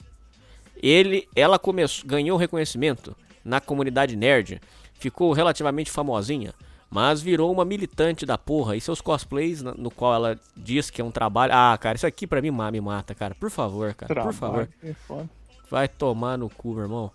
[0.82, 4.62] Ele, ela começou, ganhou reconhecimento na comunidade nerd,
[4.94, 6.53] ficou relativamente famosinha,
[6.90, 8.76] mas virou uma militante da porra.
[8.76, 11.53] E seus cosplays, no qual ela diz que é um trabalho.
[11.53, 13.36] Ah, cara, isso aqui pra mim me mata, cara.
[13.36, 14.70] Por favor, cara, por favor.
[14.84, 15.26] É.
[15.70, 17.12] Vai tomar no cu, meu irmão.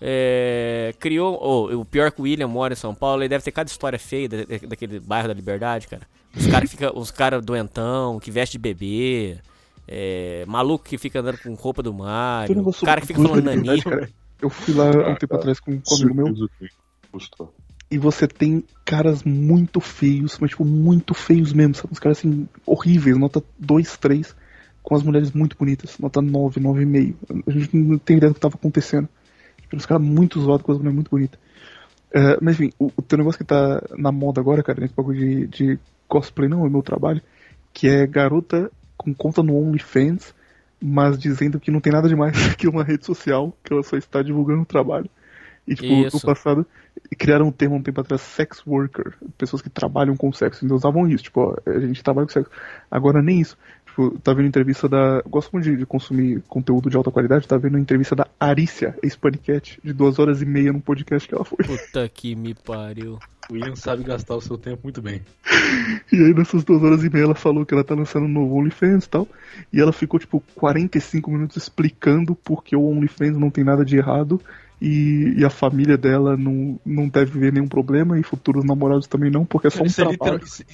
[0.00, 1.38] É, criou.
[1.40, 3.98] oh, o pior que o William mora em São Paulo, ele deve ter cada história
[3.98, 6.02] feia da- da- daquele bairro da Liberdade, cara.
[6.36, 9.38] Os caras que fica, os cara doentão, que veste de bebê.
[9.88, 12.48] é, maluco que fica andando com roupa do Mario.
[12.56, 13.80] negócio cara que fica falando nani.
[14.42, 16.26] Eu fui lá um tempo atrás com, um amigo meu.
[17.88, 21.90] E você tem caras muito feios, mas tipo, muito feios mesmo, sabe?
[21.92, 24.34] Uns caras assim, horríveis, nota 2, 3,
[24.82, 27.14] com as mulheres muito bonitas, nota 9, 9,5.
[27.46, 29.08] A gente não tem ideia do que tava acontecendo.
[29.66, 31.38] Tipo, uns caras muito zoados com as mulheres muito bonitas.
[32.12, 35.18] É, mas enfim, o, o teu negócio que tá na moda agora, cara, nesse bagulho
[35.18, 35.78] de, de
[36.08, 37.20] cosplay, não, é o meu trabalho,
[37.72, 40.34] que é garota com conta no OnlyFans,
[40.80, 44.22] mas dizendo que não tem nada demais que uma rede social, que ela só está
[44.22, 45.10] divulgando o trabalho.
[45.66, 46.16] E, tipo, Isso.
[46.16, 46.64] no passado,
[47.18, 51.08] criaram um termo um tempo atrás, sex worker, pessoas que trabalham com sexo, então usavam
[51.08, 52.50] isso, tipo, ó, a gente trabalha com sexo.
[52.88, 53.58] Agora nem isso.
[53.96, 55.22] Tipo, tá vendo entrevista da.
[55.26, 59.80] Gosto muito de, de consumir conteúdo de alta qualidade, tá vendo entrevista da Arícia, ex-paniquete,
[59.82, 61.64] de duas horas e meia num podcast que ela foi.
[61.64, 63.18] Puta que me pariu.
[63.48, 65.22] O William sabe gastar o seu tempo muito bem.
[66.12, 68.54] E aí nessas duas horas e meia ela falou que ela tá lançando um novo
[68.56, 69.26] OnlyFans e tal.
[69.72, 74.40] E ela ficou tipo 45 minutos explicando porque o OnlyFans não tem nada de errado.
[74.80, 78.18] E, e a família dela não, não deve ver nenhum problema.
[78.18, 80.12] E futuros namorados também não, porque é só um é trabalho.
[80.12, 80.64] literal- isso-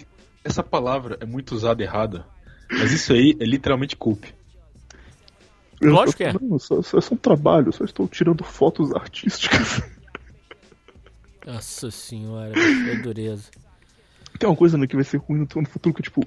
[0.44, 2.26] essa palavra é muito usada errada.
[2.78, 4.34] Mas isso aí é literalmente culpe.
[5.80, 6.32] Eu- Lógico que é.
[6.40, 9.82] Não, só, só é só um trabalho, só estou tirando fotos artísticas.
[11.44, 13.50] Nossa senhora, é dureza.
[14.38, 16.24] Tem uma coisa né, que vai ser ruim no, futuro que, tipo.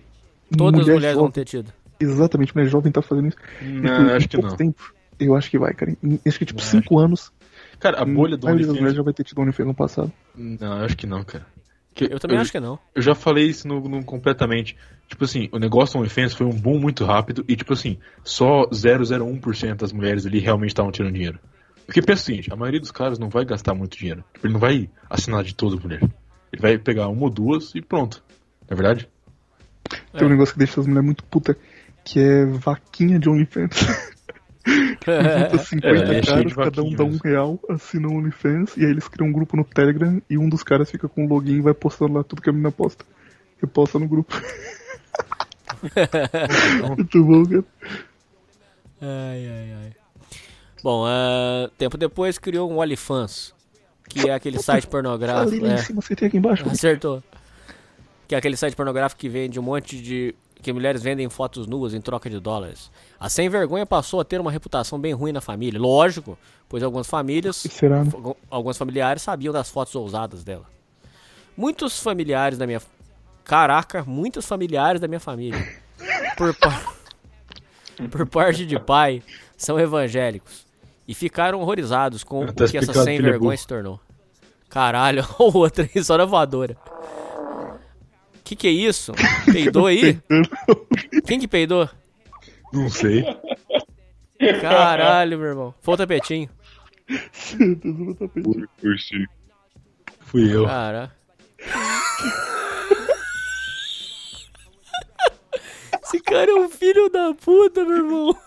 [0.56, 1.74] Todas as mulher mulheres vão jovem, ter tido.
[2.00, 3.38] Exatamente, mulher jovem tá fazendo isso.
[3.62, 4.56] E, Não, por acho que não.
[4.58, 5.96] Tempo, eu acho que vai, cara.
[6.04, 7.32] Em- Acho que tipo Não, 5 anos.
[7.80, 8.94] Cara, a bolha do mulheres OnlyFans.
[8.96, 10.12] já vai ter tido OnlyFans no passado.
[10.36, 11.46] Não, eu acho que não, cara.
[11.96, 12.78] Que- Eu também acho que não.
[12.94, 14.76] Eu já falei isso no, no completamente.
[15.08, 18.66] Tipo assim, o negócio do OnlyFans foi um boom muito rápido e, tipo assim, só
[18.70, 21.40] 001% das mulheres ali realmente estavam tirando dinheiro.
[21.86, 24.24] Porque pensa o seguinte, a maioria dos caras não vai gastar muito dinheiro.
[24.34, 26.02] Tipo, ele não vai assinar de toda mulher.
[26.52, 28.24] Ele vai pegar uma ou duas e pronto.
[28.70, 29.08] Não é verdade?
[30.12, 31.56] Tem um negócio que deixa as mulheres muito puta,
[32.04, 33.78] que é vaquinha de OnlyFans.
[34.66, 38.92] Junta 50 é cheio caras, cada um dá um real, assina o OnlyFans, e aí
[38.92, 41.62] eles criam um grupo no Telegram e um dos caras fica com o login e
[41.62, 43.06] vai postando lá tudo que a menina posta.
[43.62, 44.36] E posta no grupo.
[46.98, 47.64] muito bom, cara.
[49.02, 49.94] Ai, ai, ai.
[50.84, 53.54] Bom, ah, tempo depois criou um OnlyFans,
[54.10, 55.50] que é aquele site pornográfico.
[55.50, 55.78] Ali lá em é.
[55.78, 56.68] cima, você tem aqui embaixo.
[56.68, 57.24] Acertou.
[58.28, 60.36] Que é aquele site pornográfico que vende um monte de.
[60.66, 62.90] Que mulheres vendem fotos nuas em troca de dólares.
[63.20, 65.80] A sem vergonha passou a ter uma reputação bem ruim na família.
[65.80, 66.36] Lógico,
[66.68, 67.58] pois algumas famílias.
[67.58, 68.10] Será, né?
[68.12, 70.66] Algu- Alguns familiares sabiam das fotos ousadas dela.
[71.56, 72.82] Muitos familiares da minha.
[73.44, 75.64] Caraca, muitos familiares da minha família.
[76.36, 76.94] Por, par-
[78.12, 79.22] por parte de pai,
[79.56, 80.66] são evangélicos.
[81.08, 84.00] E ficaram horrorizados com o que essa sem é vergonha se tornou.
[84.68, 86.76] Caralho, o outro aí, só na voadora.
[88.46, 89.12] Que que é isso?
[89.52, 90.22] Peidou aí?
[91.26, 91.90] Quem que peidou?
[92.72, 93.24] Não sei.
[94.62, 95.76] Caralho, meu irmão.
[95.82, 96.48] Foi o tapetinho.
[97.34, 99.28] Foi.
[100.20, 100.66] Fui eu.
[100.68, 101.12] Cara.
[106.04, 108.38] Esse cara é um filho da puta, meu irmão.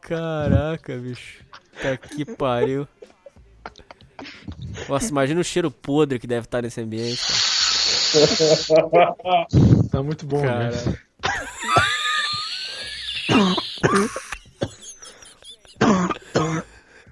[0.00, 1.44] Caraca, bicho.
[1.82, 2.88] Tá que pariu.
[4.88, 7.20] Nossa, imagina o cheiro podre que deve estar nesse ambiente.
[8.12, 9.14] Cara.
[9.90, 10.70] Tá muito bom, né?
[10.70, 10.98] Cara.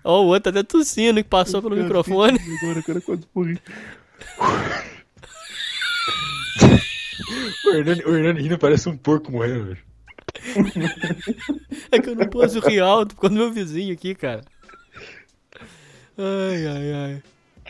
[0.05, 2.39] Ó, o outro até tossindo que passou pelo microfone.
[2.63, 3.59] Agora o cara quase morri.
[7.65, 9.79] O Hernani, o Hernani rindo parece um porco morrendo, velho.
[11.93, 14.43] É que eu não posso rir alto por causa do meu vizinho aqui, cara.
[16.19, 17.23] Ai, ai, ai.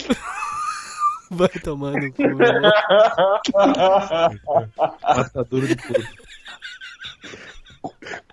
[1.31, 2.61] Vai tomar no cu, né?
[5.17, 6.13] Matador de porco.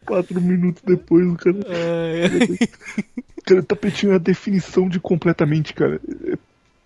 [0.06, 1.58] Quatro minutos depois, o cara.
[1.68, 2.58] Ai, ai.
[3.46, 6.02] Cara, tapetinho é a definição de completamente, cara.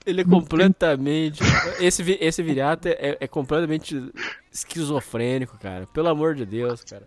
[0.06, 1.42] Ele é completamente.
[1.80, 4.12] Esse, esse viriato é, é completamente
[4.52, 5.88] esquizofrênico, cara.
[5.88, 7.04] Pelo amor de Deus, cara.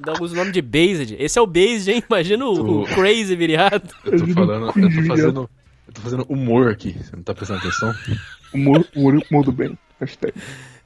[0.00, 1.14] Dá o nome de Based.
[1.18, 2.02] Esse é o Based, hein?
[2.08, 3.94] Imagina o, o Crazy viriato.
[4.04, 5.50] Eu tô falando, eu tô fazendo.
[5.90, 6.92] Eu tô fazendo humor aqui.
[6.92, 7.92] Você não tá prestando atenção?
[8.54, 9.78] Humor, humor, humor do bem.
[10.00, 10.34] Hashtag.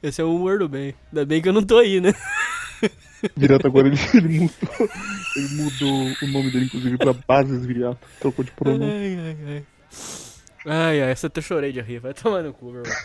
[0.01, 0.93] Esse é o humor do bem.
[1.11, 2.13] Ainda bem que eu não tô aí, né?
[3.35, 4.89] Direto agora ele, ele mudou.
[5.35, 7.99] Ele mudou o nome dele, inclusive, pra Bases Viriato.
[8.19, 8.85] Trocou de pronome.
[8.85, 9.65] Ai, ai, ai.
[10.67, 11.99] Ai, ai, essa eu até chorei de rir.
[11.99, 12.95] Vai tomar no cu, meu irmão.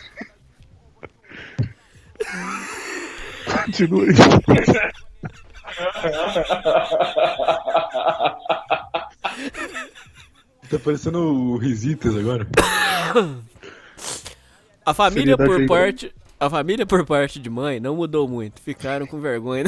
[3.65, 4.13] Continua aí.
[10.71, 12.47] Tá parecendo o Risitas agora.
[14.85, 16.15] A família Seriedade por aí, parte.
[16.39, 18.61] A família por parte de mãe não mudou muito.
[18.61, 19.65] Ficaram com vergonha.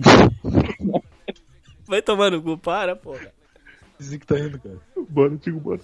[1.86, 3.30] Vai tomar no cu, para, porra.
[3.98, 4.80] Dizem que tá indo, cara.
[5.08, 5.80] Bora, digo, bora.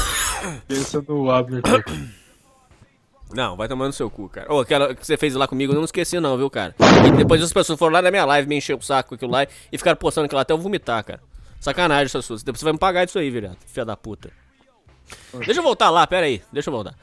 [0.68, 2.08] Pensa no Abner tá aqui.
[3.34, 4.52] Não, vai tomar no seu cu, cara.
[4.52, 6.72] Ô, aquela que você fez lá comigo, eu não esqueci não, viu, cara?
[7.04, 9.32] E depois as pessoas foram lá na minha live, me encher o saco com aquilo
[9.32, 11.20] lá e ficaram postando aquilo lá até eu vomitar, cara.
[11.64, 12.42] Sacanagem essas suas.
[12.42, 13.56] Depois você vai me pagar disso aí, virado.
[13.64, 14.30] Filha da puta.
[15.46, 16.42] Deixa eu voltar lá, pera aí.
[16.52, 16.94] Deixa eu voltar.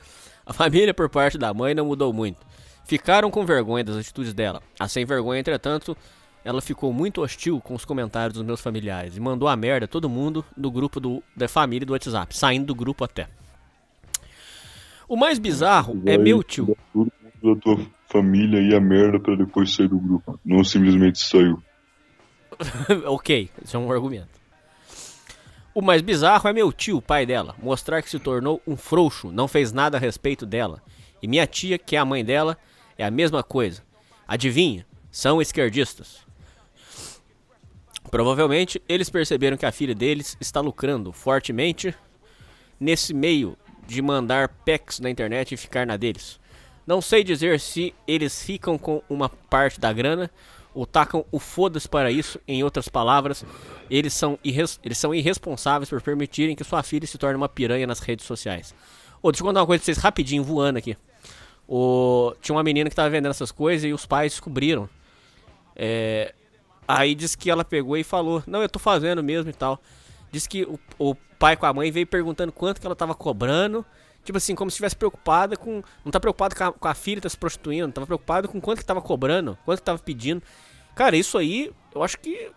[0.46, 2.46] A família por parte da mãe não mudou muito.
[2.86, 4.62] Ficaram com vergonha das atitudes dela.
[4.80, 5.98] A sem vergonha, entretanto,
[6.46, 10.08] ela ficou muito hostil com os comentários dos meus familiares e mandou a merda todo
[10.08, 13.30] mundo do grupo do, da família do WhatsApp, saindo do grupo até.
[15.08, 16.78] O mais bizarro é meu tio.
[16.94, 17.80] da tua
[18.12, 20.40] família e a merda pra depois sair do grupo.
[20.46, 21.60] Não simplesmente saiu.
[23.08, 24.41] ok, isso é um argumento.
[25.74, 29.48] O mais bizarro é meu tio, pai dela, mostrar que se tornou um frouxo, não
[29.48, 30.84] fez nada a respeito dela.
[31.22, 32.58] E minha tia, que é a mãe dela,
[32.98, 33.82] é a mesma coisa.
[34.28, 34.86] Adivinha?
[35.10, 36.26] São esquerdistas.
[38.10, 41.96] Provavelmente eles perceberam que a filha deles está lucrando fortemente
[42.78, 46.38] nesse meio de mandar pecs na internet e ficar na deles.
[46.86, 50.30] Não sei dizer se eles ficam com uma parte da grana
[50.74, 52.40] ou tacam o foda-se para isso.
[52.48, 53.46] Em outras palavras,
[53.90, 58.00] eles são, eles são irresponsáveis por permitirem que sua filha se torne uma piranha nas
[58.00, 58.74] redes sociais.
[59.22, 60.98] Ô, deixa eu contar uma coisa pra vocês rapidinho, voando aqui.
[61.68, 62.34] O...
[62.42, 64.90] Tinha uma menina que tava vendendo essas coisas e os pais descobriram.
[65.76, 66.34] É,
[66.94, 69.80] Aí disse que ela pegou e falou: Não, eu tô fazendo mesmo e tal.
[70.30, 73.86] Diz que o, o pai com a mãe veio perguntando quanto que ela tava cobrando.
[74.24, 75.82] Tipo assim, como se estivesse preocupada com.
[76.06, 78.80] Não tá preocupado com a, com a filha tá se prostituindo, tava preocupado com quanto
[78.80, 80.42] que tava cobrando, quanto que tava pedindo.
[80.96, 82.52] Cara, isso aí, eu acho que.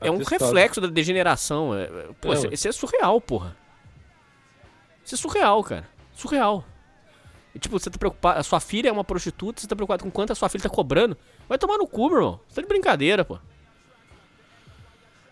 [0.00, 0.44] É um Atestado.
[0.44, 1.74] reflexo da degeneração.
[1.74, 3.56] é- é- Pô, É, isso é surreal, porra.
[5.04, 5.88] Isso é surreal, cara.
[6.14, 6.64] Surreal.
[7.54, 8.38] E, tipo, você tá preocupado.
[8.38, 10.68] A sua filha é uma prostituta, você tá preocupado com quanto a sua filha tá
[10.68, 11.16] cobrando.
[11.48, 12.40] Vai tomar no cu, meu irmão.
[12.46, 13.38] Você tá de brincadeira, pô.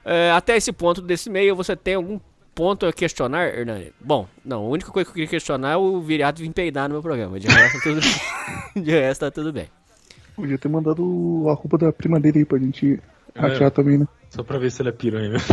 [0.05, 2.19] É, até esse ponto desse e-mail, você tem algum
[2.57, 3.93] ponto a questionar, Hernani?
[4.01, 6.95] Bom, não, a única coisa que eu queria questionar é o viriato vir peidar no
[6.95, 7.39] meu programa.
[7.39, 8.01] De resto, tudo,
[8.83, 9.69] de resto tá tudo bem.
[10.35, 12.99] Podia ter mandado a roupa da prima dele aí pra gente
[13.35, 14.09] ratear também, né?
[14.31, 15.47] Só pra ver se ele é piranha mesmo.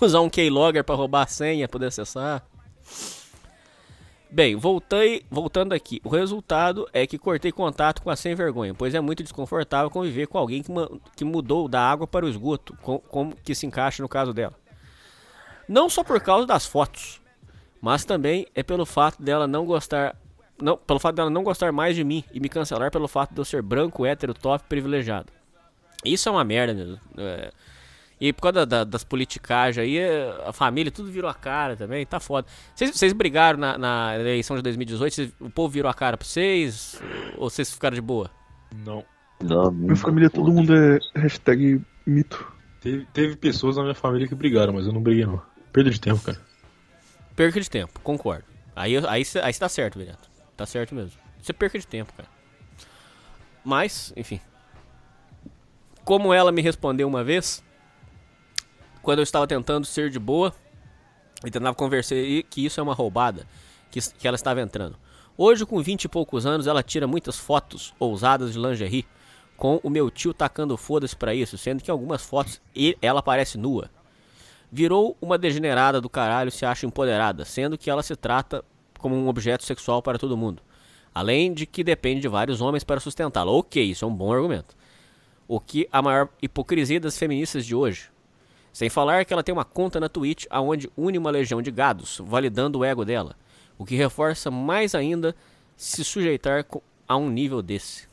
[0.00, 2.44] Usar um keylogger pra roubar a senha, poder acessar.
[4.30, 6.00] Bem, voltei, voltando aqui.
[6.04, 10.26] O resultado é que cortei contato com a sem vergonha, pois é muito desconfortável conviver
[10.26, 10.72] com alguém que,
[11.16, 14.52] que mudou da água para o esgoto, com- como que se encaixa no caso dela.
[15.68, 17.20] Não só por causa das fotos,
[17.80, 20.16] mas também é pelo fato dela não gostar,
[20.60, 23.40] não, pelo fato dela não gostar mais de mim e me cancelar pelo fato de
[23.40, 25.32] eu ser branco, hétero, top, privilegiado.
[26.04, 27.00] Isso é uma merda mesmo.
[27.16, 27.50] É,
[28.18, 29.98] E por causa da- da- das politicagens aí,
[30.46, 32.46] a família tudo virou a cara também, tá foda.
[32.74, 35.14] Vocês, brigaram na, na eleição de 2018?
[35.14, 36.98] Vocês- o povo virou a cara pra vocês?
[37.36, 38.30] Ou vocês ficaram de boa?
[38.86, 39.04] Não.
[39.42, 42.50] Não, Minha família, todo mundo é hashtag mito.
[42.80, 45.42] Teve, teve pessoas na minha família que brigaram, mas eu não briguei não.
[45.76, 46.40] Perda de tempo, cara.
[47.36, 48.46] Perca de tempo, concordo.
[48.74, 49.04] Aí aí
[49.42, 50.30] aí você tá certo, Viriato.
[50.56, 51.12] Tá certo mesmo.
[51.38, 52.30] Você perca de tempo, cara.
[53.62, 54.40] Mas, enfim.
[56.02, 57.62] Como ela me respondeu uma vez,
[59.02, 60.54] quando eu estava tentando ser de boa,
[61.44, 62.14] e tentava conversar
[62.48, 63.46] que isso é uma roubada,
[63.90, 64.96] que, que ela estava entrando.
[65.36, 69.04] Hoje, com 20 e poucos anos, ela tira muitas fotos ousadas de lingerie,
[69.58, 72.62] com o meu tio tacando foda-se pra isso, sendo que em algumas fotos
[73.02, 73.90] ela aparece nua.
[74.70, 78.64] Virou uma degenerada do caralho, se acha empoderada, sendo que ela se trata
[78.98, 80.62] como um objeto sexual para todo mundo.
[81.14, 83.50] Além de que depende de vários homens para sustentá-la.
[83.50, 84.76] Ok, isso é um bom argumento.
[85.48, 88.10] O que a maior hipocrisia das feministas de hoje.
[88.72, 92.20] Sem falar que ela tem uma conta na Twitch aonde une uma legião de gados,
[92.22, 93.34] validando o ego dela.
[93.78, 95.34] O que reforça mais ainda
[95.76, 96.66] se sujeitar
[97.08, 98.08] a um nível desse.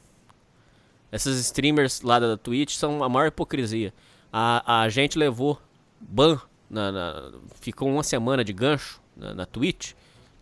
[1.11, 3.93] Essas streamers lá da Twitch são a maior hipocrisia.
[4.32, 5.59] A, a gente levou
[6.09, 9.93] ban, na, na- ficou uma semana de gancho na, na Twitch,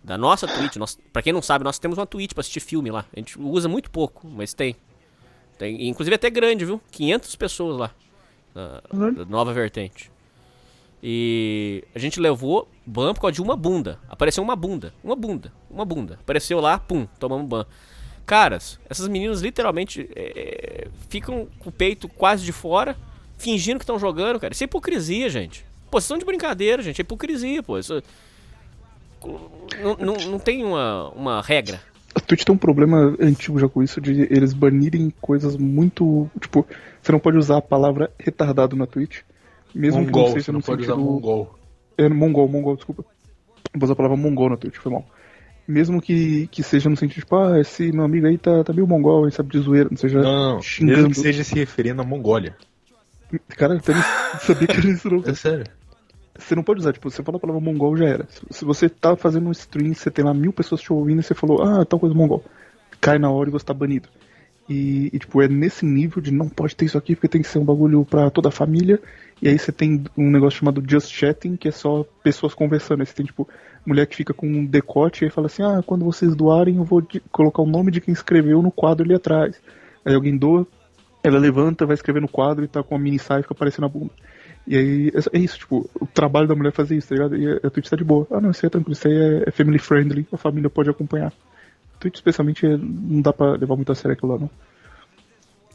[0.04, 0.76] da nossa Twitch.
[0.78, 3.06] Nós, pra quem não sabe, nós temos uma Twitch pra assistir filme lá.
[3.16, 4.76] A gente usa muito pouco, mas tem.
[5.58, 6.82] tem inclusive até grande, viu?
[6.92, 7.92] 500 pessoas lá.
[8.54, 10.12] Na, da nova vertente.
[11.04, 14.00] E a gente levou ban por causa de uma bunda.
[14.08, 14.94] Apareceu uma bunda.
[15.04, 15.52] Uma bunda.
[15.70, 16.18] Uma bunda.
[16.22, 17.66] Apareceu lá, pum, tomamos ban.
[18.26, 22.96] Caras, essas meninas literalmente é, ficam com o peito quase de fora,
[23.42, 24.54] fingindo que estão jogando, cara.
[24.54, 25.66] Isso é hipocrisia, gente.
[25.90, 27.02] Pô, vocês estão de brincadeira, gente.
[27.02, 27.78] É hipocrisia, pô.
[27.78, 28.02] Isso...
[29.82, 31.82] Não, não, não tem uma, uma regra.
[32.14, 36.30] A Twitch tem um problema antigo já com isso, de eles banirem coisas muito.
[36.40, 36.66] Tipo,
[37.02, 39.22] você não pode usar a palavra retardado na Twitch.
[39.74, 40.98] Mesmo que mongol, não seja você não no pode sentido.
[40.98, 41.56] usar mongol.
[41.98, 43.06] É, mongol, mongol, desculpa.
[43.74, 45.06] Vou usar a palavra mongol na Twitch, foi mal.
[45.68, 48.88] Mesmo que, que seja no sentido, tipo, ah, esse meu amigo aí tá, tá meio
[48.88, 50.88] mongol, ele sabe de zoeira, não seja Não, não, não.
[50.88, 52.58] Mesmo que seja se referindo à Mongólia.
[53.50, 54.04] Cara, eu até nem
[54.40, 55.24] sabia que era isso não.
[55.28, 55.66] É sério.
[56.38, 58.28] Você não pode usar, tipo, você fala a palavra mongol já era.
[58.50, 61.34] Se- você tá fazendo um stream, você tem lá mil pessoas te ouvindo e você
[61.36, 62.44] falou, ah, tal coisa mongol.
[63.00, 64.10] Cai na hora e você tá banido.
[64.70, 67.48] E, e, tipo, é nesse nível de não pode ter isso aqui porque tem que
[67.48, 69.00] ser um bagulho pra toda a família.
[69.42, 73.02] E aí você tem um negócio chamado Just Chatting, que é só pessoas conversando.
[73.02, 73.48] Aí você tem, tipo,
[73.86, 76.84] mulher que fica com um decote e aí fala assim, ah, quando vocês doarem eu
[76.86, 79.60] vou colocar o nome de quem escreveu no quadro ali atrás.
[80.06, 80.66] Aí alguém doa,
[81.24, 83.86] ela levanta, vai escrever no quadro e tá com a mini saia e fica aparecendo
[83.86, 84.12] a bunda.
[84.68, 87.36] E aí, é- é isso, tipo, o trabalho da mulher é fazer isso, tá ligado?
[87.38, 88.28] E a, a Twitch tá de boa.
[88.32, 90.90] Ah, não, isso aí é tranquilo, isso aí é, é family friendly, a família pode
[90.90, 91.34] acompanhar.
[92.00, 94.50] Twitch, especialmente, é- não dá pra levar muito a sério aquilo lá, não.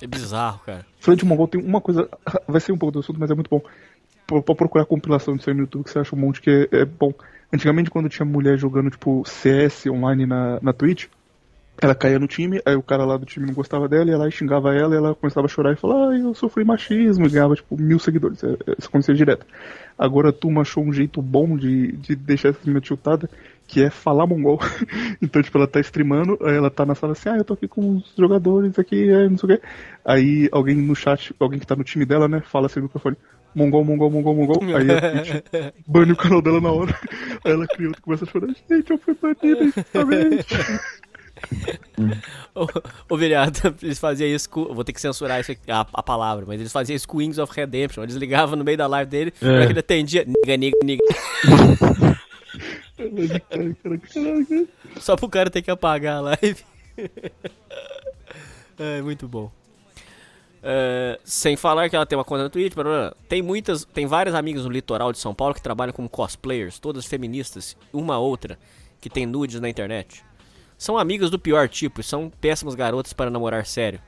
[0.00, 0.84] É bizarro, cara.
[1.16, 2.08] De Mongol, tem uma coisa,
[2.46, 3.60] vai ser um pouco do assunto, mas é muito bom.
[3.60, 6.78] P- Pode procurar compilação disso aí no YouTube, que você acha um monte que é,
[6.80, 7.12] é bom.
[7.52, 11.06] Antigamente, quando tinha mulher jogando, tipo, CS online na, na Twitch,
[11.80, 14.28] ela caía no time, aí o cara lá do time não gostava dela, ia lá
[14.28, 17.30] e xingava ela, e ela começava a chorar e falar, ah, eu sofri machismo, e
[17.30, 18.42] ganhava, tipo, mil seguidores.
[18.42, 19.46] É- é- Isso acontecia direto.
[19.98, 23.28] Agora a turma achou um jeito bom de, de deixar essa menina tiltada,
[23.66, 24.58] que é falar mongol.
[25.20, 27.66] então, tipo, ela tá streamando, aí ela tá na sala assim, ah, eu tô aqui
[27.68, 29.62] com os jogadores aqui, é, não sei o quê.
[30.04, 33.16] Aí alguém no chat, alguém que tá no time dela, né, fala assim no microfone,
[33.54, 34.62] mongol, mongol, mongol, mongol.
[34.74, 35.42] Aí a Twitch
[35.86, 36.94] bane o canal dela na hora.
[37.44, 40.46] Aí ela cria outro e começa a chorar, gente, eu fui banida injustamente.
[43.08, 44.64] Ô, Viriato, eles faziam isso com.
[44.74, 47.38] Vou ter que censurar isso aqui, a, a palavra, mas eles faziam isso com Wings
[47.38, 48.02] of Redemption.
[48.02, 49.64] Eles ligavam no meio da live dele, É.
[49.70, 51.04] ele atendia, niga, niga, niga.
[55.00, 56.64] Só pro cara ter que apagar a live.
[58.78, 59.50] é, muito bom.
[60.68, 63.14] É, sem falar que ela tem uma conta no blá.
[63.28, 67.06] tem muitas, tem vários amigos no litoral de São Paulo que trabalham como cosplayers, todas
[67.06, 68.58] feministas, uma outra
[69.00, 70.24] que tem nudes na internet.
[70.78, 74.00] São amigas do pior tipo e são péssimas garotas para namorar sério.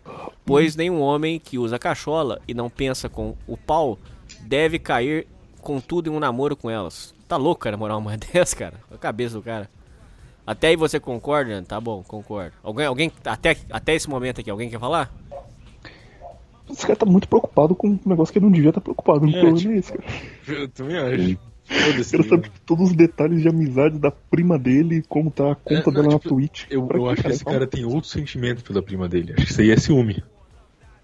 [0.44, 3.98] Pois nenhum homem que usa cachola e não pensa com o pau
[4.40, 5.26] deve cair
[5.60, 7.14] com tudo em um namoro com elas.
[7.26, 8.74] Tá louco, cara, namorar uma mulher dessa, cara?
[8.92, 9.68] A cabeça do cara.
[10.46, 11.60] Até aí você concorda?
[11.60, 11.64] Né?
[11.66, 12.52] Tá bom, concordo.
[12.62, 15.12] Alguém, alguém até, até esse momento aqui, alguém quer falar?
[16.70, 19.24] Esse cara tá muito preocupado com um negócio que ele não devia estar preocupado.
[19.24, 20.04] O É, problema tipo, é esse, cara.
[20.46, 21.38] Eu também acho.
[21.68, 22.16] Foda-se.
[22.16, 25.90] Ele sabe tipo, todos os detalhes de amizade da prima dele, como tá a conta
[25.90, 26.64] É, dela não, na tipo, Twitch.
[26.70, 29.34] Eu, eu acho que esse cara tem outro sentimento pela prima dele.
[29.36, 30.22] Acho que isso aí é ciúme.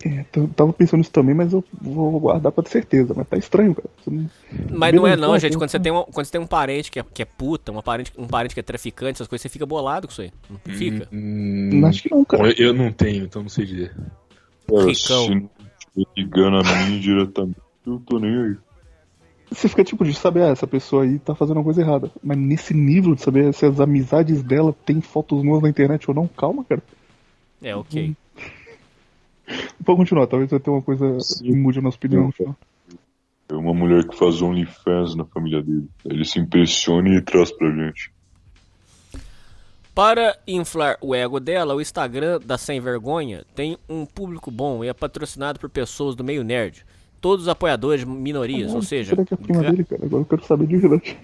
[0.05, 0.23] É,
[0.55, 3.15] tava pensando nisso também, mas eu vou guardar pra ter certeza.
[3.17, 3.89] Mas tá estranho, cara.
[4.07, 4.31] Não-
[4.71, 5.57] Mas não é não, gente.
[5.57, 7.83] Quando você, tem um, quando você tem um parente que é, que é puta, uma
[7.83, 10.31] parente, um parente que é traficante, essas coisas, você fica bolado com isso aí.
[10.51, 11.09] Não fica?
[11.11, 12.49] Hum, acho que não, cara.
[12.49, 13.95] eu, eu não tenho, então não sei dizer.
[14.69, 15.25] Cara, Ricão.
[15.27, 15.51] se não
[16.17, 18.57] ligando a mim diretamente, eu tô nem aí.
[19.51, 22.11] Você fica tipo de saber, ah, essa pessoa aí tá fazendo uma coisa errada.
[22.23, 26.15] Mas nesse nível de saber se as amizades dela têm fotos nuas na internet ou
[26.15, 26.83] não, calma, cara.
[27.63, 28.15] É, ok.
[29.85, 32.33] Pode continuar, talvez vai ter uma coisa que mude a nossa opinião.
[33.49, 35.87] É uma mulher que faz OnlyFans na família dele.
[36.05, 38.11] Ele se impressiona e traz pra gente.
[39.95, 44.89] Para inflar o ego dela, o Instagram da Sem Vergonha tem um público bom e
[44.89, 46.85] é patrocinado por pessoas do meio nerd.
[47.25, 50.05] Todos apoiadores de minorias, ou seja, é ga- dele, cara?
[50.05, 51.17] Agora eu quero saber de verdade.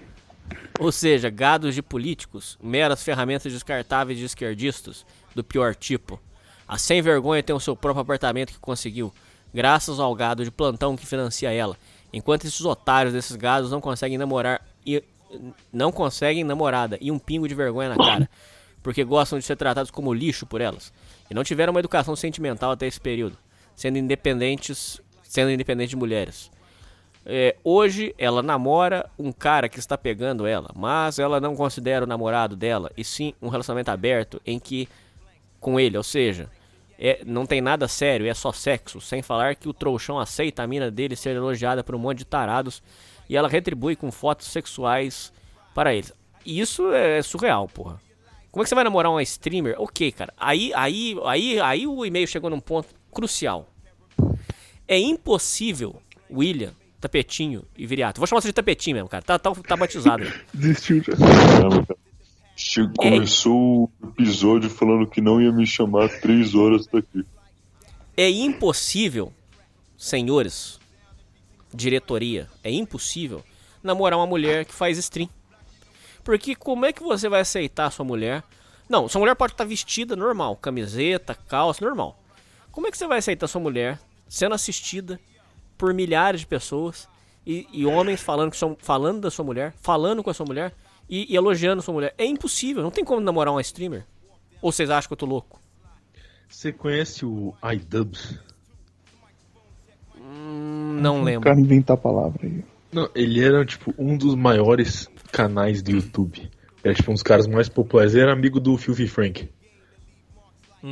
[0.79, 5.05] ou seja, gados de políticos, meras ferramentas descartáveis de esquerdistas
[5.35, 6.19] do pior tipo.
[6.67, 9.13] A Sem Vergonha tem o seu próprio apartamento que conseguiu,
[9.53, 11.77] graças ao gado de plantão que financia ela.
[12.11, 15.03] Enquanto esses otários desses gados não conseguem namorar e
[15.71, 18.27] não conseguem namorada e um pingo de vergonha na cara,
[18.81, 20.91] porque gostam de ser tratados como lixo por elas
[21.29, 23.37] e não tiveram uma educação sentimental até esse período,
[23.75, 24.99] sendo independentes,
[25.31, 26.51] sendo independentes de mulheres.
[27.25, 32.07] É, hoje ela namora um cara que está pegando ela, mas ela não considera o
[32.07, 34.89] namorado dela, e sim um relacionamento aberto em que
[35.57, 36.49] com ele, ou seja,
[36.99, 40.67] é, não tem nada sério, é só sexo, sem falar que o trouxão aceita a
[40.67, 42.83] mina dele ser elogiada por um monte de tarados
[43.29, 45.31] e ela retribui com fotos sexuais
[45.73, 46.11] para eles.
[46.45, 48.01] Isso é surreal, porra.
[48.51, 49.75] Como é que você vai namorar uma streamer?
[49.77, 50.33] Ok, cara.
[50.35, 53.70] Aí, aí, aí, aí o e-mail chegou num ponto crucial.
[54.93, 58.19] É impossível, William, Tapetinho e Viriato.
[58.19, 59.23] Vou chamar você de Tapetinho mesmo, cara.
[59.23, 60.25] Tá, tá, tá batizado.
[60.53, 61.13] Desistiu já.
[62.55, 67.25] Che- Começou o episódio falando que não ia me chamar três horas daqui.
[68.17, 69.31] É impossível,
[69.97, 70.77] senhores,
[71.73, 73.41] diretoria, é impossível
[73.81, 75.29] namorar uma mulher que faz stream.
[76.23, 78.43] Porque como é que você vai aceitar a sua mulher?
[78.89, 82.21] Não, sua mulher pode estar vestida normal, camiseta, calça, normal.
[82.71, 83.97] Como é que você vai aceitar sua mulher
[84.31, 85.19] sendo assistida
[85.77, 87.05] por milhares de pessoas
[87.45, 90.73] e, e homens falando, que são, falando da sua mulher, falando com a sua mulher
[91.09, 92.15] e, e elogiando a sua mulher?
[92.17, 94.05] É impossível, não tem como namorar uma streamer.
[94.61, 95.59] Ou vocês acham que eu tô louco?
[96.47, 98.39] Você conhece o iDubbbz?
[100.17, 101.41] Hum, não O lembro.
[101.49, 102.63] cara inventar a palavra aí.
[102.91, 106.49] Não, ele era, tipo, um dos maiores canais do YouTube.
[106.83, 108.13] Era, tipo, um dos caras mais populares.
[108.13, 109.49] Ele era amigo do Filthy Frank.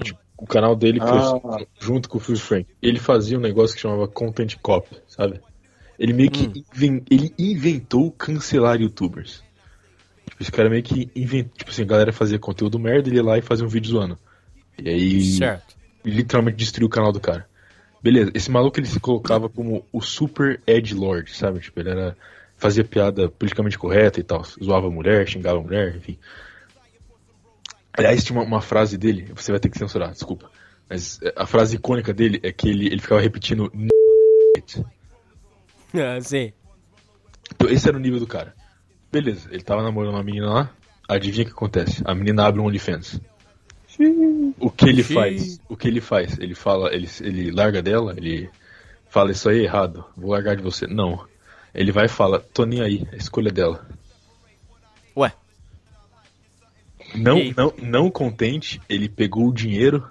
[0.03, 1.41] Tipo, o canal dele cresceu
[1.79, 2.67] junto com o Filthy Frank.
[2.81, 5.39] Ele fazia um negócio que chamava Content Cop, sabe?
[5.97, 9.43] Ele meio que inven- ele inventou cancelar youtubers.
[10.29, 11.51] Tipo, esse cara meio que inventou.
[11.57, 14.17] Tipo assim, a galera fazia conteúdo merda, ele ia lá e fazia um vídeo zoando.
[14.81, 15.21] E aí.
[15.33, 15.75] Certo.
[16.05, 17.45] literalmente destruiu o canal do cara.
[18.01, 21.59] Beleza, esse maluco ele se colocava como o super Ed Lord, sabe?
[21.59, 22.15] Tipo, ele era.
[22.55, 24.43] fazia piada politicamente correta e tal.
[24.63, 26.17] Zoava a mulher, xingava a mulher, enfim.
[27.93, 30.49] Aliás, tinha uma, uma frase dele, você vai ter que censurar, desculpa.
[30.89, 33.71] Mas é, a frase icônica dele é que ele, ele ficava repetindo.
[35.91, 36.53] Ah, sim.
[37.51, 38.53] Então, esse era o nível do cara.
[39.11, 40.71] Beleza, ele tava namorando uma menina lá.
[41.07, 42.03] Adivinha o que acontece?
[42.05, 43.19] A menina abre um OnlyFans.
[44.59, 45.59] O que ele faz?
[45.67, 46.37] O que ele faz?
[46.37, 48.49] Ele fala, ele, ele larga dela, ele
[49.09, 50.85] fala isso aí é errado, vou largar de você.
[50.85, 51.25] Não.
[51.73, 53.87] Ele vai e fala, tô nem aí, a escolha dela.
[55.17, 55.33] Ué.
[57.15, 60.07] Não, E não, não contente, ele pegou o dinheiro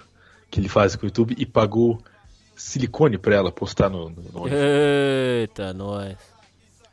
[0.51, 2.01] que ele faz com o YouTube e pagou
[2.55, 4.61] silicone pra ela postar no, no, no OnlyFans.
[4.61, 6.17] Eita, nós.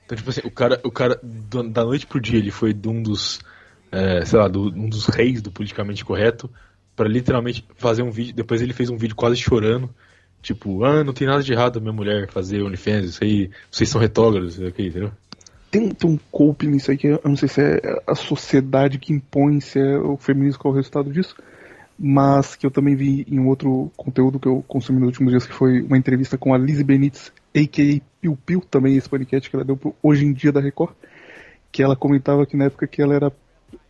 [0.04, 3.02] Então, tipo assim, o cara, o cara da noite pro dia, ele foi de um
[3.02, 3.40] dos,
[3.90, 6.48] é, sei lá, do- um dos reis do politicamente correto,
[6.94, 8.34] pra literalmente fazer um vídeo.
[8.34, 9.90] Depois ele fez um vídeo quase chorando,
[10.40, 13.88] tipo, ah, não tem nada de errado a minha mulher fazer OnlyFans, isso aí, vocês
[13.90, 15.10] são retógrafos, isso aqui, entendeu?
[15.76, 19.12] Tem, tem um cope nisso aí que eu não sei se é a sociedade que
[19.12, 21.36] impõe, se é o feminismo qual é o resultado disso,
[21.98, 25.52] mas que eu também vi em outro conteúdo que eu consumi nos últimos dias, que
[25.52, 28.00] foi uma entrevista com a Lizzie Benítez, a.k.a.
[28.22, 30.94] Piu Piu, também esse podcast que ela deu pro Hoje em Dia da Record,
[31.70, 33.30] que ela comentava que na época que ela era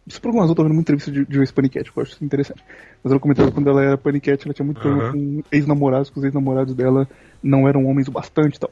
[0.05, 2.03] isso por algumas outras, eu tô vendo uma entrevista de, de um ex-paniquete, que eu
[2.03, 2.65] acho isso interessante.
[3.03, 6.19] Mas ela comentava que quando ela era paniquete, ela tinha muito problema com ex-namorados, que
[6.19, 7.09] os ex-namorados dela
[7.41, 8.71] não eram homens o bastante e tal.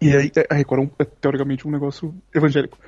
[0.00, 2.78] E aí, a Record é, é teoricamente um negócio evangélico.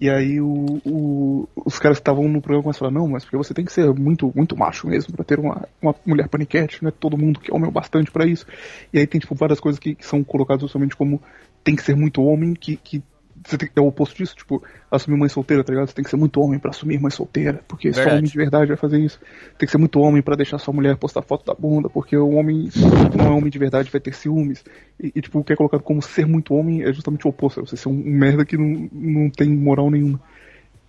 [0.00, 3.36] E aí o, o- os caras estavam no programa começam a falar, não, mas porque
[3.36, 6.88] você tem que ser muito, muito macho mesmo pra ter uma, uma mulher paniquete, não
[6.90, 8.44] é todo mundo que é homem bastante pra isso.
[8.92, 11.22] E aí tem tipo várias coisas que, que são colocadas justamente como
[11.64, 13.02] tem que ser muito homem, que, que
[13.46, 15.88] você tem, é o oposto disso, tipo, assumir mãe solteira, tá ligado?
[15.88, 18.18] Você tem que ser muito homem pra assumir mãe solteira, porque só Verdade.
[18.18, 19.20] homem de verdade vai fazer isso.
[19.56, 22.30] Tem que ser muito homem pra deixar sua mulher postar foto da bunda, porque o
[22.30, 24.64] homem que não é homem de verdade vai ter ciúmes.
[25.00, 27.60] E, e, tipo, o que é colocado como ser muito homem é justamente o oposto,
[27.60, 30.20] é você ser um, um merda que não, não tem moral nenhuma.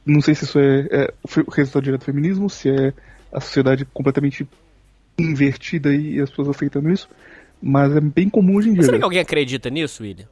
[0.06, 1.14] Não sei se isso é, é
[1.53, 2.94] resultado direto do feminismo, se é
[3.32, 4.48] a sociedade completamente
[5.19, 7.10] invertida e as pessoas aceitando isso,
[7.61, 8.84] mas é bem comum hoje em dia.
[8.84, 9.02] Será velho.
[9.02, 10.27] que alguém acredita nisso, William?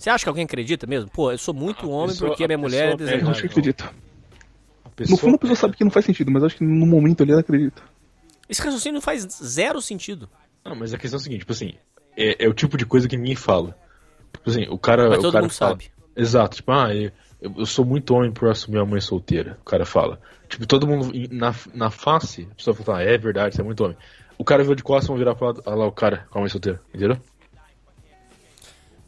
[0.00, 1.10] Você acha que alguém acredita mesmo?
[1.10, 3.30] Pô, eu sou muito homem pessoa- porque a minha a mulher é pessoa- Eu desejável.
[3.30, 3.84] acho que acredita.
[4.84, 7.22] A No fundo a pessoa sabe que não faz sentido, mas acho que no momento
[7.22, 7.82] ali ela acredita.
[8.48, 10.28] Esse raciocínio faz zero sentido.
[10.64, 11.74] Não, mas a questão é a seguinte, tipo assim,
[12.16, 13.76] é, é o tipo de coisa que ninguém fala.
[14.32, 15.08] Tipo assim, o cara.
[15.10, 15.90] Mas o todo cara mundo fala- sabe.
[16.16, 17.10] Exato, tipo, ah, eu,
[17.58, 19.58] eu sou muito homem por assumir a mãe solteira.
[19.60, 20.20] O cara fala.
[20.48, 23.84] Tipo, todo mundo na, na face, a pessoa fala, ah, é verdade, você é muito
[23.84, 23.96] homem.
[24.38, 26.40] O cara virou de costas, vão virar pro lado, olha lá o cara com a
[26.40, 27.16] mãe solteira, entendeu?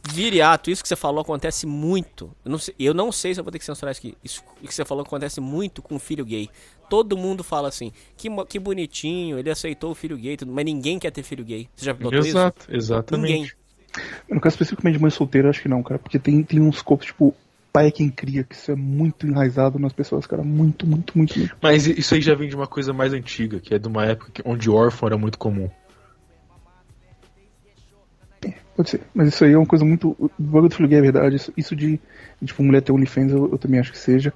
[0.04, 2.34] Viriato, isso que você falou acontece muito.
[2.44, 4.16] Eu não sei, eu não sei se eu vou ter que censurar isso aqui.
[4.22, 6.50] Isso que você falou acontece muito com filho gay.
[6.90, 10.98] Todo mundo fala assim, que, que bonitinho, ele aceitou o filho gay, tudo, mas ninguém
[10.98, 11.68] quer ter filho gay.
[11.74, 12.76] Você já notou Exato, isso?
[12.76, 13.32] exatamente.
[13.32, 13.50] Ninguém.
[14.28, 15.98] No caso especificamente de mãe solteira, acho que não, cara.
[15.98, 17.34] Porque tem, tem uns corpos, tipo,
[17.72, 20.42] pai é quem cria, que isso é muito enraizado nas pessoas, cara.
[20.42, 21.56] Muito, muito, muito, muito.
[21.62, 24.42] Mas isso aí já vem de uma coisa mais antiga, que é de uma época
[24.44, 25.70] onde órfão era muito comum.
[28.76, 29.00] Pode ser.
[29.14, 30.16] Mas isso aí é uma coisa muito.
[30.18, 31.36] O bagulho do é verdade.
[31.36, 32.00] Isso, isso de,
[32.44, 34.32] tipo, mulher ter OnlyFans, eu, eu também acho que seja.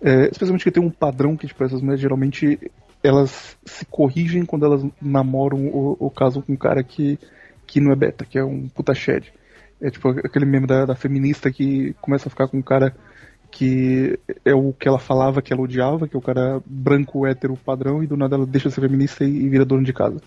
[0.00, 2.58] É, especialmente que tem um padrão que, tipo, essas mulheres geralmente
[3.02, 7.18] elas se corrigem quando elas namoram ou, ou casam com um cara que,
[7.66, 9.32] que não é beta, que é um puta shed.
[9.80, 12.94] É tipo aquele meme da, da feminista que começa a ficar com um cara
[13.50, 17.56] que é o que ela falava que ela odiava, que é o cara branco, hétero,
[17.56, 20.20] padrão, e do nada ela deixa de ser feminista e, e vira dona de casa.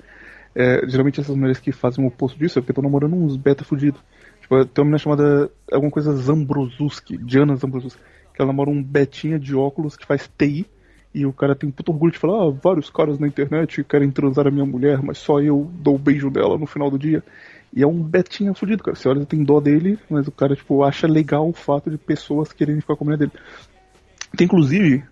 [0.55, 3.63] É, geralmente essas mulheres que fazem o oposto disso é porque estão namorando uns beta
[3.65, 4.01] fudidos.
[4.41, 8.01] Tipo, tem uma menina chamada alguma coisa Zambrosuski, Diana Zambrosuski,
[8.33, 10.65] que ela namora um betinha de óculos que faz TI,
[11.13, 14.47] e o cara tem puto orgulho de falar, ah, vários caras na internet querem transar
[14.47, 17.23] a minha mulher, mas só eu dou o beijo dela no final do dia.
[17.73, 18.95] E é um betinha fudido, cara.
[18.95, 22.51] Você olha, tem dó dele, mas o cara, tipo, acha legal o fato de pessoas
[22.51, 23.31] quererem ficar com a mulher dele.
[24.35, 25.03] Tem inclusive,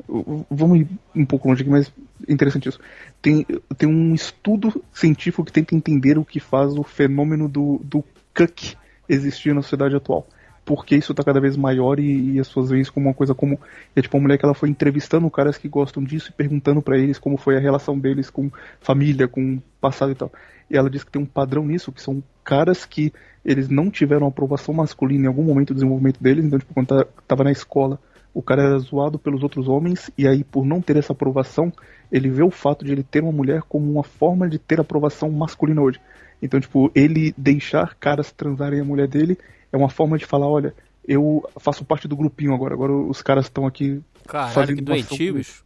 [0.49, 1.91] vamos ir um pouco longe aqui, mas
[2.27, 2.79] interessante isso.
[3.21, 3.45] Tem,
[3.77, 8.03] tem um estudo científico que tenta entender o que faz o fenômeno do, do
[8.35, 8.75] cuck
[9.07, 10.27] existir na sociedade atual.
[10.65, 13.35] Porque isso está cada vez maior e, e as pessoas veem isso como uma coisa
[13.35, 13.57] comum.
[13.95, 16.81] E é tipo uma mulher que ela foi entrevistando caras que gostam disso e perguntando
[16.81, 20.31] para eles como foi a relação deles com família, com passado e tal.
[20.69, 23.11] E ela diz que tem um padrão nisso, que são caras que
[23.43, 26.45] eles não tiveram aprovação masculina em algum momento do desenvolvimento deles.
[26.45, 27.99] Então, tipo, quando tá, tava na escola,
[28.33, 31.71] o cara era zoado pelos outros homens, e aí, por não ter essa aprovação,
[32.11, 35.29] ele vê o fato de ele ter uma mulher como uma forma de ter aprovação
[35.29, 35.99] masculina hoje.
[36.41, 39.37] Então, tipo, ele deixar caras transarem a mulher dele
[39.71, 40.73] é uma forma de falar, olha,
[41.07, 45.33] eu faço parte do grupinho agora, agora os caras estão aqui Caralho, fazendo que doentio,
[45.35, 45.63] bicho.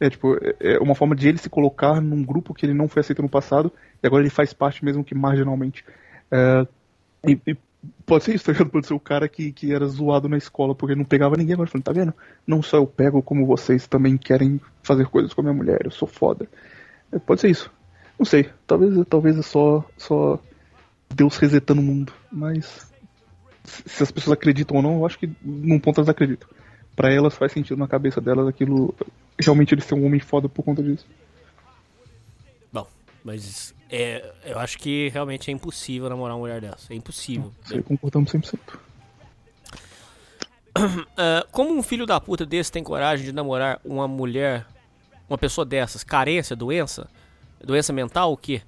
[0.00, 2.88] É, tipo, é é uma forma de ele se colocar num grupo que ele não
[2.88, 5.84] foi aceito no passado, e agora ele faz parte mesmo que marginalmente.
[6.30, 6.66] É,
[7.26, 7.56] e, e
[8.06, 8.70] pode ser isso, tá ligado?
[8.70, 11.68] Pode ser o cara que, que era zoado na escola porque não pegava ninguém, agora
[11.68, 12.14] falando, tá vendo?
[12.46, 15.90] Não só eu pego, como vocês também querem fazer coisas com a minha mulher, eu
[15.90, 16.48] sou foda.
[17.10, 17.70] É, pode ser isso.
[18.18, 20.38] Não sei, talvez, talvez é só, só
[21.14, 22.90] Deus resetando o mundo, mas
[23.64, 26.48] se as pessoas acreditam ou não, eu acho que num ponto elas acreditam.
[26.94, 28.94] Pra elas faz sentido na cabeça delas aquilo,
[29.40, 31.06] realmente ele ser um homem foda por conta disso.
[32.72, 32.86] Bom,
[33.24, 36.94] mas é, eu acho que realmente é impossível namorar uma mulher dessa.
[36.94, 37.52] É impossível.
[37.70, 38.58] Aí concordamos 100%.
[41.14, 44.66] Ah, como um filho da puta desse tem coragem de namorar uma mulher,
[45.28, 47.06] uma pessoa dessas, carência, doença,
[47.62, 48.62] doença mental, o quê?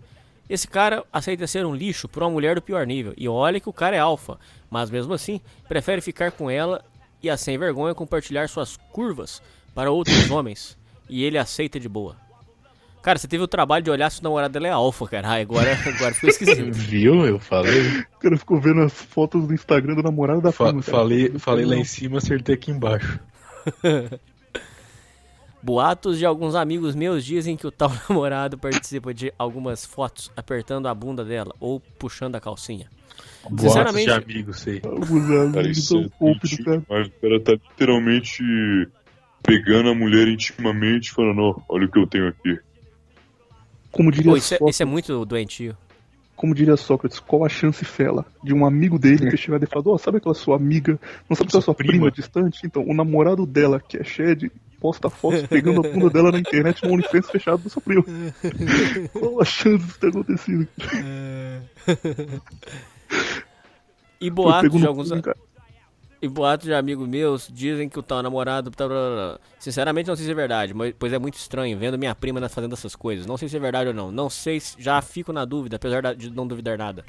[0.49, 3.15] Esse cara aceita ser um lixo por uma mulher do pior nível.
[3.17, 4.39] E olha que o cara é alfa,
[4.71, 6.85] mas mesmo assim, prefere ficar com ela
[7.23, 9.41] e a sem vergonha compartilhar suas curvas
[9.75, 10.77] para outros homens.
[11.09, 12.23] E ele aceita de boa.
[13.05, 15.29] Cara, você teve o trabalho de olhar se o namorado dela é alfa, cara.
[15.29, 16.73] Ah, agora, agora ficou esquisito.
[16.73, 17.27] Viu?
[17.27, 17.99] Eu falei.
[18.17, 20.81] O cara ficou vendo as fotos do Instagram do namorado da Fa- cara.
[20.83, 23.21] falei, falei lá em cima, acertei aqui embaixo.
[25.63, 30.89] Boatos de alguns amigos meus dizem que o tal namorado participa de algumas fotos apertando
[30.89, 32.89] a bunda dela ou puxando a calcinha.
[33.45, 34.77] Boatos Sinceramente- de amigos, sei.
[34.85, 36.83] Os Cara, amigos são é pouco do triste, cara.
[36.89, 38.43] mas o cara tá literalmente
[39.43, 42.59] pegando a mulher intimamente e falando, ó, olha o que eu tenho aqui.
[43.95, 45.77] Como diria, Pô, isso, é, Sócrates, isso é muito doentio.
[46.37, 49.91] como diria Sócrates, qual a chance fela de um amigo dele ter chegado e falado,
[49.91, 50.99] ó, sabe aquela sua amiga,
[51.29, 51.93] não sabe aquela sua prima.
[51.93, 52.11] prima.
[52.11, 52.67] distante?
[52.67, 54.51] Então, o namorado dela, que é Shed,
[54.81, 58.05] posta fotos pegando a bunda dela na internet no OnlyFans fechado do seu primo.
[59.15, 60.69] qual a chance disso ter acontecido?
[64.21, 65.11] E Pô, boatos de alguns.
[65.21, 65.37] cara.
[66.25, 68.71] E boatos de amigos meus dizem que o tal namorado.
[68.71, 68.87] tá.
[69.59, 72.73] Sinceramente, não sei se é verdade, mas pois é muito estranho vendo minha prima fazendo
[72.73, 73.27] essas coisas.
[73.27, 74.11] Não sei se é verdade ou não.
[74.11, 77.05] Não sei se já fico na dúvida, apesar de não duvidar nada.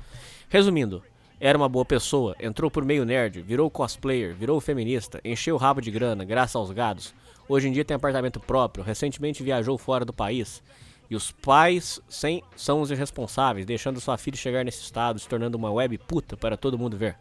[0.50, 1.02] Resumindo,
[1.40, 5.80] era uma boa pessoa, entrou por meio nerd, virou cosplayer, virou feminista, encheu o rabo
[5.80, 7.14] de grana, graças aos gados.
[7.48, 10.62] Hoje em dia tem apartamento próprio, recentemente viajou fora do país.
[11.10, 15.58] E os pais sem, são os irresponsáveis, deixando sua filha chegar nesse estado, se tornando
[15.58, 17.16] uma web puta para todo mundo ver.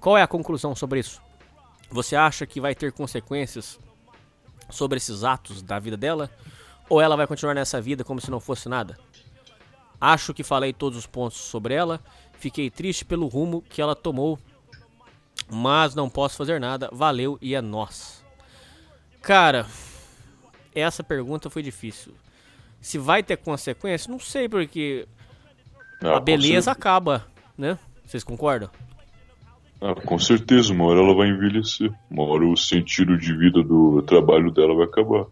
[0.00, 1.20] Qual é a conclusão sobre isso?
[1.90, 3.78] Você acha que vai ter consequências
[4.70, 6.30] sobre esses atos da vida dela?
[6.88, 8.98] Ou ela vai continuar nessa vida como se não fosse nada?
[10.00, 12.00] Acho que falei todos os pontos sobre ela.
[12.32, 14.38] Fiquei triste pelo rumo que ela tomou.
[15.50, 16.88] Mas não posso fazer nada.
[16.92, 18.24] Valeu e é nós.
[19.20, 19.66] Cara,
[20.74, 22.14] essa pergunta foi difícil.
[22.80, 25.06] Se vai ter consequência, não sei, porque
[26.02, 27.26] Ah, a beleza cer- acaba,
[27.58, 27.78] né?
[28.06, 28.70] Vocês concordam?
[29.80, 31.90] Ah, com certeza, uma hora ela vai envelhecer.
[32.10, 35.26] Uma hora o sentido de vida do trabalho dela vai acabar.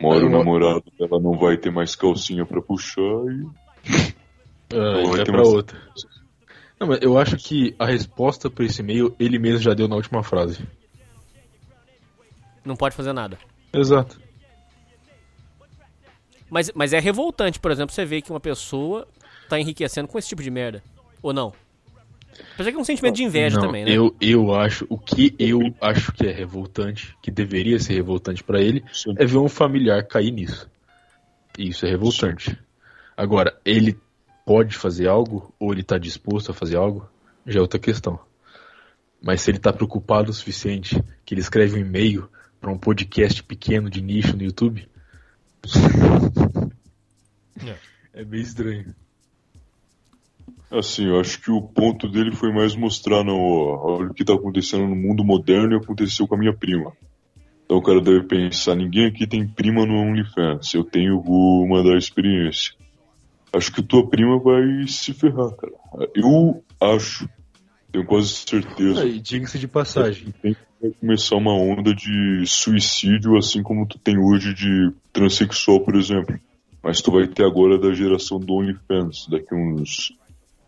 [0.00, 3.46] Uma hora É, o namorado dela não vai ter mais calcinha pra puxar e.
[4.72, 5.76] Ah, vai é ter pra mais- outra.
[6.78, 9.96] Não, mas eu acho que a resposta pra esse e-mail ele mesmo já deu na
[9.96, 10.64] última frase.
[12.64, 13.36] Não pode fazer nada.
[13.72, 14.20] Exato.
[16.48, 19.08] Mas, mas é revoltante, por exemplo, você ver que uma pessoa
[19.48, 20.82] tá enriquecendo com esse tipo de merda.
[21.20, 21.52] Ou não?
[22.54, 23.92] Apesar que é um sentimento de inveja Não, também, né?
[23.92, 28.60] Eu, eu acho, o que eu acho que é revoltante, que deveria ser revoltante pra
[28.60, 29.14] ele, Sim.
[29.18, 30.68] é ver um familiar cair nisso.
[31.58, 32.56] Isso é revoltante.
[33.16, 33.98] Agora, ele
[34.44, 37.08] pode fazer algo, ou ele tá disposto a fazer algo,
[37.46, 38.18] já é outra questão.
[39.22, 42.28] Mas se ele tá preocupado o suficiente que ele escreve um e-mail
[42.60, 44.86] pra um podcast pequeno de nicho no YouTube.
[48.12, 48.94] é meio estranho.
[50.70, 54.24] Assim, eu acho que o ponto dele foi mais mostrar não, ó, olha o que
[54.24, 56.92] tá acontecendo no mundo moderno e aconteceu com a minha prima.
[57.64, 60.74] Então o cara deve pensar, ninguém aqui tem prima no OnlyFans.
[60.74, 62.74] Eu tenho, vou mandar a experiência.
[63.52, 65.72] Acho que tua prima vai se ferrar, cara.
[66.14, 67.28] Eu acho,
[67.90, 69.04] tenho quase certeza.
[69.04, 70.32] E diga-se de passagem.
[70.40, 75.80] Tem que vai começar uma onda de suicídio, assim como tu tem hoje de transexual,
[75.80, 76.38] por exemplo.
[76.82, 80.16] Mas tu vai ter agora da geração do OnlyFans, daqui uns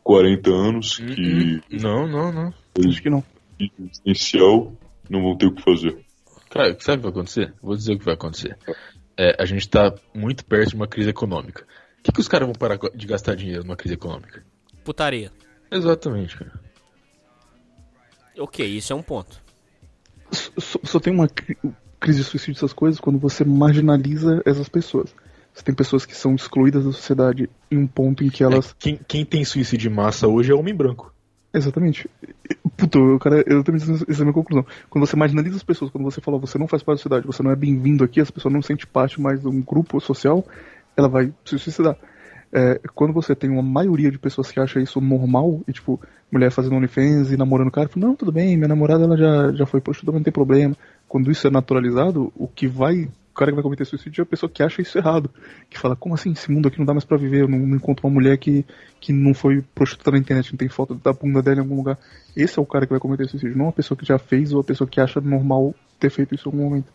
[0.03, 2.55] 40 anos, que Não, não, não.
[2.89, 3.23] Acho que não.
[3.59, 4.73] existencial
[5.09, 5.99] não vão ter o que fazer.
[6.51, 7.55] Cara, sabe o que vai acontecer?
[7.63, 8.57] Vou dizer o que vai acontecer.
[9.17, 11.65] É, a gente tá muito perto de uma crise econômica.
[11.99, 14.45] O que, que os caras vão parar de gastar dinheiro numa crise econômica?
[14.85, 15.31] Putaria.
[15.71, 16.53] Exatamente, cara.
[18.39, 19.41] Ok, isso é um ponto.
[20.31, 21.59] Só, só tem uma cri-
[22.01, 25.15] crise de suicídio essas coisas quando você marginaliza essas pessoas.
[25.53, 28.71] Você tem pessoas que são excluídas da sociedade em um ponto em que elas.
[28.71, 31.13] É, quem, quem tem suicídio de massa hoje é homem branco.
[31.53, 32.09] Exatamente.
[32.77, 34.65] Puta, o cara, eu também essa é a minha conclusão.
[34.89, 37.43] Quando você marginaliza as pessoas, quando você fala você não faz parte da sociedade, você
[37.43, 40.45] não é bem-vindo aqui, as pessoas não sente parte mais de um grupo social,
[40.97, 41.97] ela vai se suicidar.
[42.55, 46.01] É, quando você tem uma maioria de pessoas que acha isso normal, e tipo,
[46.31, 49.53] mulher fazendo OnlyFans e namorando o cara, fala, não, tudo bem, minha namorada ela já,
[49.53, 50.77] já foi prostituta, não tem problema.
[51.09, 53.09] Quando isso é naturalizado, o que vai.
[53.33, 55.31] O cara que vai cometer suicídio é a pessoa que acha isso errado.
[55.70, 56.33] Que fala, como assim?
[56.33, 58.65] Esse mundo aqui não dá mais pra viver, eu não, não encontro uma mulher que,
[59.01, 61.99] que não foi prostituta na internet, não tem foto da bunda dela em algum lugar.
[62.36, 64.61] Esse é o cara que vai cometer suicídio, não a pessoa que já fez ou
[64.61, 66.93] a pessoa que acha normal ter feito isso em algum momento.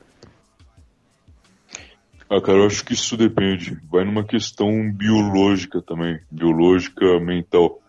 [2.29, 3.79] Ah, cara, eu acho que isso depende.
[3.89, 7.81] Vai numa questão biológica também, biológica, mental.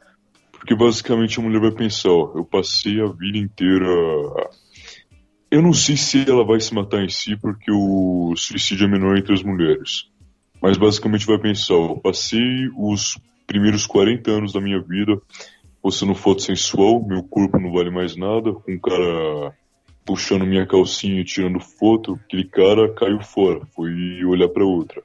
[0.53, 3.87] Porque basicamente a mulher vai pensar, ó, eu passei a vida inteira.
[5.51, 9.17] Eu não sei se ela vai se matar em si, porque o suicídio é menor
[9.17, 10.11] entre as mulheres.
[10.61, 15.21] Mas basicamente vai pensar, eu passei os primeiros 40 anos da minha vida
[15.81, 19.57] postando foto sensual, meu corpo não vale mais nada, com um cara
[20.05, 25.03] puxando minha calcinha e tirando foto, aquele cara caiu fora, foi olhar pra outra.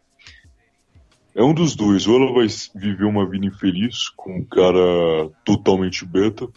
[1.36, 6.06] É um dos dois, ou ela vai viver uma vida infeliz com um cara totalmente
[6.06, 6.48] beta,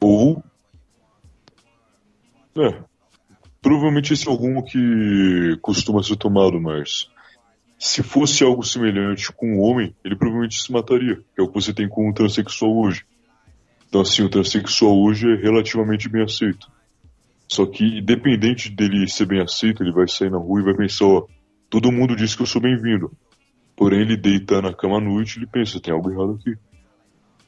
[0.00, 0.42] ou.
[2.56, 2.82] É.
[3.60, 7.08] Provavelmente esse é o rumo que costuma ser tomado, mas.
[7.78, 11.54] Se fosse algo semelhante com um homem, ele provavelmente se mataria, que é o que
[11.54, 13.04] você tem com o transexual hoje.
[13.88, 16.70] Então, assim, o transexual hoje é relativamente bem aceito.
[17.48, 21.04] Só que, independente dele ser bem aceito, ele vai sair na rua e vai pensar,
[21.04, 21.26] ó,
[21.68, 23.12] todo mundo diz que eu sou bem-vindo.
[23.76, 26.56] Porém, ele deita na cama à noite ele pensa, tem algo errado aqui.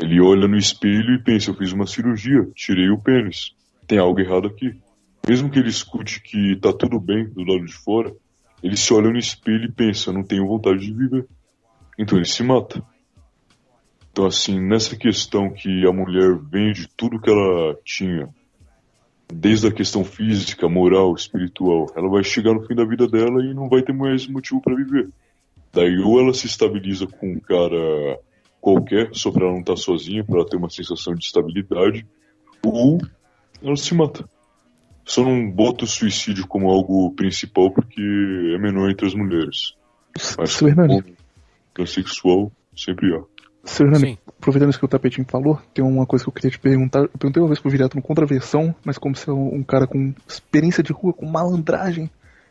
[0.02, 3.54] Ele olha no espelho e pensa, eu fiz uma cirurgia, tirei o pênis.
[3.86, 4.78] Tem algo errado aqui.
[5.26, 8.14] Mesmo que ele escute que tá tudo bem do lado de fora,
[8.62, 11.26] ele se olha no espelho e pensa, não tenho vontade de viver.
[11.98, 12.82] Então ele se mata.
[14.10, 18.28] Então, assim, nessa questão que a mulher vende tudo que ela tinha
[19.32, 23.52] desde a questão física, moral, espiritual, ela vai chegar no fim da vida dela e
[23.52, 25.08] não vai ter mais motivo para viver.
[25.72, 28.18] Daí ou ela se estabiliza com um cara
[28.60, 32.06] qualquer, só pra ela não estar sozinha, para ela ter uma sensação de estabilidade,
[32.64, 32.98] ou
[33.62, 34.28] ela se mata.
[35.06, 39.74] Só não bota o suicídio como algo principal porque é menor entre as mulheres.
[40.36, 41.16] Mas Seu Hernani.
[41.72, 43.22] transexual sempre há.
[43.64, 46.58] Seu Hernani, aproveitando isso que o Tapetinho falou, tem uma coisa que eu queria te
[46.58, 47.00] perguntar.
[47.02, 49.86] Eu perguntei uma vez pro Viriato no Contraversão, mas como você é um um cara
[49.86, 52.10] com experiência de rua, com malandragem,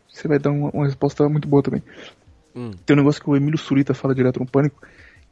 [0.10, 1.84] você vai dar uma, uma resposta muito boa também.
[2.56, 2.72] Hum.
[2.86, 4.82] Tem um negócio que o Emílio Surita fala direto no Pânico,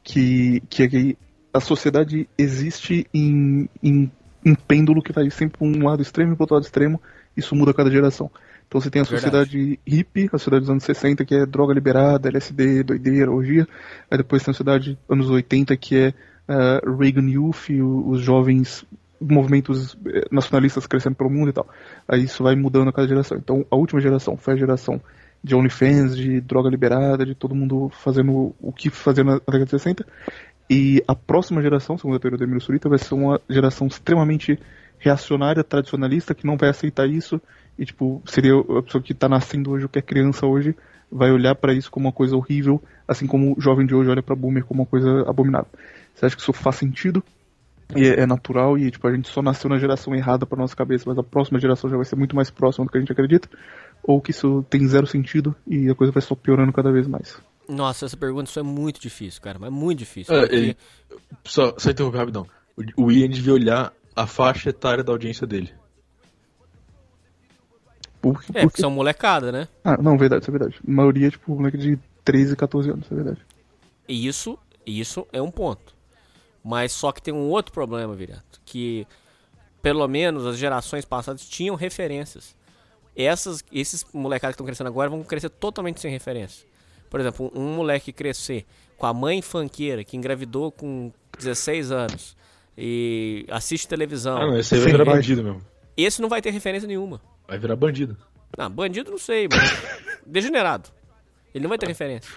[0.03, 1.17] que, que é que
[1.53, 4.11] a sociedade existe em, em
[4.45, 7.01] um pêndulo que vai sempre para um lado extremo e para outro lado extremo,
[7.35, 8.29] isso muda a cada geração.
[8.67, 9.21] Então você tem a Verdade.
[9.21, 13.67] sociedade hippie, a sociedade dos anos 60, que é droga liberada, LSD, doideira, orgia.
[14.09, 16.13] Aí depois tem a sociedade anos 80, que é
[16.47, 17.69] ah, Reagan Youth,
[18.05, 18.85] os jovens
[19.19, 21.67] movimentos eh, nacionalistas crescendo pelo mundo e tal.
[22.07, 23.37] Aí isso vai mudando a cada geração.
[23.37, 24.99] Então a última geração foi a geração
[25.43, 29.71] de OnlyFans, de droga liberada, de todo mundo fazendo o que fazia na década de
[29.71, 30.05] 60.
[30.69, 34.57] E a próxima geração, segundo a teoria do Emílio Surita, vai ser uma geração extremamente
[34.97, 37.41] reacionária, tradicionalista, que não vai aceitar isso.
[37.77, 40.75] E, tipo, seria a pessoa que está nascendo hoje, ou que é criança hoje,
[41.11, 44.23] vai olhar para isso como uma coisa horrível, assim como o jovem de hoje olha
[44.23, 45.67] para boomer como uma coisa abominável.
[46.13, 47.23] Você acha que isso faz sentido?
[47.95, 50.75] E é, é natural e, tipo, a gente só nasceu na geração errada para nossa
[50.75, 53.11] cabeça, mas a próxima geração já vai ser muito mais próxima do que a gente
[53.11, 53.49] acredita?
[54.03, 57.39] Ou que isso tem zero sentido e a coisa vai só piorando cada vez mais?
[57.67, 59.57] Nossa, essa pergunta isso é muito difícil, cara.
[59.59, 60.33] Mas muito difícil.
[60.35, 60.77] É, porque- ele-
[61.45, 62.47] Só, só interromper rapidão.
[62.97, 65.73] O, Ian devia olhar a faixa etária da audiência dele.
[68.21, 69.67] Por, É, por porque são molecada, né?
[69.83, 70.79] Ah, não, verdade, isso é verdade.
[70.87, 73.41] A maioria, tipo, moleque de 13, 14 anos, isso é verdade.
[74.07, 75.93] E isso, isso é um ponto.
[76.63, 79.05] Mas só que tem um outro problema, Virato, que
[79.81, 82.55] pelo menos as gerações passadas tinham referências.
[83.15, 86.65] Essas, esses molecados que estão crescendo agora vão crescer totalmente sem referência.
[87.13, 88.65] Por exemplo, um, moleque crescer
[88.97, 92.35] com a mãe fanqueira que engravidou com 16 anos
[92.75, 94.35] e assiste televisão.
[94.35, 95.61] Ah, não, esse aí vai virar bandido mesmo.
[95.95, 97.21] Esse não vai ter referência nenhuma.
[97.47, 98.17] Vai virar bandido.
[98.57, 99.61] Não, bandido não sei, mas
[100.25, 100.89] degenerado.
[101.53, 102.33] Ele não vai ter referência.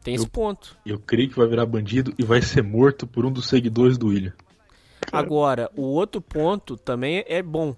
[0.00, 0.76] Tem esse ponto.
[0.86, 4.10] Eu creio que vai virar bandido e vai ser morto por um dos seguidores do
[4.10, 4.32] William.
[5.10, 7.74] Agora, o outro ponto também é bom,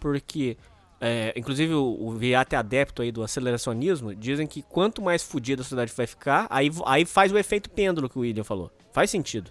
[0.00, 0.56] porque,
[1.00, 5.62] é, inclusive o, o Viate é adepto aí do aceleracionismo, dizem que quanto mais fodida
[5.62, 8.70] a sociedade vai ficar, aí, aí faz o efeito pêndulo que o William falou.
[8.92, 9.50] Faz sentido.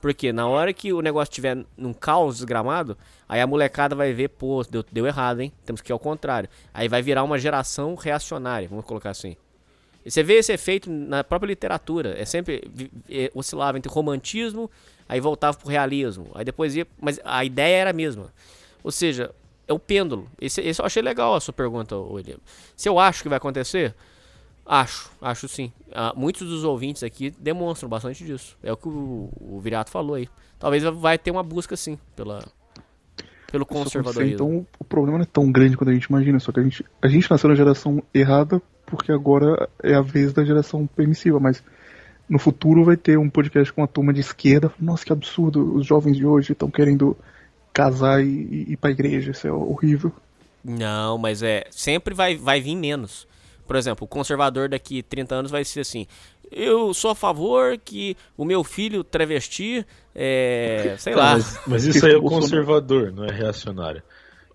[0.00, 2.96] Porque na hora que o negócio estiver num caos desgramado,
[3.26, 5.50] aí a molecada vai ver, pô, deu, deu errado, hein?
[5.64, 6.48] Temos que ir ao contrário.
[6.74, 9.36] Aí vai virar uma geração reacionária, vamos colocar assim.
[10.04, 12.14] E você vê esse efeito na própria literatura.
[12.16, 12.62] É sempre
[13.10, 14.70] é, oscilava entre romantismo,
[15.08, 16.30] aí voltava pro realismo.
[16.34, 16.86] Aí depois ia.
[17.00, 18.32] Mas a ideia era a mesma.
[18.84, 19.34] Ou seja,
[19.68, 20.28] é o pêndulo.
[20.40, 22.38] Esse, esse eu achei legal a sua pergunta, William.
[22.76, 23.94] Se eu acho que vai acontecer,
[24.64, 25.72] acho, acho sim.
[25.92, 28.56] Ah, muitos dos ouvintes aqui demonstram bastante disso.
[28.62, 30.28] É o que o, o Virato falou aí.
[30.58, 32.42] Talvez vai ter uma busca sim pela,
[33.50, 34.34] pelo conservadorismo.
[34.34, 36.84] Então o problema não é tão grande quanto a gente imagina, só que a gente,
[37.02, 41.62] a gente nasceu na geração errada porque agora é a vez da geração permissiva, mas
[42.28, 44.72] no futuro vai ter um podcast com uma turma de esquerda.
[44.80, 47.16] Nossa, que absurdo, os jovens de hoje estão querendo
[47.76, 50.12] casar e, e ir pra igreja, isso é horrível.
[50.64, 51.64] Não, mas é.
[51.70, 53.26] Sempre vai, vai vir menos.
[53.66, 56.06] Por exemplo, o conservador daqui 30 anos vai ser assim.
[56.50, 61.32] Eu sou a favor que o meu filho travesti, é, sei Tá, lá.
[61.34, 64.02] Mas, mas isso aí é conservador, não é reacionário.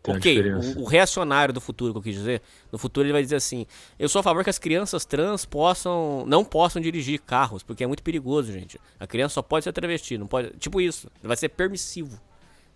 [0.03, 2.41] Tem Ok, o, o reacionário do futuro que eu quis dizer,
[2.71, 3.67] no futuro ele vai dizer assim:
[3.99, 7.87] eu sou a favor que as crianças trans possam, não possam dirigir carros, porque é
[7.87, 8.79] muito perigoso, gente.
[8.99, 12.19] A criança só pode ser travesti, não pode, tipo isso, vai ser permissivo.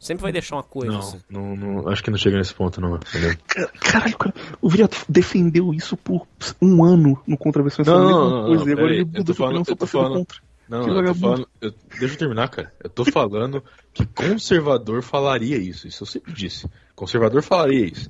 [0.05, 1.17] Sempre vai deixar uma coisa Não, assim.
[1.29, 2.95] não, não, acho que não chega nesse ponto, não.
[2.97, 3.35] entendeu?
[3.79, 6.27] Caralho, cara, o Viriato defendeu isso por
[6.61, 7.83] um ano no Contravenção.
[7.83, 10.37] Não, não, não, coisa, não, e agora ele mudou opinião só pra ser contra.
[10.69, 11.47] Não, Que não, eu tô falando.
[11.61, 12.71] eu- deixa eu terminar, cara.
[12.83, 15.87] Eu tô falando que conservador falaria isso.
[15.87, 16.69] Isso eu sempre disse.
[16.95, 18.09] Conservador falaria isso.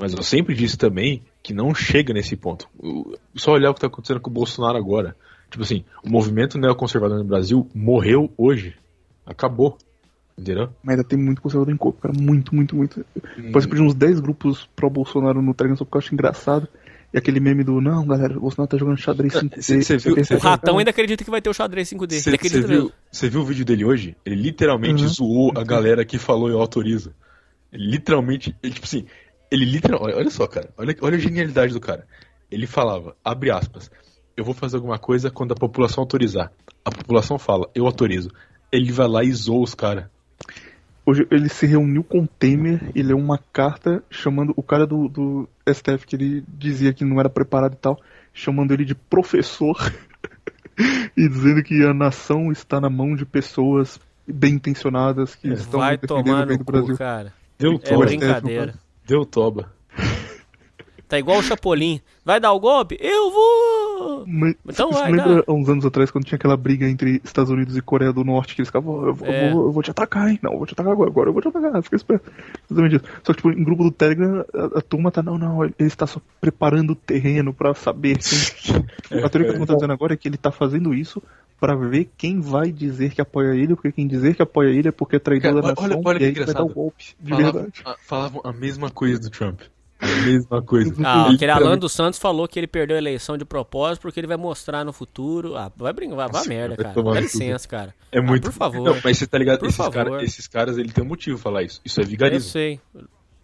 [0.00, 2.68] Mas eu sempre disse também que não chega nesse ponto.
[3.36, 5.16] Só olhar o que tá acontecendo com o Bolsonaro agora.
[5.50, 8.76] Tipo assim, o movimento neoconservador no Brasil morreu hoje.
[9.26, 9.78] Acabou.
[10.36, 10.68] Entendeu?
[10.82, 12.14] Mas ainda tem muito conservador em corpo, cara.
[12.16, 13.04] Muito, muito, muito.
[13.52, 16.68] Pode pedir uns 10 grupos pró-Bolsonaro no Telegram só porque eu acho engraçado.
[17.12, 19.62] E aquele meme do, não, galera, o Bolsonaro tá jogando xadrez 5D.
[19.62, 22.18] cê- cê viu- pensa, O ratão cara, ainda acredita que vai ter o xadrez 5D.
[22.20, 22.90] Você ele acredita viu,
[23.30, 24.16] viu o vídeo dele hoje?
[24.26, 25.08] Ele literalmente Uhum.
[25.08, 27.14] zoou a galera que falou eu autorizo.
[27.72, 29.06] Ele literalmente, ele, tipo assim,
[29.48, 32.04] ele literalmente, olha, olha só, cara, olha, olha a genialidade do cara.
[32.50, 33.88] Ele falava, abre aspas,
[34.36, 36.50] eu vou fazer alguma coisa quando a população autorizar.
[36.84, 38.30] A população fala, eu autorizo.
[38.72, 40.06] Ele vai lá e zoa os caras.
[41.06, 45.06] Hoje ele se reuniu com o Temer e leu uma carta chamando o cara do,
[45.08, 48.00] do STF que ele dizia que não era preparado e tal,
[48.32, 49.76] chamando ele de professor
[51.16, 55.98] e dizendo que a nação está na mão de pessoas bem intencionadas que estão Vai
[55.98, 56.94] defendendo tomar o bem no do Brasil.
[56.94, 57.32] cu, cara.
[57.58, 58.74] Deu É toba, brincadeira.
[59.06, 59.72] deu toba.
[61.06, 62.00] Tá igual o Chapolin.
[62.24, 62.96] Vai dar o golpe?
[62.98, 63.83] Eu vou!
[63.96, 64.24] Oh!
[64.26, 65.44] Mas, Então vai, lembra dá.
[65.46, 68.54] há uns anos atrás quando tinha aquela briga entre Estados Unidos e Coreia do Norte
[68.54, 69.48] que eles ficavam, eu vou, É.
[69.48, 70.38] eu vou, eu vou te atacar, hein?
[70.42, 72.30] Não, eu vou te atacar agora, agora eu vou te atacar, fica esperto.
[72.70, 73.04] Exatamente isso.
[73.22, 76.06] Só que, tipo, em grupo do Telegram, a, a turma tá, não, não, ele está
[76.06, 78.74] só preparando o terreno pra saber quem...
[79.24, 81.22] A teoria que eu tô dizendo agora é que ele tá fazendo isso
[81.60, 84.92] pra ver quem vai dizer que apoia ele, porque quem dizer que apoia ele é
[84.92, 86.70] porque é traidor Cara, da olha- nação, olha e que aí vai dar engraçado.
[86.70, 87.82] o golpe, de Falavam, verdade.
[87.84, 89.60] a, falavam a mesma coisa do Trump.
[90.04, 90.94] A mesma coisa.
[91.04, 94.26] Ah, aquele Alan dos Santos falou que ele perdeu a eleição de propósito porque ele
[94.26, 95.56] vai mostrar no futuro.
[95.56, 97.02] Ah, vai brincar, vai, vai Nossa, merda, vai cara.
[97.14, 97.94] Dá licença, cara.
[98.12, 98.44] É Ah, muito.
[98.44, 98.82] por favor.
[98.84, 99.60] Não, mas você tá ligado?
[99.60, 99.92] Por Esses, favor.
[99.92, 101.80] cara- esses caras, ele tem um motivo pra falar isso.
[101.84, 102.50] Isso é Eu vigarismo.
[102.50, 102.80] sei.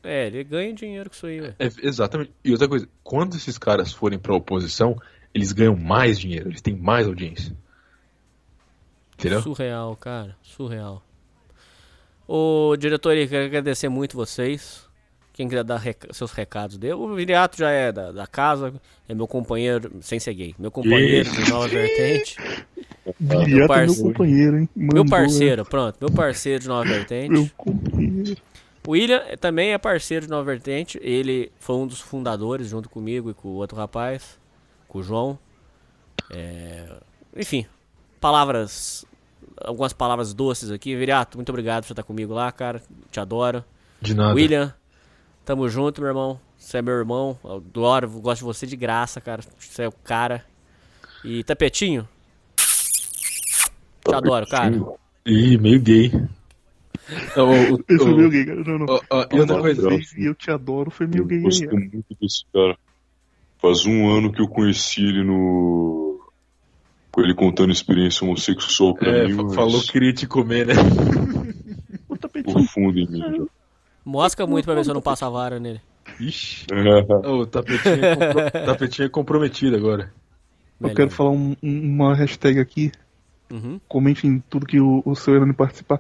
[0.02, 1.54] É, ele ganha dinheiro com isso aí, velho.
[1.58, 2.32] É, exatamente.
[2.44, 4.96] E outra coisa, quando esses caras forem pra oposição,
[5.34, 7.54] eles ganham mais dinheiro, eles têm mais audiência.
[9.18, 9.42] Entendeu?
[9.42, 10.36] Surreal, cara.
[10.42, 11.02] Surreal.
[12.26, 14.88] Ô, diretoria, quero agradecer muito vocês.
[15.40, 16.92] Quem quiser dar reca- seus recados dele.
[16.92, 18.74] O Viriato já é da, da casa,
[19.08, 22.36] é meu companheiro, sem ser gay, meu companheiro de nova vertente.
[23.18, 24.02] Viriato é meu parceiro.
[24.02, 24.68] companheiro, hein?
[24.76, 26.92] Meu Mandou, parceiro, pronto, meu parceiro de nova é.
[26.92, 27.30] vertente.
[27.30, 28.36] Meu companheiro.
[28.86, 30.98] O William eh, também é parceiro de Nova Vertente.
[31.02, 34.38] Ele foi um dos fundadores, junto comigo e com o outro rapaz,
[34.88, 35.38] com o João.
[36.30, 36.86] É,
[37.34, 37.64] Enfim,
[38.20, 39.06] palavras.
[39.62, 40.94] Algumas palavras doces aqui.
[40.96, 42.82] Viriato, muito obrigado por você estar comigo lá, cara.
[43.10, 43.64] Te adoro.
[44.02, 44.34] De nada.
[44.34, 44.74] William,
[45.44, 46.40] tamo junto, meu irmão.
[46.56, 47.38] Você é meu irmão.
[47.42, 49.42] Eu adoro, gosto de você de graça, cara.
[49.58, 50.44] Você é o cara.
[51.24, 52.06] E Tapetinho?
[54.04, 54.74] Te adoro, cara.
[55.26, 56.06] Ih, meio gay.
[57.08, 58.64] Esse é ô, meio gay, cara.
[58.64, 58.86] Não, não.
[58.88, 61.44] ó, ó, e outra coisa, E eu te adoro, foi meio Eu gay aí.
[61.44, 61.76] gosto ó.
[61.76, 62.76] muito desse cara.
[63.60, 66.20] Faz um ano que eu conheci ele no.
[67.10, 70.74] Com ele contando experiência homossexual pra é, mim, mas falou que queria te comer, né?
[72.08, 72.54] O tapetinho.
[72.54, 73.18] profundo em mim.
[73.18, 73.44] já.
[74.04, 75.80] Mosca muito pra ver se eu não passo a vara nele.
[76.18, 76.66] Ixi.
[77.24, 80.12] O tapetinho é, compro- tapetinho é comprometido agora.
[80.80, 80.96] Eu Melhor.
[80.96, 82.90] quero falar um- um- uma hashtag aqui.
[83.50, 83.80] Uhum.
[83.88, 85.98] Comente em tudo que o, o seu Hernani participar.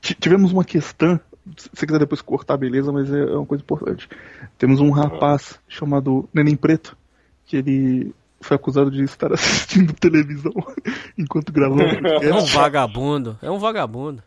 [0.00, 1.18] T- tivemos uma questão.
[1.56, 4.08] Se você quiser depois cortar, beleza, mas é, é uma coisa importante.
[4.56, 6.96] Temos um rapaz chamado Neném Preto,
[7.44, 8.14] que ele
[8.44, 10.52] foi acusado de estar assistindo televisão
[11.18, 13.38] enquanto gravava o É um vagabundo.
[13.42, 14.22] É um vagabundo.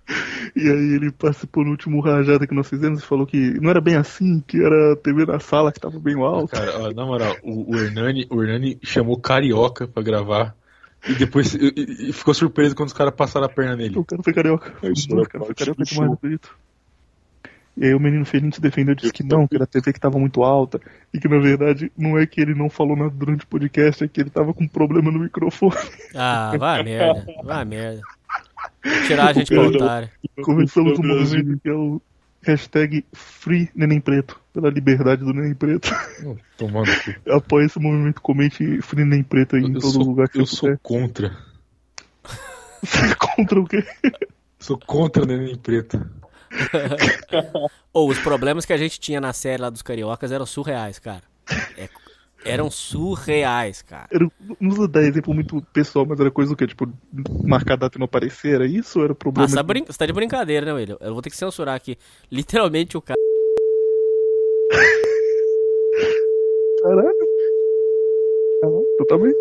[0.55, 3.81] E aí ele participou no último rajada que nós fizemos e falou que não era
[3.81, 6.51] bem assim, que era a TV na sala que tava bem alto.
[6.55, 10.55] Cara, ó, na moral, o, o, Hernani, o Hernani chamou Carioca pra gravar.
[11.07, 11.73] E depois e-
[12.09, 13.97] e- ficou surpreso quando os caras passaram a perna nele.
[13.99, 14.73] O cara foi carioca.
[14.81, 16.39] É, isso o cara foi carioca demais show.
[17.77, 19.99] E aí o menino feliz se defendeu disse que não, que era a TV que
[19.99, 20.79] tava muito alta.
[21.13, 24.07] E que na verdade não é que ele não falou nada durante o podcast, é
[24.07, 25.75] que ele tava com problema no microfone.
[26.15, 27.25] Ah, vai a merda.
[27.43, 28.01] Vai a merda.
[28.83, 30.09] Vou Tirar a gente pro otário.
[30.41, 32.01] Começamos um movimento que é o
[32.41, 35.89] hashtag Free Neném Preto, pela liberdade do Neném Preto.
[36.57, 36.89] Tomando.
[37.29, 40.45] Apoie esse movimento, comente Free Neném Preto aí em Eu todo sou, lugar que eu
[40.45, 40.79] você sou puder.
[40.81, 41.37] contra.
[42.83, 43.83] Você é contra o quê?
[44.59, 45.99] Sou contra o neném preto.
[47.93, 51.23] Ou os problemas que a gente tinha na série lá dos cariocas eram surreais, cara.
[51.75, 51.89] É-
[52.43, 54.07] eram surreais, cara.
[54.11, 56.67] Era, não vou dar exemplo muito pessoal, mas era coisa do que?
[56.67, 56.87] Tipo,
[57.45, 59.01] marcar data e não aparecer, era isso?
[59.03, 59.47] Era Ah, problema?
[59.47, 60.97] você tá, de- você tá de brincadeira, né, William?
[61.01, 61.97] Eu vou ter que censurar aqui.
[62.31, 63.17] Literalmente o cara.
[66.81, 67.27] Caralho.
[68.61, 69.33] Caralho, tu tá bem?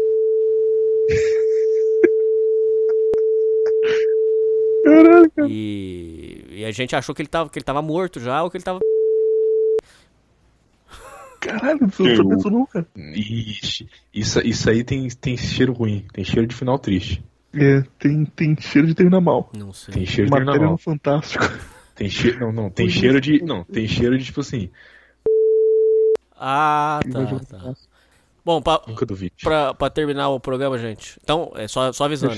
[4.85, 5.49] Caralho, cara.
[5.51, 8.57] E, e a gente achou que ele, tava, que ele tava morto já, ou que
[8.57, 8.81] ele tava.
[11.41, 12.87] Caralho, não Quem, sabia o- disso não, cara.
[12.97, 16.05] Ixi, isso, isso aí tem, tem cheiro ruim.
[16.13, 17.23] Tem cheiro de final triste.
[17.55, 19.51] É, tem, tem cheiro de terminar mal.
[19.57, 19.95] Não sei.
[19.95, 20.79] Tem cheiro de terminar Matéria no mal.
[20.79, 21.45] Fantástico.
[21.95, 22.41] Tem cheiro.
[22.41, 22.71] Não, não.
[22.71, 23.43] Tem cheiro de.
[23.43, 24.71] Não, tem cheiro de tipo assim.
[26.39, 27.75] Ah, tá, tá.
[28.45, 29.07] Bom, pra, Nunca
[29.43, 31.19] pra, pra terminar o programa, gente.
[31.23, 32.35] Então, é só, só avisando.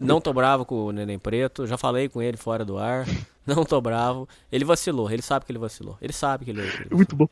[0.00, 1.66] Não tô bravo com o Neném Preto.
[1.66, 3.04] Já falei com ele fora do ar.
[3.54, 4.28] Não tô bravo.
[4.50, 5.10] Ele vacilou.
[5.10, 5.96] Ele sabe que ele vacilou.
[6.02, 6.62] Ele sabe que ele.
[6.62, 7.28] ele É muito bom.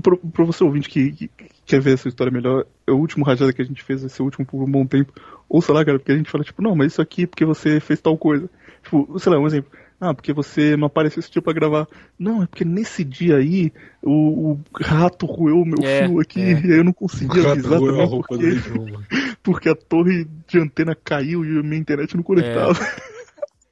[0.00, 1.30] Pra, pra você ouvinte que, que
[1.66, 4.24] quer ver essa história melhor, é o último rajada que a gente fez, ser o
[4.24, 5.12] último por um bom tempo.
[5.48, 7.80] Ouça lá, cara, porque a gente fala, tipo, não, mas isso aqui é porque você
[7.80, 8.48] fez tal coisa.
[8.82, 9.70] Tipo, sei lá, um exemplo.
[10.00, 11.86] Ah, porque você não apareceu esse dia pra gravar.
[12.18, 13.70] Não, é porque nesse dia aí
[14.02, 16.52] o, o rato roeu o meu É, fio aqui é.
[16.52, 18.46] e aí eu não consegui avisar a também roupa porque,
[19.42, 22.72] porque a torre de antena caiu e a minha internet não conectava.
[22.82, 23.19] É.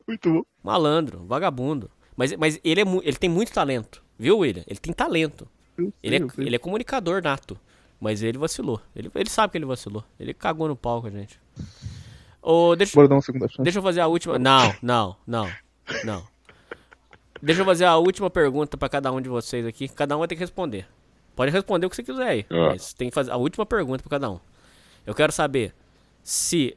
[0.09, 0.43] Muito bom.
[0.63, 1.91] Malandro, vagabundo.
[2.17, 4.03] Mas, mas ele, é, ele tem muito talento.
[4.19, 4.65] Viu, William?
[4.67, 5.47] Ele tem talento.
[5.77, 7.57] Sei, Ele é, ele é comunicador nato.
[8.01, 8.81] Mas ele vacilou.
[8.95, 10.05] Ele, ele sabe que ele vacilou.
[10.19, 11.41] Ele cagou no a gente.
[12.43, 13.63] Ô, deixa, Bora dar uma segunda chance.
[13.63, 14.39] deixa eu fazer a última.
[14.39, 15.51] Não, não, não,
[16.05, 16.27] não.
[17.43, 19.89] Deixa eu fazer a última pergunta pra cada um de vocês aqui.
[19.89, 20.87] Cada um vai ter que responder.
[21.37, 22.47] Pode responder o que você quiser aí.
[22.51, 22.69] Ah.
[22.71, 24.41] Mas tem que fazer a última pergunta pra cada um.
[25.07, 25.75] Eu quero saber
[26.23, 26.77] se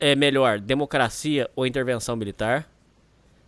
[0.00, 2.68] é melhor democracia ou intervenção militar.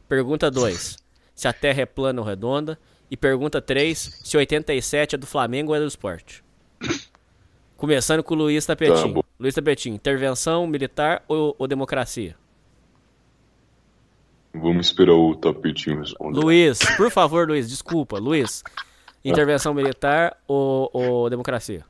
[0.09, 0.97] Pergunta 2,
[1.35, 2.79] se a Terra é plana ou redonda.
[3.11, 6.43] E pergunta 3, se 87 é do Flamengo ou é do esporte.
[7.77, 9.15] Começando com o Luiz Tapetinho.
[9.15, 9.29] Tá.
[9.39, 12.37] Luiz Tapetinho, intervenção militar ou, ou democracia?
[14.55, 16.39] Vamos esperar o tapetinho responder.
[16.39, 18.19] Luiz, por favor, Luiz, desculpa.
[18.19, 18.63] Luiz,
[19.25, 21.85] intervenção militar ou, ou democracia?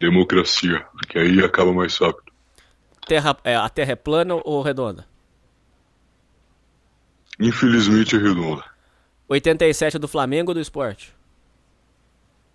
[0.00, 2.21] Democracia, que aí acaba mais rápido.
[3.06, 5.06] Terra, é, a Terra é plana ou redonda?
[7.38, 8.64] Infelizmente é redonda.
[9.28, 11.14] 87 é do Flamengo ou do esporte?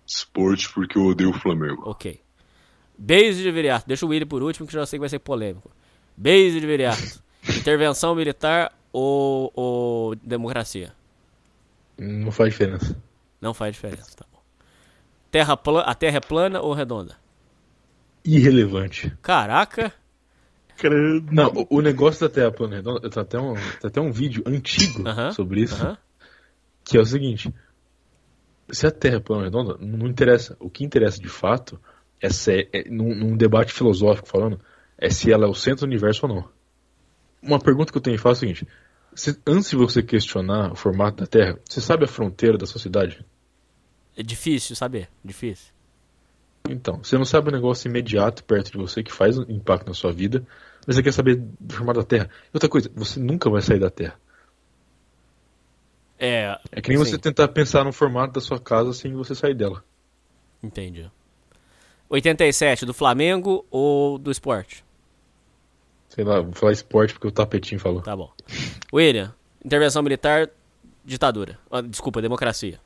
[0.06, 1.82] Esporte porque eu odeio o Flamengo.
[1.84, 2.20] Ok.
[2.96, 3.86] Beijo de viriato.
[3.86, 5.70] Deixa o Willi por último, que já sei que vai ser polêmico.
[6.16, 7.22] Beijo de viriato.
[7.48, 10.92] Intervenção militar ou, ou democracia?
[11.96, 12.96] Não faz diferença.
[13.40, 14.40] Não faz diferença, tá bom.
[15.30, 17.16] Terra a Terra é plana ou redonda?
[18.24, 19.12] Irrelevante.
[19.22, 19.92] Caraca.
[21.32, 24.42] Não, o, o negócio da Terra plana redonda, tem até um, tem até um vídeo
[24.46, 25.98] antigo Aham, sobre isso, aham.
[26.84, 27.52] que é o seguinte.
[28.70, 30.56] Se a Terra é plana redonda, não interessa.
[30.60, 31.80] O que interessa de fato
[32.20, 34.60] é, se, é num, num debate filosófico falando,
[34.96, 36.48] é se ela é o centro do universo ou não.
[37.42, 38.68] Uma pergunta que eu tenho que fazer é o seguinte:
[39.14, 43.24] se- antes de você questionar o formato da Terra, você sabe a fronteira da sociedade?
[44.16, 45.72] É difícil saber, difícil.
[46.68, 49.94] Então, você não sabe um negócio imediato perto de você que faz um impacto na
[49.94, 50.44] sua vida,
[50.88, 52.30] mas você quer saber do formato da Terra.
[52.46, 54.18] E outra coisa, você nunca vai sair da Terra.
[56.18, 59.34] É, É que nem sim, você tentar pensar no formato da sua casa sem você
[59.34, 59.84] sair dela.
[60.62, 61.08] Entendi.
[62.08, 64.82] 87 do Flamengo ou do esporte?
[66.08, 68.00] Sei lá, vou falar esporte porque o tapetinho falou.
[68.00, 68.32] Tá bom.
[68.90, 70.48] William, intervenção militar,
[71.04, 71.58] ditadura.
[71.70, 72.80] Ah, Desculpa, democracia.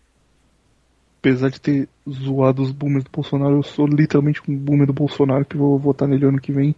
[1.20, 5.44] Apesar de ter zoado os boomers do Bolsonaro, eu sou literalmente um boomer do Bolsonaro
[5.44, 6.74] que vou votar nele ano que vem.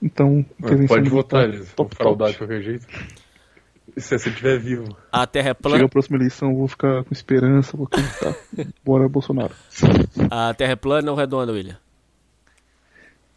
[0.00, 2.86] Então, intervenção Pode votar, eles vão top, fraudar de qualquer jeito.
[3.96, 4.96] Se você estiver vivo.
[5.10, 8.36] A Terra é Chega plana, a próxima eleição, eu vou ficar com esperança, vou acreditar.
[8.84, 9.54] Bora, Bolsonaro.
[10.30, 11.78] a Terra é plana ou redonda, William?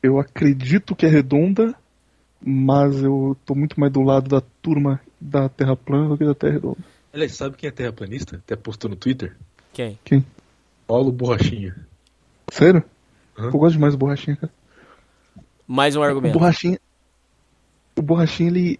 [0.03, 1.73] Eu acredito que é redonda,
[2.43, 6.35] mas eu tô muito mais do lado da turma da Terra plana do que da
[6.35, 6.79] Terra redonda.
[7.13, 8.37] Aliás, sabe quem é terraplanista?
[8.37, 9.35] Até postou no Twitter?
[9.73, 9.99] Quem?
[10.03, 10.25] Quem?
[10.87, 11.75] Paulo Borrachinha.
[12.51, 12.83] Sério?
[13.37, 13.45] Hã?
[13.45, 14.53] Eu gosto demais do Borrachinha, cara.
[15.71, 16.33] Mais um O argumento.
[16.33, 16.77] Borrachinha.
[17.97, 18.79] O Borrachinha, ele.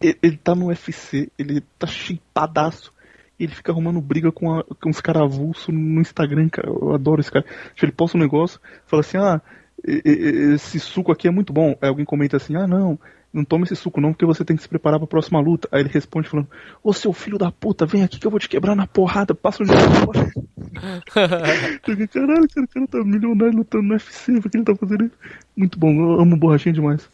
[0.00, 2.92] Ele, ele tá no UFC, ele tá chipadaço.
[3.38, 6.68] E ele fica arrumando briga com, a- com os caras avulsos no Instagram, cara.
[6.68, 7.44] Eu adoro esse cara.
[7.80, 9.40] Ele posta um negócio, fala assim: ah,
[9.84, 11.76] esse suco aqui é muito bom.
[11.80, 12.98] Aí alguém comenta assim: ah, não,
[13.32, 15.68] não toma esse suco não, porque você tem que se preparar pra próxima luta.
[15.70, 16.48] Aí ele responde falando:
[16.82, 19.62] ô seu filho da puta, vem aqui que eu vou te quebrar na porrada, passa
[19.62, 20.32] o jogo fora.
[21.06, 25.14] Caralho, cara, o cara tá milionário lutando no UFC, que ele tá fazendo isso?
[25.56, 27.08] Muito bom, eu amo borrachinha demais.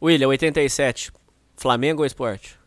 [0.00, 1.12] William, 87.
[1.56, 2.58] Flamengo ou esporte?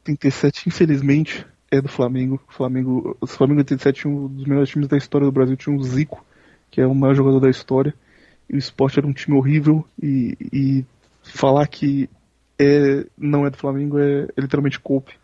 [0.00, 2.40] 87, infelizmente, é do Flamengo.
[2.48, 5.82] Flamengo, o Flamengo 87 tinha um dos melhores times da história do Brasil, tinha o
[5.82, 6.24] Zico,
[6.70, 7.94] que é o maior jogador da história.
[8.50, 10.84] E o esporte era um time horrível e, e
[11.22, 12.10] falar que
[12.62, 15.14] é, não é do Flamengo é, é literalmente coupe.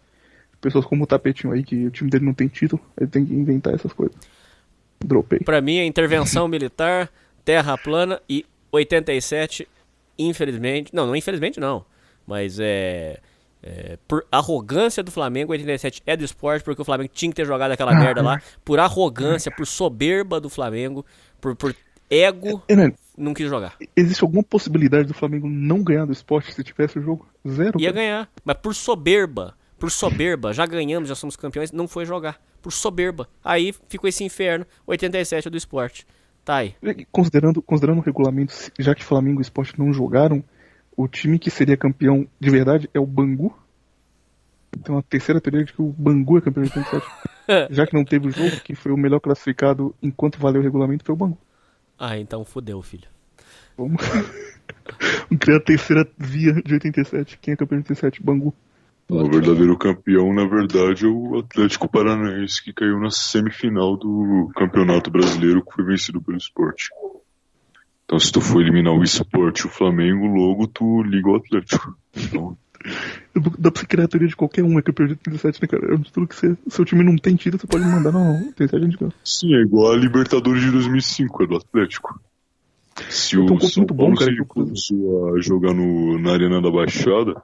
[0.61, 3.33] Pessoas como o Tapetinho aí, que o time dele não tem título, ele tem que
[3.33, 4.17] inventar essas coisas.
[4.99, 5.39] Dropei.
[5.41, 7.09] Pra mim é intervenção militar,
[7.45, 9.69] terra plana e 87,
[10.19, 10.93] infelizmente.
[10.93, 11.85] Não, não infelizmente não.
[12.27, 13.21] Mas é.
[13.63, 17.47] é, por arrogância do Flamengo, 87 é do esporte, porque o Flamengo tinha que ter
[17.47, 18.43] jogado aquela merda lá.
[18.65, 21.07] Por arrogância, por soberba do Flamengo,
[21.41, 21.75] por, por
[22.11, 23.77] ego, Renan, não quis jogar.
[23.97, 27.27] existe alguma possibilidade do Flamengo não ganhar do esporte se tivesse o jogo?
[27.47, 27.81] Zero.
[27.81, 28.03] Ia cara.
[28.03, 29.55] ganhar, mas por soberba.
[29.79, 32.41] Por soberba, já ganhamos, já somos campeões, não foi jogar.
[32.61, 33.29] Por soberba.
[33.45, 36.05] Aí ficou esse inferno, 87 é do esporte.
[36.45, 36.75] Tá aí.
[37.13, 40.43] Considerando, considerando o regulamento, já que Flamengo e Sport não jogaram,
[40.97, 43.55] o time que seria campeão de verdade é o Bangu.
[44.83, 47.07] Tem uma terceira teoria de que o Bangu é campeão de 87.
[47.71, 51.05] já que não teve o jogo, quem foi o melhor classificado enquanto valeu o regulamento
[51.05, 51.39] foi o Bangu.
[51.99, 53.09] Ah, então fudeu, filho.
[53.77, 54.03] Vamos,
[55.29, 57.39] Vamos criar a terceira via de 87.
[57.39, 58.23] Quem é campeão de 87?
[58.23, 58.55] Bangu.
[59.11, 65.11] O verdadeiro campeão, na verdade, é o Atlético Paranaense, que caiu na semifinal do Campeonato
[65.11, 66.91] Brasileiro, que foi vencido pelo esporte.
[68.09, 71.95] Então, se tu for eliminar o esporte e o Flamengo, logo tu liga o Atlético.
[72.17, 72.57] Então,
[73.59, 75.99] Dá pra você criar a teoria de qualquer um é campeão de 87, né, cara?
[75.99, 78.47] De tudo que você, seu time não tem título, você pode mandar, não, não.
[78.47, 79.13] 87 a gente ganha.
[79.23, 82.19] sim, é igual a Libertadores de 2005, é do Atlético.
[83.11, 86.33] Se Tem um o São bom, Paulo cara, se que recusou a jogar no, na
[86.33, 87.43] Arena da Baixada,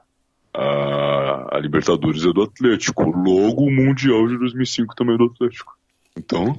[0.51, 3.03] a, a Libertadores é do Atlético.
[3.03, 5.77] Logo, o Mundial de 2005 também é do Atlético.
[6.17, 6.57] Então,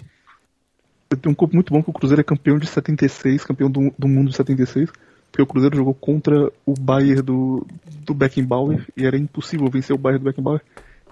[1.17, 4.09] tem um corpo muito bom que o Cruzeiro é campeão de 76, campeão do, do
[4.09, 4.91] mundo de 76,
[5.31, 7.67] porque o Cruzeiro jogou contra o Bayern do,
[8.05, 10.61] do Beckenbauer e era impossível vencer o Bayern do Beckenbauer.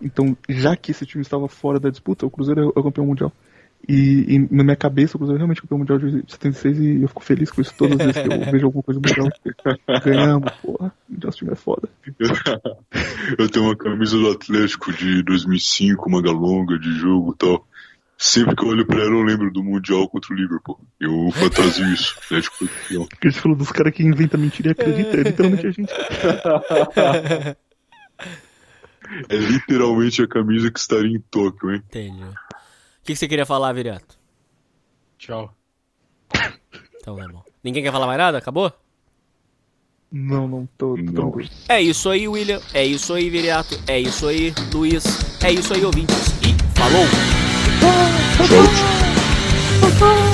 [0.01, 3.33] Então, já que esse time estava fora da disputa, o Cruzeiro é o campeão mundial.
[3.87, 7.09] E, e na minha cabeça, o Cruzeiro é realmente campeão mundial de 76 e eu
[7.09, 9.29] fico feliz com isso todas as vezes que eu vejo alguma coisa mundial.
[10.03, 11.89] Ganhamos, porra, o nosso time é foda.
[13.39, 17.67] Eu tenho uma camisa do Atlético de 2005, manga longa de jogo e tal.
[18.17, 20.81] Sempre que eu olho pra ela, eu lembro do Mundial contra o Liverpool.
[21.01, 22.17] Eu fantasio isso.
[22.23, 23.07] Foi campeão.
[23.07, 25.93] Porque a gente falou dos caras que inventam mentira e acredita, é literalmente a gente.
[29.29, 31.83] É literalmente a camisa que estaria em Tóquio, hein?
[31.87, 32.23] Entendi.
[32.23, 32.35] O
[33.05, 34.19] que, você queria falar, Viriato?
[35.19, 35.55] Tchau.
[37.01, 37.43] Então tá bom.
[37.63, 38.39] Ninguém quer falar mais nada?
[38.39, 38.73] Acabou?
[40.11, 41.13] Não, não, tô, tô Não.
[41.13, 41.51] tranquilo.
[41.69, 42.61] É isso aí, William.
[42.73, 43.79] É isso aí, Viriato.
[43.87, 45.05] É isso aí, Luiz.
[45.43, 46.29] É isso aí, ouvintes.
[46.41, 47.34] E falou!
[48.37, 48.47] Tchau,
[49.99, 50.34] tchau.